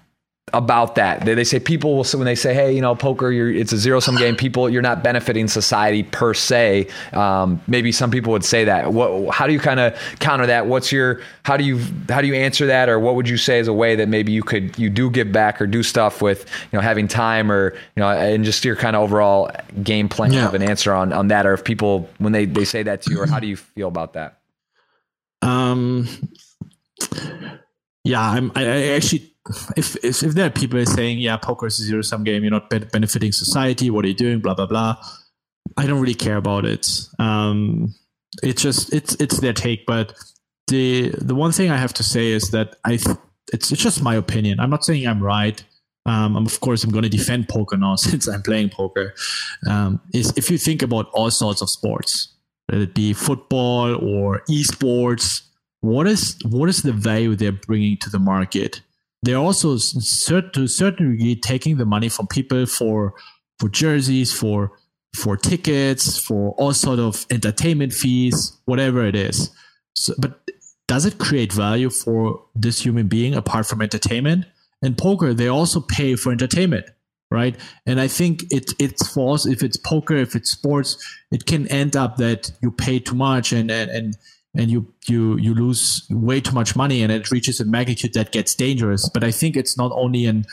about 0.52 0.94
that. 0.96 1.24
They, 1.24 1.34
they 1.34 1.44
say 1.44 1.60
people 1.60 1.96
will 1.96 2.04
when 2.14 2.24
they 2.24 2.34
say, 2.34 2.54
"Hey, 2.54 2.72
you 2.74 2.80
know, 2.80 2.94
poker, 2.94 3.30
it's 3.32 3.72
a 3.72 3.78
zero 3.78 4.00
sum 4.00 4.16
game." 4.16 4.36
People, 4.36 4.68
you're 4.68 4.82
not 4.82 5.02
benefiting 5.02 5.48
society 5.48 6.02
per 6.02 6.34
se. 6.34 6.88
Um, 7.12 7.60
maybe 7.66 7.92
some 7.92 8.10
people 8.10 8.32
would 8.32 8.44
say 8.44 8.64
that. 8.64 8.92
What? 8.92 9.34
How 9.34 9.46
do 9.46 9.52
you 9.52 9.60
kind 9.60 9.80
of 9.80 9.94
counter 10.18 10.46
that? 10.46 10.66
What's 10.66 10.92
your? 10.92 11.20
How 11.44 11.56
do 11.56 11.64
you 11.64 11.80
how 12.08 12.20
do 12.20 12.26
you 12.26 12.34
answer 12.34 12.66
that? 12.66 12.88
Or 12.88 12.98
what 12.98 13.14
would 13.14 13.28
you 13.28 13.36
say 13.36 13.58
as 13.58 13.68
a 13.68 13.72
way 13.72 13.96
that 13.96 14.08
maybe 14.08 14.32
you 14.32 14.42
could 14.42 14.78
you 14.78 14.90
do 14.90 15.10
give 15.10 15.32
back 15.32 15.60
or 15.60 15.66
do 15.66 15.82
stuff 15.82 16.22
with 16.22 16.44
you 16.72 16.78
know 16.78 16.80
having 16.80 17.08
time 17.08 17.50
or 17.50 17.72
you 17.96 18.00
know 18.00 18.08
and 18.08 18.44
just 18.44 18.64
your 18.64 18.76
kind 18.76 18.96
of 18.96 19.02
overall 19.02 19.50
game 19.82 20.08
plan 20.08 20.32
yeah. 20.32 20.46
of 20.46 20.54
an 20.54 20.62
answer 20.62 20.92
on 20.92 21.12
on 21.12 21.28
that. 21.28 21.46
Or 21.46 21.54
if 21.54 21.64
people 21.64 22.08
when 22.18 22.32
they 22.32 22.44
they 22.44 22.64
say 22.64 22.82
that 22.82 23.02
to 23.02 23.10
you, 23.10 23.20
or 23.20 23.26
how 23.26 23.40
do 23.40 23.46
you 23.46 23.56
feel 23.56 23.88
about 23.88 24.14
that? 24.14 24.38
Um. 25.42 26.08
Yeah, 28.04 28.22
I'm. 28.22 28.50
I, 28.54 28.62
I 28.64 28.82
actually 28.92 29.29
if, 29.76 29.96
if, 30.04 30.22
if 30.22 30.34
there 30.34 30.46
are 30.46 30.50
people 30.50 30.84
saying, 30.86 31.18
yeah, 31.18 31.36
poker 31.36 31.66
is 31.66 31.80
a 31.80 31.84
zero 31.84 32.02
sum 32.02 32.24
game, 32.24 32.42
you're 32.42 32.50
not 32.50 32.70
benefiting 32.70 33.32
society, 33.32 33.90
what 33.90 34.04
are 34.04 34.08
you 34.08 34.14
doing, 34.14 34.40
blah 34.40 34.54
blah 34.54 34.66
blah. 34.66 34.96
I 35.76 35.86
don't 35.86 36.00
really 36.00 36.14
care 36.14 36.36
about 36.36 36.64
it. 36.64 36.88
Um, 37.18 37.94
it's 38.42 38.62
just 38.62 38.92
it's 38.92 39.14
it's 39.16 39.40
their 39.40 39.52
take, 39.52 39.86
but 39.86 40.14
the 40.68 41.10
the 41.18 41.34
one 41.34 41.52
thing 41.52 41.70
I 41.70 41.76
have 41.76 41.94
to 41.94 42.02
say 42.02 42.28
is 42.28 42.50
that 42.50 42.76
I 42.84 42.98
it's 43.52 43.72
it's 43.72 43.82
just 43.82 44.02
my 44.02 44.14
opinion. 44.14 44.60
I'm 44.60 44.70
not 44.70 44.84
saying 44.84 45.06
I'm 45.06 45.22
right. 45.22 45.62
Um, 46.06 46.36
of 46.36 46.60
course, 46.60 46.82
I'm 46.82 46.90
going 46.90 47.02
to 47.02 47.10
defend 47.10 47.48
poker 47.48 47.76
now 47.76 47.94
since 47.96 48.26
I'm 48.26 48.42
playing 48.42 48.70
poker. 48.70 49.14
Um, 49.68 50.00
is 50.14 50.32
if 50.36 50.50
you 50.50 50.58
think 50.58 50.82
about 50.82 51.10
all 51.12 51.30
sorts 51.30 51.60
of 51.62 51.70
sports, 51.70 52.34
whether 52.66 52.84
it 52.84 52.94
be 52.94 53.12
football 53.12 53.94
or 53.94 54.42
esports, 54.48 55.42
what 55.80 56.06
is 56.06 56.36
what 56.44 56.68
is 56.68 56.82
the 56.82 56.92
value 56.92 57.36
they're 57.36 57.52
bringing 57.52 57.96
to 57.98 58.10
the 58.10 58.18
market? 58.18 58.80
They're 59.22 59.36
also 59.36 59.76
to 59.76 60.62
a 60.62 60.68
certain 60.68 61.12
degree 61.12 61.36
taking 61.36 61.76
the 61.76 61.84
money 61.84 62.08
from 62.08 62.26
people 62.26 62.66
for 62.66 63.14
for 63.58 63.68
jerseys, 63.68 64.32
for 64.32 64.72
for 65.14 65.36
tickets, 65.36 66.18
for 66.18 66.52
all 66.52 66.72
sort 66.72 66.98
of 66.98 67.26
entertainment 67.30 67.92
fees, 67.92 68.56
whatever 68.64 69.04
it 69.04 69.14
is. 69.14 69.50
So, 69.94 70.14
but 70.18 70.40
does 70.88 71.04
it 71.04 71.18
create 71.18 71.52
value 71.52 71.90
for 71.90 72.42
this 72.54 72.80
human 72.84 73.08
being 73.08 73.34
apart 73.34 73.66
from 73.66 73.82
entertainment? 73.82 74.46
In 74.82 74.94
poker, 74.94 75.34
they 75.34 75.48
also 75.48 75.80
pay 75.80 76.16
for 76.16 76.32
entertainment, 76.32 76.86
right? 77.30 77.54
And 77.86 78.00
I 78.00 78.08
think 78.08 78.44
it 78.50 78.72
it's 78.78 79.06
false 79.12 79.46
if 79.46 79.62
it's 79.62 79.76
poker, 79.76 80.16
if 80.16 80.34
it's 80.34 80.50
sports, 80.50 80.96
it 81.30 81.44
can 81.44 81.66
end 81.68 81.96
up 81.96 82.16
that 82.16 82.50
you 82.62 82.70
pay 82.70 82.98
too 82.98 83.14
much 83.14 83.52
and 83.52 83.70
and, 83.70 83.90
and 83.90 84.16
and 84.54 84.70
you 84.70 84.92
you 85.06 85.36
you 85.38 85.54
lose 85.54 86.06
way 86.10 86.40
too 86.40 86.54
much 86.54 86.74
money 86.74 87.02
and 87.02 87.12
it 87.12 87.30
reaches 87.30 87.60
a 87.60 87.64
magnitude 87.64 88.14
that 88.14 88.32
gets 88.32 88.54
dangerous. 88.54 89.08
But 89.08 89.24
i 89.24 89.30
think 89.30 89.56
it's 89.56 89.76
not 89.76 89.92
only 89.94 90.24
in 90.24 90.44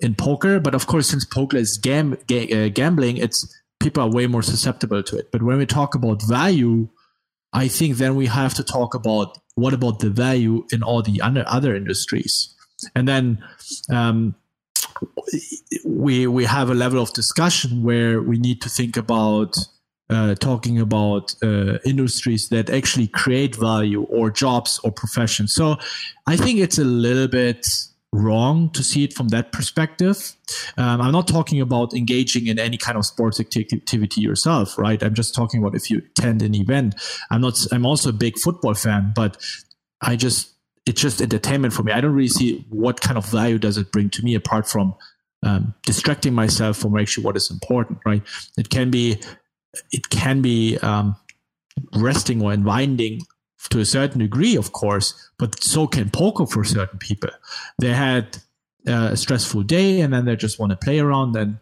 in 0.00 0.14
poker 0.14 0.60
but 0.60 0.74
of 0.74 0.86
course 0.86 1.08
since 1.08 1.24
poker 1.24 1.56
is 1.56 1.78
gam, 1.78 2.16
ga- 2.26 2.66
uh, 2.66 2.68
gambling 2.68 3.16
it's 3.16 3.46
people 3.80 4.02
are 4.02 4.10
way 4.10 4.26
more 4.26 4.42
susceptible 4.42 5.02
to 5.02 5.18
it. 5.18 5.30
But 5.30 5.42
when 5.42 5.58
we 5.58 5.66
talk 5.66 5.94
about 5.94 6.22
value 6.22 6.88
i 7.52 7.68
think 7.68 7.96
then 7.96 8.16
we 8.16 8.26
have 8.26 8.54
to 8.54 8.64
talk 8.64 8.94
about 8.94 9.38
what 9.54 9.72
about 9.72 10.00
the 10.00 10.10
value 10.10 10.66
in 10.72 10.82
all 10.82 11.02
the 11.02 11.20
other 11.20 11.44
other 11.46 11.74
industries. 11.74 12.54
And 12.94 13.06
then 13.08 13.44
um, 13.90 14.34
we 15.84 16.26
we 16.26 16.44
have 16.44 16.70
a 16.70 16.74
level 16.74 17.00
of 17.00 17.12
discussion 17.12 17.82
where 17.82 18.20
we 18.20 18.38
need 18.38 18.60
to 18.62 18.68
think 18.68 18.96
about 18.96 19.56
uh, 20.10 20.34
talking 20.34 20.78
about 20.78 21.34
uh, 21.42 21.78
industries 21.84 22.48
that 22.50 22.70
actually 22.70 23.08
create 23.08 23.56
value 23.56 24.02
or 24.04 24.30
jobs 24.30 24.78
or 24.84 24.92
professions. 24.92 25.54
So 25.54 25.76
I 26.26 26.36
think 26.36 26.58
it's 26.58 26.78
a 26.78 26.84
little 26.84 27.28
bit 27.28 27.66
wrong 28.12 28.70
to 28.70 28.82
see 28.82 29.02
it 29.02 29.12
from 29.12 29.28
that 29.28 29.50
perspective. 29.50 30.34
Um, 30.76 31.00
I'm 31.00 31.12
not 31.12 31.26
talking 31.26 31.60
about 31.60 31.94
engaging 31.94 32.46
in 32.46 32.58
any 32.58 32.76
kind 32.76 32.96
of 32.96 33.04
sports 33.04 33.40
activity 33.40 34.20
yourself, 34.20 34.78
right? 34.78 35.02
I'm 35.02 35.14
just 35.14 35.34
talking 35.34 35.60
about 35.60 35.74
if 35.74 35.90
you 35.90 35.98
attend 35.98 36.42
an 36.42 36.54
event. 36.54 36.94
I'm 37.30 37.40
not. 37.40 37.58
I'm 37.72 37.84
also 37.84 38.10
a 38.10 38.12
big 38.12 38.38
football 38.38 38.74
fan, 38.74 39.12
but 39.16 39.36
I 40.00 40.16
just 40.16 40.52
it's 40.86 41.00
just 41.00 41.20
entertainment 41.20 41.74
for 41.74 41.82
me. 41.82 41.92
I 41.92 42.00
don't 42.00 42.14
really 42.14 42.28
see 42.28 42.64
what 42.68 43.00
kind 43.00 43.18
of 43.18 43.26
value 43.26 43.58
does 43.58 43.78
it 43.78 43.90
bring 43.90 44.10
to 44.10 44.22
me 44.22 44.34
apart 44.34 44.68
from 44.68 44.94
um, 45.42 45.74
distracting 45.84 46.34
myself 46.34 46.76
from 46.76 46.96
actually 46.98 47.24
what 47.24 47.36
is 47.36 47.50
important, 47.50 47.98
right? 48.04 48.22
It 48.56 48.70
can 48.70 48.90
be 48.90 49.18
it 49.92 50.10
can 50.10 50.42
be 50.42 50.78
um, 50.78 51.16
resting 51.94 52.42
or 52.42 52.52
unwinding 52.52 53.22
to 53.70 53.80
a 53.80 53.84
certain 53.84 54.20
degree, 54.20 54.56
of 54.56 54.72
course, 54.72 55.30
but 55.38 55.62
so 55.62 55.86
can 55.86 56.10
poker 56.10 56.46
for 56.46 56.64
certain 56.64 56.98
people. 56.98 57.30
They 57.78 57.92
had 57.92 58.36
uh, 58.86 59.10
a 59.12 59.16
stressful 59.16 59.62
day 59.62 60.00
and 60.00 60.12
then 60.12 60.26
they 60.26 60.36
just 60.36 60.58
want 60.58 60.70
to 60.70 60.76
play 60.76 60.98
around 60.98 61.34
and 61.36 61.58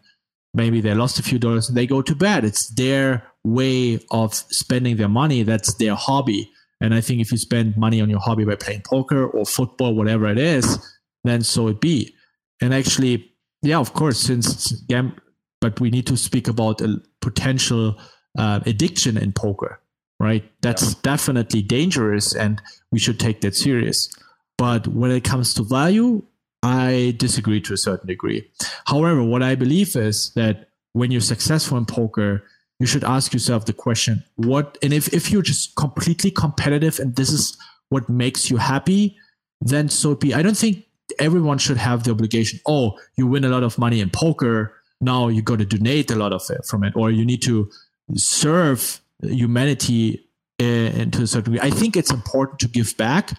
maybe 0.53 0.81
they 0.81 0.93
lost 0.93 1.19
a 1.19 1.23
few 1.23 1.39
dollars 1.39 1.69
and 1.69 1.77
they 1.77 1.87
go 1.87 2.01
to 2.01 2.15
bed. 2.15 2.43
It's 2.43 2.69
their 2.69 3.23
way 3.43 3.99
of 4.11 4.33
spending 4.33 4.97
their 4.97 5.09
money. 5.09 5.43
That's 5.43 5.73
their 5.75 5.95
hobby. 5.95 6.51
And 6.81 6.93
I 6.93 7.01
think 7.01 7.21
if 7.21 7.31
you 7.31 7.37
spend 7.37 7.77
money 7.77 8.01
on 8.01 8.09
your 8.09 8.19
hobby 8.19 8.43
by 8.43 8.55
playing 8.55 8.81
poker 8.85 9.25
or 9.25 9.45
football, 9.45 9.95
whatever 9.95 10.27
it 10.27 10.37
is, 10.37 10.77
then 11.23 11.41
so 11.41 11.69
it 11.69 11.79
be. 11.79 12.13
And 12.61 12.73
actually, 12.73 13.31
yeah, 13.61 13.79
of 13.79 13.93
course, 13.93 14.19
since 14.19 14.71
gam- 14.87 15.15
but 15.63 15.79
we 15.79 15.89
need 15.89 16.05
to 16.05 16.17
speak 16.17 16.49
about 16.49 16.81
a 16.81 17.01
potential 17.21 17.97
uh, 18.37 18.59
addiction 18.65 19.15
in 19.15 19.31
poker, 19.31 19.79
right? 20.19 20.43
That's 20.61 20.83
yeah. 20.83 20.99
definitely 21.03 21.61
dangerous, 21.61 22.35
and 22.35 22.61
we 22.91 22.99
should 22.99 23.17
take 23.17 23.39
that 23.41 23.55
serious. 23.55 24.13
But 24.57 24.89
when 24.89 25.09
it 25.09 25.23
comes 25.23 25.53
to 25.53 25.63
value, 25.63 26.21
I 26.63 27.15
disagree 27.17 27.61
to 27.61 27.73
a 27.73 27.77
certain 27.77 28.07
degree. 28.07 28.45
However, 28.87 29.23
what 29.23 29.41
I 29.41 29.55
believe 29.55 29.95
is 29.95 30.33
that 30.33 30.67
when 30.91 31.11
you're 31.11 31.21
successful 31.21 31.77
in 31.77 31.85
poker, 31.85 32.43
you 32.79 32.85
should 32.85 33.05
ask 33.05 33.31
yourself 33.31 33.63
the 33.65 33.71
question 33.71 34.25
what 34.35 34.77
and 34.83 34.91
if, 34.91 35.13
if 35.13 35.31
you're 35.31 35.41
just 35.53 35.73
completely 35.77 36.29
competitive 36.29 36.99
and 36.99 37.15
this 37.15 37.31
is 37.31 37.55
what 37.87 38.09
makes 38.09 38.49
you 38.49 38.57
happy 38.57 39.15
then 39.61 39.87
so 39.87 40.15
be 40.15 40.33
i 40.33 40.41
don't 40.41 40.57
think 40.57 40.83
everyone 41.19 41.57
should 41.57 41.77
have 41.77 42.03
the 42.03 42.11
obligation 42.11 42.59
oh 42.67 42.97
you 43.15 43.25
win 43.25 43.45
a 43.45 43.47
lot 43.47 43.63
of 43.63 43.77
money 43.77 44.01
in 44.01 44.09
poker 44.09 44.73
now 45.03 45.27
you 45.27 45.41
got 45.41 45.59
to 45.59 45.65
donate 45.65 46.11
a 46.11 46.15
lot 46.15 46.33
of 46.33 46.41
it 46.49 46.65
from 46.65 46.83
it 46.83 46.95
or 46.95 47.11
you 47.11 47.25
need 47.25 47.41
to 47.43 47.69
serve 48.15 49.01
humanity 49.21 50.27
uh, 50.59 51.05
to 51.11 51.21
a 51.23 51.27
certain 51.27 51.53
degree. 51.53 51.67
I 51.67 51.71
think 51.71 51.95
it's 51.95 52.11
important 52.11 52.59
to 52.59 52.67
give 52.67 52.95
back 52.97 53.31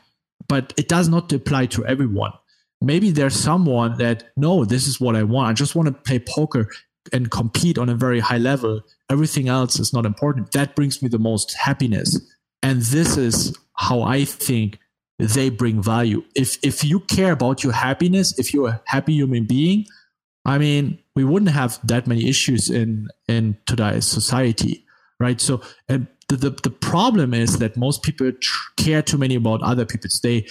but 0.48 0.72
it 0.76 0.88
does 0.88 1.08
not 1.08 1.32
apply 1.32 1.66
to 1.66 1.84
everyone. 1.86 2.32
Maybe 2.80 3.10
there's 3.10 3.34
someone 3.34 3.96
that 3.98 4.24
no 4.36 4.64
this 4.64 4.86
is 4.86 5.00
what 5.00 5.16
i 5.16 5.22
want. 5.22 5.48
I 5.48 5.52
just 5.52 5.74
want 5.74 5.88
to 5.88 5.92
play 5.92 6.18
poker 6.18 6.68
and 7.12 7.30
compete 7.30 7.78
on 7.78 7.88
a 7.88 7.94
very 7.94 8.20
high 8.20 8.38
level. 8.38 8.82
Everything 9.10 9.48
else 9.48 9.78
is 9.78 9.92
not 9.92 10.06
important. 10.06 10.52
That 10.52 10.74
brings 10.74 11.02
me 11.02 11.08
the 11.08 11.18
most 11.18 11.54
happiness. 11.54 12.20
And 12.62 12.82
this 12.82 13.16
is 13.16 13.56
how 13.74 14.02
i 14.02 14.24
think 14.24 14.78
they 15.18 15.48
bring 15.48 15.82
value. 15.82 16.22
If 16.34 16.58
if 16.62 16.84
you 16.84 17.00
care 17.00 17.32
about 17.32 17.64
your 17.64 17.72
happiness 17.72 18.38
if 18.38 18.52
you're 18.52 18.68
a 18.68 18.82
happy 18.86 19.14
human 19.14 19.44
being 19.44 19.86
i 20.44 20.58
mean 20.58 20.98
we 21.16 21.24
wouldn't 21.24 21.50
have 21.50 21.78
that 21.86 22.06
many 22.06 22.28
issues 22.28 22.70
in 22.70 23.08
in 23.28 23.56
today's 23.66 24.06
society 24.06 24.84
right? 25.20 25.40
So 25.40 25.62
and 25.88 26.06
the, 26.28 26.36
the, 26.36 26.50
the 26.50 26.70
problem 26.70 27.34
is 27.34 27.58
that 27.58 27.76
most 27.76 28.02
people 28.02 28.30
tr- 28.32 28.70
care 28.76 29.02
too 29.02 29.18
many 29.18 29.34
about 29.34 29.62
other 29.62 29.84
people's 29.84 30.20
they 30.20 30.46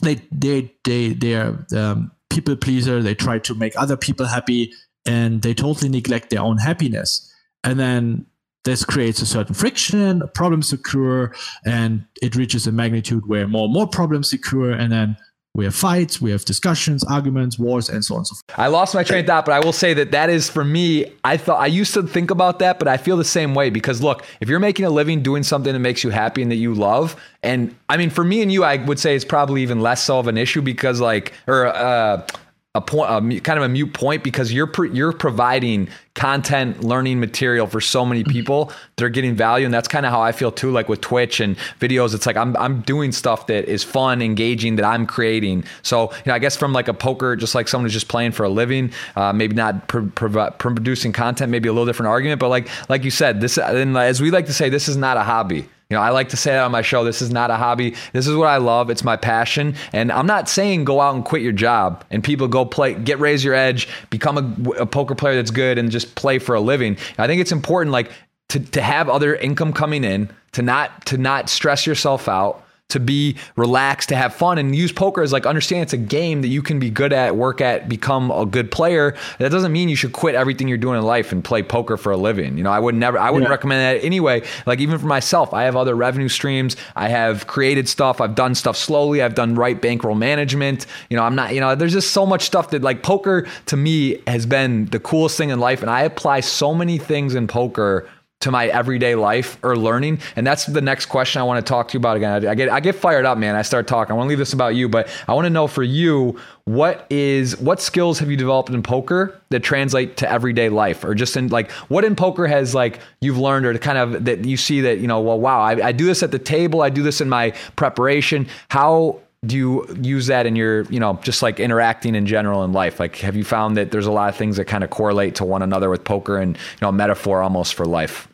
they 0.00 0.20
they 0.30 0.74
they 0.84 1.12
they're 1.12 1.66
um, 1.76 2.12
people 2.30 2.56
pleaser. 2.56 3.02
They 3.02 3.14
try 3.14 3.38
to 3.40 3.54
make 3.54 3.74
other 3.76 3.96
people 3.96 4.26
happy 4.26 4.72
and 5.06 5.42
they 5.42 5.54
totally 5.54 5.88
neglect 5.88 6.30
their 6.30 6.40
own 6.40 6.58
happiness. 6.58 7.28
And 7.64 7.78
then 7.78 8.26
this 8.64 8.84
creates 8.84 9.20
a 9.20 9.26
certain 9.26 9.54
friction, 9.54 10.22
problems 10.34 10.72
occur, 10.72 11.32
and 11.66 12.04
it 12.22 12.36
reaches 12.36 12.66
a 12.66 12.72
magnitude 12.72 13.26
where 13.26 13.48
more 13.48 13.64
and 13.64 13.74
more 13.74 13.88
problems 13.88 14.32
occur, 14.32 14.70
and 14.70 14.92
then 14.92 15.16
we 15.54 15.64
have 15.64 15.74
fights, 15.74 16.18
we 16.18 16.30
have 16.30 16.44
discussions, 16.46 17.04
arguments, 17.04 17.58
wars, 17.58 17.90
and 17.90 18.02
so 18.02 18.14
on 18.14 18.20
and 18.20 18.26
so 18.26 18.34
forth. 18.36 18.58
I 18.58 18.68
lost 18.68 18.94
my 18.94 19.04
train 19.04 19.20
of 19.20 19.26
thought, 19.26 19.44
but 19.44 19.52
I 19.52 19.60
will 19.60 19.74
say 19.74 19.92
that 19.94 20.10
that 20.12 20.30
is 20.30 20.48
for 20.48 20.64
me. 20.64 21.12
I 21.24 21.36
thought 21.36 21.60
I 21.60 21.66
used 21.66 21.92
to 21.92 22.02
think 22.02 22.30
about 22.30 22.58
that, 22.60 22.78
but 22.78 22.88
I 22.88 22.96
feel 22.96 23.18
the 23.18 23.24
same 23.24 23.54
way 23.54 23.68
because 23.68 24.00
look, 24.00 24.24
if 24.40 24.48
you're 24.48 24.60
making 24.60 24.86
a 24.86 24.90
living 24.90 25.22
doing 25.22 25.42
something 25.42 25.74
that 25.74 25.78
makes 25.78 26.02
you 26.02 26.10
happy 26.10 26.40
and 26.40 26.50
that 26.50 26.56
you 26.56 26.72
love, 26.72 27.16
and 27.42 27.74
I 27.90 27.98
mean, 27.98 28.08
for 28.08 28.24
me 28.24 28.40
and 28.40 28.50
you, 28.50 28.64
I 28.64 28.76
would 28.76 28.98
say 28.98 29.14
it's 29.14 29.26
probably 29.26 29.62
even 29.62 29.80
less 29.80 30.02
so 30.02 30.18
of 30.18 30.26
an 30.26 30.38
issue 30.38 30.62
because 30.62 31.00
like, 31.00 31.34
or 31.46 31.66
uh, 31.66 32.26
a 32.74 32.80
point, 32.80 33.10
a, 33.10 33.40
kind 33.40 33.58
of 33.58 33.64
a 33.64 33.68
mute 33.68 33.92
point 33.92 34.24
because 34.24 34.50
you're 34.50 34.70
you're 34.86 35.12
providing 35.12 35.90
content, 36.14 36.82
learning 36.82 37.20
material 37.20 37.66
for 37.66 37.82
so 37.82 38.06
many 38.06 38.22
mm-hmm. 38.22 38.32
people. 38.32 38.72
They're 38.96 39.10
getting 39.10 39.34
value, 39.34 39.66
and 39.66 39.74
that's 39.74 39.88
kind 39.88 40.06
of 40.06 40.12
how 40.12 40.22
I 40.22 40.32
feel 40.32 40.50
too. 40.50 40.70
Like 40.70 40.88
with 40.88 41.02
Twitch 41.02 41.38
and 41.40 41.56
videos, 41.78 42.14
it's 42.14 42.24
like 42.24 42.36
I'm 42.36 42.56
I'm 42.56 42.80
doing 42.80 43.12
stuff 43.12 43.46
that 43.48 43.66
is 43.66 43.84
fun, 43.84 44.22
engaging, 44.22 44.76
that 44.76 44.86
I'm 44.86 45.06
creating. 45.06 45.64
So 45.82 46.12
you 46.12 46.22
know, 46.26 46.34
I 46.34 46.38
guess 46.38 46.56
from 46.56 46.72
like 46.72 46.88
a 46.88 46.94
poker, 46.94 47.36
just 47.36 47.54
like 47.54 47.68
someone 47.68 47.84
who's 47.84 47.92
just 47.92 48.08
playing 48.08 48.32
for 48.32 48.44
a 48.44 48.48
living, 48.48 48.90
uh, 49.16 49.34
maybe 49.34 49.54
not 49.54 49.88
pr- 49.88 50.06
pr- 50.14 50.28
producing 50.56 51.12
content, 51.12 51.50
maybe 51.50 51.68
a 51.68 51.72
little 51.72 51.86
different 51.86 52.08
argument. 52.08 52.40
But 52.40 52.48
like 52.48 52.68
like 52.88 53.04
you 53.04 53.10
said, 53.10 53.42
this 53.42 53.58
and 53.58 53.98
as 53.98 54.22
we 54.22 54.30
like 54.30 54.46
to 54.46 54.54
say, 54.54 54.70
this 54.70 54.88
is 54.88 54.96
not 54.96 55.18
a 55.18 55.22
hobby. 55.24 55.68
You 55.92 55.98
know, 55.98 56.04
I 56.04 56.08
like 56.08 56.30
to 56.30 56.38
say 56.38 56.52
that 56.52 56.64
on 56.64 56.72
my 56.72 56.80
show. 56.80 57.04
This 57.04 57.20
is 57.20 57.30
not 57.30 57.50
a 57.50 57.56
hobby. 57.56 57.94
This 58.14 58.26
is 58.26 58.34
what 58.34 58.48
I 58.48 58.56
love. 58.56 58.88
It's 58.88 59.04
my 59.04 59.18
passion. 59.18 59.74
And 59.92 60.10
I'm 60.10 60.24
not 60.24 60.48
saying 60.48 60.86
go 60.86 61.02
out 61.02 61.14
and 61.14 61.22
quit 61.22 61.42
your 61.42 61.52
job 61.52 62.02
and 62.10 62.24
people 62.24 62.48
go 62.48 62.64
play, 62.64 62.94
get 62.94 63.20
raise 63.20 63.44
your 63.44 63.52
edge, 63.52 63.88
become 64.08 64.38
a, 64.38 64.70
a 64.80 64.86
poker 64.86 65.14
player 65.14 65.36
that's 65.36 65.50
good 65.50 65.76
and 65.76 65.90
just 65.90 66.14
play 66.14 66.38
for 66.38 66.54
a 66.54 66.62
living. 66.62 66.96
I 67.18 67.26
think 67.26 67.42
it's 67.42 67.52
important, 67.52 67.92
like, 67.92 68.10
to, 68.48 68.60
to 68.60 68.80
have 68.80 69.10
other 69.10 69.34
income 69.34 69.74
coming 69.74 70.02
in, 70.02 70.30
to 70.52 70.62
not 70.62 71.04
to 71.06 71.18
not 71.18 71.50
stress 71.50 71.86
yourself 71.86 72.26
out 72.26 72.64
to 72.92 73.00
be 73.00 73.36
relaxed, 73.56 74.10
to 74.10 74.16
have 74.16 74.34
fun, 74.34 74.58
and 74.58 74.76
use 74.76 74.92
poker 74.92 75.22
as 75.22 75.32
like 75.32 75.46
understand 75.46 75.82
it's 75.82 75.92
a 75.94 75.98
game 75.98 76.42
that 76.42 76.48
you 76.48 76.62
can 76.62 76.78
be 76.78 76.90
good 76.90 77.12
at, 77.12 77.36
work 77.36 77.60
at, 77.60 77.88
become 77.88 78.30
a 78.30 78.44
good 78.44 78.70
player. 78.70 79.16
That 79.38 79.50
doesn't 79.50 79.72
mean 79.72 79.88
you 79.88 79.96
should 79.96 80.12
quit 80.12 80.34
everything 80.34 80.68
you're 80.68 80.78
doing 80.78 80.98
in 80.98 81.04
life 81.04 81.32
and 81.32 81.42
play 81.42 81.62
poker 81.62 81.96
for 81.96 82.12
a 82.12 82.16
living. 82.16 82.58
You 82.58 82.64
know, 82.64 82.70
I 82.70 82.78
would 82.78 82.94
never, 82.94 83.18
I 83.18 83.30
wouldn't 83.30 83.48
yeah. 83.48 83.52
recommend 83.52 83.80
that 83.80 84.04
anyway. 84.04 84.42
Like 84.66 84.78
even 84.80 84.98
for 84.98 85.06
myself, 85.06 85.54
I 85.54 85.64
have 85.64 85.74
other 85.74 85.94
revenue 85.94 86.28
streams. 86.28 86.76
I 86.94 87.08
have 87.08 87.46
created 87.46 87.88
stuff. 87.88 88.20
I've 88.20 88.34
done 88.34 88.54
stuff 88.54 88.76
slowly. 88.76 89.22
I've 89.22 89.34
done 89.34 89.54
right 89.54 89.80
bankroll 89.80 90.14
management. 90.14 90.86
You 91.08 91.16
know, 91.16 91.22
I'm 91.22 91.34
not, 91.34 91.54
you 91.54 91.60
know, 91.60 91.74
there's 91.74 91.94
just 91.94 92.10
so 92.10 92.26
much 92.26 92.42
stuff 92.42 92.70
that 92.70 92.82
like 92.82 93.02
poker 93.02 93.46
to 93.66 93.76
me 93.76 94.18
has 94.26 94.44
been 94.44 94.86
the 94.86 95.00
coolest 95.00 95.38
thing 95.38 95.48
in 95.48 95.58
life, 95.58 95.80
and 95.80 95.90
I 95.90 96.02
apply 96.02 96.40
so 96.40 96.74
many 96.74 96.98
things 96.98 97.34
in 97.34 97.46
poker 97.46 98.08
to 98.42 98.50
my 98.50 98.66
everyday 98.68 99.14
life 99.14 99.58
or 99.62 99.76
learning? 99.76 100.20
And 100.36 100.46
that's 100.46 100.66
the 100.66 100.80
next 100.80 101.06
question 101.06 101.40
I 101.40 101.44
want 101.44 101.64
to 101.64 101.68
talk 101.68 101.88
to 101.88 101.94
you 101.94 101.98
about 101.98 102.16
again. 102.16 102.46
I 102.46 102.54
get 102.54 102.68
I 102.68 102.80
get 102.80 102.94
fired 102.94 103.24
up, 103.24 103.38
man. 103.38 103.56
I 103.56 103.62
start 103.62 103.86
talking. 103.86 104.12
I 104.12 104.16
want 104.16 104.26
to 104.26 104.28
leave 104.28 104.38
this 104.38 104.52
about 104.52 104.74
you, 104.74 104.88
but 104.88 105.08
I 105.26 105.34
want 105.34 105.46
to 105.46 105.50
know 105.50 105.66
for 105.66 105.82
you, 105.82 106.38
what 106.64 107.06
is 107.10 107.58
what 107.58 107.80
skills 107.80 108.18
have 108.20 108.30
you 108.30 108.36
developed 108.36 108.70
in 108.70 108.82
poker 108.82 109.40
that 109.48 109.60
translate 109.60 110.16
to 110.18 110.30
everyday 110.30 110.68
life 110.68 111.04
or 111.04 111.14
just 111.14 111.36
in 111.36 111.48
like 111.48 111.70
what 111.88 112.04
in 112.04 112.14
poker 112.14 112.46
has 112.46 112.74
like 112.74 113.00
you've 113.20 113.38
learned 113.38 113.66
or 113.66 113.76
kind 113.78 113.98
of 113.98 114.24
that 114.26 114.44
you 114.44 114.56
see 114.56 114.80
that, 114.82 114.98
you 114.98 115.08
know, 115.08 115.20
well, 115.20 115.40
wow, 115.40 115.60
I, 115.60 115.88
I 115.88 115.92
do 115.92 116.06
this 116.06 116.22
at 116.22 116.30
the 116.30 116.38
table, 116.38 116.82
I 116.82 116.90
do 116.90 117.02
this 117.02 117.20
in 117.20 117.28
my 117.28 117.50
preparation. 117.74 118.46
How 118.68 119.20
do 119.44 119.56
you 119.56 119.96
use 120.00 120.28
that 120.28 120.46
in 120.46 120.54
your 120.54 120.82
you 120.82 121.00
know 121.00 121.18
just 121.22 121.42
like 121.42 121.58
interacting 121.58 122.14
in 122.14 122.26
general 122.26 122.62
in 122.62 122.72
life 122.72 123.00
like 123.00 123.16
have 123.16 123.34
you 123.34 123.42
found 123.42 123.76
that 123.76 123.90
there's 123.90 124.06
a 124.06 124.12
lot 124.12 124.28
of 124.28 124.36
things 124.36 124.56
that 124.56 124.66
kind 124.66 124.84
of 124.84 124.90
correlate 124.90 125.34
to 125.34 125.44
one 125.44 125.62
another 125.62 125.90
with 125.90 126.04
poker 126.04 126.38
and 126.38 126.56
you 126.56 126.78
know 126.80 126.92
metaphor 126.92 127.42
almost 127.42 127.74
for 127.74 127.84
life 127.84 128.28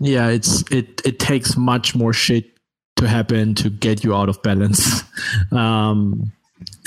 yeah, 0.00 0.28
it's 0.28 0.62
it 0.70 1.02
it 1.04 1.18
takes 1.18 1.56
much 1.56 1.94
more 1.94 2.12
shit 2.12 2.58
to 2.96 3.08
happen 3.08 3.54
to 3.54 3.70
get 3.70 4.04
you 4.04 4.14
out 4.14 4.28
of 4.28 4.42
balance. 4.42 5.02
um, 5.52 6.32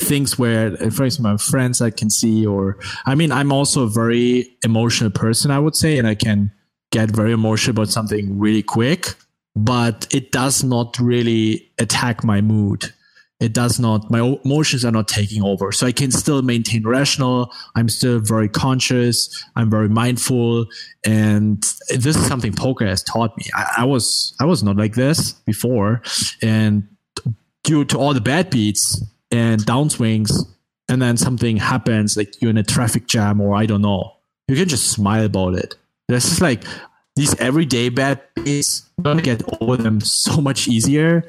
things 0.01 0.37
where, 0.37 0.75
for 0.91 1.05
instance, 1.05 1.19
my 1.19 1.37
friends 1.37 1.81
I 1.81 1.89
can 1.89 2.09
see, 2.09 2.45
or 2.45 2.77
I 3.05 3.15
mean, 3.15 3.31
I'm 3.31 3.51
also 3.51 3.83
a 3.83 3.89
very 3.89 4.57
emotional 4.63 5.09
person, 5.09 5.51
I 5.51 5.59
would 5.59 5.75
say, 5.75 5.97
and 5.97 6.07
I 6.07 6.15
can 6.15 6.51
get 6.91 7.09
very 7.11 7.31
emotional 7.31 7.71
about 7.71 7.89
something 7.89 8.37
really 8.37 8.63
quick, 8.63 9.15
but 9.55 10.07
it 10.13 10.31
does 10.31 10.63
not 10.63 10.99
really 10.99 11.71
attack 11.79 12.23
my 12.23 12.41
mood 12.41 12.93
it 13.41 13.53
does 13.53 13.79
not 13.79 14.09
my 14.09 14.37
emotions 14.45 14.85
are 14.85 14.91
not 14.91 15.07
taking 15.07 15.43
over. 15.43 15.71
So 15.71 15.87
i 15.87 15.91
can 15.91 16.11
still 16.11 16.41
maintain 16.41 16.87
rational. 16.87 17.51
I'm 17.75 17.89
still 17.89 18.19
very 18.19 18.47
conscious. 18.47 19.43
I'm 19.55 19.69
very 19.69 19.89
mindful. 19.89 20.67
And 21.03 21.61
this 21.89 22.15
is 22.15 22.25
something 22.27 22.53
poker 22.53 22.85
has 22.85 23.03
taught 23.03 23.37
me. 23.37 23.45
I, 23.53 23.73
I, 23.79 23.85
was 23.85 24.35
i 24.39 24.45
was 24.45 24.63
not 24.63 24.77
like 24.77 24.93
this 24.93 25.33
before. 25.33 26.01
And 26.41 26.87
due 27.63 27.83
to 27.85 27.97
all 27.97 28.13
the 28.13 28.21
bad 28.21 28.49
beats 28.49 29.03
and 29.31 29.61
downswings 29.65 30.31
and 30.87 31.01
then 31.01 31.17
something 31.17 31.57
happens 31.57 32.15
like 32.17 32.41
you're 32.41 32.51
in 32.51 32.57
a 32.57 32.63
traffic 32.63 33.07
jam 33.07 33.39
or 33.39 33.55
i 33.55 33.65
don't 33.65 33.81
know 33.81 34.17
you 34.51 34.57
can 34.57 34.67
just 34.67 34.91
smile 34.91 35.25
about 35.25 35.55
it. 35.55 35.75
This 36.09 36.29
is 36.29 36.41
like 36.41 36.65
these 37.15 37.33
everyday 37.39 37.87
bad 37.87 38.21
beats 38.35 38.89
gonna 39.01 39.21
get 39.21 39.41
over 39.61 39.77
them 39.77 40.01
so 40.01 40.41
much 40.41 40.67
easier 40.67 41.23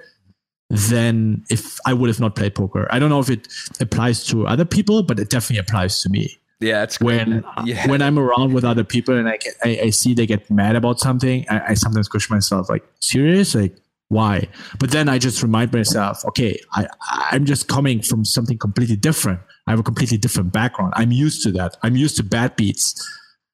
than 0.70 1.44
if 1.50 1.78
I 1.86 1.92
would 1.92 2.08
have 2.08 2.20
not 2.20 2.34
played 2.34 2.54
poker. 2.54 2.86
I 2.90 2.98
don't 2.98 3.10
know 3.10 3.20
if 3.20 3.30
it 3.30 3.48
applies 3.80 4.24
to 4.26 4.46
other 4.46 4.64
people, 4.64 5.02
but 5.02 5.20
it 5.20 5.28
definitely 5.30 5.58
applies 5.58 6.00
to 6.02 6.08
me. 6.08 6.38
Yeah, 6.60 6.84
it's 6.84 7.00
when 7.00 7.44
yeah. 7.64 7.88
when 7.88 8.00
I'm 8.00 8.18
around 8.18 8.54
with 8.54 8.64
other 8.64 8.84
people 8.84 9.16
and 9.16 9.28
I, 9.28 9.36
get, 9.36 9.54
I, 9.64 9.80
I 9.84 9.90
see 9.90 10.14
they 10.14 10.26
get 10.26 10.50
mad 10.50 10.76
about 10.76 11.00
something. 11.00 11.44
I, 11.50 11.70
I 11.70 11.74
sometimes 11.74 12.08
question 12.08 12.34
myself 12.34 12.70
like, 12.70 12.84
serious, 13.00 13.54
like 13.54 13.76
why? 14.08 14.48
But 14.78 14.90
then 14.90 15.08
I 15.08 15.18
just 15.18 15.42
remind 15.42 15.72
myself, 15.72 16.24
okay, 16.26 16.60
I 16.72 16.86
I'm 17.10 17.46
just 17.46 17.66
coming 17.66 18.02
from 18.02 18.24
something 18.24 18.58
completely 18.58 18.96
different. 18.96 19.40
I 19.66 19.70
have 19.70 19.80
a 19.80 19.82
completely 19.82 20.18
different 20.18 20.52
background. 20.52 20.92
I'm 20.96 21.12
used 21.12 21.42
to 21.44 21.52
that. 21.52 21.76
I'm 21.82 21.96
used 21.96 22.16
to 22.16 22.22
bad 22.22 22.54
beats. 22.56 22.94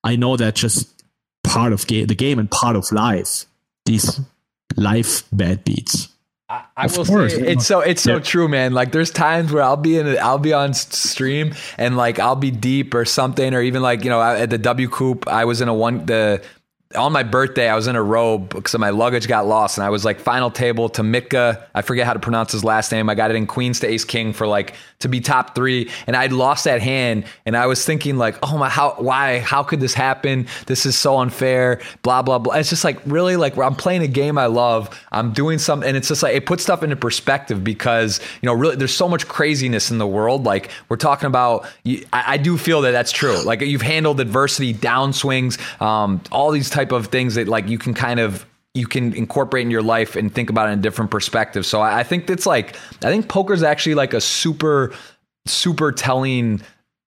I 0.05 0.17
know 0.17 0.37
that 0.37 0.55
just 0.55 1.05
part 1.45 1.73
of 1.73 1.87
ga- 1.87 2.05
the 2.05 2.15
game 2.15 2.39
and 2.39 2.51
part 2.51 2.77
of 2.77 2.91
life. 2.93 3.45
These 3.87 4.21
life 4.77 5.25
bad 5.33 5.65
beats. 5.65 6.09
I, 6.51 6.65
I 6.79 6.87
will 6.87 7.05
course. 7.05 7.35
say 7.35 7.43
it's 7.43 7.67
so 7.67 7.81
it's 7.81 8.01
so 8.01 8.15
yeah. 8.15 8.21
true, 8.21 8.49
man. 8.49 8.73
Like 8.73 8.91
there's 8.91 9.11
times 9.11 9.53
where 9.53 9.63
I'll 9.63 9.77
be 9.77 9.99
in 9.99 10.09
a, 10.09 10.17
I'll 10.17 10.39
be 10.39 10.55
on 10.55 10.73
stream 10.73 11.55
and 11.77 11.95
like 11.95 12.19
I'll 12.19 12.37
be 12.37 12.51
deep 12.51 12.95
or 12.95 13.05
something, 13.05 13.53
or 13.53 13.61
even 13.61 13.83
like 13.83 14.03
you 14.03 14.09
know 14.09 14.23
at 14.23 14.49
the 14.49 14.59
WCOOP, 14.59 15.29
I 15.29 15.45
was 15.45 15.61
in 15.61 15.69
a 15.69 15.75
one 15.75 16.07
the 16.07 16.43
on 16.97 17.13
my 17.13 17.23
birthday, 17.23 17.69
I 17.69 17.77
was 17.77 17.87
in 17.87 17.97
a 17.97 18.03
robe 18.03 18.55
because 18.55 18.77
my 18.79 18.89
luggage 18.89 19.29
got 19.29 19.47
lost, 19.47 19.77
and 19.77 19.85
I 19.85 19.91
was 19.91 20.07
like 20.07 20.19
final 20.21 20.51
table 20.51 20.89
to 20.91 21.03
Mitka. 21.03 21.63
I 21.75 21.83
forget 21.83 22.07
how 22.07 22.15
to 22.15 22.19
pronounce 22.19 22.53
his 22.53 22.65
last 22.65 22.91
name. 22.93 23.11
I 23.11 23.15
got 23.15 23.31
it 23.31 23.37
in 23.37 23.47
Queens 23.47 23.81
to 23.81 23.87
Ace 23.87 24.07
King 24.07 24.33
for 24.33 24.47
like 24.47 24.75
to 25.01 25.09
be 25.09 25.21
top 25.21 25.55
three, 25.55 25.91
and 26.07 26.17
I'd 26.17 26.33
lost 26.33 26.65
that 26.65 26.81
hand, 26.81 27.27
and 27.45 27.59
I 27.59 27.67
was 27.67 27.85
thinking 27.85 28.17
like, 28.17 28.39
oh 28.43 28.57
my, 28.57 28.71
how, 28.71 28.95
why, 28.97 29.41
how 29.41 29.63
could 29.63 29.81
this 29.81 29.93
happen? 29.93 30.47
This 30.65 30.87
is 30.87 30.97
so 30.97 31.19
unfair. 31.19 31.83
Blah 32.03 32.23
blah 32.23 32.39
blah. 32.39 32.55
It's 32.55 32.71
just 32.71 32.85
like 32.85 32.99
really 33.05 33.37
like 33.37 33.59
I'm 33.59 33.75
playing 33.75 34.01
a 34.03 34.09
game 34.09 34.39
I 34.39 34.47
love. 34.47 34.89
I'm 35.13 35.33
doing 35.35 35.59
something, 35.59 35.87
and 35.87 35.97
it's 35.97 36.09
just 36.09 36.23
like 36.23 36.35
it 36.35 36.47
puts 36.47 36.63
stuff 36.63 36.83
into 36.83 36.97
perspective 36.97 37.63
because 37.63 38.19
you 38.41 38.47
know 38.47 38.55
really 38.55 38.77
there's 38.77 38.95
so 38.95 39.09
much 39.09 39.29
craziness 39.29 39.91
in 39.91 39.99
the 39.99 40.07
world. 40.07 40.45
Like 40.45 40.71
we're 40.89 40.97
talking 40.97 41.27
about, 41.27 41.69
I, 41.85 42.03
I 42.13 42.37
do 42.39 42.57
feel 42.57 42.81
that 42.83 42.93
that's 42.93 43.13
true. 43.13 43.43
Like 43.43 43.61
you've 43.61 43.83
handled 43.83 44.21
adversity, 44.21 44.73
downswings, 44.73 45.61
um, 45.83 46.23
all 46.33 46.51
these 46.51 46.71
type 46.79 46.93
of 46.93 47.09
things 47.09 47.35
that 47.35 47.49
like 47.49 47.67
you 47.69 47.77
can 47.77 47.93
kind 47.93 48.21
of 48.21 48.47
you 48.75 48.87
can 48.87 49.13
incorporate 49.15 49.65
in 49.65 49.71
your 49.71 49.83
life 49.83 50.15
and 50.15 50.33
think 50.33 50.49
about 50.49 50.69
it 50.69 50.73
in 50.73 50.79
a 50.79 50.83
different 50.83 51.11
perspective. 51.11 51.67
So 51.67 51.81
I, 51.81 52.01
I 52.01 52.03
think 52.05 52.31
it's 52.31 52.47
like 52.47 52.77
I 53.03 53.11
think 53.11 53.29
poker 53.29 53.53
is 53.53 53.65
actually 53.65 53.97
like 53.97 54.15
a 54.15 54.21
super 54.21 54.95
super 55.47 55.91
telling 55.91 56.61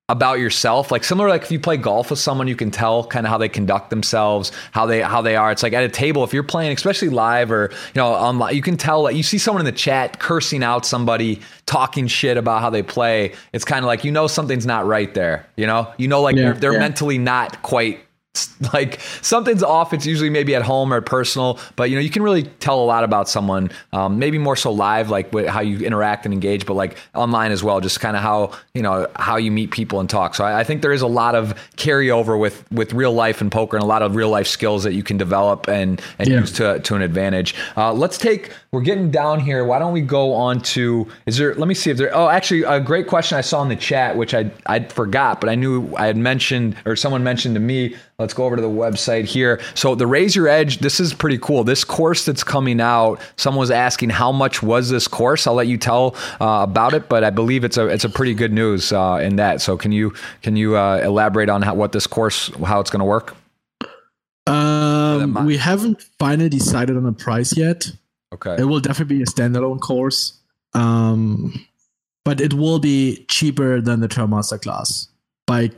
about 0.09 0.39
yourself 0.39 0.91
like 0.91 1.05
similar 1.05 1.29
like 1.29 1.43
if 1.43 1.51
you 1.51 1.59
play 1.59 1.77
golf 1.77 2.09
with 2.09 2.19
someone 2.19 2.45
you 2.45 2.55
can 2.55 2.69
tell 2.69 3.05
kind 3.05 3.25
of 3.25 3.29
how 3.29 3.37
they 3.37 3.47
conduct 3.47 3.89
themselves 3.89 4.51
how 4.71 4.85
they 4.85 4.99
how 4.99 5.21
they 5.21 5.37
are 5.37 5.53
it's 5.53 5.63
like 5.63 5.71
at 5.71 5.85
a 5.85 5.89
table 5.89 6.21
if 6.25 6.33
you're 6.33 6.43
playing 6.43 6.73
especially 6.73 7.07
live 7.07 7.49
or 7.49 7.69
you 7.71 8.01
know 8.01 8.07
online 8.07 8.53
you 8.53 8.61
can 8.61 8.75
tell 8.75 9.03
like 9.03 9.15
you 9.15 9.23
see 9.23 9.37
someone 9.37 9.61
in 9.61 9.65
the 9.65 9.71
chat 9.71 10.19
cursing 10.19 10.63
out 10.63 10.85
somebody 10.85 11.39
talking 11.65 12.07
shit 12.07 12.35
about 12.35 12.59
how 12.59 12.69
they 12.69 12.83
play 12.83 13.31
it's 13.53 13.63
kind 13.63 13.85
of 13.85 13.87
like 13.87 14.03
you 14.03 14.11
know 14.11 14.27
something's 14.27 14.65
not 14.65 14.85
right 14.85 15.13
there 15.13 15.47
you 15.55 15.65
know 15.65 15.89
you 15.97 16.09
know 16.09 16.21
like 16.21 16.35
yeah, 16.35 16.41
they're, 16.41 16.53
they're 16.55 16.73
yeah. 16.73 16.79
mentally 16.79 17.17
not 17.17 17.61
quite 17.61 18.01
like 18.73 18.99
something's 19.21 19.63
off. 19.63 19.93
It's 19.93 20.05
usually 20.05 20.29
maybe 20.29 20.55
at 20.55 20.61
home 20.61 20.93
or 20.93 21.01
personal 21.01 21.59
but 21.75 21.89
you 21.89 21.95
know 21.95 22.01
you 22.01 22.09
can 22.09 22.23
really 22.23 22.43
tell 22.43 22.79
a 22.79 22.85
lot 22.85 23.03
about 23.03 23.27
someone 23.27 23.71
um, 23.93 24.19
maybe 24.19 24.37
more 24.37 24.55
so 24.55 24.71
live 24.71 25.09
like 25.09 25.33
how 25.47 25.61
you 25.61 25.85
interact 25.85 26.25
and 26.25 26.33
engage 26.33 26.65
but 26.65 26.75
like 26.75 26.97
online 27.13 27.51
as 27.51 27.63
well 27.63 27.81
just 27.81 27.99
kind 27.99 28.15
of 28.15 28.21
how 28.21 28.51
you 28.73 28.81
know 28.81 29.07
how 29.15 29.37
you 29.37 29.51
meet 29.51 29.71
people 29.71 29.99
and 29.99 30.09
talk. 30.09 30.35
So 30.35 30.45
I, 30.45 30.59
I, 30.59 30.63
think 30.63 30.81
there 30.81 30.93
is 30.93 31.01
a 31.01 31.07
lot 31.07 31.35
of 31.35 31.55
carryover 31.75 32.39
with 32.39 32.69
with 32.71 32.93
real 32.93 33.13
life 33.13 33.41
and 33.41 33.51
poker 33.51 33.75
and 33.75 33.83
a 33.83 33.87
lot 33.87 34.01
of 34.01 34.15
real 34.15 34.29
life 34.29 34.47
skills 34.47 34.83
that 34.83 34.93
you 34.93 35.03
can 35.03 35.17
develop 35.17 35.67
and 35.67 36.01
and 36.19 36.29
yeah. 36.29 36.39
use 36.39 36.51
to 36.53 36.79
to 36.79 36.95
an 36.95 37.01
advantage. 37.01 37.55
Uh, 37.75 37.91
let's 37.93 38.17
take 38.17 38.51
we're 38.71 38.81
getting 38.81 39.11
down 39.11 39.39
here. 39.39 39.65
Why 39.65 39.79
don't 39.79 39.93
we 39.93 40.01
go 40.01 40.33
on 40.33 40.61
to 40.61 41.07
is 41.25 41.37
there 41.37 41.55
let 41.55 41.67
me 41.67 41.73
see 41.73 41.89
if 41.89 41.97
there 41.97 42.15
oh 42.15 42.29
actually 42.29 42.63
a 42.63 42.79
great 42.79 43.07
question 43.07 43.37
i 43.37 43.41
saw 43.41 43.61
in 43.61 43.69
the 43.69 43.75
chat 43.75 44.15
which 44.15 44.33
i 44.33 44.49
i 44.65 44.79
forgot 44.79 45.39
but 45.39 45.49
i 45.49 45.55
knew 45.55 45.93
i 45.95 46.05
had 46.05 46.17
mentioned 46.17 46.75
or 46.85 46.95
someone 46.95 47.23
mentioned 47.23 47.55
to 47.55 47.61
me 47.61 47.95
Let's 48.21 48.33
go 48.33 48.45
over 48.45 48.55
to 48.55 48.61
the 48.61 48.69
website 48.69 49.25
here. 49.25 49.59
So 49.73 49.95
the 49.95 50.07
Raise 50.07 50.35
Your 50.35 50.47
Edge, 50.47 50.77
this 50.77 50.99
is 50.99 51.13
pretty 51.13 51.39
cool. 51.39 51.63
This 51.63 51.83
course 51.83 52.23
that's 52.23 52.43
coming 52.43 52.79
out, 52.79 53.19
someone 53.35 53.59
was 53.59 53.71
asking 53.71 54.11
how 54.11 54.31
much 54.31 54.61
was 54.61 54.89
this 54.89 55.07
course. 55.07 55.47
I'll 55.47 55.55
let 55.55 55.67
you 55.67 55.77
tell 55.77 56.15
uh, 56.39 56.61
about 56.63 56.93
it, 56.93 57.09
but 57.09 57.23
I 57.23 57.31
believe 57.31 57.63
it's 57.63 57.77
a 57.77 57.87
it's 57.87 58.03
a 58.03 58.09
pretty 58.09 58.33
good 58.33 58.53
news 58.53 58.93
uh, 58.93 59.19
in 59.21 59.35
that. 59.37 59.61
So 59.61 59.75
can 59.75 59.91
you 59.91 60.13
can 60.43 60.55
you 60.55 60.77
uh, 60.77 61.01
elaborate 61.03 61.49
on 61.49 61.63
how, 61.63 61.73
what 61.73 61.91
this 61.91 62.07
course 62.07 62.49
how 62.63 62.79
it's 62.79 62.91
going 62.91 62.99
to 62.99 63.05
work? 63.05 63.35
Um, 64.47 65.45
we 65.45 65.57
haven't 65.57 66.03
finally 66.19 66.49
decided 66.49 66.95
on 66.97 67.05
a 67.05 67.13
price 67.13 67.57
yet. 67.57 67.91
Okay, 68.33 68.55
it 68.59 68.65
will 68.65 68.79
definitely 68.79 69.17
be 69.17 69.23
a 69.23 69.25
standalone 69.25 69.79
course, 69.79 70.39
um, 70.73 71.53
but 72.23 72.39
it 72.39 72.53
will 72.53 72.79
be 72.79 73.25
cheaper 73.27 73.81
than 73.81 73.99
the 73.99 74.07
Tour 74.07 74.27
Masterclass 74.27 75.07
by 75.47 75.71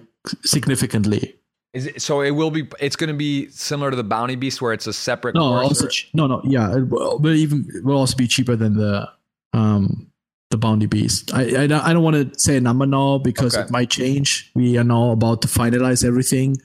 significantly. 0.44 1.36
Is 1.74 1.88
it, 1.88 2.02
so 2.02 2.22
it 2.22 2.32
will 2.32 2.52
be. 2.52 2.68
It's 2.80 2.96
going 2.96 3.08
to 3.08 3.16
be 3.16 3.50
similar 3.50 3.90
to 3.90 3.96
the 3.96 4.04
Bounty 4.04 4.36
Beast, 4.36 4.62
where 4.62 4.74
it's 4.74 4.86
a 4.86 4.94
separate. 4.94 5.34
No, 5.34 5.42
also 5.42 5.88
no, 6.14 6.28
no, 6.28 6.42
yeah, 6.44 6.76
it 6.78 6.88
will, 6.88 7.18
but 7.18 7.34
even 7.34 7.68
it 7.74 7.84
will 7.84 7.98
also 7.98 8.16
be 8.16 8.28
cheaper 8.28 8.56
than 8.56 8.76
the 8.76 9.10
um 9.54 10.12
the 10.52 10.58
Bounty 10.58 10.86
Beast. 10.86 11.34
I 11.34 11.64
I, 11.64 11.64
I 11.64 11.94
don't 11.94 12.04
want 12.04 12.34
to 12.34 12.40
say 12.40 12.58
a 12.58 12.62
number 12.62 12.86
now 12.86 13.18
because 13.18 13.56
okay. 13.56 13.66
it 13.66 13.72
might 13.72 13.90
change. 13.90 14.52
We 14.54 14.78
are 14.78 14.84
now 14.84 15.10
about 15.10 15.42
to 15.42 15.48
finalize 15.48 16.06
everything. 16.06 16.58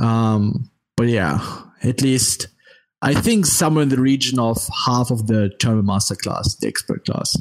Um, 0.00 0.68
but 0.96 1.06
yeah, 1.06 1.62
at 1.84 2.02
least 2.02 2.48
I 3.02 3.14
think 3.14 3.46
somewhere 3.46 3.84
in 3.84 3.88
the 3.88 4.00
region 4.00 4.38
of 4.38 4.58
half 4.84 5.10
of 5.10 5.28
the 5.28 5.50
German 5.60 5.86
master 5.86 6.16
class, 6.16 6.56
the 6.56 6.66
expert 6.66 7.04
class. 7.04 7.36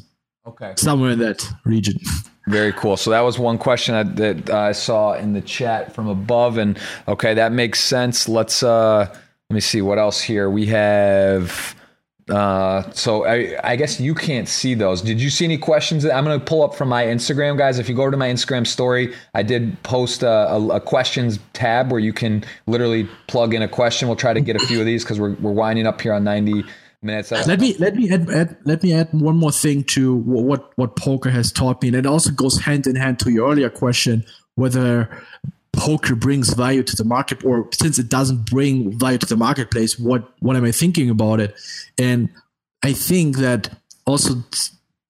Okay. 0.46 0.74
Somewhere 0.78 1.12
in 1.12 1.20
that 1.20 1.46
region. 1.66 1.96
Very 2.50 2.74
cool. 2.74 2.98
So 2.98 3.12
that 3.12 3.22
was 3.22 3.38
one 3.38 3.60
question 3.60 4.16
that 4.16 4.50
I 4.50 4.72
saw 4.72 5.14
in 5.14 5.34
the 5.34 5.42
chat 5.42 5.94
from 5.94 6.08
above, 6.08 6.58
and 6.58 6.80
okay, 7.08 7.36
that 7.36 7.52
makes 7.52 7.80
sense. 7.80 8.28
Let's 8.28 8.64
uh, 8.64 9.06
let 9.08 9.54
me 9.54 9.60
see 9.60 9.84
what 9.84 10.00
else 10.00 10.20
here 10.20 10.50
we 10.50 10.66
have. 10.66 11.76
Uh, 12.28 12.90
so 12.92 13.26
I, 13.26 13.56
I 13.64 13.76
guess 13.76 14.00
you 14.00 14.16
can't 14.16 14.48
see 14.48 14.74
those. 14.74 15.04
Did 15.04 15.22
you 15.22 15.30
see 15.30 15.46
any 15.46 15.60
questions? 15.60 16.06
I'm 16.06 16.26
going 16.26 16.40
to 16.40 16.44
pull 16.44 16.64
up 16.64 16.74
from 16.74 16.90
my 16.90 17.04
Instagram, 17.04 17.56
guys. 17.56 17.78
If 17.78 17.88
you 17.88 17.96
go 17.96 18.02
over 18.02 18.12
to 18.12 18.18
my 18.18 18.30
Instagram 18.30 18.66
story, 18.66 19.14
I 19.36 19.44
did 19.44 19.82
post 19.84 20.24
a, 20.24 20.52
a, 20.52 20.68
a, 20.70 20.80
questions 20.80 21.38
tab 21.54 21.92
where 21.92 22.00
you 22.00 22.14
can 22.14 22.44
literally 22.66 23.08
plug 23.28 23.54
in 23.54 23.62
a 23.62 23.68
question. 23.68 24.08
We'll 24.08 24.18
try 24.18 24.34
to 24.34 24.42
get 24.42 24.56
a 24.56 24.60
few 24.60 24.80
of 24.80 24.88
these 24.88 25.04
because 25.04 25.20
we're, 25.20 25.34
we're 25.36 25.52
winding 25.52 25.86
up 25.86 26.02
here 26.02 26.14
on 26.14 26.24
90 26.24 26.64
minutes. 27.02 27.32
Let 27.32 27.60
me 27.60 27.76
let 27.78 27.96
me 27.96 28.12
add, 28.12 28.30
add, 28.30 28.58
let 28.66 28.84
me 28.84 28.94
add 28.94 29.10
one 29.12 29.38
more 29.38 29.52
thing 29.52 29.84
to 29.86 30.16
what 30.16 30.72
what 30.78 30.96
poker 30.96 31.30
has 31.30 31.52
taught 31.52 31.82
me, 31.82 31.90
and 31.90 31.98
it 31.98 32.06
also 32.06 32.32
goes 32.32 32.62
hand 32.62 32.88
in 32.88 32.96
hand 32.96 33.20
to 33.20 33.32
your 33.32 33.50
earlier 33.52 33.70
question 33.70 34.26
whether 34.56 35.10
poker 35.72 36.16
brings 36.16 36.54
value 36.54 36.84
to 36.84 36.96
the 36.96 37.06
market, 37.06 37.44
or 37.46 37.70
since 37.74 37.98
it 37.98 38.10
doesn't 38.10 38.50
bring 38.50 38.98
value 39.00 39.18
to 39.18 39.26
the 39.26 39.38
marketplace, 39.38 39.98
what 39.98 40.30
what 40.40 40.56
am 40.56 40.66
I 40.66 40.72
thinking 40.72 41.10
about 41.10 41.40
it? 41.40 41.56
And 41.98 42.30
I 42.84 42.94
think 42.94 43.38
that 43.38 43.70
also 44.06 44.44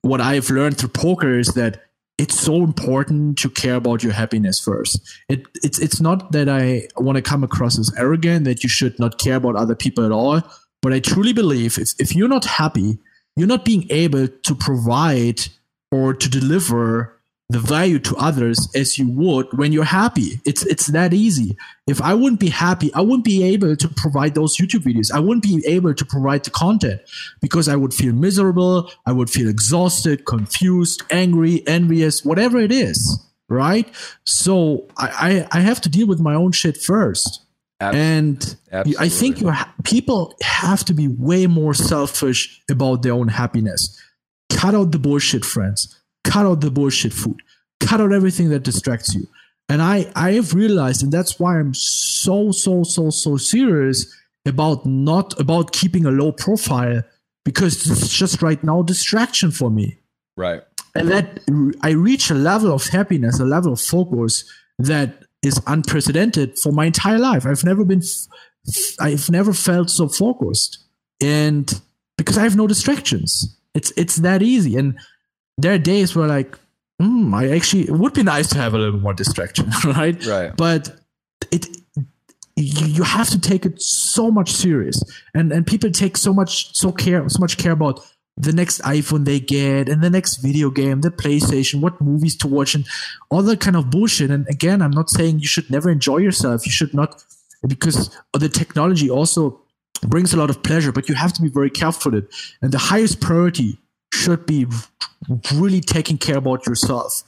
what 0.02 0.22
I've 0.22 0.50
learned 0.50 0.78
through 0.78 0.90
poker 0.90 1.38
is 1.38 1.50
that 1.50 1.84
it's 2.18 2.38
so 2.38 2.64
important 2.64 3.38
to 3.40 3.50
care 3.50 3.76
about 3.76 4.04
your 4.04 4.12
happiness 4.12 4.60
first. 4.60 5.00
It, 5.30 5.46
it's 5.64 5.80
it's 5.80 6.02
not 6.02 6.32
that 6.34 6.50
I 6.50 6.88
want 6.98 7.16
to 7.16 7.22
come 7.22 7.44
across 7.44 7.80
as 7.80 7.92
arrogant 7.98 8.46
that 8.46 8.62
you 8.62 8.70
should 8.70 9.00
not 9.00 9.18
care 9.18 9.36
about 9.36 9.56
other 9.56 9.76
people 9.76 10.06
at 10.06 10.12
all, 10.12 10.42
but 10.82 10.94
I 10.94 11.00
truly 11.00 11.34
believe 11.34 11.78
if, 11.78 11.94
if 12.00 12.16
you're 12.16 12.28
not 12.28 12.46
happy, 12.46 13.00
you're 13.36 13.48
not 13.48 13.66
being 13.66 13.86
able 13.90 14.28
to 14.28 14.56
provide 14.56 15.42
or 15.92 16.14
to 16.14 16.30
deliver 16.30 17.20
the 17.50 17.60
value 17.60 17.98
to 17.98 18.16
others 18.18 18.70
as 18.76 19.00
you 19.00 19.10
would 19.10 19.48
when 19.58 19.72
you're 19.72 19.84
happy. 19.84 20.40
It's 20.46 20.64
it's 20.68 20.88
that 20.88 21.14
easy. 21.14 21.58
If 21.88 22.00
I 22.00 22.14
wouldn't 22.14 22.40
be 22.40 22.50
happy, 22.50 22.94
I 22.94 23.02
wouldn't 23.02 23.24
be 23.24 23.44
able 23.44 23.76
to 23.76 23.88
provide 23.88 24.36
those 24.36 24.56
YouTube 24.58 24.84
videos. 24.84 25.12
I 25.12 25.20
wouldn't 25.20 25.44
be 25.44 25.64
able 25.66 25.96
to 25.96 26.06
provide 26.06 26.44
the 26.44 26.52
content 26.52 27.02
because 27.42 27.68
I 27.68 27.76
would 27.76 27.94
feel 27.94 28.14
miserable, 28.14 28.92
I 29.06 29.14
would 29.14 29.32
feel 29.32 29.50
exhausted, 29.50 30.26
confused, 30.26 31.02
angry, 31.10 31.64
envious, 31.68 32.24
whatever 32.24 32.60
it 32.60 32.72
is. 32.72 33.26
Right? 33.50 33.90
So 34.26 34.88
I, 34.96 35.48
I, 35.52 35.60
I 35.60 35.62
have 35.62 35.82
to 35.82 35.90
deal 35.90 36.06
with 36.06 36.20
my 36.20 36.36
own 36.36 36.52
shit 36.52 36.78
first. 36.78 37.42
And 37.80 38.58
Absolutely. 38.72 39.06
I 39.06 39.10
think 39.10 39.42
ha- 39.42 39.74
people 39.84 40.36
have 40.42 40.84
to 40.86 40.94
be 40.94 41.08
way 41.08 41.48
more 41.48 41.74
selfish 41.74 42.62
about 42.70 43.04
their 43.04 43.14
own 43.14 43.30
happiness. 43.30 43.98
Cut 44.50 44.76
out 44.76 44.92
the 44.92 45.00
bullshit, 45.00 45.46
friends. 45.46 46.02
Cut 46.26 46.46
out 46.46 46.62
the 46.62 46.72
bullshit 46.72 47.14
food. 47.14 47.42
Cut 47.80 48.02
out 48.02 48.12
everything 48.12 48.50
that 48.50 48.64
distracts 48.64 49.16
you. 49.16 49.28
And 49.70 49.82
I, 49.82 50.12
I 50.16 50.34
have 50.34 50.54
realized, 50.54 51.04
and 51.04 51.12
that's 51.12 51.40
why 51.40 51.60
I'm 51.60 51.74
so, 51.74 52.52
so, 52.52 52.84
so, 52.84 53.12
so 53.12 53.38
serious 53.38 54.14
about 54.46 54.86
not 54.86 55.40
about 55.40 55.72
keeping 55.72 56.06
a 56.06 56.12
low 56.12 56.32
profile 56.32 57.04
because 57.46 57.90
it's 57.90 58.10
just 58.10 58.42
right 58.42 58.62
now 58.64 58.82
distraction 58.82 59.52
for 59.52 59.70
me. 59.70 60.00
Right. 60.36 60.64
And 60.96 61.10
that 61.10 61.40
I 61.82 61.92
reach 61.92 62.32
a 62.32 62.36
level 62.36 62.74
of 62.74 62.88
happiness, 62.88 63.40
a 63.40 63.46
level 63.46 63.74
of 63.74 63.80
focus 63.80 64.44
that 64.80 65.24
is 65.42 65.62
unprecedented 65.68 66.58
for 66.60 66.72
my 66.72 66.86
entire 66.86 67.20
life. 67.20 67.46
I've 67.46 67.64
never 67.64 67.86
been, 67.86 68.02
I've 69.00 69.30
never 69.30 69.54
felt 69.54 69.90
so 69.90 70.08
focused, 70.08 70.80
and 71.22 71.82
because 72.18 72.38
I 72.38 72.44
have 72.44 72.56
no 72.56 72.68
distractions, 72.68 73.58
it's 73.74 73.92
it's 73.98 74.18
that 74.18 74.42
easy. 74.42 74.76
And 74.76 74.98
there 75.58 75.74
are 75.74 75.78
days 75.78 76.16
where 76.16 76.28
like, 76.28 76.58
mm, 77.02 77.34
I 77.34 77.56
actually 77.56 77.84
it 77.84 77.92
would 77.92 78.14
be 78.14 78.24
nice 78.24 78.50
to 78.50 78.58
have 78.58 78.74
a 78.74 78.78
little 78.78 79.00
more 79.00 79.14
distraction, 79.14 79.72
right? 79.86 80.26
Right. 80.26 80.56
But 80.56 81.00
it 81.52 81.68
you 82.56 83.04
have 83.04 83.30
to 83.30 83.40
take 83.40 83.66
it 83.66 83.82
so 83.82 84.30
much 84.30 84.52
serious 84.52 85.02
and 85.34 85.52
and 85.52 85.66
people 85.66 85.90
take 85.92 86.18
so 86.18 86.34
much 86.34 86.76
so 86.76 86.92
care 86.92 87.28
so 87.30 87.40
much 87.40 87.58
care 87.58 87.72
about 87.72 88.02
the 88.40 88.54
next 88.54 88.82
iPhone 88.84 89.26
they 89.26 89.40
get 89.40 89.90
and 89.90 90.02
the 90.02 90.10
next 90.10 90.38
video 90.38 90.70
game, 90.70 91.02
the 91.02 91.12
PlayStation, 91.12 91.82
what 91.82 92.00
movies 92.00 92.38
to 92.38 92.48
watch, 92.48 92.74
and 92.74 92.88
all 93.30 93.44
that 93.44 93.60
kind 93.60 93.76
of 93.76 93.90
bullshit. 93.90 94.32
And 94.32 94.48
again, 94.48 94.82
I'm 94.82 94.92
not 94.92 95.10
saying 95.10 95.40
you 95.40 95.48
should 95.48 95.70
never 95.70 95.90
enjoy 95.90 96.18
yourself. 96.18 96.66
You 96.66 96.72
should 96.72 96.94
not, 96.94 97.22
because 97.68 98.18
the 98.34 98.48
technology 98.48 99.10
also 99.10 99.62
brings 100.08 100.34
a 100.34 100.38
lot 100.38 100.50
of 100.50 100.64
pleasure, 100.64 100.94
but 100.94 101.10
you 101.10 101.16
have 101.16 101.34
to 101.34 101.42
be 101.42 101.50
very 101.50 101.70
careful 101.70 102.14
with 102.14 102.24
it. 102.24 102.36
And 102.62 102.72
the 102.72 102.78
highest 102.78 103.20
priority 103.20 103.78
should 104.14 104.46
be 104.46 104.66
really 105.54 105.82
taking 105.82 106.18
care 106.18 106.38
about 106.38 106.66
yourself. 106.66 107.24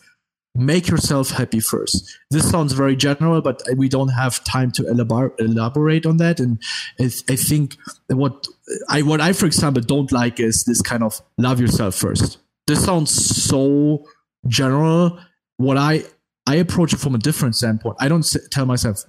Make 0.56 0.88
yourself 0.88 1.32
happy 1.32 1.60
first. 1.60 2.18
This 2.30 2.50
sounds 2.50 2.74
very 2.74 2.96
general, 2.96 3.42
but 3.42 3.62
we 3.76 3.88
don't 3.88 4.10
have 4.10 4.44
time 4.44 4.72
to 4.72 4.84
elabor- 4.84 5.34
elaborate 5.40 6.06
on 6.06 6.18
that. 6.18 6.40
And 6.40 6.62
I, 7.00 7.06
I 7.06 7.36
think 7.36 7.78
what 8.08 8.48
I 8.90 9.02
what 9.02 9.22
I, 9.22 9.34
for 9.34 9.46
example, 9.46 9.82
don't 9.82 10.12
like 10.12 10.40
is 10.40 10.64
this 10.66 10.82
kind 10.82 11.04
of 11.04 11.22
love 11.38 11.60
yourself 11.60 11.96
first. 11.96 12.38
This 12.68 12.84
sounds 12.84 13.12
so 13.12 14.06
general. 14.48 15.20
What 15.58 15.78
I 15.78 16.04
I 16.48 16.56
approach 16.56 16.94
it 16.94 17.00
from 17.00 17.16
a 17.16 17.20
different 17.20 17.56
standpoint. 17.56 17.98
I 18.00 18.08
don't 18.10 18.26
tell 18.52 18.66
myself 18.66 19.04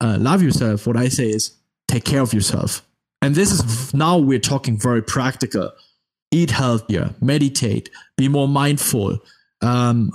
uh, 0.00 0.18
love 0.18 0.42
yourself. 0.42 0.86
What 0.86 0.96
I 0.96 1.08
say 1.08 1.30
is 1.30 1.52
take 1.88 2.04
care 2.04 2.20
of 2.20 2.34
yourself. 2.34 2.82
And 3.22 3.34
this 3.34 3.52
is 3.52 3.94
now 3.94 4.18
we're 4.18 4.40
talking 4.40 4.78
very 4.78 5.02
practical. 5.02 5.70
Eat 6.32 6.50
healthier, 6.50 7.14
meditate, 7.20 7.90
be 8.16 8.26
more 8.26 8.48
mindful, 8.48 9.18
um, 9.60 10.10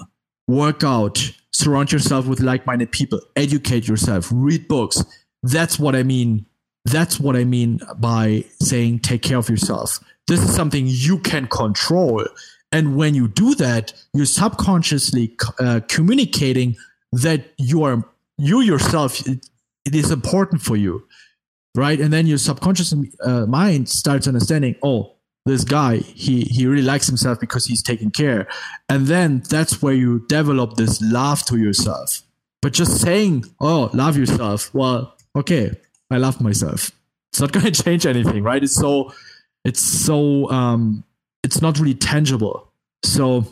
work 0.48 0.84
out, 0.84 1.32
surround 1.52 1.92
yourself 1.92 2.28
with 2.28 2.40
like 2.40 2.66
minded 2.66 2.92
people, 2.92 3.20
educate 3.36 3.88
yourself, 3.88 4.30
read 4.34 4.68
books. 4.68 5.04
That's 5.44 5.78
what 5.78 5.96
I 5.96 6.04
mean. 6.04 6.46
That's 6.86 7.20
what 7.20 7.36
I 7.36 7.44
mean 7.44 7.82
by 7.98 8.46
saying 8.62 9.00
take 9.00 9.22
care 9.22 9.38
of 9.38 9.50
yourself. 9.50 10.00
This 10.28 10.42
is 10.42 10.54
something 10.56 10.86
you 10.88 11.20
can 11.20 11.48
control. 11.48 12.26
And 12.72 12.96
when 12.96 13.14
you 13.14 13.28
do 13.28 13.56
that, 13.56 13.94
you're 14.14 14.26
subconsciously 14.26 15.36
uh, 15.60 15.82
communicating 15.88 16.76
that 17.12 17.54
you 17.58 17.84
are 17.84 18.04
you 18.38 18.62
yourself. 18.62 19.26
It, 19.28 19.48
it 19.86 19.96
is 19.96 20.12
important 20.12 20.62
for 20.62 20.76
you, 20.76 21.08
right? 21.76 22.00
And 22.00 22.12
then 22.12 22.28
your 22.28 22.38
subconscious 22.38 22.94
uh, 23.24 23.46
mind 23.46 23.90
starts 23.90 24.28
understanding. 24.28 24.76
Oh, 24.84 25.17
this 25.48 25.64
guy 25.64 25.98
he 25.98 26.42
he 26.42 26.66
really 26.66 26.82
likes 26.82 27.08
himself 27.08 27.40
because 27.40 27.66
he's 27.66 27.82
taking 27.82 28.12
care. 28.12 28.48
And 28.90 29.08
then 29.08 29.44
that's 29.50 29.82
where 29.82 29.94
you 29.94 30.26
develop 30.28 30.76
this 30.76 31.02
love 31.02 31.46
to 31.46 31.58
yourself. 31.58 32.22
But 32.62 32.74
just 32.74 33.02
saying 33.02 33.46
oh 33.60 33.90
love 33.94 34.18
yourself 34.18 34.74
well 34.74 35.16
okay 35.36 35.72
i 36.12 36.18
love 36.18 36.42
myself. 36.42 36.92
It's 37.32 37.42
not 37.42 37.52
going 37.54 37.72
to 37.72 37.84
change 37.84 38.06
anything 38.06 38.44
right? 38.44 38.64
It's 38.64 38.76
so 38.76 39.14
it's 39.66 39.82
so 39.82 40.50
um 40.52 41.04
it's 41.44 41.62
not 41.62 41.80
really 41.80 41.96
tangible. 41.96 42.72
So 43.04 43.46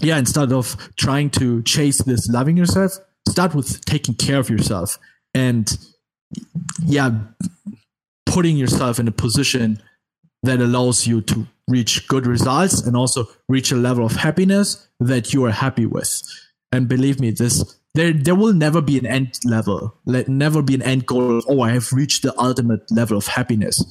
yeah 0.00 0.18
instead 0.18 0.52
of 0.52 0.76
trying 0.96 1.30
to 1.30 1.62
chase 1.62 2.02
this 2.02 2.28
loving 2.28 2.56
yourself 2.56 2.92
start 3.28 3.54
with 3.54 3.84
taking 3.84 4.14
care 4.14 4.38
of 4.38 4.48
yourself 4.48 4.98
and 5.34 5.76
yeah 6.84 7.10
putting 8.26 8.56
yourself 8.56 8.98
in 8.98 9.08
a 9.08 9.12
position 9.12 9.80
that 10.42 10.60
allows 10.60 11.06
you 11.06 11.20
to 11.22 11.46
reach 11.68 12.08
good 12.08 12.26
results 12.26 12.80
and 12.80 12.96
also 12.96 13.26
reach 13.48 13.70
a 13.70 13.76
level 13.76 14.04
of 14.04 14.12
happiness 14.12 14.88
that 15.00 15.32
you 15.32 15.44
are 15.44 15.50
happy 15.50 15.86
with. 15.86 16.22
And 16.72 16.88
believe 16.88 17.20
me, 17.20 17.30
this 17.30 17.76
there 17.94 18.12
there 18.12 18.34
will 18.34 18.52
never 18.52 18.80
be 18.80 18.98
an 18.98 19.06
end 19.06 19.38
level. 19.44 19.94
Let 20.06 20.28
never 20.28 20.62
be 20.62 20.74
an 20.74 20.82
end 20.82 21.06
goal. 21.06 21.42
Oh, 21.48 21.60
I 21.62 21.70
have 21.70 21.92
reached 21.92 22.22
the 22.22 22.38
ultimate 22.40 22.90
level 22.90 23.16
of 23.16 23.26
happiness. 23.26 23.82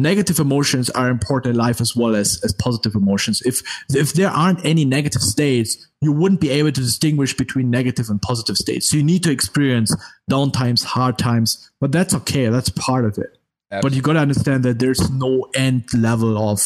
Negative 0.00 0.38
emotions 0.38 0.90
are 0.90 1.08
important 1.08 1.54
in 1.54 1.58
life 1.58 1.80
as 1.80 1.96
well 1.96 2.14
as, 2.14 2.40
as 2.44 2.52
positive 2.52 2.94
emotions. 2.94 3.42
If 3.44 3.62
if 3.90 4.12
there 4.12 4.30
aren't 4.30 4.64
any 4.64 4.84
negative 4.84 5.22
states, 5.22 5.88
you 6.00 6.12
wouldn't 6.12 6.40
be 6.40 6.50
able 6.50 6.70
to 6.70 6.80
distinguish 6.80 7.36
between 7.36 7.70
negative 7.70 8.10
and 8.10 8.22
positive 8.22 8.56
states. 8.56 8.90
So 8.90 8.96
you 8.96 9.02
need 9.02 9.24
to 9.24 9.32
experience 9.32 9.94
down 10.28 10.52
times, 10.52 10.84
hard 10.84 11.18
times, 11.18 11.70
but 11.80 11.90
that's 11.90 12.14
okay. 12.14 12.48
That's 12.48 12.68
part 12.68 13.04
of 13.06 13.18
it. 13.18 13.37
Absolutely. 13.70 13.90
But 13.90 13.96
you 13.96 14.02
got 14.02 14.12
to 14.14 14.20
understand 14.20 14.64
that 14.64 14.78
there's 14.78 15.10
no 15.10 15.46
end 15.54 15.84
level 15.94 16.50
of 16.50 16.60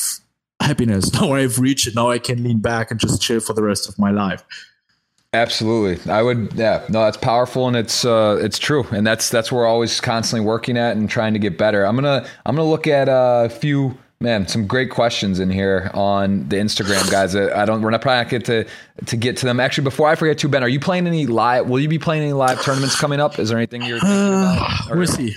happiness. 0.60 1.12
Now 1.20 1.32
I've 1.32 1.58
reached 1.58 1.86
it. 1.86 1.94
Now 1.94 2.10
I 2.10 2.18
can 2.18 2.42
lean 2.42 2.58
back 2.58 2.90
and 2.90 3.00
just 3.00 3.20
chill 3.20 3.40
for 3.40 3.52
the 3.52 3.62
rest 3.62 3.88
of 3.88 3.98
my 3.98 4.10
life. 4.10 4.44
Absolutely, 5.34 6.12
I 6.12 6.20
would. 6.20 6.52
Yeah, 6.54 6.84
no, 6.90 7.04
that's 7.04 7.16
powerful 7.16 7.66
and 7.66 7.74
it's 7.74 8.04
uh, 8.04 8.38
it's 8.42 8.58
true, 8.58 8.84
and 8.92 9.06
that's 9.06 9.30
that's 9.30 9.50
where 9.50 9.62
we're 9.62 9.66
always 9.66 9.98
constantly 9.98 10.46
working 10.46 10.76
at 10.76 10.94
and 10.94 11.08
trying 11.08 11.32
to 11.32 11.38
get 11.38 11.56
better. 11.56 11.86
I'm 11.86 11.94
gonna 11.94 12.26
I'm 12.44 12.54
gonna 12.54 12.68
look 12.68 12.86
at 12.86 13.08
a 13.10 13.48
few 13.48 13.96
man 14.20 14.46
some 14.46 14.66
great 14.66 14.90
questions 14.90 15.40
in 15.40 15.48
here 15.48 15.90
on 15.94 16.46
the 16.50 16.56
Instagram 16.56 17.10
guys. 17.10 17.34
I 17.34 17.64
don't 17.64 17.80
we're 17.80 17.90
not 17.90 18.02
probably 18.02 18.22
not 18.24 18.28
get 18.28 18.44
to 18.44 18.66
to 19.06 19.16
get 19.16 19.38
to 19.38 19.46
them. 19.46 19.58
Actually, 19.58 19.84
before 19.84 20.06
I 20.06 20.16
forget, 20.16 20.36
too, 20.36 20.48
Ben, 20.48 20.62
are 20.62 20.68
you 20.68 20.80
playing 20.80 21.06
any 21.06 21.26
live? 21.26 21.66
Will 21.66 21.80
you 21.80 21.88
be 21.88 21.98
playing 21.98 22.24
any 22.24 22.34
live 22.34 22.60
tournaments 22.62 23.00
coming 23.00 23.18
up? 23.18 23.38
Is 23.38 23.48
there 23.48 23.56
anything 23.56 23.82
you're 23.82 24.00
thinking 24.00 24.28
about? 24.28 24.90
we'll 24.90 25.06
see. 25.06 25.34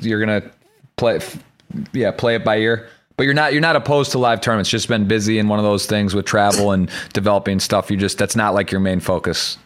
You're 0.00 0.20
gonna 0.20 0.50
play 0.98 1.20
yeah 1.92 2.10
play 2.10 2.34
it 2.34 2.44
by 2.44 2.58
ear. 2.58 2.88
But 3.16 3.24
you're 3.24 3.34
not 3.34 3.52
you're 3.52 3.62
not 3.62 3.76
opposed 3.76 4.12
to 4.12 4.18
live 4.18 4.40
tournaments. 4.40 4.70
Just 4.70 4.88
been 4.88 5.08
busy 5.08 5.38
in 5.38 5.48
one 5.48 5.58
of 5.58 5.64
those 5.64 5.86
things 5.86 6.14
with 6.14 6.24
travel 6.26 6.72
and 6.72 6.90
developing 7.12 7.60
stuff. 7.60 7.90
You 7.90 7.96
just 7.96 8.18
that's 8.18 8.36
not 8.36 8.54
like 8.54 8.70
your 8.70 8.80
main 8.80 9.00
focus. 9.00 9.58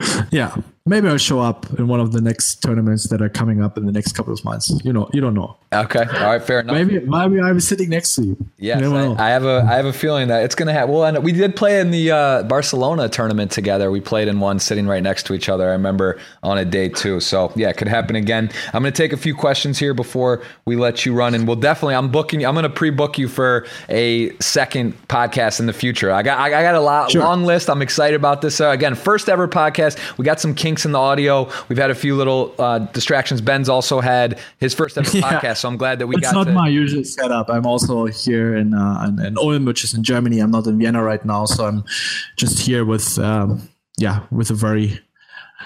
Yeah 0.30 0.56
maybe 0.84 1.08
i'll 1.08 1.16
show 1.16 1.40
up 1.40 1.66
in 1.78 1.86
one 1.86 2.00
of 2.00 2.12
the 2.12 2.20
next 2.20 2.56
tournaments 2.56 3.08
that 3.08 3.22
are 3.22 3.28
coming 3.28 3.62
up 3.62 3.78
in 3.78 3.86
the 3.86 3.92
next 3.92 4.12
couple 4.12 4.32
of 4.32 4.44
months. 4.44 4.72
You 4.84 4.92
know 4.92 5.08
you 5.12 5.20
don't 5.20 5.34
know. 5.34 5.56
Okay. 5.72 6.00
All 6.00 6.26
right 6.26 6.42
fair 6.42 6.60
enough. 6.60 6.74
Maybe 6.74 7.00
maybe 7.00 7.40
i'm 7.40 7.60
sitting 7.60 7.88
next 7.88 8.14
to 8.16 8.24
you. 8.24 8.36
Yeah 8.58 8.78
I, 8.78 9.26
I, 9.26 9.28
have 9.30 9.44
a 9.44 9.66
i 9.68 9.74
have 9.74 9.86
a 9.86 9.92
feeling 9.92 10.28
that 10.28 10.44
it's 10.44 10.54
gonna 10.54 10.72
happen 10.72 10.92
well 10.92 11.04
and 11.04 11.22
we 11.22 11.32
did 11.32 11.56
play 11.56 11.80
in 11.80 11.90
the 11.90 12.10
uh, 12.10 12.42
barcelona 12.44 13.08
tournament 13.08 13.50
together. 13.50 13.90
We 13.90 14.00
played 14.00 14.28
in 14.28 14.40
one 14.40 14.58
sitting 14.58 14.86
right 14.86 15.02
next 15.02 15.24
to 15.26 15.34
each 15.34 15.48
other 15.48 15.68
i 15.68 15.72
remember 15.72 16.18
on 16.42 16.58
a 16.58 16.64
day 16.64 16.88
too. 16.88 17.20
So 17.20 17.52
yeah 17.54 17.68
it 17.68 17.76
could 17.76 17.88
happen 17.88 18.16
again. 18.16 18.50
I'm 18.66 18.82
gonna 18.82 18.90
take 18.90 19.12
a 19.12 19.16
few 19.16 19.34
questions 19.34 19.78
here 19.78 19.94
before 19.94 20.42
we 20.64 20.76
let 20.76 21.06
you 21.06 21.14
run 21.14 21.34
and 21.34 21.46
we'll 21.46 21.56
definitely 21.56 21.94
i'm 21.94 22.10
booking 22.10 22.44
i'm 22.44 22.54
gonna 22.54 22.68
pre-book 22.68 23.18
you 23.18 23.28
for 23.28 23.66
a 23.88 24.36
second 24.38 24.96
podcast 25.08 25.60
in 25.60 25.66
the 25.66 25.72
future. 25.72 26.10
I 26.10 26.22
got 26.22 26.38
i 26.40 26.50
got 26.50 26.74
a 26.74 26.80
lot 26.80 27.10
sure. 27.10 27.22
long 27.22 27.44
list. 27.44 27.70
I'm 27.70 27.82
excited 27.82 28.16
about 28.16 28.42
this. 28.42 28.60
Uh, 28.60 28.68
again 28.68 28.94
first 28.94 29.28
ever 29.28 29.46
podcast. 29.46 30.18
We 30.18 30.24
got 30.24 30.40
some 30.40 30.54
kinks 30.72 30.84
in 30.86 30.92
the 30.92 30.98
audio. 30.98 31.50
We've 31.68 31.78
had 31.78 31.90
a 31.90 31.94
few 31.94 32.16
little 32.16 32.54
uh, 32.58 32.78
distractions. 32.78 33.40
Ben's 33.40 33.68
also 33.68 34.00
had 34.00 34.38
his 34.58 34.74
first 34.74 34.96
ever 34.96 35.10
yeah. 35.16 35.22
podcast, 35.22 35.58
so 35.58 35.68
I'm 35.68 35.76
glad 35.76 35.98
that 35.98 36.06
we 36.06 36.16
it's 36.16 36.22
got. 36.22 36.28
It's 36.28 36.34
not 36.34 36.44
to- 36.44 36.52
my 36.52 36.68
usual 36.68 37.04
setup. 37.04 37.50
I'm 37.50 37.66
also 37.66 38.06
here 38.06 38.56
in, 38.56 38.74
uh, 38.74 39.06
in, 39.08 39.26
in 39.26 39.38
Ulm, 39.38 39.64
which 39.66 39.84
is 39.84 39.94
in 39.94 40.02
Germany. 40.02 40.40
I'm 40.40 40.50
not 40.50 40.66
in 40.66 40.78
Vienna 40.78 41.02
right 41.02 41.24
now, 41.24 41.44
so 41.44 41.66
I'm 41.66 41.84
just 42.36 42.58
here 42.60 42.84
with 42.84 43.18
um, 43.18 43.68
yeah 43.98 44.20
with 44.30 44.50
a 44.50 44.54
very 44.54 45.00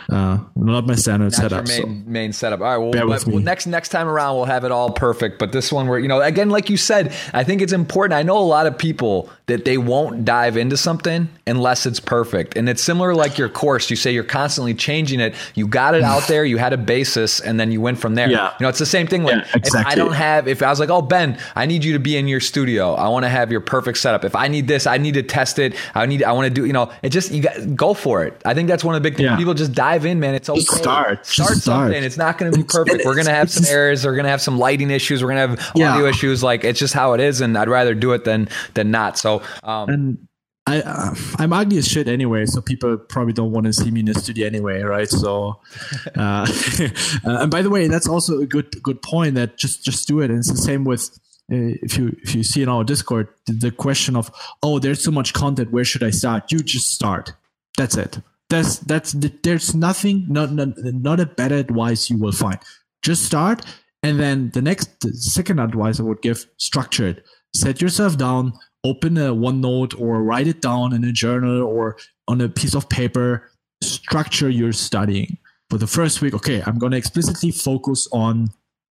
uh, 0.09 0.39
not 0.55 0.87
my 0.87 0.95
standard 0.95 1.33
setup. 1.33 1.67
Main, 1.67 1.81
so. 1.81 1.87
main 2.11 2.33
setup. 2.33 2.61
All 2.61 2.67
right. 2.67 2.77
Well, 2.77 2.91
Bear 2.91 3.07
with 3.07 3.27
well, 3.27 3.39
next 3.39 3.67
next 3.67 3.91
time 3.91 4.09
around 4.09 4.37
we'll 4.37 4.45
have 4.45 4.65
it 4.65 4.73
all 4.73 4.91
perfect. 4.91 5.39
But 5.39 5.53
this 5.53 5.73
one, 5.73 5.89
where 5.89 5.99
you 5.99 6.09
know, 6.09 6.21
again, 6.21 6.51
like 6.51 6.71
you 6.71 6.77
said, 6.77 7.13
I 7.33 7.45
think 7.45 7.63
it's 7.63 7.73
important. 7.73 8.17
I 8.17 8.23
know 8.23 8.39
a 8.39 8.41
lot 8.41 8.67
of 8.67 8.77
people 8.79 9.31
that 9.47 9.65
they 9.65 9.79
won't 9.79 10.25
dive 10.25 10.57
into 10.57 10.77
something 10.77 11.29
unless 11.47 11.87
it's 11.87 12.01
perfect, 12.01 12.57
and 12.57 12.69
it's 12.69 12.83
similar 12.83 13.15
like 13.15 13.39
your 13.39 13.49
course. 13.49 13.91
You 13.91 13.97
say 13.97 14.13
you're 14.13 14.25
constantly 14.25 14.75
changing 14.75 15.21
it. 15.21 15.35
You 15.55 15.67
got 15.67 15.95
it 15.95 16.03
out 16.03 16.23
there. 16.29 16.45
You 16.45 16.59
had 16.59 16.73
a 16.73 16.79
basis, 16.79 17.41
and 17.41 17.59
then 17.59 17.73
you 17.73 17.81
went 17.81 17.99
from 17.99 18.15
there. 18.15 18.31
Yeah. 18.31 18.53
You 18.59 18.65
know, 18.65 18.69
it's 18.69 18.79
the 18.79 18.87
same 18.87 19.07
thing. 19.07 19.25
Like 19.25 19.45
yeah, 19.47 19.51
exactly. 19.55 19.81
if 19.81 19.87
I 19.87 19.95
don't 19.95 20.13
have, 20.13 20.49
if 20.49 20.63
I 20.63 20.71
was 20.71 20.81
like, 20.81 20.91
oh 20.91 21.03
Ben, 21.03 21.39
I 21.55 21.67
need 21.67 21.85
you 21.85 21.93
to 21.95 21.99
be 21.99 22.17
in 22.17 22.29
your 22.29 22.41
studio. 22.41 22.95
I 22.95 23.09
want 23.09 23.25
to 23.25 23.29
have 23.29 23.51
your 23.51 23.61
perfect 23.61 23.99
setup. 23.99 24.25
If 24.25 24.35
I 24.35 24.49
need 24.49 24.69
this, 24.69 24.87
I 24.87 24.99
need 24.99 25.15
to 25.15 25.23
test 25.23 25.59
it. 25.59 25.75
I 25.95 26.07
need. 26.07 26.23
I 26.23 26.33
want 26.33 26.47
to 26.47 26.51
do. 26.51 26.67
You 26.67 26.73
know, 26.73 26.93
it 27.03 27.11
just 27.11 27.31
you 27.31 27.43
got 27.43 27.77
go 27.77 27.95
for 27.95 28.25
it. 28.25 28.41
I 28.45 28.55
think 28.55 28.69
that's 28.69 28.85
one 28.85 28.95
of 28.95 29.03
the 29.03 29.09
big 29.09 29.17
things. 29.17 29.27
Yeah. 29.27 29.37
People 29.37 29.55
just 29.55 29.73
dive 29.73 29.86
dive 29.87 30.07
in, 30.07 30.21
man. 30.21 30.35
It's 30.35 30.49
okay. 30.49 30.61
Just 30.61 30.77
start. 30.77 31.27
Start 31.27 31.51
Just 31.51 31.65
something. 31.65 32.03
It's 32.03 32.17
not 32.17 32.39
going 32.39 32.53
to 32.53 32.59
be 32.59 32.65
perfect. 32.65 33.05
We're 33.05 33.15
going 33.15 33.27
to 33.27 33.35
have 33.35 33.51
some 33.51 33.65
errors. 33.67 34.05
We're 34.05 34.15
going 34.15 34.25
to 34.25 34.31
have 34.31 34.43
some 34.43 34.59
lighting 34.59 34.91
issues. 34.91 35.23
We're 35.23 35.33
going 35.33 35.57
to 35.57 35.57
have 35.57 35.71
audio 35.71 36.05
yeah. 36.05 36.11
issues. 36.11 36.43
Like 36.43 36.65
it's 36.65 36.79
just 36.79 36.95
how 36.95 37.13
it 37.13 37.21
is, 37.21 37.41
and 37.41 37.57
I'd 37.57 37.69
rather 37.69 37.95
do 37.95 38.13
it 38.13 38.25
than 38.25 38.49
than 38.75 38.91
not. 38.91 39.19
So, 39.19 39.43
um, 39.63 39.89
and 39.89 40.29
I 40.67 40.81
uh, 40.81 41.15
I'm 41.39 41.53
ugly 41.53 41.79
as 41.79 41.87
shit 41.87 42.09
anyway, 42.09 42.47
so 42.47 42.61
people 42.61 42.97
probably 42.97 43.33
don't 43.33 43.53
want 43.53 43.67
to 43.67 43.73
see 43.73 43.91
me 43.91 44.01
in 44.01 44.07
the 44.07 44.15
studio 44.15 44.47
anyway, 44.47 44.83
right? 44.83 45.09
So, 45.09 45.61
uh, 46.17 46.47
uh, 46.81 46.89
and 47.25 47.51
by 47.51 47.63
the 47.63 47.71
way, 47.71 47.89
that's 47.89 48.09
also 48.09 48.41
a 48.41 48.47
good 48.47 48.83
good 48.83 49.03
point. 49.03 49.37
That 49.37 49.57
just 49.57 49.85
just 49.85 50.09
do 50.09 50.21
it. 50.21 50.31
And 50.31 50.39
it's 50.39 50.51
the 50.51 50.57
same 50.57 50.85
with 50.85 51.11
uh, 51.53 51.79
if 51.83 51.97
you 51.97 52.17
if 52.23 52.35
you 52.35 52.43
see 52.43 52.63
in 52.63 52.69
our 52.69 52.85
Discord 52.85 53.29
the, 53.47 53.53
the 53.53 53.71
question 53.71 54.17
of 54.17 54.31
oh, 54.63 54.79
there's 54.79 55.03
so 55.03 55.13
much 55.13 55.33
content. 55.33 55.71
Where 55.71 55.85
should 55.85 56.03
I 56.03 56.11
start? 56.11 56.51
You 56.51 56.59
just 56.59 56.93
start. 56.93 57.35
That's 57.79 57.97
it. 57.97 58.21
That's 58.49 58.79
that's 58.79 59.13
there's 59.43 59.75
nothing 59.75 60.27
not 60.29 60.53
not, 60.53 60.69
not 60.79 61.21
a 61.21 61.27
better 61.27 61.57
advice 61.57 62.09
you 62.09 62.19
will 62.19 62.33
find. 62.33 62.59
Just 63.03 63.25
start, 63.25 63.65
and 64.03 64.21
then 64.21 64.51
the 64.51 64.63
next 64.63 65.01
the 65.01 65.13
second 65.15 65.59
advice 65.59 65.99
I 65.99 66.05
would 66.05 66.23
give: 66.23 66.47
structure 66.59 67.09
it. 67.09 67.25
Set 67.55 67.81
yourself 67.81 68.17
down, 68.17 68.53
open 68.85 69.17
a 69.17 69.35
OneNote 69.35 70.01
or 70.01 70.23
write 70.23 70.47
it 70.47 70.61
down 70.63 70.93
in 70.93 71.03
a 71.05 71.13
journal 71.13 71.63
or 71.63 71.97
on 72.29 72.41
a 72.41 72.49
piece 72.49 72.75
of 72.75 72.89
paper. 72.89 73.51
Structure 73.83 74.49
your 74.49 74.73
studying 74.73 75.39
for 75.69 75.79
the 75.79 75.87
first 75.87 76.23
week. 76.23 76.35
Okay, 76.35 76.63
I'm 76.65 76.79
going 76.79 76.93
to 76.93 76.99
explicitly 76.99 77.51
focus 77.51 78.09
on 78.13 78.49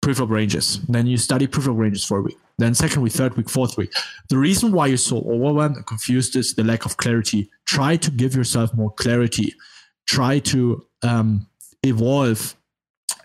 preflop 0.03 0.29
ranges. 0.29 0.79
Then 0.87 1.07
you 1.07 1.17
study 1.17 1.47
preflop 1.47 1.77
ranges 1.77 2.03
for 2.03 2.19
a 2.19 2.21
week. 2.21 2.37
Then 2.61 2.75
second 2.75 3.01
week, 3.01 3.13
third 3.13 3.35
week, 3.37 3.49
fourth 3.49 3.77
week. 3.77 3.91
The 4.29 4.37
reason 4.37 4.71
why 4.71 4.87
you're 4.87 4.97
so 4.97 5.17
overwhelmed 5.17 5.77
and 5.77 5.85
confused 5.85 6.35
is 6.35 6.53
the 6.55 6.63
lack 6.63 6.85
of 6.85 6.97
clarity. 6.97 7.49
Try 7.65 7.97
to 7.97 8.11
give 8.11 8.35
yourself 8.35 8.73
more 8.73 8.91
clarity. 8.91 9.53
Try 10.07 10.39
to 10.39 10.85
um, 11.03 11.47
evolve 11.83 12.55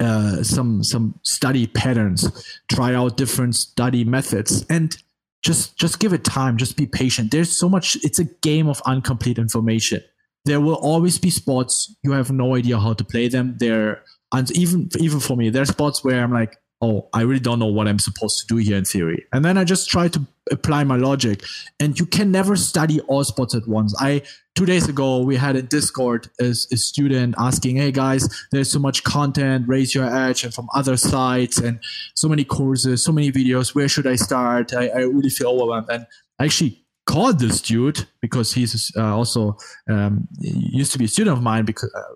uh, 0.00 0.42
some 0.42 0.82
some 0.82 1.18
study 1.22 1.66
patterns. 1.66 2.20
Try 2.68 2.94
out 2.94 3.16
different 3.16 3.54
study 3.56 4.04
methods 4.04 4.64
and 4.68 4.96
just 5.42 5.76
just 5.76 5.98
give 6.00 6.12
it 6.12 6.24
time. 6.24 6.56
Just 6.56 6.76
be 6.76 6.86
patient. 6.86 7.30
There's 7.30 7.56
so 7.56 7.68
much. 7.68 7.96
It's 8.02 8.18
a 8.18 8.24
game 8.24 8.68
of 8.68 8.80
incomplete 8.86 9.38
information. 9.38 10.02
there 10.46 10.60
will 10.60 10.76
always 10.76 11.18
be 11.18 11.28
spots 11.30 11.94
you 12.02 12.12
have 12.12 12.30
no 12.30 12.54
idea 12.54 12.78
how 12.78 12.94
to 12.94 13.04
play 13.04 13.28
them. 13.28 13.56
There, 13.58 14.02
and 14.32 14.50
even 14.52 14.88
even 14.98 15.20
for 15.20 15.36
me, 15.36 15.50
there 15.50 15.62
are 15.62 15.66
spots 15.66 16.02
where 16.04 16.22
I'm 16.22 16.32
like, 16.32 16.56
oh, 16.82 17.08
I 17.12 17.22
really 17.22 17.40
don't 17.40 17.58
know 17.58 17.66
what 17.66 17.88
I'm 17.88 17.98
supposed 17.98 18.38
to 18.40 18.46
do 18.46 18.56
here 18.56 18.76
in 18.76 18.84
theory. 18.84 19.26
And 19.32 19.44
then 19.44 19.56
I 19.56 19.64
just 19.64 19.88
try 19.88 20.08
to 20.08 20.26
apply 20.50 20.84
my 20.84 20.96
logic. 20.96 21.42
And 21.80 21.98
you 21.98 22.06
can 22.06 22.30
never 22.30 22.54
study 22.56 23.00
all 23.00 23.24
spots 23.24 23.54
at 23.54 23.66
once. 23.66 23.94
I 23.98 24.22
two 24.54 24.66
days 24.66 24.88
ago 24.88 25.22
we 25.22 25.36
had 25.36 25.56
a 25.56 25.62
Discord 25.62 26.28
as 26.38 26.68
a 26.70 26.76
student 26.76 27.34
asking, 27.38 27.76
hey 27.76 27.92
guys, 27.92 28.28
there's 28.52 28.70
so 28.70 28.78
much 28.78 29.04
content, 29.04 29.66
raise 29.66 29.94
your 29.94 30.04
edge, 30.04 30.44
and 30.44 30.52
from 30.52 30.68
other 30.74 30.96
sites, 30.96 31.58
and 31.58 31.80
so 32.14 32.28
many 32.28 32.44
courses, 32.44 33.02
so 33.02 33.12
many 33.12 33.32
videos. 33.32 33.74
Where 33.74 33.88
should 33.88 34.06
I 34.06 34.16
start? 34.16 34.74
I, 34.74 34.88
I 34.88 34.98
really 34.98 35.30
feel 35.30 35.48
overwhelmed. 35.48 35.88
And 35.90 36.06
I 36.38 36.44
actually 36.44 36.84
called 37.06 37.38
this 37.38 37.62
dude 37.62 38.06
because 38.20 38.52
he's 38.52 38.92
uh, 38.96 39.16
also 39.16 39.56
um, 39.88 40.28
used 40.40 40.92
to 40.92 40.98
be 40.98 41.06
a 41.06 41.08
student 41.08 41.36
of 41.36 41.42
mine 41.42 41.64
because 41.64 41.92
uh, 41.94 42.14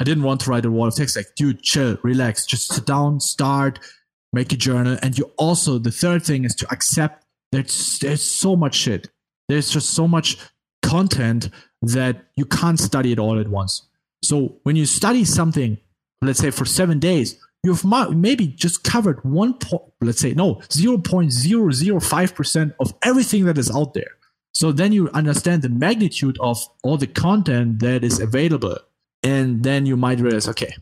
I 0.00 0.04
didn't 0.04 0.24
want 0.24 0.40
to 0.42 0.50
write 0.50 0.64
a 0.64 0.70
wall 0.70 0.88
of 0.88 0.94
text 0.94 1.16
like, 1.16 1.34
dude, 1.36 1.62
chill, 1.62 1.98
relax, 2.02 2.46
just 2.46 2.72
sit 2.72 2.86
down, 2.86 3.20
start, 3.20 3.78
make 4.32 4.52
a 4.52 4.56
journal. 4.56 4.98
And 5.02 5.18
you 5.18 5.30
also, 5.36 5.78
the 5.78 5.90
third 5.90 6.24
thing 6.24 6.44
is 6.44 6.54
to 6.56 6.70
accept 6.70 7.24
that 7.52 7.66
there's 8.00 8.22
so 8.22 8.56
much 8.56 8.74
shit. 8.74 9.08
There's 9.48 9.70
just 9.70 9.90
so 9.90 10.08
much 10.08 10.38
content 10.82 11.50
that 11.82 12.24
you 12.36 12.44
can't 12.44 12.78
study 12.78 13.12
it 13.12 13.18
all 13.18 13.38
at 13.38 13.48
once. 13.48 13.88
So 14.22 14.58
when 14.62 14.76
you 14.76 14.86
study 14.86 15.24
something, 15.24 15.78
let's 16.22 16.38
say 16.38 16.50
for 16.50 16.64
seven 16.64 16.98
days, 16.98 17.38
you've 17.64 17.84
maybe 17.84 18.48
just 18.48 18.84
covered 18.84 19.22
one 19.24 19.54
point, 19.54 19.92
let's 20.00 20.20
say, 20.20 20.34
no, 20.34 20.56
0.005% 20.68 22.74
of 22.80 22.94
everything 23.02 23.44
that 23.44 23.58
is 23.58 23.70
out 23.70 23.94
there. 23.94 24.10
So 24.54 24.72
then 24.72 24.92
you 24.92 25.08
understand 25.10 25.62
the 25.62 25.68
magnitude 25.68 26.38
of 26.40 26.58
all 26.82 26.96
the 26.96 27.06
content 27.06 27.80
that 27.80 28.04
is 28.04 28.20
available 28.20 28.78
and 29.22 29.62
then 29.62 29.86
you 29.86 29.96
might 29.96 30.20
realize 30.20 30.48
okay 30.48 30.74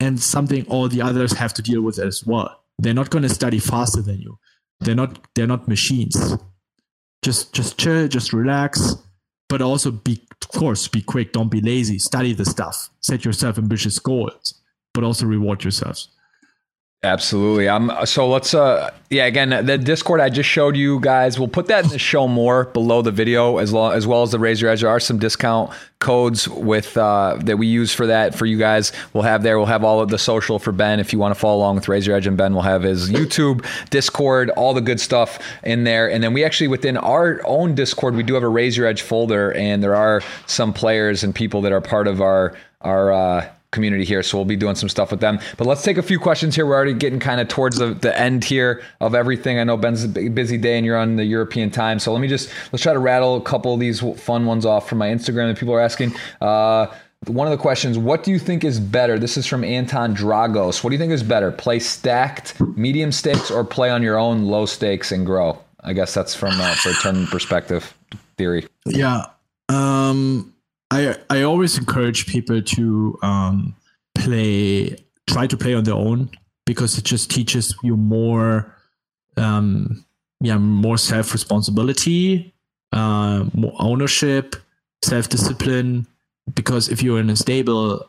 and 0.00 0.20
something 0.20 0.66
all 0.68 0.88
the 0.88 1.02
others 1.02 1.32
have 1.32 1.54
to 1.54 1.62
deal 1.62 1.82
with 1.82 1.98
as 1.98 2.24
well. 2.26 2.60
They're 2.78 2.94
not 2.94 3.10
going 3.10 3.22
to 3.22 3.28
study 3.28 3.58
faster 3.58 4.02
than 4.02 4.20
you. 4.20 4.38
They're 4.80 4.94
not 4.94 5.28
they're 5.34 5.46
not 5.46 5.68
machines. 5.68 6.36
Just 7.22 7.54
just 7.54 7.78
chill 7.78 8.08
just 8.08 8.32
relax 8.32 8.96
but 9.48 9.62
also 9.62 9.90
be 9.90 10.20
of 10.42 10.48
course 10.48 10.88
be 10.88 11.00
quick. 11.00 11.32
Don't 11.32 11.50
be 11.50 11.60
lazy. 11.60 11.98
Study 11.98 12.32
the 12.32 12.44
stuff. 12.44 12.90
Set 13.00 13.24
yourself 13.24 13.58
ambitious 13.58 13.98
goals 13.98 14.60
but 14.92 15.04
also 15.04 15.26
reward 15.26 15.64
yourselves 15.64 16.08
Absolutely. 17.04 17.68
Um, 17.68 17.92
so 18.06 18.26
let's, 18.26 18.54
uh, 18.54 18.90
yeah, 19.10 19.26
again, 19.26 19.66
the 19.66 19.76
Discord 19.76 20.22
I 20.22 20.30
just 20.30 20.48
showed 20.48 20.74
you 20.74 21.00
guys, 21.00 21.38
we'll 21.38 21.48
put 21.48 21.66
that 21.66 21.84
in 21.84 21.90
the 21.90 21.98
show 21.98 22.26
more 22.26 22.64
below 22.64 23.02
the 23.02 23.10
video 23.10 23.58
as, 23.58 23.74
long, 23.74 23.92
as 23.92 24.06
well 24.06 24.22
as 24.22 24.30
the 24.30 24.38
Raise 24.38 24.62
Your 24.62 24.70
Edge. 24.70 24.80
There 24.80 24.88
are 24.88 24.98
some 24.98 25.18
discount 25.18 25.70
codes 25.98 26.48
with, 26.48 26.96
uh, 26.96 27.36
that 27.42 27.58
we 27.58 27.66
use 27.66 27.92
for 27.92 28.06
that 28.06 28.34
for 28.34 28.46
you 28.46 28.56
guys. 28.56 28.90
We'll 29.12 29.22
have 29.22 29.42
there, 29.42 29.58
we'll 29.58 29.66
have 29.66 29.84
all 29.84 30.00
of 30.00 30.08
the 30.08 30.18
social 30.18 30.58
for 30.58 30.72
Ben. 30.72 30.98
If 30.98 31.12
you 31.12 31.18
want 31.18 31.34
to 31.34 31.38
follow 31.38 31.58
along 31.58 31.74
with 31.74 31.88
Raise 31.88 32.06
Your 32.06 32.16
Edge 32.16 32.26
and 32.26 32.38
Ben, 32.38 32.54
we'll 32.54 32.62
have 32.62 32.82
his 32.82 33.10
YouTube, 33.10 33.66
Discord, 33.90 34.48
all 34.50 34.72
the 34.72 34.80
good 34.80 34.98
stuff 34.98 35.38
in 35.62 35.84
there. 35.84 36.10
And 36.10 36.24
then 36.24 36.32
we 36.32 36.42
actually, 36.42 36.68
within 36.68 36.96
our 36.96 37.42
own 37.44 37.74
Discord, 37.74 38.16
we 38.16 38.22
do 38.22 38.32
have 38.32 38.42
a 38.42 38.48
Raise 38.48 38.78
Your 38.78 38.86
Edge 38.86 39.02
folder 39.02 39.52
and 39.52 39.82
there 39.82 39.94
are 39.94 40.22
some 40.46 40.72
players 40.72 41.22
and 41.22 41.34
people 41.34 41.60
that 41.60 41.72
are 41.72 41.82
part 41.82 42.08
of 42.08 42.22
our, 42.22 42.56
our, 42.80 43.12
uh, 43.12 43.50
community 43.74 44.04
here. 44.04 44.22
So 44.22 44.38
we'll 44.38 44.46
be 44.46 44.56
doing 44.56 44.76
some 44.76 44.88
stuff 44.88 45.10
with 45.10 45.20
them. 45.20 45.38
But 45.58 45.66
let's 45.66 45.82
take 45.82 45.98
a 45.98 46.02
few 46.02 46.18
questions 46.18 46.54
here. 46.54 46.64
We're 46.64 46.76
already 46.76 46.94
getting 46.94 47.20
kind 47.20 47.40
of 47.40 47.48
towards 47.48 47.76
the, 47.76 47.92
the 47.92 48.18
end 48.18 48.44
here 48.44 48.82
of 49.00 49.14
everything. 49.14 49.58
I 49.58 49.64
know 49.64 49.76
Ben's 49.76 50.04
a 50.04 50.28
busy 50.28 50.56
day 50.56 50.78
and 50.78 50.86
you're 50.86 50.96
on 50.96 51.16
the 51.16 51.24
European 51.24 51.70
time. 51.70 51.98
So 51.98 52.12
let 52.12 52.20
me 52.20 52.28
just, 52.28 52.50
let's 52.72 52.82
try 52.82 52.94
to 52.94 52.98
rattle 52.98 53.36
a 53.36 53.42
couple 53.42 53.74
of 53.74 53.80
these 53.80 54.00
fun 54.00 54.46
ones 54.46 54.64
off 54.64 54.88
from 54.88 54.98
my 54.98 55.08
Instagram 55.08 55.52
that 55.52 55.58
people 55.58 55.74
are 55.74 55.80
asking. 55.80 56.14
Uh, 56.40 56.86
one 57.26 57.46
of 57.46 57.50
the 57.50 57.58
questions, 57.58 57.98
what 57.98 58.22
do 58.22 58.30
you 58.30 58.38
think 58.38 58.64
is 58.64 58.78
better? 58.78 59.18
This 59.18 59.36
is 59.36 59.46
from 59.46 59.64
Anton 59.64 60.14
Dragos. 60.14 60.84
What 60.84 60.90
do 60.90 60.94
you 60.94 60.98
think 60.98 61.12
is 61.12 61.22
better? 61.22 61.50
Play 61.50 61.78
stacked 61.78 62.60
medium 62.76 63.12
stakes 63.12 63.50
or 63.50 63.64
play 63.64 63.90
on 63.90 64.02
your 64.02 64.18
own 64.18 64.44
low 64.44 64.66
stakes 64.66 65.12
and 65.12 65.26
grow? 65.26 65.58
I 65.80 65.92
guess 65.92 66.14
that's 66.14 66.34
from 66.34 66.60
uh, 66.60 66.74
for 66.74 66.90
a 66.90 66.94
turn 66.94 67.26
perspective 67.26 67.94
theory. 68.36 68.66
Yeah. 68.86 69.26
Um, 69.68 70.53
I 70.90 71.16
I 71.30 71.42
always 71.42 71.78
encourage 71.78 72.26
people 72.26 72.62
to 72.62 73.18
um, 73.22 73.74
play, 74.14 74.96
try 75.26 75.46
to 75.46 75.56
play 75.56 75.74
on 75.74 75.84
their 75.84 75.94
own 75.94 76.30
because 76.66 76.98
it 76.98 77.04
just 77.04 77.30
teaches 77.30 77.74
you 77.82 77.96
more, 77.96 78.74
um, 79.36 80.04
yeah, 80.40 80.58
more 80.58 80.98
self 80.98 81.32
responsibility, 81.32 82.54
uh, 82.92 83.44
more 83.54 83.74
ownership, 83.78 84.56
self 85.04 85.28
discipline. 85.28 86.06
Because 86.54 86.88
if 86.88 87.02
you're 87.02 87.20
in 87.20 87.30
a 87.30 87.36
stable, 87.36 88.06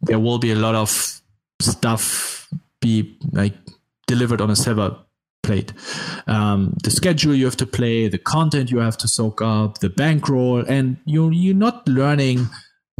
there 0.00 0.18
will 0.18 0.38
be 0.38 0.50
a 0.50 0.56
lot 0.56 0.74
of 0.74 1.20
stuff 1.60 2.48
be 2.80 3.16
like 3.30 3.54
delivered 4.08 4.40
on 4.40 4.50
a 4.50 4.56
silver 4.56 4.96
plate. 5.42 5.72
Um, 6.26 6.76
the 6.82 6.90
schedule 6.90 7.34
you 7.34 7.44
have 7.44 7.56
to 7.58 7.66
play, 7.66 8.08
the 8.08 8.18
content 8.18 8.70
you 8.70 8.78
have 8.78 8.96
to 8.98 9.08
soak 9.08 9.42
up, 9.42 9.78
the 9.78 9.90
bankroll, 9.90 10.64
and 10.66 10.96
you're 11.04 11.32
you're 11.32 11.54
not 11.54 11.86
learning 11.88 12.48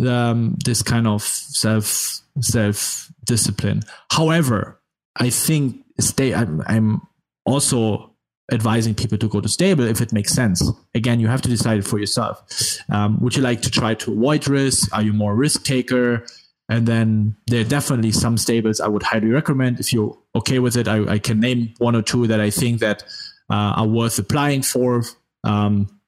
um, 0.06 0.56
this 0.64 0.82
kind 0.82 1.06
of 1.06 1.22
self 1.22 2.20
self 2.40 3.10
discipline. 3.24 3.82
However, 4.10 4.80
I 5.16 5.30
think 5.30 5.84
stay. 6.00 6.34
I'm, 6.34 6.62
I'm 6.66 7.02
also 7.44 8.12
advising 8.52 8.94
people 8.94 9.16
to 9.16 9.28
go 9.28 9.40
to 9.40 9.48
stable 9.48 9.84
if 9.84 10.00
it 10.00 10.12
makes 10.12 10.32
sense. 10.32 10.62
Again, 10.94 11.20
you 11.20 11.28
have 11.28 11.42
to 11.42 11.48
decide 11.48 11.86
for 11.86 11.98
yourself. 11.98 12.42
Um, 12.90 13.18
would 13.20 13.36
you 13.36 13.42
like 13.42 13.62
to 13.62 13.70
try 13.70 13.94
to 13.94 14.12
avoid 14.12 14.48
risk? 14.48 14.94
Are 14.94 15.02
you 15.02 15.12
more 15.12 15.34
risk 15.34 15.64
taker? 15.64 16.26
And 16.72 16.88
then 16.88 17.36
there 17.48 17.60
are 17.60 17.68
definitely 17.68 18.12
some 18.12 18.38
stables 18.38 18.80
I 18.80 18.88
would 18.88 19.02
highly 19.02 19.28
recommend. 19.28 19.78
If 19.78 19.92
you're 19.92 20.16
okay 20.34 20.58
with 20.58 20.74
it, 20.74 20.88
I, 20.88 21.04
I 21.06 21.18
can 21.18 21.38
name 21.38 21.74
one 21.76 21.94
or 21.94 22.00
two 22.00 22.26
that 22.28 22.40
I 22.40 22.48
think 22.48 22.80
that 22.80 23.02
uh, 23.50 23.74
are 23.76 23.86
worth 23.86 24.18
applying 24.18 24.62
for. 24.62 25.02
Um, 25.44 26.00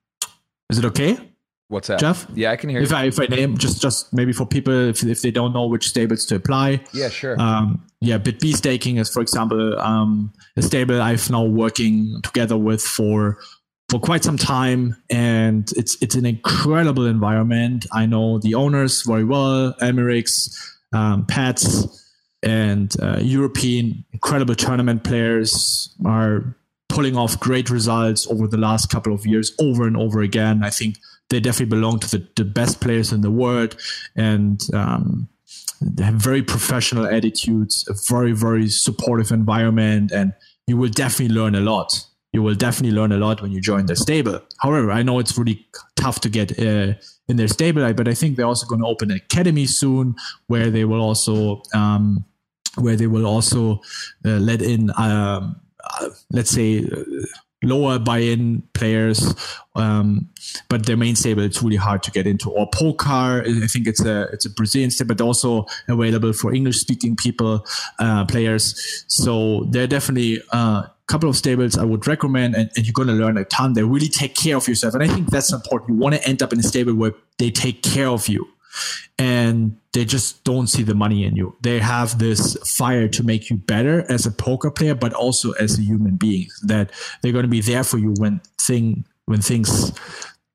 is 0.70 0.78
it 0.78 0.86
okay? 0.86 1.18
What's 1.68 1.88
that, 1.88 2.00
Jeff? 2.00 2.26
Yeah, 2.32 2.50
I 2.50 2.56
can 2.56 2.70
hear. 2.70 2.80
If 2.80 2.90
you. 2.90 2.96
I 2.96 3.04
if 3.04 3.20
I 3.20 3.26
name 3.26 3.58
just 3.58 3.82
just 3.82 4.10
maybe 4.14 4.32
for 4.32 4.46
people 4.46 4.72
if, 4.72 5.04
if 5.04 5.20
they 5.20 5.30
don't 5.30 5.52
know 5.52 5.66
which 5.66 5.86
stables 5.86 6.24
to 6.26 6.36
apply. 6.36 6.82
Yeah, 6.94 7.10
sure. 7.10 7.38
Um, 7.38 7.84
yeah, 8.00 8.16
BitB 8.16 8.54
staking 8.54 8.96
is, 8.96 9.10
for 9.10 9.20
example, 9.20 9.78
um, 9.80 10.32
a 10.56 10.62
stable 10.62 11.02
I've 11.02 11.28
now 11.30 11.44
working 11.44 12.20
together 12.22 12.56
with 12.56 12.82
for 12.82 13.38
for 13.94 14.00
quite 14.00 14.24
some 14.24 14.36
time, 14.36 14.96
and 15.08 15.70
it's 15.76 15.96
it's 16.02 16.16
an 16.16 16.26
incredible 16.26 17.06
environment. 17.06 17.86
I 17.92 18.06
know 18.06 18.40
the 18.40 18.54
owners 18.54 19.02
very 19.02 19.22
well, 19.22 19.72
Emirates, 19.80 20.52
um, 20.92 21.24
and 22.42 22.92
uh, 23.00 23.20
European 23.22 24.04
incredible 24.12 24.56
tournament 24.56 25.04
players 25.04 25.94
are 26.04 26.56
pulling 26.88 27.16
off 27.16 27.38
great 27.38 27.70
results 27.70 28.26
over 28.26 28.48
the 28.48 28.56
last 28.56 28.90
couple 28.90 29.14
of 29.14 29.26
years, 29.26 29.54
over 29.60 29.86
and 29.86 29.96
over 29.96 30.22
again. 30.22 30.64
I 30.64 30.70
think 30.70 30.96
they 31.30 31.38
definitely 31.38 31.76
belong 31.76 32.00
to 32.00 32.18
the, 32.18 32.28
the 32.34 32.44
best 32.44 32.80
players 32.80 33.12
in 33.12 33.20
the 33.20 33.30
world, 33.30 33.76
and 34.16 34.60
um, 34.72 35.28
they 35.80 36.02
have 36.02 36.14
very 36.14 36.42
professional 36.42 37.06
attitudes, 37.06 37.84
a 37.88 37.94
very 38.12 38.32
very 38.32 38.66
supportive 38.66 39.30
environment, 39.30 40.10
and 40.10 40.32
you 40.66 40.76
will 40.76 40.90
definitely 40.90 41.32
learn 41.32 41.54
a 41.54 41.60
lot 41.60 42.06
you 42.34 42.42
will 42.42 42.56
definitely 42.56 42.94
learn 42.94 43.12
a 43.12 43.16
lot 43.16 43.40
when 43.40 43.52
you 43.52 43.60
join 43.60 43.86
the 43.86 43.94
stable. 43.94 44.40
However, 44.58 44.90
I 44.90 45.04
know 45.04 45.20
it's 45.20 45.38
really 45.38 45.64
tough 45.94 46.18
to 46.22 46.28
get 46.28 46.58
uh, 46.58 46.94
in 47.28 47.36
their 47.36 47.46
stable, 47.46 47.94
but 47.94 48.08
I 48.08 48.14
think 48.14 48.36
they're 48.36 48.44
also 48.44 48.66
going 48.66 48.80
to 48.80 48.88
open 48.88 49.12
an 49.12 49.18
academy 49.18 49.66
soon 49.66 50.16
where 50.48 50.68
they 50.68 50.84
will 50.84 51.00
also 51.00 51.62
um, 51.72 52.24
where 52.74 52.96
they 52.96 53.06
will 53.06 53.24
also 53.24 53.80
uh, 54.26 54.40
let 54.40 54.60
in 54.62 54.90
um, 54.96 55.60
uh, 55.84 56.08
let's 56.32 56.50
say 56.50 56.80
uh, 56.80 57.04
lower 57.62 58.00
buy-in 58.00 58.62
players, 58.74 59.34
um, 59.76 60.28
but 60.68 60.86
their 60.86 60.96
main 60.96 61.14
stable 61.14 61.42
it's 61.42 61.62
really 61.62 61.76
hard 61.76 62.02
to 62.02 62.10
get 62.10 62.26
into. 62.26 62.50
Or 62.50 62.68
Poker, 62.68 63.44
I 63.46 63.66
think 63.68 63.86
it's 63.86 64.04
a 64.04 64.22
it's 64.32 64.44
a 64.44 64.50
Brazilian 64.50 64.90
stable, 64.90 65.14
but 65.14 65.24
also 65.24 65.66
available 65.88 66.32
for 66.32 66.52
English-speaking 66.52 67.14
people 67.14 67.64
uh, 68.00 68.24
players. 68.24 69.04
So 69.06 69.66
they're 69.70 69.86
definitely 69.86 70.42
uh, 70.50 70.82
couple 71.06 71.28
of 71.28 71.36
stables 71.36 71.76
I 71.76 71.84
would 71.84 72.06
recommend, 72.06 72.54
and, 72.54 72.70
and 72.76 72.86
you're 72.86 72.92
going 72.92 73.08
to 73.08 73.14
learn 73.14 73.36
a 73.36 73.44
ton. 73.44 73.74
They 73.74 73.82
really 73.82 74.08
take 74.08 74.34
care 74.34 74.56
of 74.56 74.66
yourself, 74.66 74.94
and 74.94 75.02
I 75.02 75.08
think 75.08 75.30
that's 75.30 75.52
important. 75.52 75.90
You 75.90 75.96
want 75.96 76.14
to 76.14 76.26
end 76.26 76.42
up 76.42 76.52
in 76.52 76.60
a 76.60 76.62
stable 76.62 76.94
where 76.94 77.12
they 77.38 77.50
take 77.50 77.82
care 77.82 78.08
of 78.08 78.28
you 78.28 78.48
and 79.18 79.76
they 79.92 80.04
just 80.04 80.42
don't 80.44 80.66
see 80.66 80.82
the 80.82 80.94
money 80.94 81.24
in 81.24 81.36
you. 81.36 81.56
They 81.60 81.78
have 81.78 82.18
this 82.18 82.56
fire 82.76 83.08
to 83.08 83.22
make 83.22 83.50
you 83.50 83.56
better 83.56 84.10
as 84.10 84.26
a 84.26 84.30
poker 84.30 84.70
player, 84.70 84.94
but 84.94 85.12
also 85.12 85.52
as 85.52 85.78
a 85.78 85.82
human 85.82 86.16
being. 86.16 86.48
That 86.62 86.90
they're 87.22 87.32
going 87.32 87.44
to 87.44 87.48
be 87.48 87.60
there 87.60 87.84
for 87.84 87.98
you 87.98 88.14
when 88.18 88.40
thing 88.60 89.04
when 89.26 89.40
things 89.40 89.92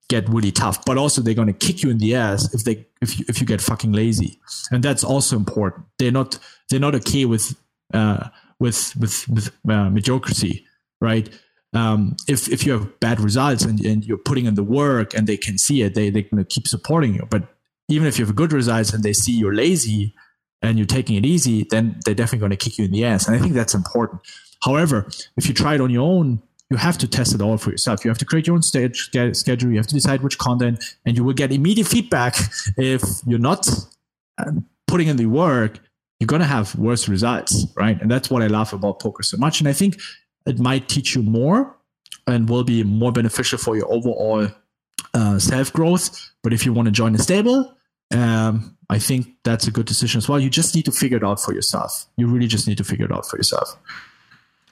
get 0.10 0.28
really 0.28 0.52
tough. 0.52 0.84
But 0.86 0.98
also 0.98 1.22
they're 1.22 1.34
going 1.34 1.48
to 1.48 1.54
kick 1.54 1.84
you 1.84 1.90
in 1.90 2.00
the 2.00 2.16
ass 2.16 2.54
if 2.54 2.64
they 2.64 2.88
if 3.02 3.18
you 3.18 3.26
if 3.30 3.40
you 3.40 3.48
get 3.48 3.62
fucking 3.62 3.94
lazy, 3.94 4.40
and 4.72 4.84
that's 4.84 5.04
also 5.04 5.38
important. 5.38 5.86
They're 5.98 6.12
not 6.12 6.38
they're 6.70 6.80
not 6.80 6.96
okay 6.96 7.26
with 7.26 7.56
uh, 7.94 8.28
with 8.60 8.96
with 8.96 9.28
with 9.30 9.52
uh, 9.70 9.90
mediocrity, 9.90 10.66
right? 11.02 11.30
um, 11.74 12.16
if 12.28 12.48
if 12.50 12.66
you 12.66 12.72
have 12.74 13.00
bad 13.00 13.20
results 13.20 13.64
and, 13.64 13.80
and 13.86 14.04
you're 14.04 14.18
putting 14.18 14.46
in 14.46 14.56
the 14.56 14.64
work 14.64 15.14
and 15.14 15.28
they 15.28 15.38
can 15.38 15.58
see 15.58 15.82
it, 15.84 15.94
they 15.94 16.10
they're 16.10 16.24
gonna 16.24 16.46
keep 16.46 16.68
supporting 16.68 17.14
you. 17.14 17.28
But 17.30 17.44
even 17.88 18.08
if 18.08 18.18
you 18.18 18.26
have 18.26 18.36
good 18.36 18.54
results 18.54 18.94
and 18.94 19.04
they 19.04 19.14
see 19.14 19.32
you're 19.32 19.54
lazy 19.54 20.16
and 20.62 20.78
you're 20.78 20.88
taking 20.88 21.16
it 21.16 21.26
easy, 21.26 21.66
then 21.70 22.00
they're 22.06 22.16
definitely 22.16 22.40
going 22.40 22.52
to 22.52 22.58
kick 22.58 22.78
you 22.78 22.86
in 22.86 22.92
the 22.92 23.06
ass. 23.06 23.28
And 23.28 23.36
I 23.36 23.40
think 23.40 23.54
that's 23.54 23.74
important. 23.74 24.22
However, 24.62 25.10
if 25.38 25.48
you 25.48 25.54
try 25.54 25.76
it 25.76 25.82
on 25.82 25.90
your 25.90 26.04
own, 26.04 26.42
you 26.70 26.78
have 26.78 26.98
to 27.00 27.08
test 27.08 27.34
it 27.34 27.42
all 27.42 27.58
for 27.58 27.72
yourself. 27.72 28.04
You 28.04 28.10
have 28.10 28.18
to 28.20 28.26
create 28.26 28.46
your 28.46 28.56
own 28.56 28.62
stage 28.62 29.10
schedule. 29.34 29.72
You 29.72 29.78
have 29.78 29.88
to 29.88 29.96
decide 29.96 30.22
which 30.22 30.38
content, 30.38 30.84
and 31.06 31.18
you 31.18 31.24
will 31.24 31.34
get 31.34 31.52
immediate 31.52 31.88
feedback 31.88 32.36
if 32.78 33.02
you're 33.26 33.40
not 33.40 33.68
um, 34.38 34.68
putting 34.86 35.08
in 35.08 35.18
the 35.18 35.26
work. 35.28 35.80
You're 36.20 36.28
going 36.28 36.42
to 36.42 36.48
have 36.48 36.76
worse 36.76 37.08
results, 37.08 37.66
right? 37.76 38.00
And 38.02 38.12
that's 38.12 38.30
what 38.30 38.42
I 38.42 38.48
love 38.48 38.74
about 38.74 39.00
poker 39.00 39.24
so 39.24 39.38
much. 39.38 39.62
And 39.62 39.70
I 39.70 39.74
think 39.74 40.00
it 40.46 40.60
might 40.60 40.90
teach 40.90 41.16
you 41.16 41.24
more 41.24 41.76
and 42.28 42.50
will 42.50 42.64
be 42.64 42.84
more 42.84 43.12
beneficial 43.12 43.58
for 43.58 43.78
your 43.78 43.92
overall 43.92 44.48
uh, 45.14 45.40
self 45.40 45.72
growth. 45.72 46.32
But 46.44 46.54
if 46.54 46.66
you 46.66 46.74
want 46.74 46.88
to 46.88 46.92
join 46.92 47.16
a 47.16 47.20
stable, 47.20 47.74
um, 48.12 48.78
I 48.90 49.00
think 49.00 49.28
that's 49.44 49.68
a 49.68 49.72
good 49.72 49.86
decision 49.86 50.18
as 50.18 50.28
well. 50.28 50.40
You 50.40 50.50
just 50.50 50.76
need 50.76 50.86
to 50.86 50.92
figure 50.92 51.18
it 51.18 51.24
out 51.24 51.40
for 51.40 51.54
yourself. 51.54 52.08
You 52.18 52.28
really 52.28 52.48
just 52.48 52.68
need 52.68 52.78
to 52.80 52.84
figure 52.84 53.06
it 53.06 53.12
out 53.12 53.28
for 53.28 53.38
yourself. 53.38 53.78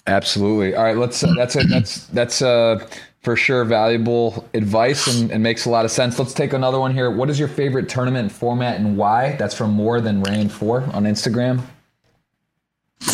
Absolutely. 0.08 0.74
All 0.74 0.84
right, 0.84 0.98
let's. 0.98 1.24
Uh, 1.24 1.34
that's 1.36 1.56
it. 1.56 1.68
That's 1.70 2.08
that's 2.08 2.42
uh, 2.42 2.88
for 3.28 3.36
sure 3.36 3.66
valuable 3.66 4.48
advice 4.54 5.06
and, 5.14 5.32
and, 5.32 5.44
makes 5.44 5.66
a 5.66 5.70
lot 5.70 5.84
of 5.84 5.92
sense. 5.92 6.18
Let's 6.18 6.34
take 6.34 6.54
another 6.54 6.80
one 6.80 6.94
here. 6.94 7.12
What 7.12 7.30
is 7.30 7.38
your 7.38 7.50
favorite 7.50 7.90
tournament 7.90 8.32
format 8.32 8.80
and 8.80 8.96
why? 8.96 9.36
That's 9.36 9.54
from 9.54 9.72
more 9.72 10.00
than 10.00 10.24
Rain 10.24 10.48
Four 10.48 10.84
on 10.94 11.04
Instagram. 11.04 11.62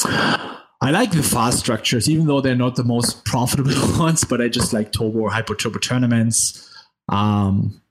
I 0.05 0.91
like 0.91 1.09
the 1.09 1.23
fast 1.23 1.57
structures, 1.57 2.07
even 2.07 2.27
though 2.27 2.41
they're 2.41 2.55
not 2.55 2.75
the 2.75 2.83
most 2.83 3.25
profitable 3.25 3.73
ones. 3.97 4.23
But 4.23 4.39
I 4.39 4.49
just 4.49 4.71
like 4.71 4.91
turbo 4.91 5.17
or 5.17 5.31
hyper 5.31 5.55
turbo 5.55 5.79
tournaments. 5.79 6.71
Um, 7.09 7.81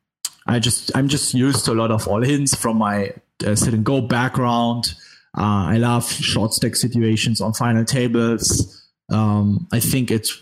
I 0.46 0.60
just 0.60 0.96
I'm 0.96 1.08
just 1.08 1.34
used 1.34 1.64
to 1.64 1.72
a 1.72 1.74
lot 1.74 1.90
of 1.90 2.06
all 2.06 2.22
ins 2.22 2.54
from 2.54 2.78
my 2.78 3.14
uh, 3.44 3.56
sit 3.56 3.74
and 3.74 3.84
go 3.84 4.00
background. 4.00 4.94
Uh, 5.36 5.74
I 5.74 5.78
love 5.78 6.08
short 6.08 6.52
stack 6.52 6.76
situations 6.76 7.40
on 7.40 7.52
final 7.52 7.84
tables. 7.84 8.80
Um, 9.10 9.66
I 9.72 9.80
think 9.80 10.12
it's 10.12 10.40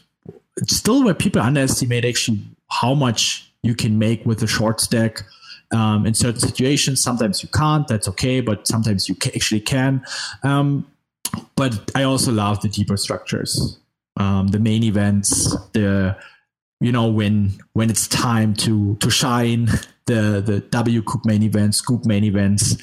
still 0.68 1.04
where 1.04 1.14
people 1.14 1.40
underestimate 1.40 2.04
actually 2.04 2.40
how 2.70 2.94
much 2.94 3.50
you 3.62 3.74
can 3.74 3.98
make 3.98 4.24
with 4.24 4.42
a 4.42 4.46
short 4.46 4.80
stack. 4.80 5.22
Um, 5.72 6.04
in 6.04 6.14
certain 6.14 6.40
situations, 6.40 7.00
sometimes 7.00 7.44
you 7.44 7.48
can't. 7.48 7.86
That's 7.86 8.08
okay, 8.08 8.40
but 8.40 8.66
sometimes 8.66 9.08
you 9.08 9.16
actually 9.24 9.60
can. 9.60 10.04
Um, 10.42 10.90
but 11.54 11.90
I 11.94 12.02
also 12.02 12.32
love 12.32 12.60
the 12.60 12.68
deeper 12.68 12.96
structures, 12.96 13.78
um, 14.16 14.48
the 14.48 14.58
main 14.58 14.82
events, 14.82 15.56
the 15.72 16.16
you 16.80 16.90
know 16.90 17.06
when 17.06 17.52
when 17.74 17.88
it's 17.88 18.08
time 18.08 18.54
to 18.54 18.96
to 18.96 19.10
shine, 19.10 19.66
the 20.06 20.42
the 20.44 20.64
WCOOP 20.70 21.24
main 21.24 21.42
events, 21.42 21.78
SCOOP 21.78 22.04
main 22.04 22.24
events. 22.24 22.76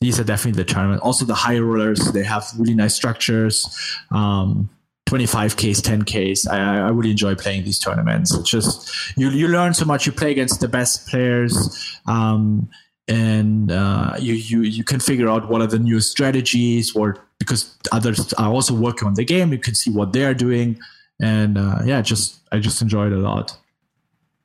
These 0.00 0.20
are 0.20 0.24
definitely 0.24 0.62
the 0.62 0.72
tournament. 0.72 1.02
Also, 1.02 1.24
the 1.24 1.34
high 1.34 1.58
rollers 1.58 2.12
they 2.12 2.22
have 2.22 2.46
really 2.56 2.74
nice 2.74 2.94
structures. 2.94 3.66
Um, 4.12 4.70
25ks 5.08 5.80
10ks 5.80 6.50
I, 6.50 6.86
I 6.86 6.88
really 6.90 7.10
enjoy 7.10 7.34
playing 7.34 7.64
these 7.64 7.78
tournaments. 7.78 8.34
It's 8.34 8.50
just 8.50 9.16
you, 9.16 9.30
you 9.30 9.48
learn 9.48 9.74
so 9.74 9.84
much. 9.84 10.06
You 10.06 10.12
play 10.12 10.30
against 10.30 10.60
the 10.60 10.68
best 10.68 11.08
players 11.08 11.98
um, 12.06 12.68
and 13.08 13.72
uh, 13.72 14.14
you, 14.18 14.34
you 14.34 14.62
you 14.62 14.84
can 14.84 15.00
figure 15.00 15.28
out 15.28 15.48
what 15.48 15.62
are 15.62 15.66
the 15.66 15.78
new 15.78 16.00
strategies 16.00 16.94
or 16.94 17.16
because 17.38 17.76
others 17.90 18.32
are 18.34 18.52
also 18.52 18.74
working 18.74 19.08
on 19.08 19.14
the 19.14 19.24
game. 19.24 19.52
You 19.52 19.58
can 19.58 19.74
see 19.74 19.90
what 19.90 20.12
they're 20.12 20.34
doing. 20.34 20.78
And 21.20 21.58
uh, 21.58 21.80
yeah 21.84 22.00
just 22.00 22.38
i 22.52 22.60
just 22.60 22.80
enjoy 22.80 23.06
it 23.06 23.12
a 23.12 23.16
lot 23.16 23.57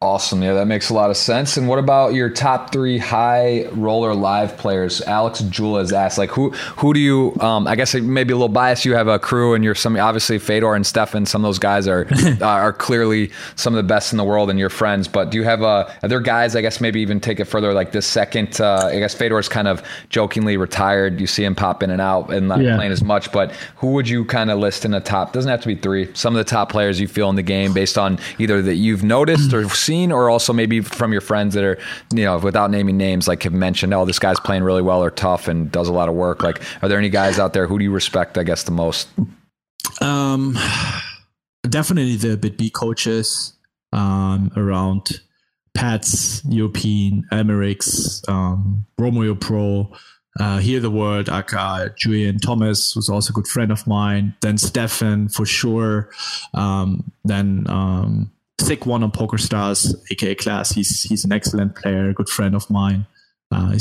Awesome. 0.04 0.44
Yeah, 0.44 0.52
that 0.56 0.68
makes 0.68 0.90
a 0.90 0.94
lot 0.94 1.12
of 1.12 1.16
sense. 1.16 1.56
And 1.56 1.70
what 1.70 1.80
about 1.80 2.14
your 2.14 2.30
top 2.30 2.74
three 2.74 2.98
high 2.98 3.68
roller 3.72 4.14
live 4.14 4.58
players? 4.58 5.00
Alex 5.00 5.40
Jula 5.44 5.80
has 5.80 5.94
asked, 5.94 6.18
like, 6.18 6.30
who 6.30 6.50
who 6.50 6.94
do 6.94 7.00
you? 7.00 7.34
Um, 7.40 7.68
I 7.68 7.78
guess 7.78 7.94
maybe 7.96 8.34
a 8.34 8.36
little 8.36 8.50
biased. 8.50 8.84
You 8.84 8.96
have 8.96 9.08
a 9.08 9.18
crew, 9.18 9.54
and 9.54 9.64
you're 9.64 9.76
some 9.76 9.96
obviously 9.96 10.40
Fedor 10.40 10.76
and 10.76 10.86
Stefan. 10.86 11.26
Some 11.26 11.46
of 11.46 11.48
those 11.48 11.58
guys 11.58 11.88
are 11.88 12.06
are 12.42 12.74
clearly 12.74 13.32
some 13.56 13.74
of 13.74 13.78
the 13.78 13.88
best 13.88 14.12
in 14.12 14.18
the 14.18 14.26
world, 14.26 14.50
and 14.50 14.60
your 14.60 14.70
friends. 14.70 15.08
But 15.08 15.32
do 15.32 15.38
you 15.38 15.46
have 15.46 15.62
a? 15.62 15.90
Are 16.04 16.10
there 16.10 16.20
guys? 16.20 16.58
I 16.58 16.60
guess 16.60 16.82
maybe 16.82 17.00
even 17.00 17.22
take 17.22 17.40
it 17.40 17.46
further. 17.46 17.72
Like 17.74 17.94
this 17.94 18.06
second, 18.06 18.60
uh, 18.60 18.90
I 18.92 19.00
guess 19.00 19.14
Fedor's 19.16 19.48
kind 19.48 19.70
of 19.70 19.82
jokingly 20.10 20.58
retired. 20.58 21.22
You 21.22 21.28
see 21.28 21.46
him 21.46 21.56
pop 21.56 21.82
in 21.82 21.90
and 21.90 22.02
out 22.02 22.30
and 22.30 22.50
not 22.50 22.60
yeah. 22.60 22.76
playing 22.76 22.92
as 22.92 23.02
much. 23.02 23.32
But 23.32 23.54
who 23.78 23.94
would 23.94 24.10
you 24.10 24.26
kind 24.26 24.52
of 24.52 24.60
list 24.60 24.84
in 24.84 24.92
the 24.92 25.00
top? 25.00 25.32
Doesn't 25.32 25.50
have 25.50 25.62
to 25.62 25.68
be 25.68 25.76
three. 25.76 26.14
Some 26.14 26.36
of 26.36 26.46
the 26.46 26.50
top 26.50 26.70
players 26.70 27.00
you 27.00 27.08
feel 27.08 27.30
in 27.30 27.38
the 27.38 27.42
game 27.42 27.72
based 27.72 27.98
on 27.98 28.20
either 28.38 28.62
that 28.62 28.76
you've 28.76 29.02
noticed 29.02 29.54
or 29.54 29.70
seen 29.70 29.93
seen, 29.94 30.12
or 30.12 30.30
also 30.30 30.54
maybe 30.54 30.82
from 30.82 31.12
your 31.12 31.22
friends 31.22 31.54
that 31.54 31.64
are, 31.64 31.78
you 32.14 32.24
know, 32.24 32.38
without 32.40 32.72
naming 32.72 32.98
names, 32.98 33.28
like 33.28 33.44
have 33.44 33.54
mentioned, 33.54 33.94
oh, 33.94 34.06
this 34.06 34.20
guy's 34.20 34.40
playing 34.40 34.64
really 34.64 34.82
well 34.82 35.04
or 35.04 35.12
tough 35.12 35.48
and 35.48 35.72
does 35.72 35.88
a 35.88 35.94
lot 35.94 36.10
of 36.10 36.16
work. 36.16 36.42
Like, 36.42 36.62
are 36.82 36.90
there 36.90 36.98
any 36.98 37.10
guys 37.10 37.38
out 37.38 37.54
there 37.54 37.68
who 37.68 37.78
do 37.78 37.84
you 37.84 37.92
respect? 37.92 38.38
I 38.38 38.44
guess 38.44 38.64
the 38.64 38.72
most. 38.72 39.08
Um, 40.02 40.58
definitely 41.70 42.16
the 42.16 42.38
BitB 42.38 42.74
coaches 42.74 43.54
um, 43.92 44.52
around 44.58 45.22
Pats, 45.76 46.44
European, 46.46 47.24
Emirates, 47.32 48.28
um, 48.28 48.86
Romeo 48.98 49.36
Pro. 49.36 49.92
Uh, 50.40 50.58
Hear 50.58 50.80
the 50.80 50.90
Word, 50.90 51.30
aka 51.30 51.90
Julian 51.96 52.40
Thomas, 52.40 52.96
was 52.96 53.08
also 53.08 53.30
a 53.32 53.36
good 53.36 53.46
friend 53.46 53.72
of 53.72 53.86
mine. 53.86 54.34
Then 54.42 54.58
Stefan, 54.58 55.30
for 55.30 55.46
sure. 55.46 56.10
Um, 56.56 57.12
then 57.24 57.66
um, 57.70 58.32
Sick 58.62 58.86
one 58.86 59.04
on 59.04 59.12
PokerStars, 59.12 59.96
aka 60.12 60.36
Class. 60.36 60.72
He's 60.72 61.04
he's 61.04 61.26
an 61.26 61.32
excellent 61.32 61.76
player, 61.76 62.14
good 62.14 62.30
friend 62.30 62.56
of 62.56 62.70
mine. 62.70 63.08
Uh, 63.52 63.78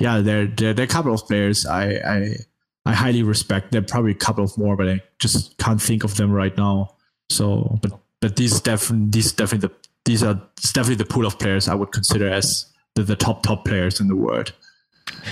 yeah, 0.00 0.20
there 0.20 0.46
there 0.46 0.74
there 0.74 0.84
are 0.84 0.84
a 0.84 0.88
couple 0.88 1.14
of 1.14 1.26
players 1.26 1.66
I 1.66 1.94
I 2.04 2.36
I 2.84 2.92
highly 2.92 3.22
respect. 3.22 3.72
There 3.72 3.80
are 3.80 3.84
probably 3.84 4.12
a 4.12 4.16
couple 4.16 4.44
of 4.44 4.56
more, 4.58 4.76
but 4.76 4.88
I 4.88 5.00
just 5.18 5.56
can't 5.58 5.80
think 5.80 6.04
of 6.04 6.16
them 6.16 6.32
right 6.32 6.56
now. 6.56 6.94
So, 7.30 7.78
but 7.80 7.98
but 8.20 8.36
these 8.36 8.60
definitely 8.60 9.10
these 9.10 9.32
definitely 9.32 9.68
the 9.68 9.74
these 10.04 10.22
are 10.22 10.40
definitely 10.74 10.96
the 10.96 11.04
pool 11.04 11.26
of 11.26 11.38
players 11.38 11.68
I 11.68 11.74
would 11.74 11.92
consider 11.92 12.28
as 12.28 12.66
the, 12.94 13.02
the 13.02 13.16
top 13.16 13.42
top 13.42 13.64
players 13.64 14.00
in 14.00 14.08
the 14.08 14.16
world. 14.16 14.52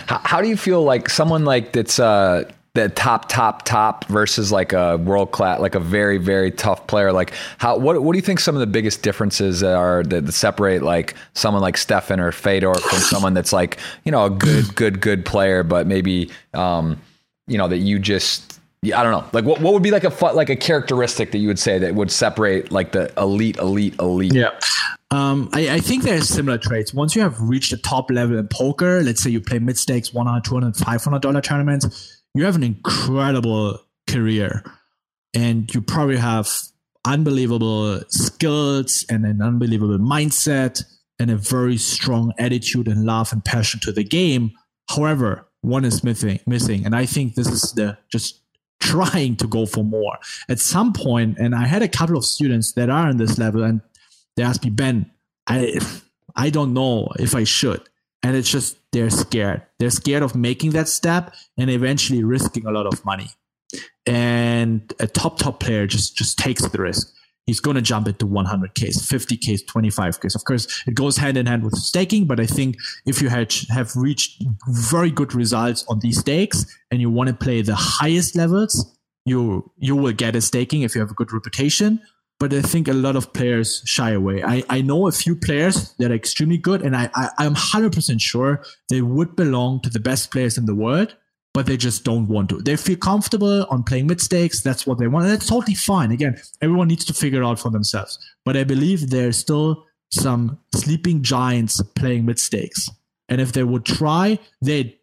How, 0.06 0.18
how 0.24 0.40
do 0.40 0.48
you 0.48 0.56
feel 0.56 0.82
like 0.82 1.08
someone 1.08 1.44
like 1.44 1.72
that's 1.72 1.98
uh 1.98 2.50
the 2.74 2.88
top 2.88 3.28
top 3.28 3.64
top 3.64 4.04
versus 4.06 4.52
like 4.52 4.72
a 4.72 4.96
world 4.98 5.32
class 5.32 5.58
like 5.60 5.74
a 5.74 5.80
very 5.80 6.18
very 6.18 6.50
tough 6.50 6.86
player. 6.86 7.12
Like 7.12 7.32
how 7.58 7.76
what 7.76 8.02
what 8.02 8.12
do 8.12 8.18
you 8.18 8.22
think 8.22 8.40
some 8.40 8.54
of 8.54 8.60
the 8.60 8.66
biggest 8.66 9.02
differences 9.02 9.62
are 9.62 10.02
that, 10.04 10.26
that 10.26 10.32
separate 10.32 10.82
like 10.82 11.14
someone 11.34 11.62
like 11.62 11.76
Stefan 11.76 12.20
or 12.20 12.30
Fedor 12.32 12.74
from 12.74 12.98
someone 12.98 13.34
that's 13.34 13.52
like 13.52 13.78
you 14.04 14.12
know 14.12 14.24
a 14.24 14.30
good 14.30 14.74
good 14.76 15.00
good 15.00 15.24
player 15.24 15.62
but 15.62 15.86
maybe 15.86 16.30
um 16.54 17.00
you 17.48 17.58
know 17.58 17.66
that 17.66 17.78
you 17.78 17.98
just 17.98 18.60
I 18.84 19.02
don't 19.02 19.12
know. 19.12 19.28
Like 19.32 19.44
what 19.44 19.60
what 19.60 19.74
would 19.74 19.82
be 19.82 19.90
like 19.90 20.04
a 20.04 20.26
like 20.32 20.48
a 20.48 20.56
characteristic 20.56 21.32
that 21.32 21.38
you 21.38 21.48
would 21.48 21.58
say 21.58 21.78
that 21.78 21.94
would 21.94 22.10
separate 22.10 22.72
like 22.72 22.92
the 22.92 23.12
elite 23.18 23.58
elite 23.58 23.94
elite? 23.98 24.32
Yeah. 24.32 24.58
Um, 25.10 25.50
I, 25.52 25.70
I, 25.70 25.80
think 25.80 26.04
there's 26.04 26.28
similar 26.28 26.56
traits. 26.56 26.94
Once 26.94 27.16
you 27.16 27.22
have 27.22 27.40
reached 27.40 27.72
the 27.72 27.76
top 27.76 28.12
level 28.12 28.38
in 28.38 28.46
poker, 28.46 29.02
let's 29.02 29.20
say 29.20 29.28
you 29.28 29.40
play 29.40 29.58
mid 29.58 29.76
stakes, 29.76 30.14
100, 30.14 30.44
200, 30.44 30.76
500 30.76 31.20
dollar 31.20 31.40
tournaments, 31.40 32.19
you 32.34 32.44
have 32.44 32.56
an 32.56 32.62
incredible 32.62 33.80
career 34.08 34.64
and 35.34 35.72
you 35.74 35.80
probably 35.80 36.16
have 36.16 36.50
unbelievable 37.04 38.00
skills 38.08 39.04
and 39.08 39.24
an 39.24 39.40
unbelievable 39.40 39.98
mindset 39.98 40.82
and 41.18 41.30
a 41.30 41.36
very 41.36 41.76
strong 41.76 42.32
attitude 42.38 42.88
and 42.88 43.04
love 43.04 43.32
and 43.32 43.44
passion 43.44 43.80
to 43.80 43.92
the 43.92 44.04
game. 44.04 44.52
However, 44.88 45.46
one 45.62 45.84
is 45.84 46.02
missing, 46.02 46.40
missing, 46.46 46.86
and 46.86 46.94
I 46.94 47.06
think 47.06 47.34
this 47.34 47.48
is 47.48 47.72
the 47.72 47.98
just 48.10 48.40
trying 48.80 49.36
to 49.36 49.46
go 49.46 49.66
for 49.66 49.84
more. 49.84 50.18
At 50.48 50.58
some 50.58 50.92
point, 50.92 51.38
and 51.38 51.54
I 51.54 51.66
had 51.66 51.82
a 51.82 51.88
couple 51.88 52.16
of 52.16 52.24
students 52.24 52.72
that 52.72 52.88
are 52.88 53.08
on 53.08 53.18
this 53.18 53.38
level, 53.38 53.62
and 53.62 53.82
they 54.36 54.42
asked 54.42 54.64
me, 54.64 54.70
Ben, 54.70 55.10
I 55.46 55.78
I 56.34 56.48
don't 56.48 56.72
know 56.72 57.08
if 57.18 57.34
I 57.34 57.44
should 57.44 57.89
and 58.22 58.36
it's 58.36 58.50
just 58.50 58.76
they're 58.92 59.10
scared. 59.10 59.62
They're 59.78 59.90
scared 59.90 60.22
of 60.22 60.34
making 60.34 60.70
that 60.70 60.88
step 60.88 61.34
and 61.58 61.70
eventually 61.70 62.22
risking 62.22 62.66
a 62.66 62.70
lot 62.70 62.86
of 62.86 63.04
money. 63.04 63.28
And 64.06 64.92
a 64.98 65.06
top 65.06 65.38
top 65.38 65.60
player 65.60 65.86
just 65.86 66.16
just 66.16 66.38
takes 66.38 66.66
the 66.66 66.78
risk. 66.78 67.12
He's 67.46 67.60
going 67.60 67.74
to 67.74 67.82
jump 67.82 68.06
into 68.06 68.26
100ks 68.26 69.10
50ks 69.10 69.64
25ks 69.64 70.36
of 70.36 70.44
course 70.44 70.84
it 70.86 70.94
goes 70.94 71.16
hand 71.16 71.36
in 71.36 71.46
hand 71.46 71.64
with 71.64 71.74
staking 71.74 72.24
but 72.24 72.38
i 72.38 72.46
think 72.46 72.76
if 73.06 73.20
you 73.20 73.28
had, 73.28 73.52
have 73.70 73.96
reached 73.96 74.44
very 74.68 75.10
good 75.10 75.34
results 75.34 75.84
on 75.88 75.98
these 75.98 76.20
stakes 76.20 76.64
and 76.92 77.00
you 77.00 77.10
want 77.10 77.28
to 77.28 77.34
play 77.34 77.60
the 77.60 77.74
highest 77.74 78.36
levels 78.36 78.96
you 79.24 79.68
you 79.78 79.96
will 79.96 80.12
get 80.12 80.36
a 80.36 80.40
staking 80.40 80.82
if 80.82 80.94
you 80.94 81.00
have 81.00 81.10
a 81.10 81.14
good 81.14 81.32
reputation 81.32 82.00
but 82.40 82.54
I 82.54 82.62
think 82.62 82.88
a 82.88 82.94
lot 82.94 83.16
of 83.16 83.34
players 83.34 83.82
shy 83.84 84.12
away. 84.12 84.42
I, 84.42 84.64
I 84.70 84.80
know 84.80 85.06
a 85.06 85.12
few 85.12 85.36
players 85.36 85.92
that 85.98 86.10
are 86.10 86.14
extremely 86.14 86.56
good, 86.56 86.80
and 86.80 86.96
I, 86.96 87.10
I, 87.14 87.28
I'm 87.38 87.54
100% 87.54 88.18
sure 88.20 88.64
they 88.88 89.02
would 89.02 89.36
belong 89.36 89.82
to 89.82 89.90
the 89.90 90.00
best 90.00 90.32
players 90.32 90.56
in 90.56 90.64
the 90.64 90.74
world, 90.74 91.14
but 91.52 91.66
they 91.66 91.76
just 91.76 92.02
don't 92.02 92.28
want 92.28 92.48
to. 92.48 92.62
They 92.62 92.76
feel 92.76 92.96
comfortable 92.96 93.66
on 93.68 93.82
playing 93.82 94.06
mid 94.06 94.22
stakes. 94.22 94.62
That's 94.62 94.86
what 94.86 94.98
they 94.98 95.06
want. 95.06 95.26
And 95.26 95.34
that's 95.34 95.48
totally 95.48 95.74
fine. 95.74 96.12
Again, 96.12 96.40
everyone 96.62 96.88
needs 96.88 97.04
to 97.04 97.12
figure 97.12 97.44
out 97.44 97.58
for 97.58 97.70
themselves. 97.70 98.18
But 98.46 98.56
I 98.56 98.64
believe 98.64 99.10
there's 99.10 99.36
still 99.36 99.84
some 100.10 100.58
sleeping 100.74 101.22
giants 101.22 101.82
playing 101.94 102.24
mid 102.24 102.38
stakes. 102.38 102.88
And 103.28 103.40
if 103.40 103.52
they 103.52 103.64
would 103.64 103.84
try, 103.84 104.38
they 104.62 104.98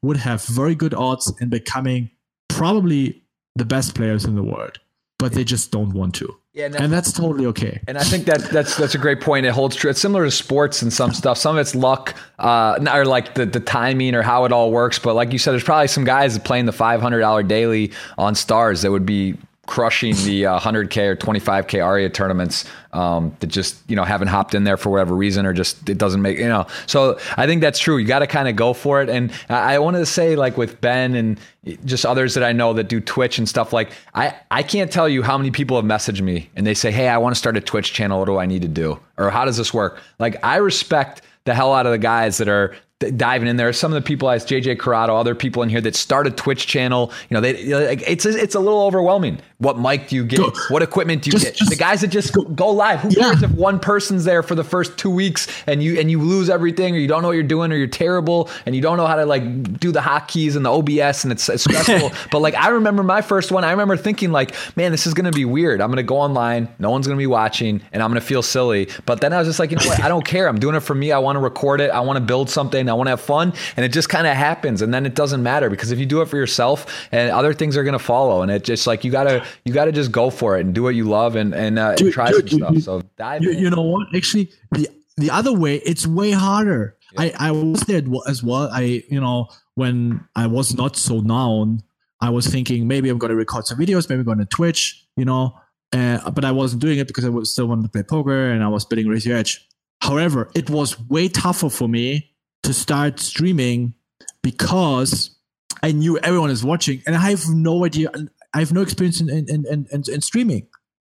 would 0.00 0.16
have 0.16 0.42
very 0.46 0.74
good 0.74 0.94
odds 0.94 1.32
in 1.38 1.50
becoming 1.50 2.10
probably 2.48 3.24
the 3.56 3.66
best 3.66 3.94
players 3.94 4.24
in 4.24 4.36
the 4.36 4.42
world. 4.42 4.78
But 5.18 5.32
they 5.32 5.44
just 5.44 5.70
don't 5.70 5.92
want 5.92 6.14
to. 6.16 6.34
Yeah, 6.58 6.66
no, 6.66 6.78
and 6.80 6.92
that's 6.92 7.12
totally 7.12 7.46
okay. 7.46 7.80
And 7.86 7.96
I 7.96 8.02
think 8.02 8.24
that 8.24 8.50
that's 8.50 8.76
that's 8.76 8.96
a 8.96 8.98
great 8.98 9.20
point. 9.20 9.46
It 9.46 9.52
holds 9.52 9.76
true. 9.76 9.90
It's 9.90 10.00
similar 10.00 10.24
to 10.24 10.30
sports 10.32 10.82
and 10.82 10.92
some 10.92 11.14
stuff. 11.14 11.38
Some 11.38 11.54
of 11.54 11.60
it's 11.60 11.76
luck, 11.76 12.16
uh, 12.40 12.84
or 12.92 13.04
like 13.04 13.34
the 13.34 13.46
the 13.46 13.60
timing 13.60 14.16
or 14.16 14.22
how 14.22 14.44
it 14.44 14.50
all 14.50 14.72
works. 14.72 14.98
But 14.98 15.14
like 15.14 15.32
you 15.32 15.38
said, 15.38 15.52
there's 15.52 15.62
probably 15.62 15.86
some 15.86 16.02
guys 16.02 16.36
playing 16.40 16.66
the 16.66 16.72
five 16.72 17.00
hundred 17.00 17.20
dollar 17.20 17.44
daily 17.44 17.92
on 18.18 18.34
stars 18.34 18.82
that 18.82 18.90
would 18.90 19.06
be 19.06 19.36
crushing 19.68 20.16
the 20.24 20.46
uh, 20.46 20.58
100k 20.58 20.96
or 21.08 21.14
25k 21.14 21.84
aria 21.84 22.08
tournaments 22.08 22.64
um, 22.94 23.36
that 23.40 23.48
just 23.48 23.78
you 23.86 23.94
know 23.94 24.02
haven't 24.02 24.28
hopped 24.28 24.54
in 24.54 24.64
there 24.64 24.78
for 24.78 24.88
whatever 24.88 25.14
reason 25.14 25.44
or 25.44 25.52
just 25.52 25.90
it 25.90 25.98
doesn't 25.98 26.22
make 26.22 26.38
you 26.38 26.48
know. 26.48 26.66
So 26.86 27.18
i 27.36 27.46
think 27.46 27.60
that's 27.60 27.78
true. 27.78 27.98
You 27.98 28.06
got 28.06 28.20
to 28.20 28.26
kind 28.26 28.48
of 28.48 28.56
go 28.56 28.72
for 28.72 29.02
it. 29.02 29.10
And 29.10 29.30
i 29.50 29.78
wanted 29.78 29.98
to 29.98 30.06
say 30.06 30.36
like 30.36 30.56
with 30.56 30.80
ben 30.80 31.14
and 31.14 31.38
just 31.84 32.06
others 32.06 32.32
that 32.32 32.42
i 32.42 32.50
know 32.50 32.72
that 32.72 32.88
do 32.88 32.98
twitch 32.98 33.36
and 33.36 33.46
stuff 33.46 33.74
like 33.74 33.92
i 34.14 34.34
i 34.50 34.62
can't 34.62 34.90
tell 34.90 35.06
you 35.06 35.22
how 35.22 35.36
many 35.36 35.50
people 35.50 35.76
have 35.76 35.84
messaged 35.84 36.22
me 36.22 36.48
and 36.56 36.66
they 36.66 36.72
say 36.72 36.90
hey 36.90 37.08
i 37.08 37.18
want 37.18 37.34
to 37.34 37.38
start 37.38 37.56
a 37.56 37.60
twitch 37.60 37.92
channel. 37.92 38.18
What 38.18 38.24
do 38.24 38.38
i 38.38 38.46
need 38.46 38.62
to 38.62 38.68
do? 38.68 38.98
Or 39.18 39.30
how 39.30 39.44
does 39.44 39.58
this 39.58 39.74
work? 39.74 40.00
Like 40.18 40.42
i 40.42 40.56
respect 40.56 41.20
the 41.44 41.54
hell 41.54 41.74
out 41.74 41.84
of 41.84 41.92
the 41.92 41.98
guys 41.98 42.38
that 42.38 42.48
are 42.48 42.74
diving 42.98 43.48
in 43.48 43.56
there. 43.56 43.72
Some 43.72 43.92
of 43.92 44.02
the 44.02 44.06
people, 44.06 44.28
as 44.28 44.44
JJ 44.44 44.78
Corrado, 44.78 45.16
other 45.16 45.34
people 45.34 45.62
in 45.62 45.68
here 45.68 45.80
that 45.80 45.94
start 45.94 46.26
a 46.26 46.30
Twitch 46.30 46.66
channel. 46.66 47.12
You 47.28 47.34
know, 47.34 47.40
they 47.40 47.52
it's 47.52 48.26
it's 48.26 48.54
a 48.54 48.60
little 48.60 48.82
overwhelming. 48.82 49.40
What 49.58 49.78
mic 49.78 50.08
do 50.08 50.16
you 50.16 50.24
get? 50.24 50.38
Go. 50.38 50.52
What 50.68 50.82
equipment 50.82 51.22
do 51.22 51.28
you 51.28 51.32
just, 51.32 51.44
get? 51.44 51.54
Just 51.54 51.70
the 51.70 51.76
guys 51.76 52.00
that 52.00 52.08
just 52.08 52.32
go, 52.32 52.42
go 52.42 52.70
live. 52.70 53.00
Who 53.00 53.10
yeah. 53.10 53.30
cares 53.30 53.42
if 53.42 53.50
one 53.52 53.78
person's 53.78 54.24
there 54.24 54.42
for 54.42 54.54
the 54.54 54.64
first 54.64 54.98
two 54.98 55.10
weeks 55.10 55.46
and 55.66 55.82
you 55.82 55.98
and 55.98 56.10
you 56.10 56.20
lose 56.20 56.50
everything, 56.50 56.94
or 56.94 56.98
you 56.98 57.06
don't 57.06 57.22
know 57.22 57.28
what 57.28 57.34
you're 57.34 57.44
doing, 57.44 57.72
or 57.72 57.76
you're 57.76 57.86
terrible, 57.86 58.50
and 58.66 58.74
you 58.74 58.82
don't 58.82 58.96
know 58.96 59.06
how 59.06 59.16
to 59.16 59.26
like 59.26 59.78
do 59.78 59.92
the 59.92 60.00
hotkeys 60.00 60.56
and 60.56 60.64
the 60.64 60.70
OBS, 60.70 61.24
and 61.24 61.32
it's, 61.32 61.48
it's 61.48 61.64
stressful. 61.64 62.10
but 62.32 62.40
like 62.40 62.54
I 62.54 62.68
remember 62.68 63.04
my 63.04 63.22
first 63.22 63.52
one. 63.52 63.64
I 63.64 63.70
remember 63.70 63.96
thinking 63.96 64.32
like, 64.32 64.54
man, 64.76 64.90
this 64.90 65.06
is 65.06 65.14
gonna 65.14 65.30
be 65.30 65.44
weird. 65.44 65.80
I'm 65.80 65.90
gonna 65.90 66.02
go 66.02 66.18
online. 66.18 66.68
No 66.80 66.90
one's 66.90 67.06
gonna 67.06 67.16
be 67.16 67.28
watching, 67.28 67.80
and 67.92 68.02
I'm 68.02 68.10
gonna 68.10 68.20
feel 68.20 68.42
silly. 68.42 68.88
But 69.06 69.20
then 69.20 69.32
I 69.32 69.38
was 69.38 69.46
just 69.46 69.60
like, 69.60 69.70
you 69.70 69.76
know 69.76 69.86
what? 69.86 70.00
I 70.00 70.08
don't 70.08 70.24
care. 70.24 70.48
I'm 70.48 70.58
doing 70.58 70.74
it 70.74 70.80
for 70.80 70.94
me. 70.94 71.12
I 71.12 71.18
want 71.18 71.36
to 71.36 71.40
record 71.40 71.80
it. 71.80 71.90
I 71.90 72.00
want 72.00 72.16
to 72.16 72.24
build 72.24 72.50
something. 72.50 72.87
I 72.90 72.94
want 72.94 73.06
to 73.06 73.10
have 73.10 73.20
fun. 73.20 73.52
And 73.76 73.84
it 73.84 73.92
just 73.92 74.08
kind 74.08 74.26
of 74.26 74.36
happens. 74.36 74.82
And 74.82 74.92
then 74.92 75.06
it 75.06 75.14
doesn't 75.14 75.42
matter 75.42 75.70
because 75.70 75.90
if 75.90 75.98
you 75.98 76.06
do 76.06 76.20
it 76.22 76.26
for 76.26 76.36
yourself 76.36 77.08
and 77.12 77.30
other 77.30 77.52
things 77.52 77.76
are 77.76 77.84
going 77.84 77.98
to 77.98 77.98
follow. 77.98 78.42
And 78.42 78.50
it 78.50 78.64
just 78.64 78.86
like, 78.86 79.04
you 79.04 79.10
gotta, 79.10 79.44
you 79.64 79.72
gotta 79.72 79.92
just 79.92 80.12
go 80.12 80.30
for 80.30 80.56
it 80.56 80.66
and 80.66 80.74
do 80.74 80.82
what 80.82 80.94
you 80.94 81.04
love 81.04 81.36
and, 81.36 81.54
and, 81.54 81.78
uh, 81.78 81.96
and 81.98 82.12
try 82.12 82.30
some 82.30 82.48
stuff. 82.48 82.78
So 82.78 83.02
dive 83.16 83.42
you, 83.42 83.52
you 83.52 83.70
know 83.70 83.82
what? 83.82 84.08
Actually, 84.14 84.50
the, 84.72 84.88
the 85.16 85.30
other 85.30 85.52
way, 85.52 85.76
it's 85.76 86.06
way 86.06 86.30
harder. 86.30 86.96
Yeah. 87.12 87.22
I, 87.22 87.48
I 87.48 87.50
was 87.50 87.80
there 87.82 88.02
as 88.26 88.42
well. 88.42 88.68
I, 88.72 89.02
you 89.08 89.20
know, 89.20 89.48
when 89.74 90.26
I 90.36 90.46
was 90.46 90.74
not 90.74 90.96
so 90.96 91.20
known, 91.20 91.82
I 92.20 92.30
was 92.30 92.46
thinking 92.46 92.88
maybe 92.88 93.08
I'm 93.08 93.18
going 93.18 93.30
to 93.30 93.36
record 93.36 93.66
some 93.66 93.78
videos, 93.78 94.08
maybe 94.08 94.20
I'm 94.20 94.26
going 94.26 94.38
to 94.38 94.44
Twitch, 94.44 95.06
you 95.16 95.24
know, 95.24 95.54
uh, 95.92 96.30
but 96.30 96.44
I 96.44 96.50
wasn't 96.50 96.82
doing 96.82 96.98
it 96.98 97.06
because 97.06 97.24
I 97.24 97.28
was 97.28 97.52
still 97.52 97.66
wanted 97.66 97.84
to 97.84 97.88
play 97.88 98.02
poker 98.02 98.50
and 98.50 98.62
I 98.62 98.68
was 98.68 98.84
building 98.84 99.06
Raise 99.08 99.24
Your 99.24 99.36
Edge. 99.36 99.64
However, 100.00 100.50
it 100.54 100.68
was 100.68 101.00
way 101.08 101.28
tougher 101.28 101.70
for 101.70 101.88
me 101.88 102.30
to 102.68 102.74
start 102.74 103.18
streaming 103.18 103.94
because 104.42 105.34
I 105.82 105.92
knew 105.92 106.18
everyone 106.18 106.50
is 106.50 106.62
watching 106.62 107.02
and 107.06 107.16
I 107.16 107.30
have 107.30 107.44
no 107.48 107.86
idea. 107.86 108.10
I 108.52 108.58
have 108.58 108.72
no 108.72 108.82
experience 108.82 109.22
in, 109.22 109.30
in, 109.30 109.48
in, 109.48 109.86
in, 109.90 110.02
in 110.12 110.20
streaming, 110.20 110.66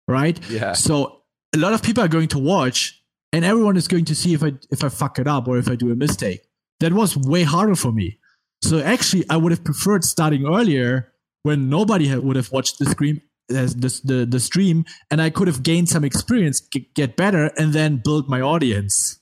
right? 0.07 0.39
Yeah. 0.49 0.75
So 0.75 1.23
a 1.53 1.59
lot 1.59 1.73
of 1.73 1.83
people 1.83 2.05
are 2.05 2.09
going 2.09 2.29
to 2.29 2.39
watch 2.39 3.03
and 3.33 3.45
everyone 3.45 3.77
is 3.77 3.89
going 3.89 4.05
to 4.05 4.15
see 4.15 4.35
if 4.35 4.45
I, 4.45 4.53
if 4.71 4.85
I 4.85 4.89
fuck 4.89 5.19
it 5.19 5.27
up 5.27 5.49
or 5.49 5.59
if 5.59 5.69
I 5.69 5.75
do 5.75 5.91
a 5.91 5.97
mistake. 5.97 6.43
That 6.79 6.93
was 6.93 7.17
way 7.17 7.43
harder 7.43 7.75
for 7.75 7.91
me. 7.91 8.21
So 8.63 8.79
actually, 8.79 9.25
I 9.29 9.37
would 9.37 9.51
have 9.51 9.65
preferred 9.65 10.05
starting 10.05 10.47
earlier 10.47 11.13
when 11.43 11.69
nobody 11.69 12.15
would 12.15 12.37
have 12.37 12.53
watched 12.53 12.79
the 12.79 12.87
stream, 12.87 13.21
the, 13.49 14.01
the, 14.05 14.27
the 14.27 14.39
stream, 14.39 14.85
and 15.11 15.21
I 15.21 15.31
could 15.31 15.49
have 15.49 15.65
gained 15.65 15.89
some 15.89 16.05
experience, 16.05 16.61
get 16.61 17.17
better, 17.17 17.47
and 17.59 17.73
then 17.73 18.01
build 18.05 18.29
my 18.29 18.41
audience. 18.41 19.19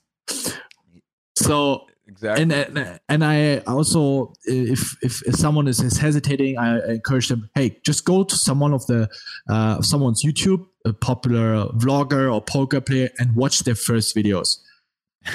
So 1.35 1.87
Exactly. 2.07 2.41
And 2.43 2.99
and 3.09 3.23
I 3.23 3.57
also, 3.67 4.33
if 4.45 4.95
if, 5.01 5.35
someone 5.35 5.67
is, 5.67 5.81
is 5.81 5.97
hesitating, 5.97 6.57
I 6.57 6.93
encourage 6.93 7.27
them. 7.27 7.49
Hey, 7.53 7.79
just 7.83 8.05
go 8.05 8.23
to 8.23 8.35
someone 8.37 8.73
of 8.73 8.85
the 8.87 9.09
uh, 9.49 9.81
someone's 9.81 10.23
YouTube, 10.23 10.65
a 10.85 10.93
popular 10.93 11.65
vlogger 11.73 12.33
or 12.33 12.41
poker 12.41 12.79
player, 12.79 13.09
and 13.19 13.35
watch 13.35 13.59
their 13.61 13.75
first 13.75 14.15
videos. 14.15 14.57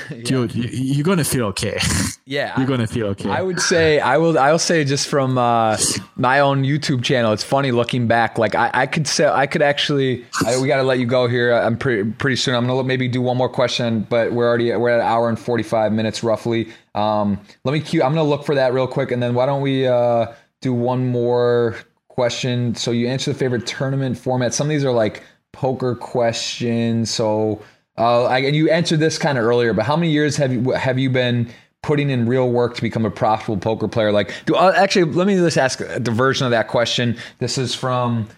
yeah. 0.10 0.23
Dude, 0.23 0.55
you, 0.55 1.01
are 1.01 1.05
gonna 1.05 1.24
feel 1.24 1.47
okay. 1.47 1.78
Yeah, 2.24 2.56
you're 2.56 2.69
gonna 2.69 2.86
feel 2.86 3.09
okay. 3.09 3.28
I 3.28 3.43
would 3.43 3.60
say 3.60 3.98
I 3.98 4.16
will. 4.16 4.39
I'll 4.39 4.59
say 4.59 4.85
just 4.85 5.09
from 5.09 5.36
uh, 5.36 5.77
my 6.14 6.39
own 6.39 6.62
YouTube 6.62 7.02
channel. 7.02 7.32
It's 7.32 7.43
funny 7.43 7.73
looking 7.73 8.06
back. 8.06 8.39
Like 8.39 8.55
I, 8.55 8.70
I 8.73 8.86
could 8.86 9.09
say 9.09 9.27
I 9.27 9.48
could 9.48 9.60
actually. 9.60 10.24
I, 10.47 10.56
we 10.60 10.69
got 10.69 10.77
to 10.77 10.85
let 10.85 11.01
you 11.01 11.06
go 11.06 11.27
here. 11.27 11.52
I'm 11.52 11.77
pretty 11.77 12.09
pretty 12.12 12.36
soon. 12.36 12.55
I'm 12.55 12.69
gonna 12.69 12.85
maybe 12.85 13.09
do 13.09 13.20
one 13.20 13.36
more 13.36 13.48
question, 13.48 14.06
but 14.09 14.32
we're 14.32 14.47
already 14.47 14.74
we're 14.77 14.90
at 14.90 15.01
an 15.01 15.06
hour 15.06 15.28
and 15.28 15.36
45 15.39 15.93
minutes 15.93 16.23
roughly. 16.23 16.69
Um, 16.94 17.40
let 17.64 17.73
me 17.73 17.81
cue. 17.81 18.05
I'm 18.05 18.14
gonna 18.14 18.23
look 18.23 18.47
for 18.47 18.55
that 18.55 18.73
real 18.73 18.86
quick, 18.86 19.10
and 19.10 19.20
then 19.20 19.35
why 19.35 19.44
don't 19.44 19.60
we 19.60 19.89
uh, 19.89 20.27
do 20.60 20.73
one 20.73 21.09
more 21.09 21.77
question? 22.06 22.77
So 22.77 22.93
you 22.93 23.09
answer 23.09 23.32
the 23.32 23.39
favorite 23.39 23.66
tournament 23.66 24.16
format. 24.16 24.55
Some 24.55 24.69
of 24.69 24.70
these 24.70 24.85
are 24.85 24.93
like 24.93 25.24
poker 25.51 25.94
questions. 25.94 27.10
So 27.10 27.62
uh, 27.98 28.24
I, 28.24 28.39
and 28.39 28.56
you 28.56 28.70
answered 28.70 29.01
this 29.01 29.19
kind 29.19 29.39
of 29.39 29.44
earlier, 29.44 29.73
but 29.73 29.85
how 29.85 29.97
many 29.97 30.10
years 30.10 30.36
have 30.36 30.52
you 30.52 30.70
have 30.70 30.98
you 30.98 31.10
been 31.10 31.51
putting 31.82 32.10
in 32.10 32.27
real 32.27 32.48
work 32.48 32.77
to 32.77 32.82
become 32.82 33.05
a 33.05 33.10
profitable 33.10 33.59
poker 33.59 33.89
player? 33.89 34.12
Like, 34.12 34.32
do 34.47 34.55
uh, 34.55 34.73
actually 34.77 35.12
let 35.12 35.27
me 35.27 35.35
just 35.35 35.59
ask 35.59 35.81
a 35.81 35.98
version 36.01 36.47
of 36.47 36.52
that 36.52 36.69
question. 36.69 37.16
This 37.39 37.59
is 37.59 37.74
from 37.74 38.28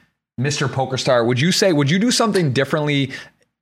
Mr. 0.40 0.66
PokerStar. 0.66 1.24
Would 1.26 1.40
you 1.40 1.52
say 1.52 1.72
would 1.72 1.90
you 1.90 1.98
do 1.98 2.10
something 2.10 2.52
differently 2.52 3.12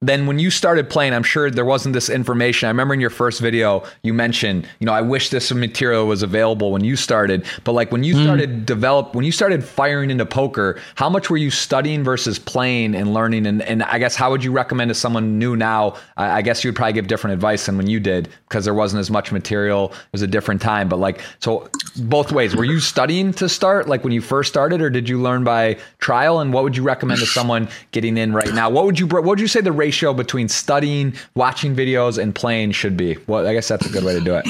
then 0.03 0.27
when 0.27 0.39
you 0.39 0.51
started 0.51 0.91
playing, 0.91 1.15
I'm 1.15 1.23
sure 1.23 1.51
there 1.51 1.65
wasn't 1.65 1.93
this 1.95 2.11
information. 2.11 2.67
I 2.67 2.71
remember 2.71 2.93
in 2.93 3.01
your 3.01 3.11
first 3.11 3.41
video, 3.41 3.85
you 4.03 4.13
mentioned, 4.13 4.69
you 4.81 4.87
know, 4.87 4.93
I 4.93 5.01
wish 5.01 5.31
this 5.31 5.53
material 5.53 6.07
was 6.07 6.23
available 6.23 6.73
when 6.73 6.83
you 6.83 6.97
started. 6.97 7.47
But 7.63 7.73
like 7.73 7.93
when 7.93 8.03
you 8.03 8.17
mm. 8.17 8.25
started 8.25 8.67
develop, 8.67 9.15
when 9.15 9.25
you 9.25 9.33
started 9.33 9.65
firing 9.65 10.11
into 10.11 10.27
poker, 10.27 10.81
how 10.97 11.09
much 11.09 11.31
were 11.31 11.37
you 11.37 11.51
studying 11.51 12.03
versus 12.03 12.39
playing 12.39 12.97
and 12.97 13.15
learning? 13.15 13.47
And, 13.47 13.63
and 13.63 13.85
I 13.85 14.01
guess 14.01 14.17
how 14.17 14.31
would 14.33 14.43
you 14.43 14.51
recommend 14.51 14.89
to 14.89 14.95
someone 14.95 15.39
new 15.39 15.55
now? 15.55 15.95
I, 16.17 16.39
I 16.39 16.43
guess 16.43 16.65
you'd 16.65 16.75
probably 16.75 16.95
give 16.95 17.07
different 17.07 17.35
advice 17.35 17.67
than 17.67 17.77
when 17.77 17.87
you 17.87 18.01
did 18.01 18.29
because 18.49 18.65
there 18.65 18.75
wasn't 18.75 19.01
as 19.01 19.11
much 19.11 19.31
material. 19.31 19.93
It 19.93 20.13
was 20.13 20.23
a 20.23 20.27
different 20.27 20.61
time. 20.61 20.89
But 20.89 20.99
like, 20.99 21.21
so 21.39 21.71
both 21.97 22.33
ways, 22.33 22.57
were 22.57 22.65
you 22.65 22.81
studying 22.81 23.33
to 23.35 23.49
start 23.49 23.89
like 23.89 24.03
when 24.03 24.13
you 24.13 24.21
first 24.21 24.51
started, 24.51 24.83
or 24.83 24.91
did 24.91 25.09
you 25.09 25.23
learn 25.23 25.45
by 25.45 25.79
trial? 26.01 26.41
And 26.41 26.53
what 26.53 26.65
would 26.65 26.77
you 26.77 26.83
recommend 26.83 27.21
to 27.21 27.27
someone 27.27 27.69
getting 27.93 28.17
in 28.19 28.33
right 28.33 28.53
now? 28.53 28.69
What 28.69 28.85
would 28.85 28.99
you 28.99 29.07
what 29.07 29.25
would 29.25 29.39
you 29.39 29.47
say 29.47 29.61
the 29.61 29.71
ratio 29.71 29.92
ratio 29.93 30.15
between 30.15 30.49
studying, 30.49 31.15
watching 31.35 31.77
videos, 31.77 32.17
and 32.17 32.35
playing 32.35 32.73
should 32.73 32.97
be? 32.97 33.19
Well, 33.27 33.47
I 33.47 33.53
guess 33.53 33.69
that's 33.69 33.85
a 33.85 33.91
good 33.91 34.05
way 34.05 34.15
to 34.15 34.25
do 34.25 34.35
it. 34.37 34.47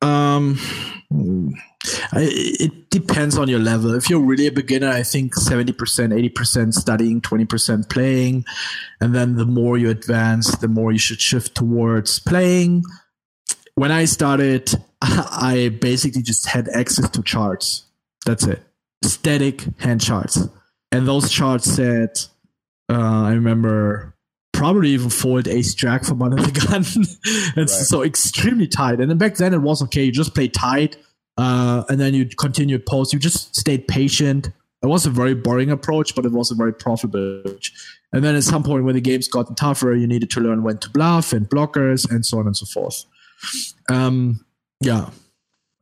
Um, 0.00 0.58
it 2.12 2.90
depends 2.90 3.36
on 3.36 3.48
your 3.48 3.58
level. 3.58 3.94
If 3.94 4.08
you're 4.08 4.20
really 4.20 4.46
a 4.46 4.52
beginner, 4.52 4.88
I 4.88 5.02
think 5.02 5.34
70%, 5.34 5.74
80% 5.74 6.72
studying, 6.72 7.20
20% 7.20 7.90
playing. 7.90 8.44
And 9.00 9.12
then 9.12 9.34
the 9.34 9.44
more 9.44 9.76
you 9.76 9.90
advance, 9.90 10.56
the 10.58 10.68
more 10.68 10.92
you 10.92 10.98
should 10.98 11.20
shift 11.20 11.56
towards 11.56 12.20
playing. 12.20 12.84
When 13.74 13.90
I 13.90 14.04
started, 14.04 14.70
I 15.02 15.76
basically 15.80 16.22
just 16.22 16.46
had 16.46 16.68
access 16.68 17.10
to 17.10 17.22
charts. 17.22 17.86
That's 18.24 18.44
it. 18.44 18.62
Static 19.02 19.64
hand 19.78 20.00
charts. 20.00 20.48
And 20.92 21.08
those 21.08 21.30
charts 21.30 21.66
said, 21.66 22.10
uh, 22.88 23.24
I 23.24 23.32
remember 23.32 24.15
probably 24.56 24.88
even 24.90 25.10
fold 25.10 25.46
ace 25.46 25.74
jack 25.74 26.04
from 26.04 26.22
under 26.22 26.42
the 26.42 26.50
gun. 26.68 26.80
it's 26.80 27.56
right. 27.56 27.68
so 27.86 28.02
extremely 28.02 28.66
tight. 28.66 29.00
And 29.00 29.10
then 29.10 29.18
back 29.18 29.36
then 29.36 29.52
it 29.52 29.58
was 29.58 29.82
okay. 29.82 30.04
You 30.04 30.12
just 30.12 30.34
play 30.34 30.48
tight, 30.48 30.96
uh, 31.36 31.84
and 31.88 32.00
then 32.00 32.14
you 32.14 32.26
continued 32.26 32.86
post. 32.86 33.12
You 33.12 33.18
just 33.18 33.54
stayed 33.54 33.86
patient. 33.86 34.50
It 34.82 34.86
was 34.86 35.04
a 35.06 35.10
very 35.10 35.34
boring 35.34 35.70
approach, 35.70 36.14
but 36.14 36.24
it 36.24 36.32
was 36.32 36.50
a 36.50 36.54
very 36.54 36.72
profitable 36.72 37.40
approach. 37.40 37.72
And 38.12 38.24
then 38.24 38.34
at 38.34 38.44
some 38.44 38.62
point, 38.62 38.84
when 38.84 38.94
the 38.94 39.00
game's 39.00 39.28
gotten 39.28 39.54
tougher, 39.54 39.94
you 39.94 40.06
needed 40.06 40.30
to 40.30 40.40
learn 40.40 40.62
when 40.62 40.78
to 40.78 40.90
bluff 40.90 41.32
and 41.32 41.48
blockers 41.48 42.10
and 42.10 42.24
so 42.24 42.38
on 42.38 42.46
and 42.46 42.56
so 42.56 42.66
forth. 42.66 43.04
Um, 43.90 44.44
yeah, 44.80 45.10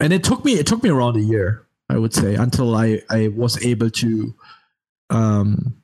and 0.00 0.12
it 0.12 0.24
took 0.24 0.44
me 0.44 0.54
it 0.54 0.66
took 0.66 0.82
me 0.82 0.90
around 0.90 1.16
a 1.16 1.20
year, 1.20 1.66
I 1.88 1.98
would 1.98 2.12
say, 2.12 2.34
until 2.34 2.74
I 2.74 3.02
I 3.08 3.28
was 3.28 3.64
able 3.64 3.90
to 3.90 4.34
um, 5.10 5.76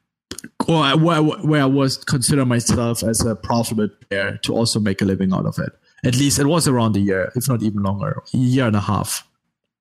well, 0.66 0.98
where, 0.98 1.22
where 1.22 1.62
I 1.62 1.66
was 1.66 1.96
consider 1.96 2.44
myself 2.44 3.02
as 3.02 3.24
a 3.24 3.34
profitable 3.34 3.88
player 4.08 4.38
to 4.38 4.54
also 4.54 4.80
make 4.80 5.02
a 5.02 5.04
living 5.04 5.32
out 5.32 5.46
of 5.46 5.58
it. 5.58 5.72
At 6.04 6.16
least 6.16 6.38
it 6.38 6.46
was 6.46 6.66
around 6.66 6.96
a 6.96 7.00
year, 7.00 7.30
if 7.36 7.48
not 7.48 7.62
even 7.62 7.82
longer, 7.82 8.22
a 8.32 8.36
year 8.36 8.66
and 8.66 8.76
a 8.76 8.80
half. 8.80 9.26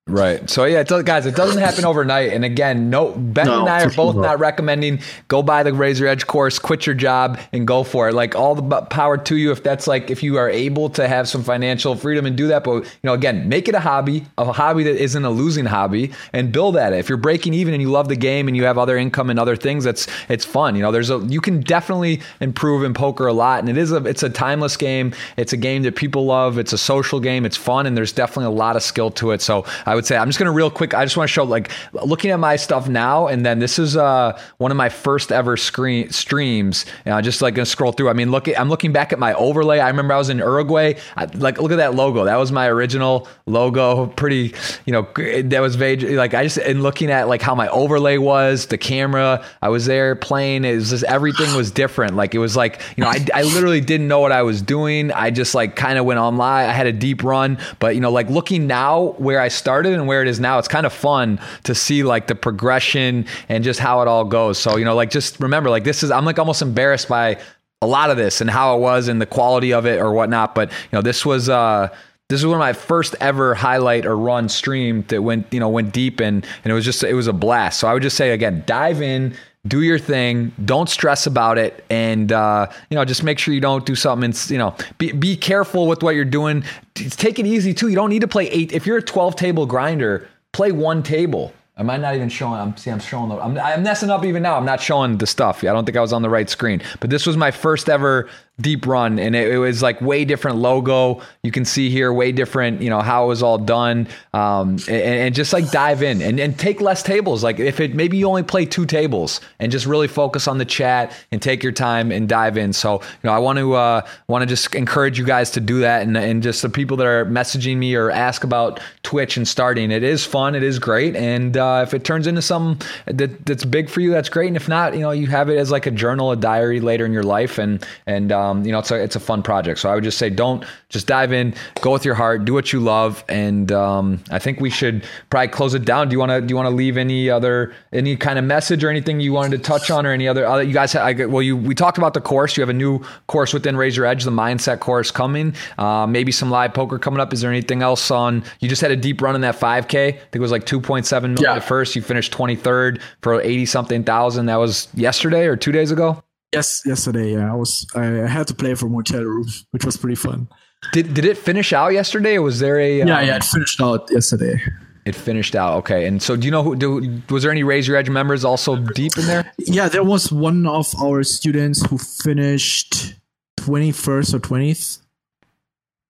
Right. 0.09 0.49
So 0.49 0.65
yeah, 0.65 0.79
it 0.81 1.05
guys, 1.05 1.25
it 1.25 1.35
doesn't 1.35 1.61
happen 1.61 1.85
overnight. 1.85 2.33
And 2.33 2.43
again, 2.43 2.89
no, 2.89 3.11
Ben 3.11 3.45
No, 3.45 3.61
and 3.61 3.69
I 3.69 3.83
are 3.83 3.89
both 3.91 4.15
sure. 4.15 4.23
not 4.23 4.39
recommending 4.39 4.99
go 5.27 5.43
buy 5.43 5.63
the 5.63 5.73
Raise 5.73 5.99
Your 5.99 6.09
Edge 6.09 6.27
course, 6.27 6.59
quit 6.59 6.85
your 6.85 6.95
job, 6.95 7.39
and 7.53 7.67
go 7.67 7.83
for 7.83 8.09
it. 8.09 8.13
Like 8.13 8.35
all 8.35 8.55
the 8.55 8.81
power 8.81 9.17
to 9.17 9.35
you 9.35 9.51
if 9.51 9.63
that's 9.63 9.87
like 9.87 10.09
if 10.09 10.23
you 10.23 10.37
are 10.37 10.49
able 10.49 10.89
to 10.91 11.07
have 11.07 11.27
some 11.27 11.43
financial 11.43 11.95
freedom 11.95 12.25
and 12.25 12.35
do 12.35 12.47
that. 12.47 12.63
But 12.63 12.83
you 12.83 12.89
know, 13.03 13.13
again, 13.13 13.47
make 13.49 13.67
it 13.67 13.75
a 13.75 13.79
hobby, 13.79 14.25
a 14.37 14.51
hobby 14.51 14.83
that 14.83 15.01
isn't 15.01 15.23
a 15.23 15.29
losing 15.29 15.65
hobby, 15.65 16.11
and 16.33 16.51
build 16.51 16.77
at 16.77 16.93
it. 16.93 16.99
If 16.99 17.09
you're 17.09 17.17
breaking 17.17 17.53
even 17.53 17.73
and 17.73 17.81
you 17.81 17.89
love 17.89 18.07
the 18.07 18.15
game 18.15 18.47
and 18.47 18.57
you 18.57 18.63
have 18.65 18.77
other 18.77 18.97
income 18.97 19.29
and 19.29 19.39
other 19.39 19.55
things, 19.55 19.83
that's 19.83 20.07
it's 20.27 20.45
fun. 20.45 20.75
You 20.75 20.81
know, 20.81 20.91
there's 20.91 21.09
a 21.09 21.19
you 21.19 21.41
can 21.41 21.61
definitely 21.61 22.21
improve 22.39 22.83
in 22.83 22.93
poker 22.93 23.27
a 23.27 23.33
lot, 23.33 23.59
and 23.59 23.69
it 23.69 23.77
is 23.77 23.91
a 23.91 23.97
it's 24.05 24.23
a 24.23 24.29
timeless 24.29 24.77
game. 24.77 25.13
It's 25.37 25.53
a 25.53 25.57
game 25.57 25.83
that 25.83 25.95
people 25.95 26.25
love. 26.25 26.57
It's 26.57 26.73
a 26.73 26.77
social 26.77 27.19
game. 27.19 27.45
It's 27.45 27.57
fun, 27.57 27.85
and 27.85 27.95
there's 27.95 28.11
definitely 28.11 28.45
a 28.45 28.57
lot 28.57 28.75
of 28.75 28.83
skill 28.83 29.11
to 29.11 29.31
it. 29.31 29.41
So 29.41 29.65
I 29.85 29.95
would 29.99 30.05
say 30.05 30.17
I'm 30.17 30.27
just 30.29 30.39
gonna 30.39 30.51
real 30.51 30.71
quick. 30.71 30.93
I 30.93 31.03
just 31.03 31.17
want 31.17 31.27
to 31.27 31.33
show 31.33 31.43
like 31.43 31.69
looking 31.91 32.31
at 32.31 32.39
my 32.39 32.55
stuff 32.55 32.87
now, 32.87 33.27
and 33.27 33.45
then 33.45 33.59
this 33.59 33.77
is 33.77 33.97
uh 33.97 34.39
one 34.57 34.71
of 34.71 34.77
my 34.77 34.87
first 34.87 35.31
ever 35.31 35.57
screen 35.57 36.09
streams. 36.09 36.85
And 37.03 37.13
I'm 37.13 37.23
just 37.23 37.41
like 37.41 37.53
gonna 37.55 37.65
scroll 37.65 37.91
through. 37.91 38.09
I 38.09 38.13
mean, 38.13 38.31
look, 38.31 38.47
at, 38.47 38.59
I'm 38.59 38.69
looking 38.69 38.93
back 38.93 39.11
at 39.11 39.19
my 39.19 39.33
overlay. 39.33 39.79
I 39.79 39.89
remember 39.89 40.13
I 40.13 40.17
was 40.17 40.29
in 40.29 40.37
Uruguay. 40.37 40.93
I, 41.17 41.25
like, 41.25 41.59
look 41.59 41.71
at 41.71 41.77
that 41.77 41.95
logo. 41.95 42.23
That 42.23 42.37
was 42.37 42.51
my 42.51 42.67
original 42.67 43.27
logo. 43.45 44.07
Pretty, 44.07 44.53
you 44.85 44.93
know, 44.93 45.07
that 45.43 45.59
was 45.59 45.75
very 45.75 45.97
like 46.15 46.33
I 46.33 46.43
just 46.43 46.57
and 46.57 46.81
looking 46.81 47.11
at 47.11 47.27
like 47.27 47.41
how 47.41 47.55
my 47.55 47.67
overlay 47.67 48.17
was, 48.17 48.67
the 48.67 48.77
camera. 48.77 49.43
I 49.61 49.69
was 49.69 49.85
there 49.85 50.15
playing. 50.15 50.63
It 50.63 50.75
was 50.75 50.91
just 50.91 51.03
everything 51.03 51.53
was 51.55 51.71
different. 51.71 52.15
Like 52.15 52.33
it 52.33 52.39
was 52.39 52.55
like 52.55 52.81
you 52.95 53.03
know, 53.03 53.09
I 53.09 53.25
I 53.33 53.41
literally 53.43 53.81
didn't 53.81 54.07
know 54.07 54.21
what 54.21 54.31
I 54.31 54.43
was 54.43 54.61
doing. 54.61 55.11
I 55.11 55.29
just 55.29 55.53
like 55.53 55.75
kind 55.75 55.97
of 55.97 56.05
went 56.05 56.19
online. 56.19 56.69
I 56.69 56.73
had 56.73 56.87
a 56.87 56.93
deep 56.93 57.23
run, 57.23 57.57
but 57.79 57.95
you 57.95 58.01
know, 58.01 58.11
like 58.11 58.29
looking 58.29 58.67
now 58.67 59.15
where 59.17 59.41
I 59.41 59.47
started 59.47 59.78
and 59.85 60.07
where 60.07 60.21
it 60.21 60.27
is 60.27 60.39
now, 60.39 60.59
it's 60.59 60.67
kind 60.67 60.85
of 60.85 60.93
fun 60.93 61.39
to 61.63 61.75
see 61.75 62.03
like 62.03 62.27
the 62.27 62.35
progression 62.35 63.25
and 63.47 63.63
just 63.63 63.79
how 63.79 64.01
it 64.01 64.07
all 64.07 64.25
goes. 64.25 64.57
So 64.57 64.77
you 64.77 64.85
know, 64.85 64.95
like 64.95 65.09
just 65.09 65.39
remember, 65.39 65.69
like 65.69 65.83
this 65.83 66.03
is 66.03 66.11
I'm 66.11 66.25
like 66.25 66.39
almost 66.39 66.61
embarrassed 66.61 67.07
by 67.07 67.39
a 67.81 67.87
lot 67.87 68.09
of 68.09 68.17
this 68.17 68.41
and 68.41 68.49
how 68.49 68.75
it 68.75 68.81
was 68.81 69.07
and 69.07 69.21
the 69.21 69.25
quality 69.25 69.73
of 69.73 69.85
it 69.85 69.99
or 69.99 70.11
whatnot. 70.11 70.55
But 70.55 70.71
you 70.71 70.89
know, 70.93 71.01
this 71.01 71.25
was 71.25 71.49
uh 71.49 71.89
this 72.29 72.43
was 72.43 72.45
one 72.45 72.55
of 72.55 72.59
my 72.59 72.73
first 72.73 73.15
ever 73.19 73.55
highlight 73.55 74.05
or 74.05 74.15
run 74.15 74.49
stream 74.49 75.03
that 75.07 75.21
went 75.23 75.51
you 75.51 75.59
know 75.59 75.69
went 75.69 75.93
deep 75.93 76.19
and 76.19 76.45
and 76.63 76.71
it 76.71 76.73
was 76.73 76.85
just 76.85 77.03
it 77.03 77.13
was 77.13 77.27
a 77.27 77.33
blast. 77.33 77.79
So 77.79 77.87
I 77.87 77.93
would 77.93 78.03
just 78.03 78.17
say 78.17 78.31
again, 78.31 78.63
dive 78.65 79.01
in. 79.01 79.35
Do 79.67 79.81
your 79.81 79.99
thing. 79.99 80.53
Don't 80.63 80.89
stress 80.89 81.27
about 81.27 81.57
it, 81.57 81.83
and 81.89 82.31
uh, 82.31 82.67
you 82.89 82.95
know, 82.95 83.03
just 83.03 83.23
make 83.23 83.37
sure 83.39 83.53
you 83.53 83.59
don't 83.59 83.85
do 83.85 83.93
something. 83.93 84.23
And, 84.23 84.49
you 84.49 84.57
know, 84.57 84.73
be 84.97 85.11
be 85.11 85.35
careful 85.35 85.87
with 85.87 86.01
what 86.01 86.15
you're 86.15 86.23
doing. 86.23 86.63
Take 86.95 87.39
it 87.39 87.45
easy 87.45 87.73
too. 87.73 87.89
You 87.89 87.95
don't 87.95 88.09
need 88.09 88.21
to 88.21 88.27
play 88.27 88.47
eight. 88.49 88.71
If 88.71 88.87
you're 88.87 88.97
a 88.97 89.01
12 89.01 89.35
table 89.35 89.65
grinder, 89.65 90.29
play 90.53 90.71
one 90.71 91.03
table. 91.03 91.53
Am 91.77 91.89
I 91.89 91.97
not 91.97 92.15
even 92.15 92.29
showing? 92.29 92.59
I'm 92.59 92.75
see. 92.77 92.89
I'm 92.89 92.99
showing. 92.99 93.29
The, 93.29 93.35
I'm, 93.35 93.57
I'm 93.57 93.83
messing 93.83 94.09
up 94.09 94.23
even 94.25 94.43
now. 94.43 94.55
I'm 94.55 94.65
not 94.65 94.81
showing 94.81 95.17
the 95.17 95.27
stuff. 95.27 95.63
I 95.63 95.67
don't 95.67 95.85
think 95.85 95.97
I 95.97 96.01
was 96.01 96.13
on 96.13 96.21
the 96.21 96.29
right 96.29 96.49
screen. 96.49 96.81
But 97.01 97.09
this 97.09 97.25
was 97.25 97.35
my 97.35 97.51
first 97.51 97.89
ever 97.89 98.29
deep 98.61 98.85
run, 98.85 99.19
and 99.19 99.35
it, 99.35 99.51
it 99.51 99.57
was 99.57 99.81
like 99.81 100.01
way 100.01 100.25
different 100.25 100.57
logo. 100.57 101.21
You 101.43 101.51
can 101.51 101.65
see 101.65 101.89
here 101.89 102.11
way 102.11 102.31
different. 102.31 102.81
You 102.81 102.89
know 102.89 103.01
how 103.01 103.25
it 103.25 103.27
was 103.27 103.43
all 103.43 103.57
done, 103.57 104.07
um, 104.33 104.77
and, 104.87 104.89
and 104.89 105.35
just 105.35 105.53
like 105.53 105.71
dive 105.71 106.03
in 106.03 106.21
and, 106.21 106.39
and 106.39 106.57
take 106.57 106.81
less 106.81 107.03
tables. 107.03 107.43
Like 107.43 107.59
if 107.59 107.79
it 107.79 107.95
maybe 107.95 108.17
you 108.17 108.27
only 108.27 108.43
play 108.43 108.65
two 108.65 108.85
tables 108.85 109.41
and 109.59 109.71
just 109.71 109.85
really 109.85 110.07
focus 110.07 110.47
on 110.47 110.57
the 110.57 110.65
chat 110.65 111.15
and 111.31 111.41
take 111.41 111.63
your 111.63 111.71
time 111.71 112.11
and 112.11 112.27
dive 112.27 112.57
in. 112.57 112.73
So 112.73 113.01
you 113.01 113.07
know 113.23 113.31
I 113.31 113.39
want 113.39 113.59
to 113.59 113.73
uh, 113.73 114.01
want 114.27 114.41
to 114.41 114.45
just 114.45 114.75
encourage 114.75 115.17
you 115.17 115.25
guys 115.25 115.51
to 115.51 115.59
do 115.59 115.79
that, 115.79 116.01
and 116.01 116.17
and 116.17 116.43
just 116.43 116.61
the 116.61 116.69
people 116.69 116.97
that 116.97 117.07
are 117.07 117.25
messaging 117.25 117.77
me 117.77 117.95
or 117.95 118.11
ask 118.11 118.43
about 118.43 118.79
Twitch 119.03 119.37
and 119.37 119.47
starting. 119.47 119.91
It 119.91 120.03
is 120.03 120.25
fun. 120.25 120.55
It 120.55 120.63
is 120.63 120.79
great, 120.79 121.15
and 121.15 121.55
uh, 121.55 121.83
if 121.87 121.93
it 121.93 122.03
turns 122.03 122.27
into 122.27 122.41
something 122.41 122.87
that 123.05 123.45
that's 123.45 123.65
big 123.65 123.89
for 123.89 124.01
you, 124.01 124.11
that's 124.11 124.29
great. 124.29 124.47
And 124.47 124.57
if 124.57 124.67
not, 124.67 124.93
you 124.93 125.01
know 125.01 125.11
you 125.11 125.27
have 125.27 125.49
it 125.49 125.57
as 125.57 125.71
like 125.71 125.85
a 125.85 125.91
journal, 125.91 126.31
a 126.31 126.35
diary 126.35 126.79
later 126.79 127.05
in 127.05 127.13
your 127.13 127.23
life, 127.23 127.57
and 127.57 127.85
and 128.05 128.31
um, 128.31 128.48
you 128.57 128.71
know 128.71 128.79
it's 128.79 128.91
a 128.91 128.95
it's 129.01 129.15
a 129.15 129.19
fun 129.19 129.41
project. 129.43 129.79
So 129.79 129.89
I 129.89 129.95
would 129.95 130.03
just 130.03 130.17
say 130.17 130.29
don't 130.29 130.63
just 130.89 131.07
dive 131.07 131.31
in, 131.31 131.53
go 131.81 131.91
with 131.93 132.05
your 132.05 132.15
heart, 132.15 132.45
do 132.45 132.53
what 132.53 132.73
you 132.73 132.79
love, 132.79 133.23
and 133.29 133.71
um, 133.71 134.23
I 134.31 134.39
think 134.39 134.59
we 134.59 134.69
should 134.69 135.05
probably 135.29 135.47
close 135.49 135.73
it 135.73 135.85
down. 135.85 136.09
Do 136.09 136.13
you 136.13 136.19
want 136.19 136.31
to 136.31 136.41
do 136.41 136.51
you 136.51 136.55
want 136.55 136.67
to 136.67 136.75
leave 136.75 136.97
any 136.97 137.29
other 137.29 137.73
any 137.93 138.15
kind 138.15 138.39
of 138.39 138.45
message 138.45 138.83
or 138.83 138.89
anything 138.89 139.19
you 139.19 139.33
wanted 139.33 139.57
to 139.57 139.63
touch 139.63 139.91
on 139.91 140.05
or 140.05 140.11
any 140.11 140.27
other 140.27 140.45
other 140.45 140.63
you 140.63 140.73
guys? 140.73 140.95
I, 140.95 141.13
well, 141.25 141.41
you 141.41 141.55
we 141.57 141.75
talked 141.75 141.97
about 141.97 142.13
the 142.13 142.21
course. 142.21 142.57
You 142.57 142.61
have 142.61 142.69
a 142.69 142.73
new 142.73 142.99
course 143.27 143.53
within 143.53 143.75
Raise 143.77 143.95
Your 143.95 144.05
Edge, 144.05 144.23
the 144.23 144.31
mindset 144.31 144.79
course 144.79 145.11
coming. 145.11 145.53
Uh, 145.77 146.07
maybe 146.07 146.31
some 146.31 146.49
live 146.49 146.73
poker 146.73 146.97
coming 146.99 147.19
up. 147.19 147.33
Is 147.33 147.41
there 147.41 147.51
anything 147.51 147.81
else 147.81 148.09
on? 148.11 148.43
You 148.59 148.67
just 148.69 148.81
had 148.81 148.91
a 148.91 148.95
deep 148.95 149.21
run 149.21 149.35
in 149.35 149.41
that 149.41 149.55
5K. 149.59 150.07
I 150.07 150.11
think 150.11 150.35
it 150.35 150.39
was 150.39 150.51
like 150.51 150.65
2.7 150.65 151.21
million 151.21 151.37
Yeah. 151.41 151.55
at 151.55 151.63
first. 151.63 151.95
You 151.95 152.01
finished 152.01 152.31
23rd 152.33 153.01
for 153.21 153.41
80 153.41 153.65
something 153.65 154.03
thousand. 154.03 154.47
That 154.47 154.57
was 154.57 154.87
yesterday 154.93 155.45
or 155.47 155.55
two 155.55 155.71
days 155.71 155.91
ago. 155.91 156.23
Yes, 156.53 156.81
yesterday. 156.85 157.33
Yeah, 157.33 157.51
I 157.51 157.55
was. 157.55 157.85
I, 157.95 158.05
had 158.05 158.47
to 158.47 158.55
play 158.55 158.73
from 158.73 158.93
hotel 158.93 159.23
room, 159.23 159.47
which 159.71 159.85
was 159.85 159.97
pretty 159.97 160.15
fun. 160.15 160.47
Did 160.93 161.13
did 161.13 161.25
it 161.25 161.37
finish 161.37 161.73
out 161.73 161.89
yesterday? 161.89 162.37
Or 162.37 162.41
was 162.41 162.59
there 162.59 162.79
a 162.79 162.99
Yeah, 162.99 163.19
um, 163.19 163.27
yeah. 163.27 163.35
It 163.35 163.43
finished 163.43 163.79
out 163.81 164.09
yesterday. 164.11 164.61
It 165.05 165.15
finished 165.15 165.55
out. 165.55 165.77
Okay. 165.79 166.05
And 166.05 166.21
so 166.21 166.35
do 166.35 166.45
you 166.45 166.51
know 166.51 166.63
who 166.63 166.75
do, 166.75 167.21
was 167.29 167.43
there 167.43 167.51
any 167.51 167.63
Raise 167.63 167.87
Your 167.87 167.97
Edge 167.97 168.09
members 168.09 168.43
also 168.43 168.77
deep 168.77 169.17
in 169.17 169.25
there? 169.25 169.51
Yeah, 169.59 169.89
there 169.89 170.03
was 170.03 170.31
one 170.31 170.65
of 170.65 170.93
our 171.01 171.23
students 171.23 171.85
who 171.85 171.97
finished 171.97 173.15
twenty 173.57 173.91
first 173.91 174.33
or 174.33 174.39
twentieth. 174.39 174.99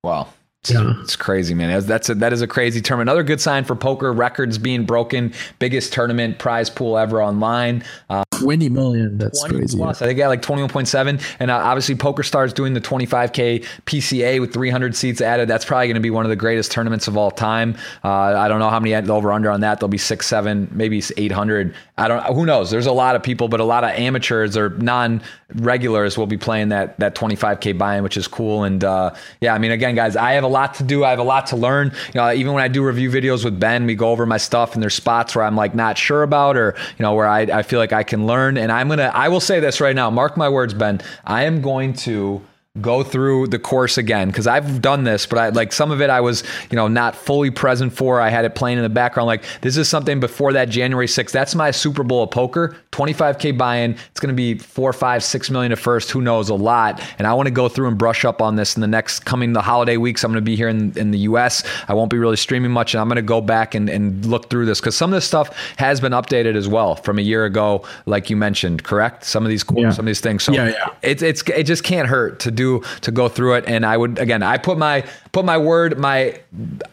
Wow. 0.03 0.29
It's, 0.61 0.71
Yeah. 0.71 0.93
it's 1.01 1.15
crazy, 1.15 1.53
man. 1.53 1.69
That's- 1.85 2.09
a, 2.09 2.15
that 2.15 2.33
is 2.33 2.41
a 2.41 2.47
crazy 2.47 2.81
term. 2.81 2.99
Another 2.99 3.23
good 3.23 3.39
sign 3.39 3.63
for 3.63 3.75
poker 3.75 4.11
records 4.11 4.57
being 4.57 4.83
broken. 4.83 5.31
Biggest 5.57 5.93
tournament 5.93 6.37
prize 6.37 6.69
pool 6.69 6.97
ever 6.97 7.23
online. 7.23 7.83
Uh, 8.09 8.23
Twenty 8.31 8.69
million. 8.69 9.17
That's 9.17 9.39
20 9.41 9.55
crazy. 9.57 9.77
plus. 9.77 10.01
I 10.01 10.05
think 10.07 10.17
I 10.17 10.23
got 10.23 10.29
like 10.29 10.41
21.7. 10.41 11.21
And 11.39 11.51
uh, 11.51 11.55
obviously, 11.57 11.95
PokerStars 11.95 12.53
doing 12.53 12.73
the 12.73 12.79
25K 12.81 13.65
PCA 13.85 14.39
with 14.39 14.53
300 14.53 14.95
seats 14.95 15.19
added. 15.21 15.47
That's 15.49 15.65
probably 15.65 15.87
going 15.87 15.95
to 15.95 16.01
be 16.01 16.09
one 16.09 16.25
of 16.25 16.29
the 16.29 16.35
greatest 16.37 16.71
tournaments 16.71 17.07
of 17.09 17.17
all 17.17 17.31
time. 17.31 17.75
Uh, 18.03 18.09
I 18.09 18.47
don't 18.47 18.59
know 18.59 18.69
how 18.69 18.79
many 18.79 18.95
over 19.09 19.31
under 19.33 19.49
on 19.51 19.61
that. 19.61 19.79
There'll 19.79 19.89
be 19.89 19.97
six, 19.97 20.25
seven, 20.27 20.69
maybe 20.71 21.01
800. 21.17 21.73
I 21.97 22.07
don't. 22.07 22.23
Who 22.33 22.45
knows? 22.45 22.69
There's 22.71 22.85
a 22.85 22.91
lot 22.93 23.15
of 23.17 23.23
people, 23.23 23.47
but 23.49 23.59
a 23.59 23.65
lot 23.65 23.83
of 23.83 23.91
amateurs 23.91 24.55
or 24.55 24.69
non 24.69 25.21
regulars 25.55 26.17
will 26.17 26.27
be 26.27 26.37
playing 26.37 26.69
that 26.69 26.97
that 26.99 27.15
25K 27.15 27.77
buy-in, 27.77 28.03
which 28.03 28.15
is 28.17 28.27
cool. 28.27 28.63
And 28.63 28.83
uh, 28.83 29.13
yeah, 29.41 29.53
I 29.53 29.57
mean, 29.57 29.71
again, 29.71 29.95
guys, 29.95 30.15
I 30.15 30.31
have 30.33 30.43
a 30.45 30.48
lot 30.49 30.75
to 30.75 30.83
do. 30.83 31.03
I 31.03 31.11
have 31.11 31.19
a 31.19 31.23
lot 31.23 31.47
to 31.47 31.55
learn. 31.55 31.93
You 32.13 32.21
know, 32.21 32.31
even 32.31 32.53
when 32.53 32.63
I 32.63 32.67
do 32.67 32.83
review 32.83 33.09
videos 33.09 33.45
with 33.45 33.59
Ben, 33.59 33.85
we 33.85 33.95
go 33.95 34.09
over 34.09 34.25
my 34.25 34.37
stuff, 34.37 34.73
and 34.73 34.83
there's 34.83 34.95
spots 34.95 35.35
where 35.35 35.45
I'm 35.45 35.55
like 35.55 35.75
not 35.75 35.97
sure 35.97 36.23
about, 36.23 36.57
or 36.57 36.75
you 36.97 37.03
know, 37.03 37.13
where 37.13 37.27
I, 37.27 37.41
I 37.41 37.63
feel 37.63 37.79
like 37.79 37.93
I 37.93 38.03
can 38.03 38.27
learn. 38.27 38.57
And 38.57 38.71
I'm 38.71 38.89
gonna, 38.89 39.11
I 39.13 39.29
will 39.29 39.39
say 39.39 39.59
this 39.59 39.79
right 39.79 39.95
now. 39.95 40.09
Mark 40.09 40.37
my 40.37 40.49
words, 40.49 40.73
Ben. 40.73 41.01
I 41.25 41.43
am 41.43 41.61
going 41.61 41.93
to 41.93 42.41
go 42.79 43.01
through 43.03 43.47
the 43.47 43.57
course 43.57 43.97
again 43.97 44.27
because 44.27 44.45
I've 44.45 44.79
done 44.79 45.03
this, 45.03 45.25
but 45.25 45.39
I 45.39 45.49
like 45.49 45.73
some 45.73 45.89
of 45.89 46.01
it 46.01 46.09
I 46.11 46.21
was, 46.21 46.43
you 46.69 46.75
know, 46.75 46.87
not 46.87 47.15
fully 47.15 47.49
present 47.49 47.91
for. 47.91 48.21
I 48.21 48.29
had 48.29 48.45
it 48.45 48.53
playing 48.53 48.77
in 48.77 48.83
the 48.83 48.89
background. 48.89 49.25
Like 49.25 49.43
this 49.61 49.75
is 49.75 49.89
something 49.89 50.19
before 50.19 50.53
that 50.53 50.69
January 50.69 51.07
6th. 51.07 51.31
That's 51.31 51.55
my 51.55 51.71
Super 51.71 52.03
Bowl 52.03 52.23
of 52.23 52.31
poker. 52.31 52.77
25k 52.91 53.57
buy-in. 53.57 53.91
It's 54.11 54.19
going 54.19 54.29
to 54.29 54.35
be 54.35 54.55
four, 54.57 54.93
five, 54.93 55.23
six 55.23 55.49
million 55.49 55.71
at 55.71 55.79
first. 55.79 56.11
Who 56.11 56.21
knows? 56.21 56.49
A 56.49 56.53
lot. 56.53 57.01
And 57.17 57.25
I 57.27 57.33
want 57.33 57.47
to 57.47 57.51
go 57.51 57.69
through 57.69 57.87
and 57.87 57.97
brush 57.97 58.23
up 58.23 58.41
on 58.41 58.55
this 58.55 58.75
in 58.75 58.81
the 58.81 58.87
next 58.87 59.25
coming 59.25 59.53
the 59.53 59.61
holiday 59.61 59.97
weeks. 59.97 60.23
I'm 60.23 60.31
going 60.31 60.43
to 60.43 60.45
be 60.45 60.55
here 60.55 60.69
in, 60.69 60.95
in 60.97 61.09
the 61.11 61.19
U.S. 61.19 61.63
I 61.87 61.93
won't 61.95 62.11
be 62.11 62.17
really 62.17 62.37
streaming 62.37 62.71
much, 62.71 62.93
and 62.93 63.01
I'm 63.01 63.07
going 63.07 63.15
to 63.17 63.21
go 63.21 63.41
back 63.41 63.73
and, 63.73 63.89
and 63.89 64.23
look 64.25 64.49
through 64.49 64.65
this 64.67 64.79
because 64.79 64.95
some 64.95 65.11
of 65.11 65.17
this 65.17 65.25
stuff 65.25 65.55
has 65.77 65.99
been 65.99 66.11
updated 66.11 66.55
as 66.55 66.67
well 66.67 66.95
from 66.95 67.17
a 67.19 67.21
year 67.21 67.45
ago, 67.45 67.83
like 68.05 68.29
you 68.29 68.35
mentioned. 68.37 68.83
Correct? 68.83 69.23
Some 69.23 69.43
of 69.43 69.49
these 69.49 69.63
Yeah. 69.75 69.89
some 69.91 70.03
of 70.03 70.07
these 70.07 70.21
things. 70.21 70.43
So 70.43 70.51
Yeah, 70.51 70.69
yeah. 70.69 70.89
it's 71.01 71.21
it's 71.23 71.41
it 71.49 71.63
just 71.63 71.83
can't 71.83 72.07
hurt 72.07 72.39
to 72.41 72.51
do 72.59 72.81
to 73.01 73.11
go 73.11 73.25
through 73.29 73.53
it. 73.55 73.63
And 73.67 73.85
i 73.85 73.95
would 74.01 74.19
again 74.19 74.43
i 74.43 74.57
put 74.57 74.77
my 74.77 74.95
put 75.31 75.45
my 75.45 75.57
word 75.57 75.97
my 75.97 76.39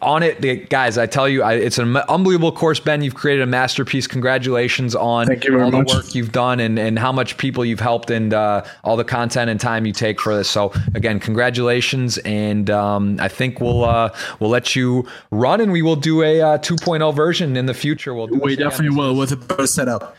on 0.01 0.23
it. 0.23 0.41
The, 0.41 0.55
guys 0.55 0.97
i 0.97 1.05
tell 1.05 1.27
you 1.27 1.43
I, 1.43 1.53
it's 1.67 1.77
an 1.77 1.97
unbelievable 1.97 2.51
course 2.51 2.79
ben. 2.79 3.01
You've 3.01 3.15
created 3.15 3.43
a 3.43 3.51
masterpiece. 3.59 4.07
Congratulations 4.07 4.95
on 4.95 5.29
all 5.29 5.71
much. 5.71 5.87
the 5.87 5.95
work 5.95 6.15
you've 6.15 6.31
done 6.31 6.59
and 6.59 6.79
and 6.79 6.97
how 6.97 7.11
much 7.11 7.37
people 7.37 7.65
you've 7.65 7.85
helped 7.91 8.09
and 8.09 8.33
uh, 8.33 8.63
all 8.83 8.97
the 8.97 9.09
content 9.17 9.49
and 9.49 9.59
time 9.59 9.85
you 9.85 9.93
take 9.93 10.19
for 10.19 10.35
this. 10.35 10.49
So 10.49 10.71
again 10.95 11.19
congratulations. 11.19 12.17
And 12.19 12.69
um, 12.69 13.17
i 13.19 13.27
think 13.27 13.59
we'll 13.61 13.83
uh, 13.83 14.09
we'll 14.39 14.49
let 14.49 14.75
you 14.75 15.07
run 15.31 15.61
and 15.61 15.71
we 15.71 15.81
will 15.81 15.95
do 15.95 16.23
a 16.23 16.41
uh, 16.41 16.57
2.0 16.57 17.15
version 17.15 17.57
in 17.57 17.65
the 17.65 17.73
future. 17.73 18.13
We'll 18.13 18.27
do 18.27 18.39
We 18.39 18.55
definitely 18.55 18.95
will. 18.97 19.15
With 19.15 19.31
a 19.31 19.37
better 19.37 19.67
setup. 19.67 20.15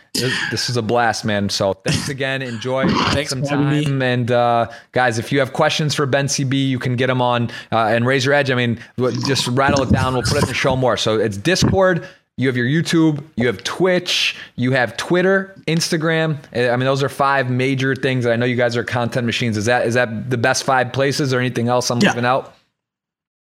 This, 0.50 0.68
is 0.70 0.76
a 0.76 0.82
blast, 0.82 1.24
man. 1.24 1.48
So 1.48 1.74
thanks 1.74 2.08
again. 2.08 2.42
Enjoy 2.42 2.88
Thanks 3.12 3.30
some 3.30 3.42
having 3.42 3.68
me. 3.70 3.84
time. 3.84 4.02
And 4.02 4.30
uh, 4.30 4.70
guys, 4.92 5.18
if 5.18 5.32
you 5.32 5.38
have 5.38 5.52
questions 5.52 5.94
for 5.94 6.06
Ben 6.06 6.26
CB, 6.26 6.68
you 6.68 6.78
can 6.78 6.96
get 6.96 7.06
them 7.08 7.20
on 7.22 7.50
uh, 7.72 7.78
and 7.86 8.04
your 8.04 8.34
Edge. 8.34 8.50
I 8.50 8.54
mean, 8.54 8.78
just 9.26 9.46
rattle 9.48 9.82
it 9.82 9.90
down. 9.90 10.14
We'll 10.14 10.22
put 10.22 10.36
it 10.38 10.42
in 10.42 10.48
the 10.48 10.54
show 10.54 10.76
more. 10.76 10.96
So 10.96 11.18
it's 11.18 11.36
Discord. 11.36 12.06
You 12.36 12.46
have 12.46 12.56
your 12.56 12.66
YouTube, 12.66 13.24
you 13.34 13.48
have 13.48 13.64
Twitch, 13.64 14.36
you 14.54 14.70
have 14.70 14.96
Twitter, 14.96 15.60
Instagram. 15.66 16.38
I 16.54 16.76
mean, 16.76 16.86
those 16.86 17.02
are 17.02 17.08
five 17.08 17.50
major 17.50 17.96
things. 17.96 18.26
I 18.26 18.36
know 18.36 18.46
you 18.46 18.54
guys 18.54 18.76
are 18.76 18.84
content 18.84 19.26
machines. 19.26 19.56
Is 19.56 19.64
that 19.64 19.88
is 19.88 19.94
that 19.94 20.30
the 20.30 20.38
best 20.38 20.62
five 20.62 20.92
places 20.92 21.34
or 21.34 21.40
anything 21.40 21.66
else 21.66 21.90
I'm 21.90 21.98
Yeah. 21.98 22.10
leaving 22.10 22.24
out? 22.24 22.54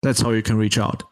That's 0.03 0.21
how 0.23 0.31
you 0.31 0.43
can 0.43 0.57
reach 0.57 0.77
out. 0.77 1.05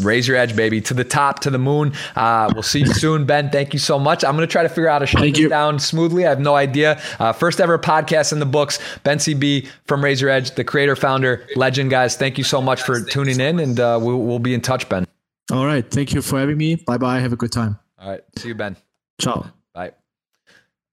Raise 0.00 0.28
your 0.28 0.36
edge, 0.36 0.54
baby, 0.54 0.80
to 0.82 0.94
the 0.94 1.04
top, 1.04 1.40
to 1.40 1.50
the 1.50 1.58
moon. 1.58 1.92
Uh, 2.14 2.50
we'll 2.52 2.62
see 2.62 2.80
you 2.80 2.86
soon, 2.94 3.24
Ben. 3.24 3.50
Thank 3.50 3.72
you 3.72 3.78
so 3.78 3.98
much. 3.98 4.24
I'm 4.24 4.36
going 4.36 4.46
to 4.46 4.50
try 4.52 4.62
to 4.62 4.68
figure 4.68 4.88
out 4.88 4.94
how 4.94 4.98
to 5.00 5.06
shut 5.06 5.22
this 5.34 5.48
down 5.48 5.78
smoothly. 5.78 6.26
I 6.26 6.30
have 6.30 6.40
no 6.40 6.54
idea. 6.54 7.00
Uh, 7.18 7.32
first 7.32 7.60
ever 7.60 7.78
podcast 7.78 8.32
in 8.32 8.38
the 8.38 8.46
books. 8.46 8.78
Ben 9.04 9.18
CB 9.18 9.68
from 9.86 10.02
Raise 10.04 10.20
Your 10.20 10.30
Edge, 10.30 10.54
the 10.54 10.64
creator, 10.64 10.96
founder, 10.96 11.46
legend, 11.56 11.90
guys. 11.90 12.16
Thank 12.16 12.38
you 12.38 12.44
so 12.44 12.60
much 12.60 12.82
for 12.82 13.00
tuning 13.00 13.40
in, 13.40 13.58
and 13.58 13.80
uh, 13.80 13.98
we'll, 14.02 14.18
we'll 14.20 14.38
be 14.38 14.54
in 14.54 14.60
touch, 14.60 14.88
Ben. 14.88 15.06
All 15.52 15.64
right. 15.64 15.88
Thank 15.88 16.12
you 16.12 16.22
for 16.22 16.38
having 16.38 16.56
me. 16.58 16.74
Bye 16.74 16.98
bye. 16.98 17.20
Have 17.20 17.32
a 17.32 17.36
good 17.36 17.52
time. 17.52 17.78
All 17.98 18.10
right. 18.10 18.20
See 18.36 18.48
you, 18.48 18.54
Ben. 18.54 18.76
Ciao. 19.20 19.55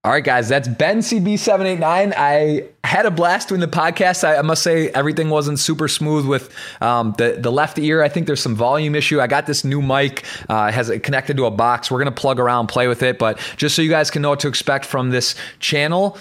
All 0.05 0.11
right, 0.11 0.21
guys, 0.21 0.49
that's 0.49 0.67
Ben 0.67 0.99
CB789. 0.99 2.13
I 2.17 2.65
had 2.83 3.05
a 3.05 3.11
blast 3.11 3.47
doing 3.47 3.61
the 3.61 3.69
podcast. 3.69 4.25
I, 4.25 4.35
I 4.35 4.41
must 4.41 4.61
say, 4.61 4.89
everything 4.89 5.29
wasn't 5.29 5.59
super 5.59 5.87
smooth 5.87 6.25
with 6.25 6.53
um, 6.81 7.15
the, 7.17 7.37
the 7.39 7.49
left 7.49 7.79
ear. 7.79 8.03
I 8.03 8.09
think 8.09 8.27
there's 8.27 8.41
some 8.41 8.53
volume 8.53 8.95
issue. 8.95 9.21
I 9.21 9.27
got 9.27 9.45
this 9.45 9.63
new 9.63 9.81
mic, 9.81 10.25
uh, 10.49 10.73
has 10.73 10.89
it 10.89 11.03
connected 11.03 11.37
to 11.37 11.45
a 11.45 11.51
box. 11.51 11.89
We're 11.89 12.03
going 12.03 12.13
to 12.13 12.21
plug 12.21 12.37
around, 12.37 12.67
play 12.67 12.89
with 12.89 13.01
it. 13.01 13.17
But 13.17 13.39
just 13.55 13.77
so 13.77 13.81
you 13.81 13.89
guys 13.89 14.11
can 14.11 14.21
know 14.21 14.31
what 14.31 14.41
to 14.41 14.49
expect 14.49 14.83
from 14.83 15.09
this 15.11 15.35
channel, 15.59 16.17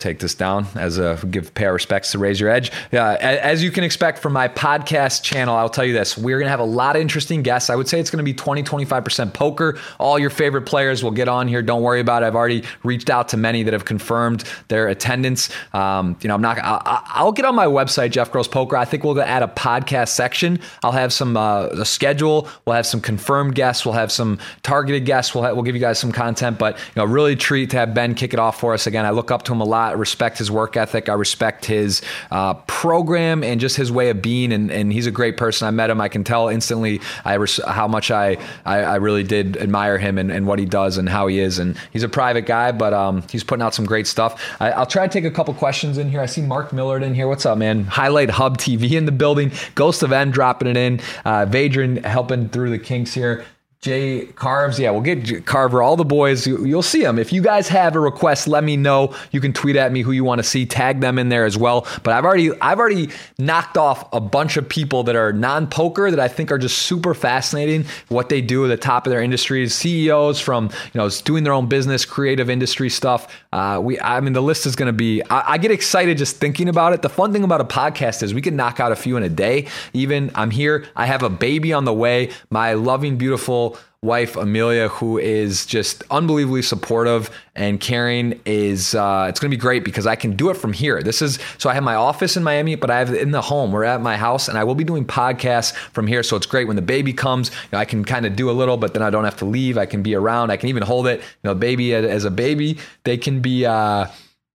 take 0.00 0.18
this 0.18 0.34
down 0.34 0.66
as 0.74 0.98
a 0.98 1.18
give 1.30 1.54
pay 1.54 1.66
our 1.66 1.74
respects 1.74 2.12
to 2.12 2.18
raise 2.18 2.40
your 2.40 2.50
edge. 2.50 2.72
Yeah 2.90 3.16
as 3.20 3.62
you 3.62 3.70
can 3.70 3.84
expect 3.84 4.18
from 4.18 4.32
my 4.32 4.48
podcast 4.48 5.22
channel 5.22 5.54
i'll 5.54 5.68
tell 5.68 5.84
you 5.84 5.92
this. 5.92 6.16
We're 6.16 6.38
going 6.38 6.46
to 6.46 6.50
have 6.50 6.60
a 6.60 6.64
lot 6.64 6.96
of 6.96 7.02
interesting 7.02 7.42
guests. 7.42 7.70
I 7.70 7.76
would 7.76 7.88
say 7.88 8.00
it's 8.00 8.10
going 8.10 8.18
to 8.18 8.24
be 8.24 8.34
20 8.34 8.62
25% 8.62 9.32
poker. 9.34 9.78
All 9.98 10.18
your 10.18 10.30
favorite 10.30 10.62
players 10.62 11.04
will 11.04 11.10
get 11.10 11.28
on 11.28 11.48
here. 11.48 11.62
Don't 11.62 11.82
worry 11.82 12.00
about 12.00 12.22
it. 12.22 12.26
I've 12.26 12.36
already 12.36 12.64
reached 12.82 13.10
out 13.10 13.28
to 13.28 13.36
many 13.36 13.62
that 13.62 13.72
have 13.72 13.84
confirmed 13.84 14.44
their 14.68 14.88
attendance. 14.88 15.50
Um, 15.72 16.16
you 16.20 16.28
know 16.28 16.34
i'm 16.34 16.42
not 16.42 16.58
I'll, 16.58 17.02
I'll 17.06 17.32
get 17.32 17.44
on 17.44 17.54
my 17.54 17.66
website 17.66 18.10
jeff 18.10 18.32
gross 18.32 18.48
poker. 18.48 18.76
I 18.76 18.84
think 18.84 19.04
we'll 19.04 19.20
add 19.20 19.42
a 19.42 19.48
podcast 19.48 20.08
section. 20.08 20.60
I'll 20.82 20.92
have 20.92 21.12
some 21.12 21.36
uh, 21.36 21.66
a 21.66 21.84
schedule. 21.84 22.48
We'll 22.64 22.76
have 22.76 22.86
some 22.86 23.00
confirmed 23.00 23.54
guests. 23.54 23.84
We'll 23.84 23.94
have 23.94 24.12
some 24.12 24.38
targeted 24.62 25.04
guests. 25.04 25.34
We'll, 25.34 25.42
we'll 25.54 25.62
give 25.62 25.74
you 25.74 25.80
guys 25.80 25.98
some 25.98 26.12
content. 26.12 26.58
But 26.58 26.76
you 26.78 26.92
know 26.96 27.04
really 27.04 27.36
treat 27.36 27.70
to 27.70 27.76
have 27.76 27.94
ben 27.94 28.14
kick 28.14 28.32
it 28.32 28.38
off 28.38 28.58
for 28.60 28.74
us. 28.74 28.86
Again 28.86 29.04
i 29.04 29.10
look 29.10 29.30
up 29.30 29.42
to 29.42 29.52
him 29.52 29.60
a 29.60 29.64
lot 29.64 29.89
I 29.90 29.94
respect 29.94 30.38
his 30.38 30.50
work 30.50 30.76
ethic. 30.76 31.08
I 31.08 31.14
respect 31.14 31.64
his 31.64 32.00
uh, 32.30 32.54
program 32.54 33.42
and 33.42 33.60
just 33.60 33.76
his 33.76 33.90
way 33.90 34.10
of 34.10 34.22
being. 34.22 34.52
And, 34.52 34.70
and 34.70 34.92
he's 34.92 35.06
a 35.06 35.10
great 35.10 35.36
person. 35.36 35.66
I 35.66 35.70
met 35.72 35.90
him. 35.90 36.00
I 36.00 36.08
can 36.08 36.24
tell 36.24 36.48
instantly 36.48 37.00
res- 37.26 37.60
how 37.66 37.88
much 37.88 38.10
I, 38.10 38.38
I, 38.64 38.78
I 38.78 38.96
really 38.96 39.24
did 39.24 39.56
admire 39.56 39.98
him 39.98 40.16
and, 40.16 40.30
and 40.30 40.46
what 40.46 40.58
he 40.58 40.64
does 40.64 40.96
and 40.96 41.08
how 41.08 41.26
he 41.26 41.40
is. 41.40 41.58
And 41.58 41.76
he's 41.92 42.02
a 42.04 42.08
private 42.08 42.46
guy, 42.46 42.72
but 42.72 42.92
um, 42.92 43.22
he's 43.30 43.42
putting 43.42 43.62
out 43.62 43.74
some 43.74 43.84
great 43.84 44.06
stuff. 44.06 44.40
I, 44.60 44.70
I'll 44.70 44.86
try 44.86 45.06
to 45.06 45.12
take 45.12 45.24
a 45.24 45.34
couple 45.34 45.52
questions 45.54 45.98
in 45.98 46.08
here. 46.08 46.20
I 46.20 46.26
see 46.26 46.42
Mark 46.42 46.72
Millard 46.72 47.02
in 47.02 47.14
here. 47.14 47.26
What's 47.26 47.44
up, 47.44 47.58
man? 47.58 47.84
Highlight 47.84 48.30
Hub 48.30 48.58
TV 48.58 48.92
in 48.92 49.06
the 49.06 49.12
building. 49.12 49.50
Ghost 49.74 50.02
of 50.02 50.12
N 50.12 50.30
dropping 50.30 50.68
it 50.68 50.76
in. 50.76 51.00
Uh, 51.24 51.46
Vadran 51.46 52.04
helping 52.04 52.48
through 52.48 52.70
the 52.70 52.78
kinks 52.78 53.12
here. 53.12 53.44
Jay 53.82 54.26
Carves, 54.34 54.78
yeah, 54.78 54.90
we'll 54.90 55.00
get 55.00 55.46
Carver, 55.46 55.82
all 55.82 55.96
the 55.96 56.04
boys. 56.04 56.46
You, 56.46 56.66
you'll 56.66 56.82
see 56.82 57.00
them. 57.00 57.18
If 57.18 57.32
you 57.32 57.40
guys 57.40 57.66
have 57.68 57.96
a 57.96 58.00
request, 58.00 58.46
let 58.46 58.62
me 58.62 58.76
know. 58.76 59.14
You 59.30 59.40
can 59.40 59.54
tweet 59.54 59.74
at 59.74 59.90
me 59.90 60.02
who 60.02 60.12
you 60.12 60.22
want 60.22 60.38
to 60.38 60.42
see. 60.42 60.66
Tag 60.66 61.00
them 61.00 61.18
in 61.18 61.30
there 61.30 61.46
as 61.46 61.56
well. 61.56 61.86
But 62.02 62.12
I've 62.12 62.26
already, 62.26 62.52
I've 62.60 62.78
already 62.78 63.08
knocked 63.38 63.78
off 63.78 64.06
a 64.12 64.20
bunch 64.20 64.58
of 64.58 64.68
people 64.68 65.04
that 65.04 65.16
are 65.16 65.32
non-poker 65.32 66.10
that 66.10 66.20
I 66.20 66.28
think 66.28 66.52
are 66.52 66.58
just 66.58 66.80
super 66.80 67.14
fascinating. 67.14 67.86
What 68.08 68.28
they 68.28 68.42
do 68.42 68.66
at 68.66 68.68
the 68.68 68.76
top 68.76 69.06
of 69.06 69.12
their 69.12 69.22
industries, 69.22 69.74
CEOs 69.76 70.42
from 70.42 70.66
you 70.92 70.98
know 70.98 71.08
doing 71.24 71.44
their 71.44 71.54
own 71.54 71.66
business, 71.66 72.04
creative 72.04 72.50
industry 72.50 72.90
stuff. 72.90 73.34
Uh, 73.50 73.80
we, 73.82 73.98
I 73.98 74.20
mean, 74.20 74.34
the 74.34 74.42
list 74.42 74.66
is 74.66 74.76
going 74.76 74.88
to 74.88 74.92
be. 74.92 75.22
I, 75.30 75.52
I 75.52 75.58
get 75.58 75.70
excited 75.70 76.18
just 76.18 76.36
thinking 76.36 76.68
about 76.68 76.92
it. 76.92 77.00
The 77.00 77.08
fun 77.08 77.32
thing 77.32 77.44
about 77.44 77.62
a 77.62 77.64
podcast 77.64 78.22
is 78.22 78.34
we 78.34 78.42
can 78.42 78.56
knock 78.56 78.78
out 78.78 78.92
a 78.92 78.96
few 78.96 79.16
in 79.16 79.22
a 79.22 79.30
day. 79.30 79.68
Even 79.94 80.30
I'm 80.34 80.50
here. 80.50 80.84
I 80.94 81.06
have 81.06 81.22
a 81.22 81.30
baby 81.30 81.72
on 81.72 81.86
the 81.86 81.94
way. 81.94 82.28
My 82.50 82.74
loving, 82.74 83.16
beautiful 83.16 83.69
wife 84.02 84.36
Amelia, 84.36 84.88
who 84.88 85.18
is 85.18 85.66
just 85.66 86.02
unbelievably 86.10 86.62
supportive 86.62 87.30
and 87.54 87.78
caring, 87.80 88.40
is 88.46 88.94
uh, 88.94 89.26
it's 89.28 89.38
going 89.38 89.50
to 89.50 89.56
be 89.56 89.60
great 89.60 89.84
because 89.84 90.06
I 90.06 90.16
can 90.16 90.36
do 90.36 90.48
it 90.48 90.56
from 90.56 90.72
here. 90.72 91.02
This 91.02 91.20
is 91.20 91.38
so 91.58 91.68
I 91.68 91.74
have 91.74 91.82
my 91.82 91.94
office 91.94 92.36
in 92.36 92.42
Miami, 92.42 92.76
but 92.76 92.90
I 92.90 92.98
have 92.98 93.12
it 93.12 93.20
in 93.20 93.30
the 93.30 93.42
home. 93.42 93.72
We're 93.72 93.84
at 93.84 94.00
my 94.00 94.16
house, 94.16 94.48
and 94.48 94.56
I 94.56 94.64
will 94.64 94.74
be 94.74 94.84
doing 94.84 95.04
podcasts 95.04 95.74
from 95.74 96.06
here. 96.06 96.22
So 96.22 96.36
it's 96.36 96.46
great 96.46 96.66
when 96.66 96.76
the 96.76 96.82
baby 96.82 97.12
comes. 97.12 97.50
You 97.50 97.56
know, 97.72 97.78
I 97.78 97.84
can 97.84 98.04
kind 98.04 98.24
of 98.24 98.36
do 98.36 98.50
a 98.50 98.52
little, 98.52 98.76
but 98.76 98.94
then 98.94 99.02
I 99.02 99.10
don't 99.10 99.24
have 99.24 99.36
to 99.38 99.44
leave. 99.44 99.76
I 99.76 99.86
can 99.86 100.02
be 100.02 100.14
around. 100.14 100.50
I 100.50 100.56
can 100.56 100.68
even 100.68 100.82
hold 100.82 101.06
it. 101.06 101.20
You 101.20 101.24
know, 101.44 101.54
baby 101.54 101.94
as 101.94 102.24
a 102.24 102.30
baby, 102.30 102.78
they 103.04 103.16
can 103.16 103.40
be. 103.40 103.66
Uh, 103.66 104.06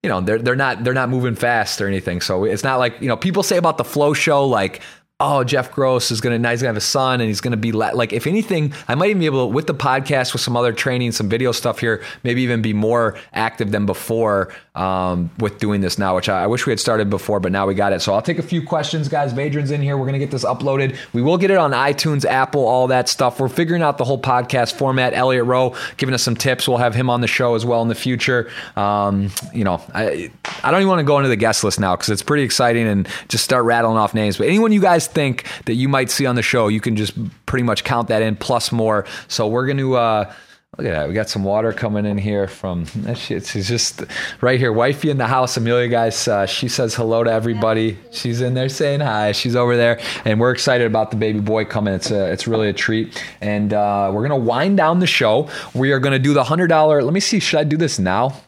you 0.04 0.10
know 0.10 0.22
they're 0.22 0.38
they're 0.38 0.56
not 0.56 0.84
they're 0.84 0.94
not 0.94 1.10
moving 1.10 1.34
fast 1.34 1.82
or 1.82 1.88
anything. 1.88 2.22
So 2.22 2.44
it's 2.44 2.64
not 2.64 2.78
like 2.78 3.02
you 3.02 3.08
know 3.08 3.18
people 3.18 3.42
say 3.42 3.58
about 3.58 3.80
the 3.80 3.84
flow 3.84 4.14
show 4.14 4.46
like 4.46 4.82
oh 5.22 5.46
Jeff 5.46 5.72
Gross 5.72 6.12
is 6.12 6.20
gonna 6.20 6.36
he's 6.50 6.62
gonna 6.62 6.68
have 6.68 6.76
a 6.76 6.82
son 6.82 7.22
and 7.22 7.30
he's 7.30 7.40
gonna 7.40 7.56
be 7.56 7.72
la-. 7.72 7.92
like 7.94 8.12
if 8.12 8.28
anything 8.28 8.74
I 8.90 8.96
might 8.96 9.12
even 9.12 9.22
be 9.22 9.28
able 9.28 9.48
to, 9.48 9.54
with 9.54 9.66
the 9.66 9.74
podcast 9.74 10.34
with 10.34 10.42
some 10.42 10.58
other 10.58 10.74
training 10.74 11.14
some 11.14 11.30
video 11.30 11.54
stuff 11.54 11.80
here 11.80 12.04
maybe 12.24 12.42
even 12.42 12.62
be 12.62 12.74
more 12.74 13.18
active 13.34 13.72
than 13.72 13.86
before 13.86 14.54
um, 14.76 15.32
with 15.40 15.58
doing 15.58 15.80
this 15.80 15.98
now 15.98 16.18
which 16.18 16.28
I, 16.28 16.44
I 16.44 16.48
wish 16.48 16.66
we 16.66 16.72
had 16.74 16.82
started 16.82 17.10
before 17.10 17.40
but 17.40 17.54
now 17.54 17.66
we 17.66 17.76
got 17.76 17.94
it. 17.94 18.02
So 18.02 18.14
I'll 18.14 18.22
take 18.22 18.40
a 18.40 18.44
few 18.44 18.62
questions 18.62 19.08
guys. 19.08 19.34
Vadran's 19.34 19.72
in 19.72 19.82
here. 19.82 19.98
We're 19.98 20.06
gonna 20.06 20.20
get 20.20 20.32
this 20.32 20.44
uploaded. 20.44 20.98
We 21.14 21.22
will 21.22 21.38
get 21.38 21.50
it 21.50 21.58
on 21.58 21.72
iTunes 21.72 22.26
Apple 22.26 22.68
all 22.68 22.88
that 22.88 23.08
stuff. 23.08 23.40
We're 23.40 23.48
figuring 23.48 23.82
out 23.82 23.98
the 23.98 24.04
whole 24.04 24.22
podcast 24.22 24.74
format. 24.74 25.14
Elliot 25.14 25.46
Roe 25.46 25.76
giving 25.96 26.14
us 26.14 26.24
some 26.24 26.36
tips. 26.36 26.68
We'll 26.68 26.76
have 26.76 26.94
him 26.94 27.10
on 27.10 27.22
the 27.22 27.28
show 27.28 27.56
as 27.56 27.66
well 27.66 27.82
in 27.82 27.88
the 27.88 27.96
future. 27.96 28.52
Um, 28.76 29.32
you 29.54 29.64
know 29.64 29.82
I 29.94 30.30
I 30.62 30.72
don't 30.72 30.82
even 30.82 30.90
want 30.90 31.00
to 31.00 31.06
go 31.06 31.20
into 31.20 31.30
the 31.30 31.38
guest 31.38 31.64
list 31.64 31.80
now 31.80 31.96
because 31.96 32.10
it's 32.10 32.22
pretty 32.22 32.44
exciting 32.44 32.86
and 32.86 33.08
just 33.30 33.46
start 33.46 33.64
rattling 33.64 33.96
off 33.96 34.14
names. 34.14 34.38
But 34.38 34.48
anyone 34.48 34.74
you 34.74 34.82
guys 34.82 35.05
think 35.07 35.45
that 35.65 35.76
you 35.76 35.90
might 35.90 36.10
see 36.10 36.26
on 36.26 36.36
the 36.36 36.41
show, 36.41 36.68
you 36.68 36.82
can 36.82 36.95
just 36.95 37.14
pretty 37.45 37.64
much 37.64 37.84
count 37.84 38.07
that 38.10 38.22
in 38.22 38.36
plus 38.36 38.72
more. 38.72 39.06
So 39.27 39.48
we're 39.48 39.65
going 39.65 39.77
to. 39.77 39.95
Uh, 39.95 40.34
Look 40.77 40.88
at 40.88 40.91
that. 40.91 41.07
We 41.07 41.14
got 41.14 41.30
some 41.30 41.45
water 41.45 41.72
coming 41.72 42.06
in 42.06 42.18
here 42.18 42.48
from. 42.48 42.86
She's 43.15 43.68
just 43.68 44.03
right 44.41 44.60
here. 44.60 44.73
Wifey 44.73 45.10
in 45.10 45.18
the 45.18 45.27
house. 45.27 45.56
Amelia, 45.56 45.88
guys, 45.88 46.27
uh, 46.27 46.45
she 46.45 46.68
says 46.68 46.94
hello 46.94 47.23
to 47.23 47.32
everybody. 47.32 47.98
She's 48.11 48.41
in 48.41 48.56
there 48.56 48.68
saying 48.68 48.99
hi. 48.99 49.32
She's 49.32 49.56
over 49.56 49.77
there. 49.77 50.02
And 50.26 50.38
we're 50.38 50.52
excited 50.52 50.86
about 50.86 51.11
the 51.11 51.18
baby 51.18 51.40
boy 51.40 51.64
coming. 51.64 51.94
It's 51.94 52.11
a, 52.11 52.30
it's 52.30 52.45
really 52.45 52.68
a 52.68 52.73
treat. 52.73 53.23
And 53.40 53.73
uh, 53.73 54.11
we're 54.14 54.27
going 54.27 54.41
to 54.41 54.45
wind 54.45 54.76
down 54.76 54.99
the 54.99 55.07
show. 55.07 55.49
We 55.73 55.94
are 55.94 55.99
going 55.99 56.11
to 56.11 56.19
do 56.19 56.34
the 56.34 56.44
$100. 56.44 57.03
Let 57.03 57.14
me 57.14 57.22
see. 57.22 57.40
Should 57.40 57.60
I 57.60 57.64
do 57.64 57.77
this 57.77 57.98
now? 57.98 58.41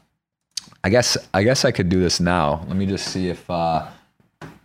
I 0.83 0.89
guess 0.89 1.17
I 1.33 1.43
guess 1.43 1.65
I 1.65 1.71
could 1.71 1.89
do 1.89 1.99
this 1.99 2.19
now. 2.19 2.65
Let 2.67 2.75
me 2.75 2.85
just 2.85 3.07
see 3.07 3.29
if 3.29 3.49
uh, 3.49 3.87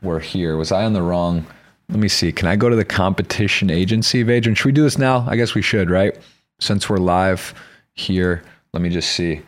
we're 0.03 0.21
here. 0.21 0.57
Was 0.57 0.73
I 0.73 0.85
on 0.85 0.93
the 0.93 1.03
wrong? 1.03 1.47
Let 1.89 1.99
me 1.99 2.09
see. 2.09 2.33
Can 2.33 2.49
I 2.49 2.57
go 2.57 2.69
to 2.69 2.77
the 2.77 2.85
competition 2.85 3.71
agency, 3.71 4.25
Vadran? 4.25 4.57
Should 4.57 4.67
we 4.67 4.73
do 4.73 4.83
this 4.83 4.99
now? 4.99 5.27
I 5.29 5.37
guess 5.37 5.55
we 5.55 5.63
should, 5.63 5.91
right? 5.91 6.17
Since 6.61 6.89
we're 6.89 6.99
live 6.99 7.55
here, 7.95 8.43
let 8.73 8.83
me 8.83 8.89
just 8.89 9.13
see 9.13 9.43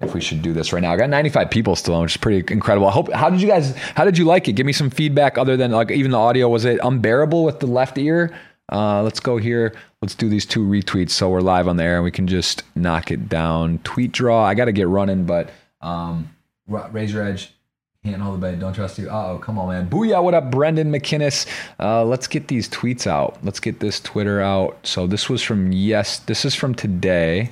if 0.00 0.14
we 0.14 0.20
should 0.20 0.42
do 0.42 0.52
this 0.52 0.72
right 0.72 0.80
now. 0.80 0.92
I 0.92 0.96
got 0.96 1.10
95 1.10 1.50
people 1.50 1.74
still 1.74 1.94
on, 1.94 2.02
which 2.02 2.12
is 2.12 2.16
pretty 2.16 2.52
incredible. 2.52 2.86
I 2.86 2.92
hope. 2.92 3.12
How 3.12 3.30
did 3.30 3.40
you 3.40 3.48
guys? 3.48 3.74
How 3.76 4.04
did 4.04 4.16
you 4.16 4.24
like 4.24 4.48
it? 4.48 4.52
Give 4.52 4.66
me 4.66 4.72
some 4.72 4.90
feedback. 4.90 5.38
Other 5.38 5.56
than 5.56 5.72
like 5.72 5.90
even 5.90 6.12
the 6.12 6.18
audio, 6.18 6.48
was 6.48 6.64
it 6.64 6.78
unbearable 6.82 7.44
with 7.44 7.60
the 7.60 7.66
left 7.66 7.98
ear? 7.98 8.36
Uh, 8.70 9.02
let's 9.02 9.20
go 9.20 9.38
here. 9.38 9.74
Let's 10.02 10.14
do 10.14 10.28
these 10.28 10.46
two 10.46 10.64
retweets 10.64 11.10
so 11.10 11.30
we're 11.30 11.40
live 11.40 11.66
on 11.66 11.76
the 11.76 11.84
air 11.84 11.96
and 11.96 12.04
we 12.04 12.10
can 12.10 12.26
just 12.26 12.62
knock 12.76 13.10
it 13.10 13.28
down. 13.28 13.78
Tweet 13.78 14.12
draw. 14.12 14.44
I 14.44 14.54
got 14.54 14.66
to 14.66 14.72
get 14.72 14.88
running, 14.88 15.24
but 15.24 15.50
um, 15.80 16.28
your 17.12 17.24
edge. 17.24 17.52
Can't 18.08 18.22
hold 18.22 18.36
the 18.36 18.40
bed. 18.40 18.58
Don't 18.58 18.72
trust 18.72 18.98
you. 18.98 19.10
Oh, 19.10 19.38
come 19.42 19.58
on, 19.58 19.68
man. 19.68 19.90
Booyah. 19.90 20.24
What 20.24 20.32
up, 20.32 20.50
Brendan 20.50 20.90
McKinnis? 20.90 21.46
Uh, 21.78 22.02
let's 22.06 22.26
get 22.26 22.48
these 22.48 22.66
tweets 22.66 23.06
out. 23.06 23.36
Let's 23.42 23.60
get 23.60 23.80
this 23.80 24.00
Twitter 24.00 24.40
out. 24.40 24.78
So 24.82 25.06
this 25.06 25.28
was 25.28 25.42
from 25.42 25.72
yes. 25.72 26.20
This 26.20 26.46
is 26.46 26.54
from 26.54 26.74
today. 26.74 27.50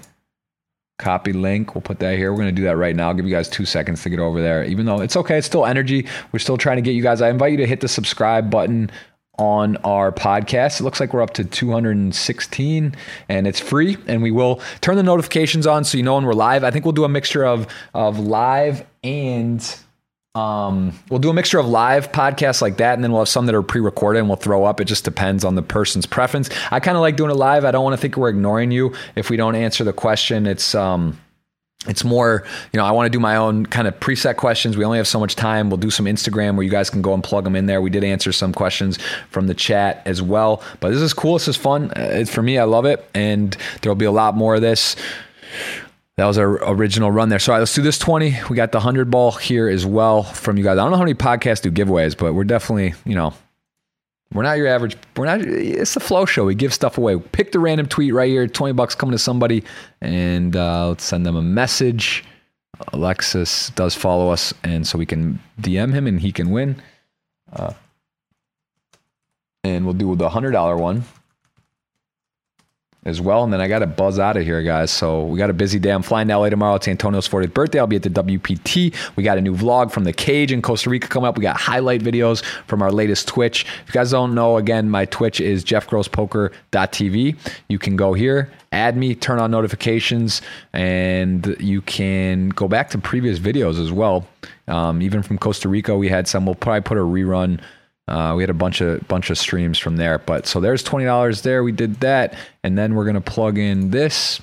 Copy 0.98 1.34
link. 1.34 1.74
We'll 1.74 1.82
put 1.82 1.98
that 1.98 2.16
here. 2.16 2.32
We're 2.32 2.38
going 2.38 2.54
to 2.54 2.58
do 2.58 2.64
that 2.64 2.78
right 2.78 2.96
now. 2.96 3.08
I'll 3.08 3.14
give 3.14 3.26
you 3.26 3.34
guys 3.34 3.50
two 3.50 3.66
seconds 3.66 4.02
to 4.04 4.08
get 4.08 4.18
over 4.18 4.40
there. 4.40 4.64
Even 4.64 4.86
though 4.86 5.02
it's 5.02 5.14
okay, 5.14 5.36
it's 5.36 5.46
still 5.46 5.66
energy. 5.66 6.06
We're 6.32 6.38
still 6.38 6.56
trying 6.56 6.76
to 6.76 6.82
get 6.82 6.92
you 6.92 7.02
guys. 7.02 7.20
I 7.20 7.28
invite 7.28 7.50
you 7.50 7.58
to 7.58 7.66
hit 7.66 7.82
the 7.82 7.88
subscribe 7.88 8.50
button 8.50 8.90
on 9.38 9.76
our 9.84 10.10
podcast. 10.10 10.80
It 10.80 10.84
looks 10.84 11.00
like 11.00 11.12
we're 11.12 11.20
up 11.20 11.34
to 11.34 11.44
216 11.44 12.96
and 13.28 13.46
it's 13.46 13.60
free 13.60 13.98
and 14.06 14.22
we 14.22 14.30
will 14.30 14.62
turn 14.80 14.96
the 14.96 15.02
notifications 15.02 15.66
on 15.66 15.84
so 15.84 15.98
you 15.98 16.02
know 16.02 16.14
when 16.14 16.24
we're 16.24 16.32
live. 16.32 16.64
I 16.64 16.70
think 16.70 16.86
we'll 16.86 16.92
do 16.92 17.04
a 17.04 17.10
mixture 17.10 17.44
of 17.44 17.66
of 17.92 18.18
live 18.18 18.86
and 19.04 19.62
um, 20.36 20.92
we'll 21.08 21.18
do 21.18 21.30
a 21.30 21.34
mixture 21.34 21.58
of 21.58 21.66
live 21.66 22.12
podcasts 22.12 22.60
like 22.60 22.76
that, 22.76 22.94
and 22.94 23.02
then 23.02 23.10
we'll 23.10 23.22
have 23.22 23.28
some 23.28 23.46
that 23.46 23.54
are 23.54 23.62
pre-recorded 23.62 24.18
and 24.18 24.28
we'll 24.28 24.36
throw 24.36 24.64
up. 24.64 24.80
It 24.80 24.84
just 24.84 25.04
depends 25.04 25.44
on 25.44 25.54
the 25.54 25.62
person's 25.62 26.04
preference. 26.04 26.50
I 26.70 26.78
kind 26.80 26.96
of 26.96 27.00
like 27.00 27.16
doing 27.16 27.30
it 27.30 27.36
live. 27.36 27.64
I 27.64 27.70
don't 27.70 27.84
want 27.84 27.94
to 27.94 28.00
think 28.00 28.16
we're 28.16 28.28
ignoring 28.28 28.70
you 28.70 28.94
if 29.14 29.30
we 29.30 29.38
don't 29.38 29.54
answer 29.54 29.82
the 29.82 29.94
question. 29.94 30.46
It's 30.46 30.74
um, 30.74 31.18
it's 31.88 32.04
more, 32.04 32.44
you 32.72 32.78
know, 32.78 32.84
I 32.84 32.90
want 32.90 33.06
to 33.06 33.10
do 33.10 33.20
my 33.20 33.36
own 33.36 33.64
kind 33.64 33.86
of 33.88 33.98
preset 34.00 34.36
questions. 34.36 34.76
We 34.76 34.84
only 34.84 34.98
have 34.98 35.06
so 35.06 35.20
much 35.20 35.36
time. 35.36 35.70
We'll 35.70 35.76
do 35.76 35.90
some 35.90 36.06
Instagram 36.06 36.56
where 36.56 36.64
you 36.64 36.70
guys 36.70 36.90
can 36.90 37.00
go 37.00 37.14
and 37.14 37.22
plug 37.22 37.44
them 37.44 37.54
in 37.54 37.66
there. 37.66 37.80
We 37.80 37.90
did 37.90 38.04
answer 38.04 38.32
some 38.32 38.52
questions 38.52 38.98
from 39.30 39.46
the 39.46 39.54
chat 39.54 40.02
as 40.04 40.20
well. 40.20 40.62
But 40.80 40.90
this 40.90 41.00
is 41.00 41.14
cool. 41.14 41.34
This 41.34 41.48
is 41.48 41.56
fun. 41.56 41.92
Uh, 41.92 42.08
It's 42.12 42.32
for 42.32 42.42
me. 42.42 42.58
I 42.58 42.64
love 42.64 42.86
it, 42.86 43.08
and 43.14 43.56
there 43.80 43.90
will 43.90 43.96
be 43.96 44.04
a 44.04 44.10
lot 44.10 44.36
more 44.36 44.56
of 44.56 44.62
this. 44.62 44.96
That 46.16 46.24
was 46.26 46.38
our 46.38 46.70
original 46.70 47.10
run 47.10 47.28
there. 47.28 47.38
So, 47.38 47.52
right, 47.52 47.58
let's 47.58 47.74
do 47.74 47.82
this 47.82 47.98
20. 47.98 48.38
We 48.48 48.56
got 48.56 48.72
the 48.72 48.78
100 48.78 49.10
ball 49.10 49.32
here 49.32 49.68
as 49.68 49.84
well 49.84 50.22
from 50.22 50.56
you 50.56 50.64
guys. 50.64 50.78
I 50.78 50.82
don't 50.82 50.90
know 50.90 50.96
how 50.96 51.02
many 51.02 51.14
podcasts 51.14 51.60
do 51.60 51.70
giveaways, 51.70 52.16
but 52.16 52.32
we're 52.32 52.44
definitely, 52.44 52.94
you 53.04 53.14
know, 53.14 53.34
We're 54.32 54.42
not 54.42 54.56
your 54.56 54.66
average. 54.66 54.96
We're 55.16 55.26
not. 55.26 55.40
It's 55.42 55.94
the 55.94 56.00
flow 56.00 56.24
show. 56.24 56.44
We 56.46 56.54
give 56.54 56.74
stuff 56.74 56.98
away. 56.98 57.18
Pick 57.18 57.52
the 57.52 57.60
random 57.60 57.86
tweet 57.86 58.12
right 58.14 58.28
here. 58.28 58.46
Twenty 58.48 58.72
bucks 58.72 58.94
coming 58.94 59.12
to 59.12 59.18
somebody, 59.18 59.62
and 60.00 60.56
uh, 60.56 60.88
let's 60.88 61.04
send 61.04 61.24
them 61.24 61.36
a 61.36 61.42
message. 61.42 62.24
Alexis 62.92 63.70
does 63.70 63.94
follow 63.94 64.30
us, 64.30 64.52
and 64.64 64.86
so 64.86 64.98
we 64.98 65.06
can 65.06 65.38
DM 65.60 65.92
him, 65.92 66.06
and 66.06 66.20
he 66.20 66.32
can 66.32 66.50
win. 66.50 66.82
Uh, 67.52 67.72
and 69.64 69.84
we'll 69.84 69.94
do 69.94 70.16
the 70.16 70.28
hundred 70.28 70.50
dollar 70.52 70.76
one 70.76 71.04
as 73.06 73.20
well. 73.20 73.44
And 73.44 73.52
then 73.52 73.60
I 73.60 73.68
got 73.68 73.78
to 73.78 73.86
buzz 73.86 74.18
out 74.18 74.36
of 74.36 74.42
here, 74.42 74.62
guys. 74.62 74.90
So 74.90 75.24
we 75.24 75.38
got 75.38 75.48
a 75.48 75.54
busy 75.54 75.78
day. 75.78 75.90
I'm 75.90 76.02
flying 76.02 76.26
to 76.28 76.36
LA 76.36 76.50
tomorrow. 76.50 76.74
It's 76.74 76.88
Antonio's 76.88 77.28
40th 77.28 77.54
birthday. 77.54 77.78
I'll 77.78 77.86
be 77.86 77.96
at 77.96 78.02
the 78.02 78.10
WPT. 78.10 78.94
We 79.14 79.22
got 79.22 79.38
a 79.38 79.40
new 79.40 79.56
vlog 79.56 79.92
from 79.92 80.02
the 80.04 80.12
cage 80.12 80.50
in 80.50 80.60
Costa 80.60 80.90
Rica 80.90 81.06
coming 81.06 81.28
up. 81.28 81.38
We 81.38 81.42
got 81.42 81.56
highlight 81.56 82.02
videos 82.02 82.44
from 82.66 82.82
our 82.82 82.90
latest 82.90 83.28
Twitch. 83.28 83.64
If 83.64 83.88
you 83.88 83.92
guys 83.92 84.10
don't 84.10 84.34
know, 84.34 84.56
again, 84.56 84.90
my 84.90 85.04
Twitch 85.04 85.40
is 85.40 85.64
jeffgrosspoker.tv. 85.64 87.36
You 87.68 87.78
can 87.78 87.96
go 87.96 88.12
here, 88.12 88.50
add 88.72 88.96
me, 88.96 89.14
turn 89.14 89.38
on 89.38 89.52
notifications, 89.52 90.42
and 90.72 91.56
you 91.60 91.82
can 91.82 92.48
go 92.48 92.66
back 92.66 92.90
to 92.90 92.98
previous 92.98 93.38
videos 93.38 93.80
as 93.80 93.92
well. 93.92 94.26
Um, 94.66 95.00
even 95.00 95.22
from 95.22 95.38
Costa 95.38 95.68
Rica, 95.68 95.96
we 95.96 96.08
had 96.08 96.26
some. 96.26 96.44
We'll 96.44 96.56
probably 96.56 96.80
put 96.80 96.98
a 96.98 97.02
rerun 97.02 97.60
uh, 98.08 98.34
we 98.36 98.42
had 98.42 98.50
a 98.50 98.54
bunch 98.54 98.80
of 98.80 99.06
bunch 99.08 99.30
of 99.30 99.38
streams 99.38 99.78
from 99.78 99.96
there. 99.96 100.18
But 100.18 100.46
so 100.46 100.60
there's 100.60 100.82
twenty 100.82 101.04
dollars 101.04 101.42
there. 101.42 101.62
We 101.62 101.72
did 101.72 101.96
that, 102.00 102.34
and 102.62 102.76
then 102.78 102.94
we're 102.94 103.04
gonna 103.04 103.20
plug 103.20 103.58
in 103.58 103.90
this. 103.90 104.40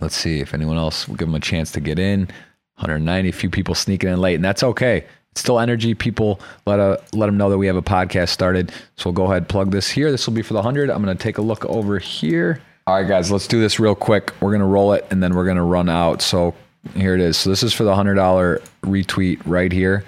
Let's 0.00 0.16
see 0.16 0.40
if 0.40 0.54
anyone 0.54 0.76
else 0.76 1.08
will 1.08 1.16
give 1.16 1.28
them 1.28 1.34
a 1.34 1.40
chance 1.40 1.72
to 1.72 1.80
get 1.80 1.98
in. 1.98 2.28
190, 2.78 3.28
a 3.28 3.32
few 3.32 3.50
people 3.50 3.74
sneaking 3.74 4.08
in 4.08 4.20
late, 4.20 4.36
and 4.36 4.44
that's 4.44 4.62
okay. 4.62 5.04
It's 5.32 5.40
still 5.40 5.58
energy. 5.58 5.94
People 5.94 6.40
let 6.64 6.78
a, 6.78 7.02
let 7.12 7.26
them 7.26 7.36
know 7.36 7.50
that 7.50 7.58
we 7.58 7.66
have 7.66 7.74
a 7.74 7.82
podcast 7.82 8.28
started. 8.28 8.70
So 8.96 9.10
we'll 9.10 9.14
go 9.14 9.24
ahead 9.24 9.48
plug 9.48 9.72
this 9.72 9.88
here. 9.88 10.12
This 10.12 10.26
will 10.28 10.34
be 10.34 10.42
for 10.42 10.54
the 10.54 10.62
hundred. 10.62 10.88
I'm 10.88 11.02
gonna 11.02 11.16
take 11.16 11.38
a 11.38 11.42
look 11.42 11.64
over 11.64 11.98
here. 11.98 12.62
All 12.86 12.94
right, 12.94 13.06
guys, 13.06 13.30
let's 13.32 13.48
do 13.48 13.60
this 13.60 13.80
real 13.80 13.96
quick. 13.96 14.32
We're 14.40 14.52
gonna 14.52 14.66
roll 14.66 14.92
it, 14.92 15.06
and 15.10 15.20
then 15.22 15.34
we're 15.34 15.46
gonna 15.46 15.64
run 15.64 15.88
out. 15.88 16.22
So 16.22 16.54
here 16.94 17.14
it 17.14 17.20
is. 17.20 17.36
So 17.36 17.50
this 17.50 17.62
is 17.62 17.74
for 17.74 17.84
the 17.84 17.94
hundred 17.94 18.14
dollar 18.14 18.62
retweet 18.82 19.40
right 19.44 19.72
here. 19.72 20.04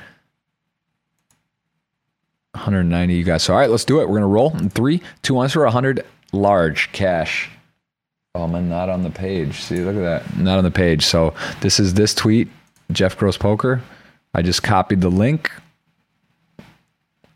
190 2.52 3.14
you 3.14 3.24
guys. 3.24 3.42
So, 3.42 3.52
all 3.52 3.60
right, 3.60 3.70
let's 3.70 3.84
do 3.84 4.00
it. 4.00 4.08
We're 4.08 4.18
going 4.18 4.22
to 4.22 4.26
roll 4.26 4.56
in 4.56 4.70
three, 4.70 5.02
two, 5.22 5.34
one 5.34 5.48
for 5.48 5.64
100 5.64 6.04
large 6.32 6.90
cash. 6.92 7.50
Oh, 8.34 8.46
man, 8.46 8.68
not 8.68 8.88
on 8.88 9.02
the 9.02 9.10
page. 9.10 9.60
See, 9.60 9.80
look 9.80 9.96
at 9.96 10.00
that. 10.00 10.36
Not 10.36 10.58
on 10.58 10.64
the 10.64 10.70
page. 10.70 11.06
So, 11.06 11.34
this 11.60 11.80
is 11.80 11.94
this 11.94 12.14
tweet, 12.14 12.48
Jeff 12.92 13.16
Gross 13.16 13.36
Poker. 13.36 13.82
I 14.34 14.42
just 14.42 14.62
copied 14.62 15.00
the 15.00 15.10
link 15.10 15.50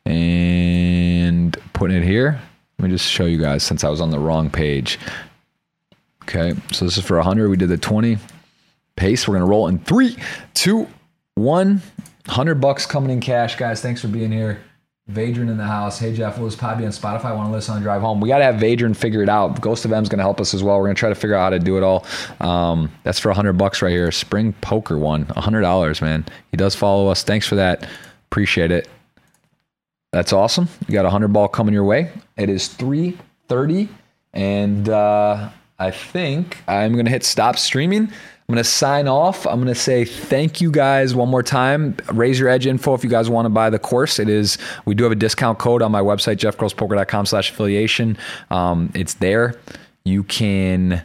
and 0.07 1.57
putting 1.73 1.97
it 1.97 2.05
here. 2.05 2.41
Let 2.79 2.89
me 2.89 2.95
just 2.95 3.11
show 3.11 3.25
you 3.25 3.39
guys 3.39 3.63
since 3.63 3.85
I 3.85 3.89
was 3.89 4.01
on 4.01 4.11
the 4.11 4.19
wrong 4.19 4.51
page. 4.51 4.99
Okay, 6.23 6.55
so 6.73 6.85
this 6.85 6.97
is 6.97 7.05
for 7.05 7.17
100. 7.17 7.49
We 7.49 7.57
did 7.57 7.69
the 7.69 7.77
20 7.77 8.19
pace. 8.97 9.29
We're 9.29 9.35
going 9.35 9.47
to 9.47 9.51
roll 9.51 9.69
in 9.69 9.79
three, 9.79 10.17
two, 10.55 10.89
one. 11.35 11.83
100 12.27 12.55
bucks 12.55 12.87
coming 12.87 13.11
in 13.11 13.21
cash, 13.21 13.57
guys. 13.57 13.83
Thanks 13.83 14.01
for 14.01 14.09
being 14.09 14.33
here. 14.33 14.61
Vadron 15.11 15.51
in 15.51 15.59
the 15.59 15.65
house. 15.65 15.99
Hey 15.99 16.15
Jeff, 16.15 16.39
will 16.39 16.47
this 16.47 16.57
pod 16.57 16.79
be 16.79 16.87
on 16.87 16.91
Spotify? 16.91 17.27
I 17.27 17.33
want 17.35 17.49
to 17.49 17.53
listen 17.53 17.75
on 17.75 17.83
drive 17.83 18.01
home. 18.01 18.21
We 18.21 18.29
got 18.29 18.39
to 18.39 18.45
have 18.45 18.55
Vadron 18.55 18.97
figure 18.97 19.23
it 19.23 19.29
out. 19.29 19.61
Ghost 19.61 19.85
of 19.85 19.93
M 19.93 20.03
is 20.03 20.09
going 20.09 20.19
to 20.19 20.25
help 20.25 20.41
us 20.41 20.55
as 20.55 20.63
well. 20.63 20.79
We're 20.79 20.87
going 20.87 20.97
to 20.97 21.01
try 21.01 21.11
to 21.11 21.15
figure 21.15 21.37
out 21.37 21.43
how 21.43 21.51
to 21.51 21.59
do 21.59 21.77
it 21.77 21.83
all. 21.83 22.07
Um, 22.41 22.91
that's 23.03 23.19
for 23.19 23.31
hundred 23.33 23.55
bucks 23.55 23.83
right 23.83 23.91
here. 23.91 24.11
Spring 24.11 24.55
poker 24.63 24.97
one 24.99 25.27
one, 25.27 25.43
hundred 25.43 25.61
dollars, 25.61 26.01
man. 26.01 26.25
He 26.51 26.57
does 26.57 26.75
follow 26.75 27.09
us. 27.09 27.23
Thanks 27.23 27.47
for 27.47 27.57
that. 27.57 27.87
Appreciate 28.31 28.71
it. 28.71 28.89
That's 30.11 30.33
awesome. 30.33 30.69
You 30.89 30.95
got 30.95 31.05
a 31.05 31.11
hundred 31.11 31.35
ball 31.35 31.49
coming 31.49 31.75
your 31.75 31.85
way. 31.85 32.11
It 32.39 32.49
is 32.49 32.69
three 32.69 33.19
thirty, 33.47 33.91
and 34.33 34.89
uh, 34.89 35.51
I 35.79 35.91
think 35.91 36.63
I'm 36.67 36.95
going 36.95 37.05
to 37.05 37.11
hit 37.11 37.25
stop 37.25 37.59
streaming. 37.59 38.11
I'm 38.47 38.55
going 38.55 38.63
to 38.63 38.69
sign 38.69 39.09
off. 39.09 39.47
I'm 39.47 39.57
going 39.57 39.73
to 39.73 39.75
say 39.75 40.05
thank 40.05 40.61
you 40.61 40.71
guys 40.71 41.15
one 41.15 41.31
more 41.31 41.43
time. 41.43 41.97
Raise 42.13 42.39
your 42.39 42.51
edge 42.51 42.67
info 42.67 42.93
if 42.93 43.03
you 43.03 43.09
guys 43.09 43.31
want 43.31 43.47
to 43.47 43.51
buy 43.51 43.71
the 43.71 43.79
course. 43.79 44.19
It 44.19 44.29
is, 44.29 44.59
we 44.85 44.95
do 44.95 45.03
have 45.05 45.13
a 45.13 45.17
discount 45.17 45.59
code 45.59 45.81
on 45.81 45.91
my 45.91 46.03
website, 46.03 46.37
jeffgrosspoker.com 46.37 47.25
slash 47.25 47.51
affiliation. 47.51 48.19
Um, 48.51 48.93
it's 48.95 49.15
there. 49.15 49.55
You 50.05 50.25
can, 50.25 51.03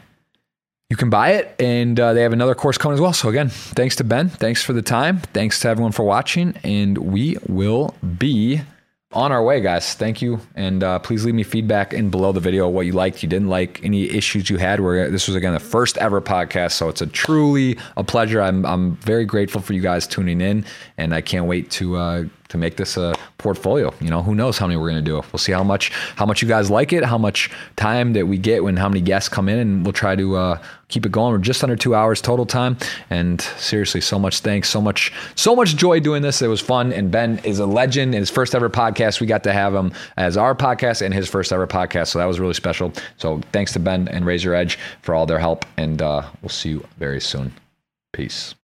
you 0.89 0.97
can 0.97 1.09
buy 1.09 1.31
it 1.31 1.55
and 1.59 1.97
uh, 1.97 2.11
they 2.11 2.23
have 2.23 2.33
another 2.33 2.55
course 2.55 2.77
coming 2.77 2.95
as 2.95 2.99
well. 2.99 3.13
So 3.13 3.29
again, 3.29 3.47
thanks 3.47 3.95
to 3.97 4.03
Ben. 4.03 4.27
Thanks 4.27 4.61
for 4.61 4.73
the 4.73 4.81
time. 4.81 5.19
Thanks 5.19 5.61
to 5.61 5.69
everyone 5.69 5.93
for 5.93 6.03
watching 6.03 6.57
and 6.65 6.97
we 6.97 7.37
will 7.47 7.95
be 8.17 8.63
on 9.11 9.31
our 9.31 9.41
way, 9.41 9.59
guys. 9.59 9.95
Thank 9.95 10.21
you, 10.21 10.39
and 10.55 10.83
uh, 10.83 10.99
please 10.99 11.25
leave 11.25 11.33
me 11.33 11.43
feedback 11.43 11.93
in 11.93 12.09
below 12.09 12.31
the 12.31 12.39
video 12.39 12.69
what 12.69 12.85
you 12.85 12.91
liked, 12.91 13.23
you 13.23 13.29
didn't 13.29 13.47
like, 13.47 13.83
any 13.83 14.09
issues 14.09 14.49
you 14.49 14.57
had. 14.57 14.79
Where 14.79 15.09
this 15.09 15.27
was 15.27 15.35
again 15.35 15.53
the 15.53 15.59
first 15.59 15.97
ever 15.97 16.21
podcast, 16.21 16.73
so 16.73 16.89
it's 16.89 17.01
a 17.01 17.07
truly 17.07 17.77
a 17.97 18.03
pleasure. 18.03 18.41
I'm 18.41 18.65
I'm 18.65 18.95
very 18.97 19.25
grateful 19.25 19.61
for 19.61 19.73
you 19.73 19.81
guys 19.81 20.05
tuning 20.05 20.41
in, 20.41 20.63
and 20.97 21.13
I 21.13 21.21
can't 21.21 21.45
wait 21.47 21.71
to 21.71 21.95
uh, 21.95 22.23
to 22.49 22.57
make 22.57 22.75
this 22.77 22.97
a 22.97 23.15
portfolio. 23.37 23.93
You 24.01 24.09
know, 24.09 24.21
who 24.21 24.35
knows 24.35 24.57
how 24.57 24.67
many 24.67 24.77
we're 24.77 24.89
going 24.89 25.03
to 25.03 25.09
do. 25.09 25.15
We'll 25.31 25.39
see 25.39 25.51
how 25.51 25.63
much 25.63 25.91
how 26.15 26.25
much 26.25 26.41
you 26.41 26.47
guys 26.47 26.69
like 26.69 26.91
it, 26.93 27.05
how 27.05 27.17
much 27.17 27.49
time 27.75 28.13
that 28.13 28.27
we 28.27 28.37
get 28.37 28.63
when 28.63 28.75
how 28.75 28.89
many 28.89 29.01
guests 29.01 29.29
come 29.29 29.47
in, 29.49 29.59
and 29.59 29.85
we'll 29.85 29.93
try 29.93 30.15
to 30.15 30.35
uh, 30.35 30.61
keep 30.89 31.05
it 31.05 31.11
going. 31.11 31.31
We're 31.31 31.39
just 31.39 31.63
under 31.63 31.75
two 31.75 31.95
hours 31.95 32.21
total 32.21 32.45
time, 32.45 32.77
and 33.09 33.39
seriously, 33.41 34.01
so 34.01 34.19
much 34.19 34.39
thanks, 34.39 34.69
so 34.69 34.81
much 34.81 35.13
so 35.35 35.55
much 35.55 35.75
joy 35.75 35.99
doing 35.99 36.21
this. 36.21 36.41
It 36.41 36.47
was 36.47 36.61
fun, 36.61 36.91
and 36.91 37.09
Ben 37.11 37.39
is 37.43 37.59
a 37.59 37.65
legend. 37.65 38.13
In 38.13 38.19
his 38.19 38.29
first 38.29 38.53
ever 38.53 38.69
podcast, 38.69 39.21
we 39.21 39.27
got 39.27 39.43
to 39.43 39.53
have 39.53 39.73
him 39.73 39.93
as 40.17 40.35
our 40.35 40.55
podcast 40.55 41.01
and 41.01 41.13
his 41.13 41.29
first 41.29 41.53
ever 41.53 41.67
podcast, 41.67 42.07
so 42.07 42.19
that 42.19 42.25
was 42.25 42.39
really 42.39 42.53
special. 42.53 42.91
So 43.17 43.41
thanks 43.51 43.73
to 43.73 43.79
Ben 43.79 44.07
and 44.07 44.25
Raise 44.25 44.43
Your 44.43 44.55
Edge 44.55 44.77
for 45.01 45.15
all 45.15 45.25
their 45.25 45.39
help, 45.39 45.65
and 45.77 46.01
uh, 46.01 46.27
we'll 46.41 46.49
see 46.49 46.69
you 46.69 46.85
very 46.97 47.21
soon. 47.21 47.53
Peace. 48.11 48.55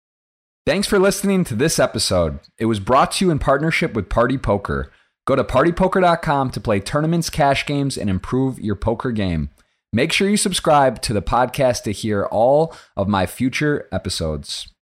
Thanks 0.66 0.88
for 0.88 0.98
listening 0.98 1.44
to 1.44 1.54
this 1.54 1.78
episode. 1.78 2.40
It 2.58 2.64
was 2.64 2.80
brought 2.80 3.12
to 3.12 3.26
you 3.26 3.30
in 3.30 3.38
partnership 3.38 3.92
with 3.92 4.08
Party 4.08 4.38
Poker. 4.38 4.90
Go 5.26 5.36
to 5.36 5.44
partypoker.com 5.44 6.50
to 6.52 6.60
play 6.60 6.80
tournaments, 6.80 7.28
cash 7.28 7.66
games, 7.66 7.98
and 7.98 8.08
improve 8.08 8.58
your 8.58 8.74
poker 8.74 9.12
game. 9.12 9.50
Make 9.92 10.10
sure 10.10 10.26
you 10.26 10.38
subscribe 10.38 11.02
to 11.02 11.12
the 11.12 11.20
podcast 11.20 11.82
to 11.82 11.92
hear 11.92 12.24
all 12.24 12.74
of 12.96 13.08
my 13.08 13.26
future 13.26 13.86
episodes. 13.92 14.68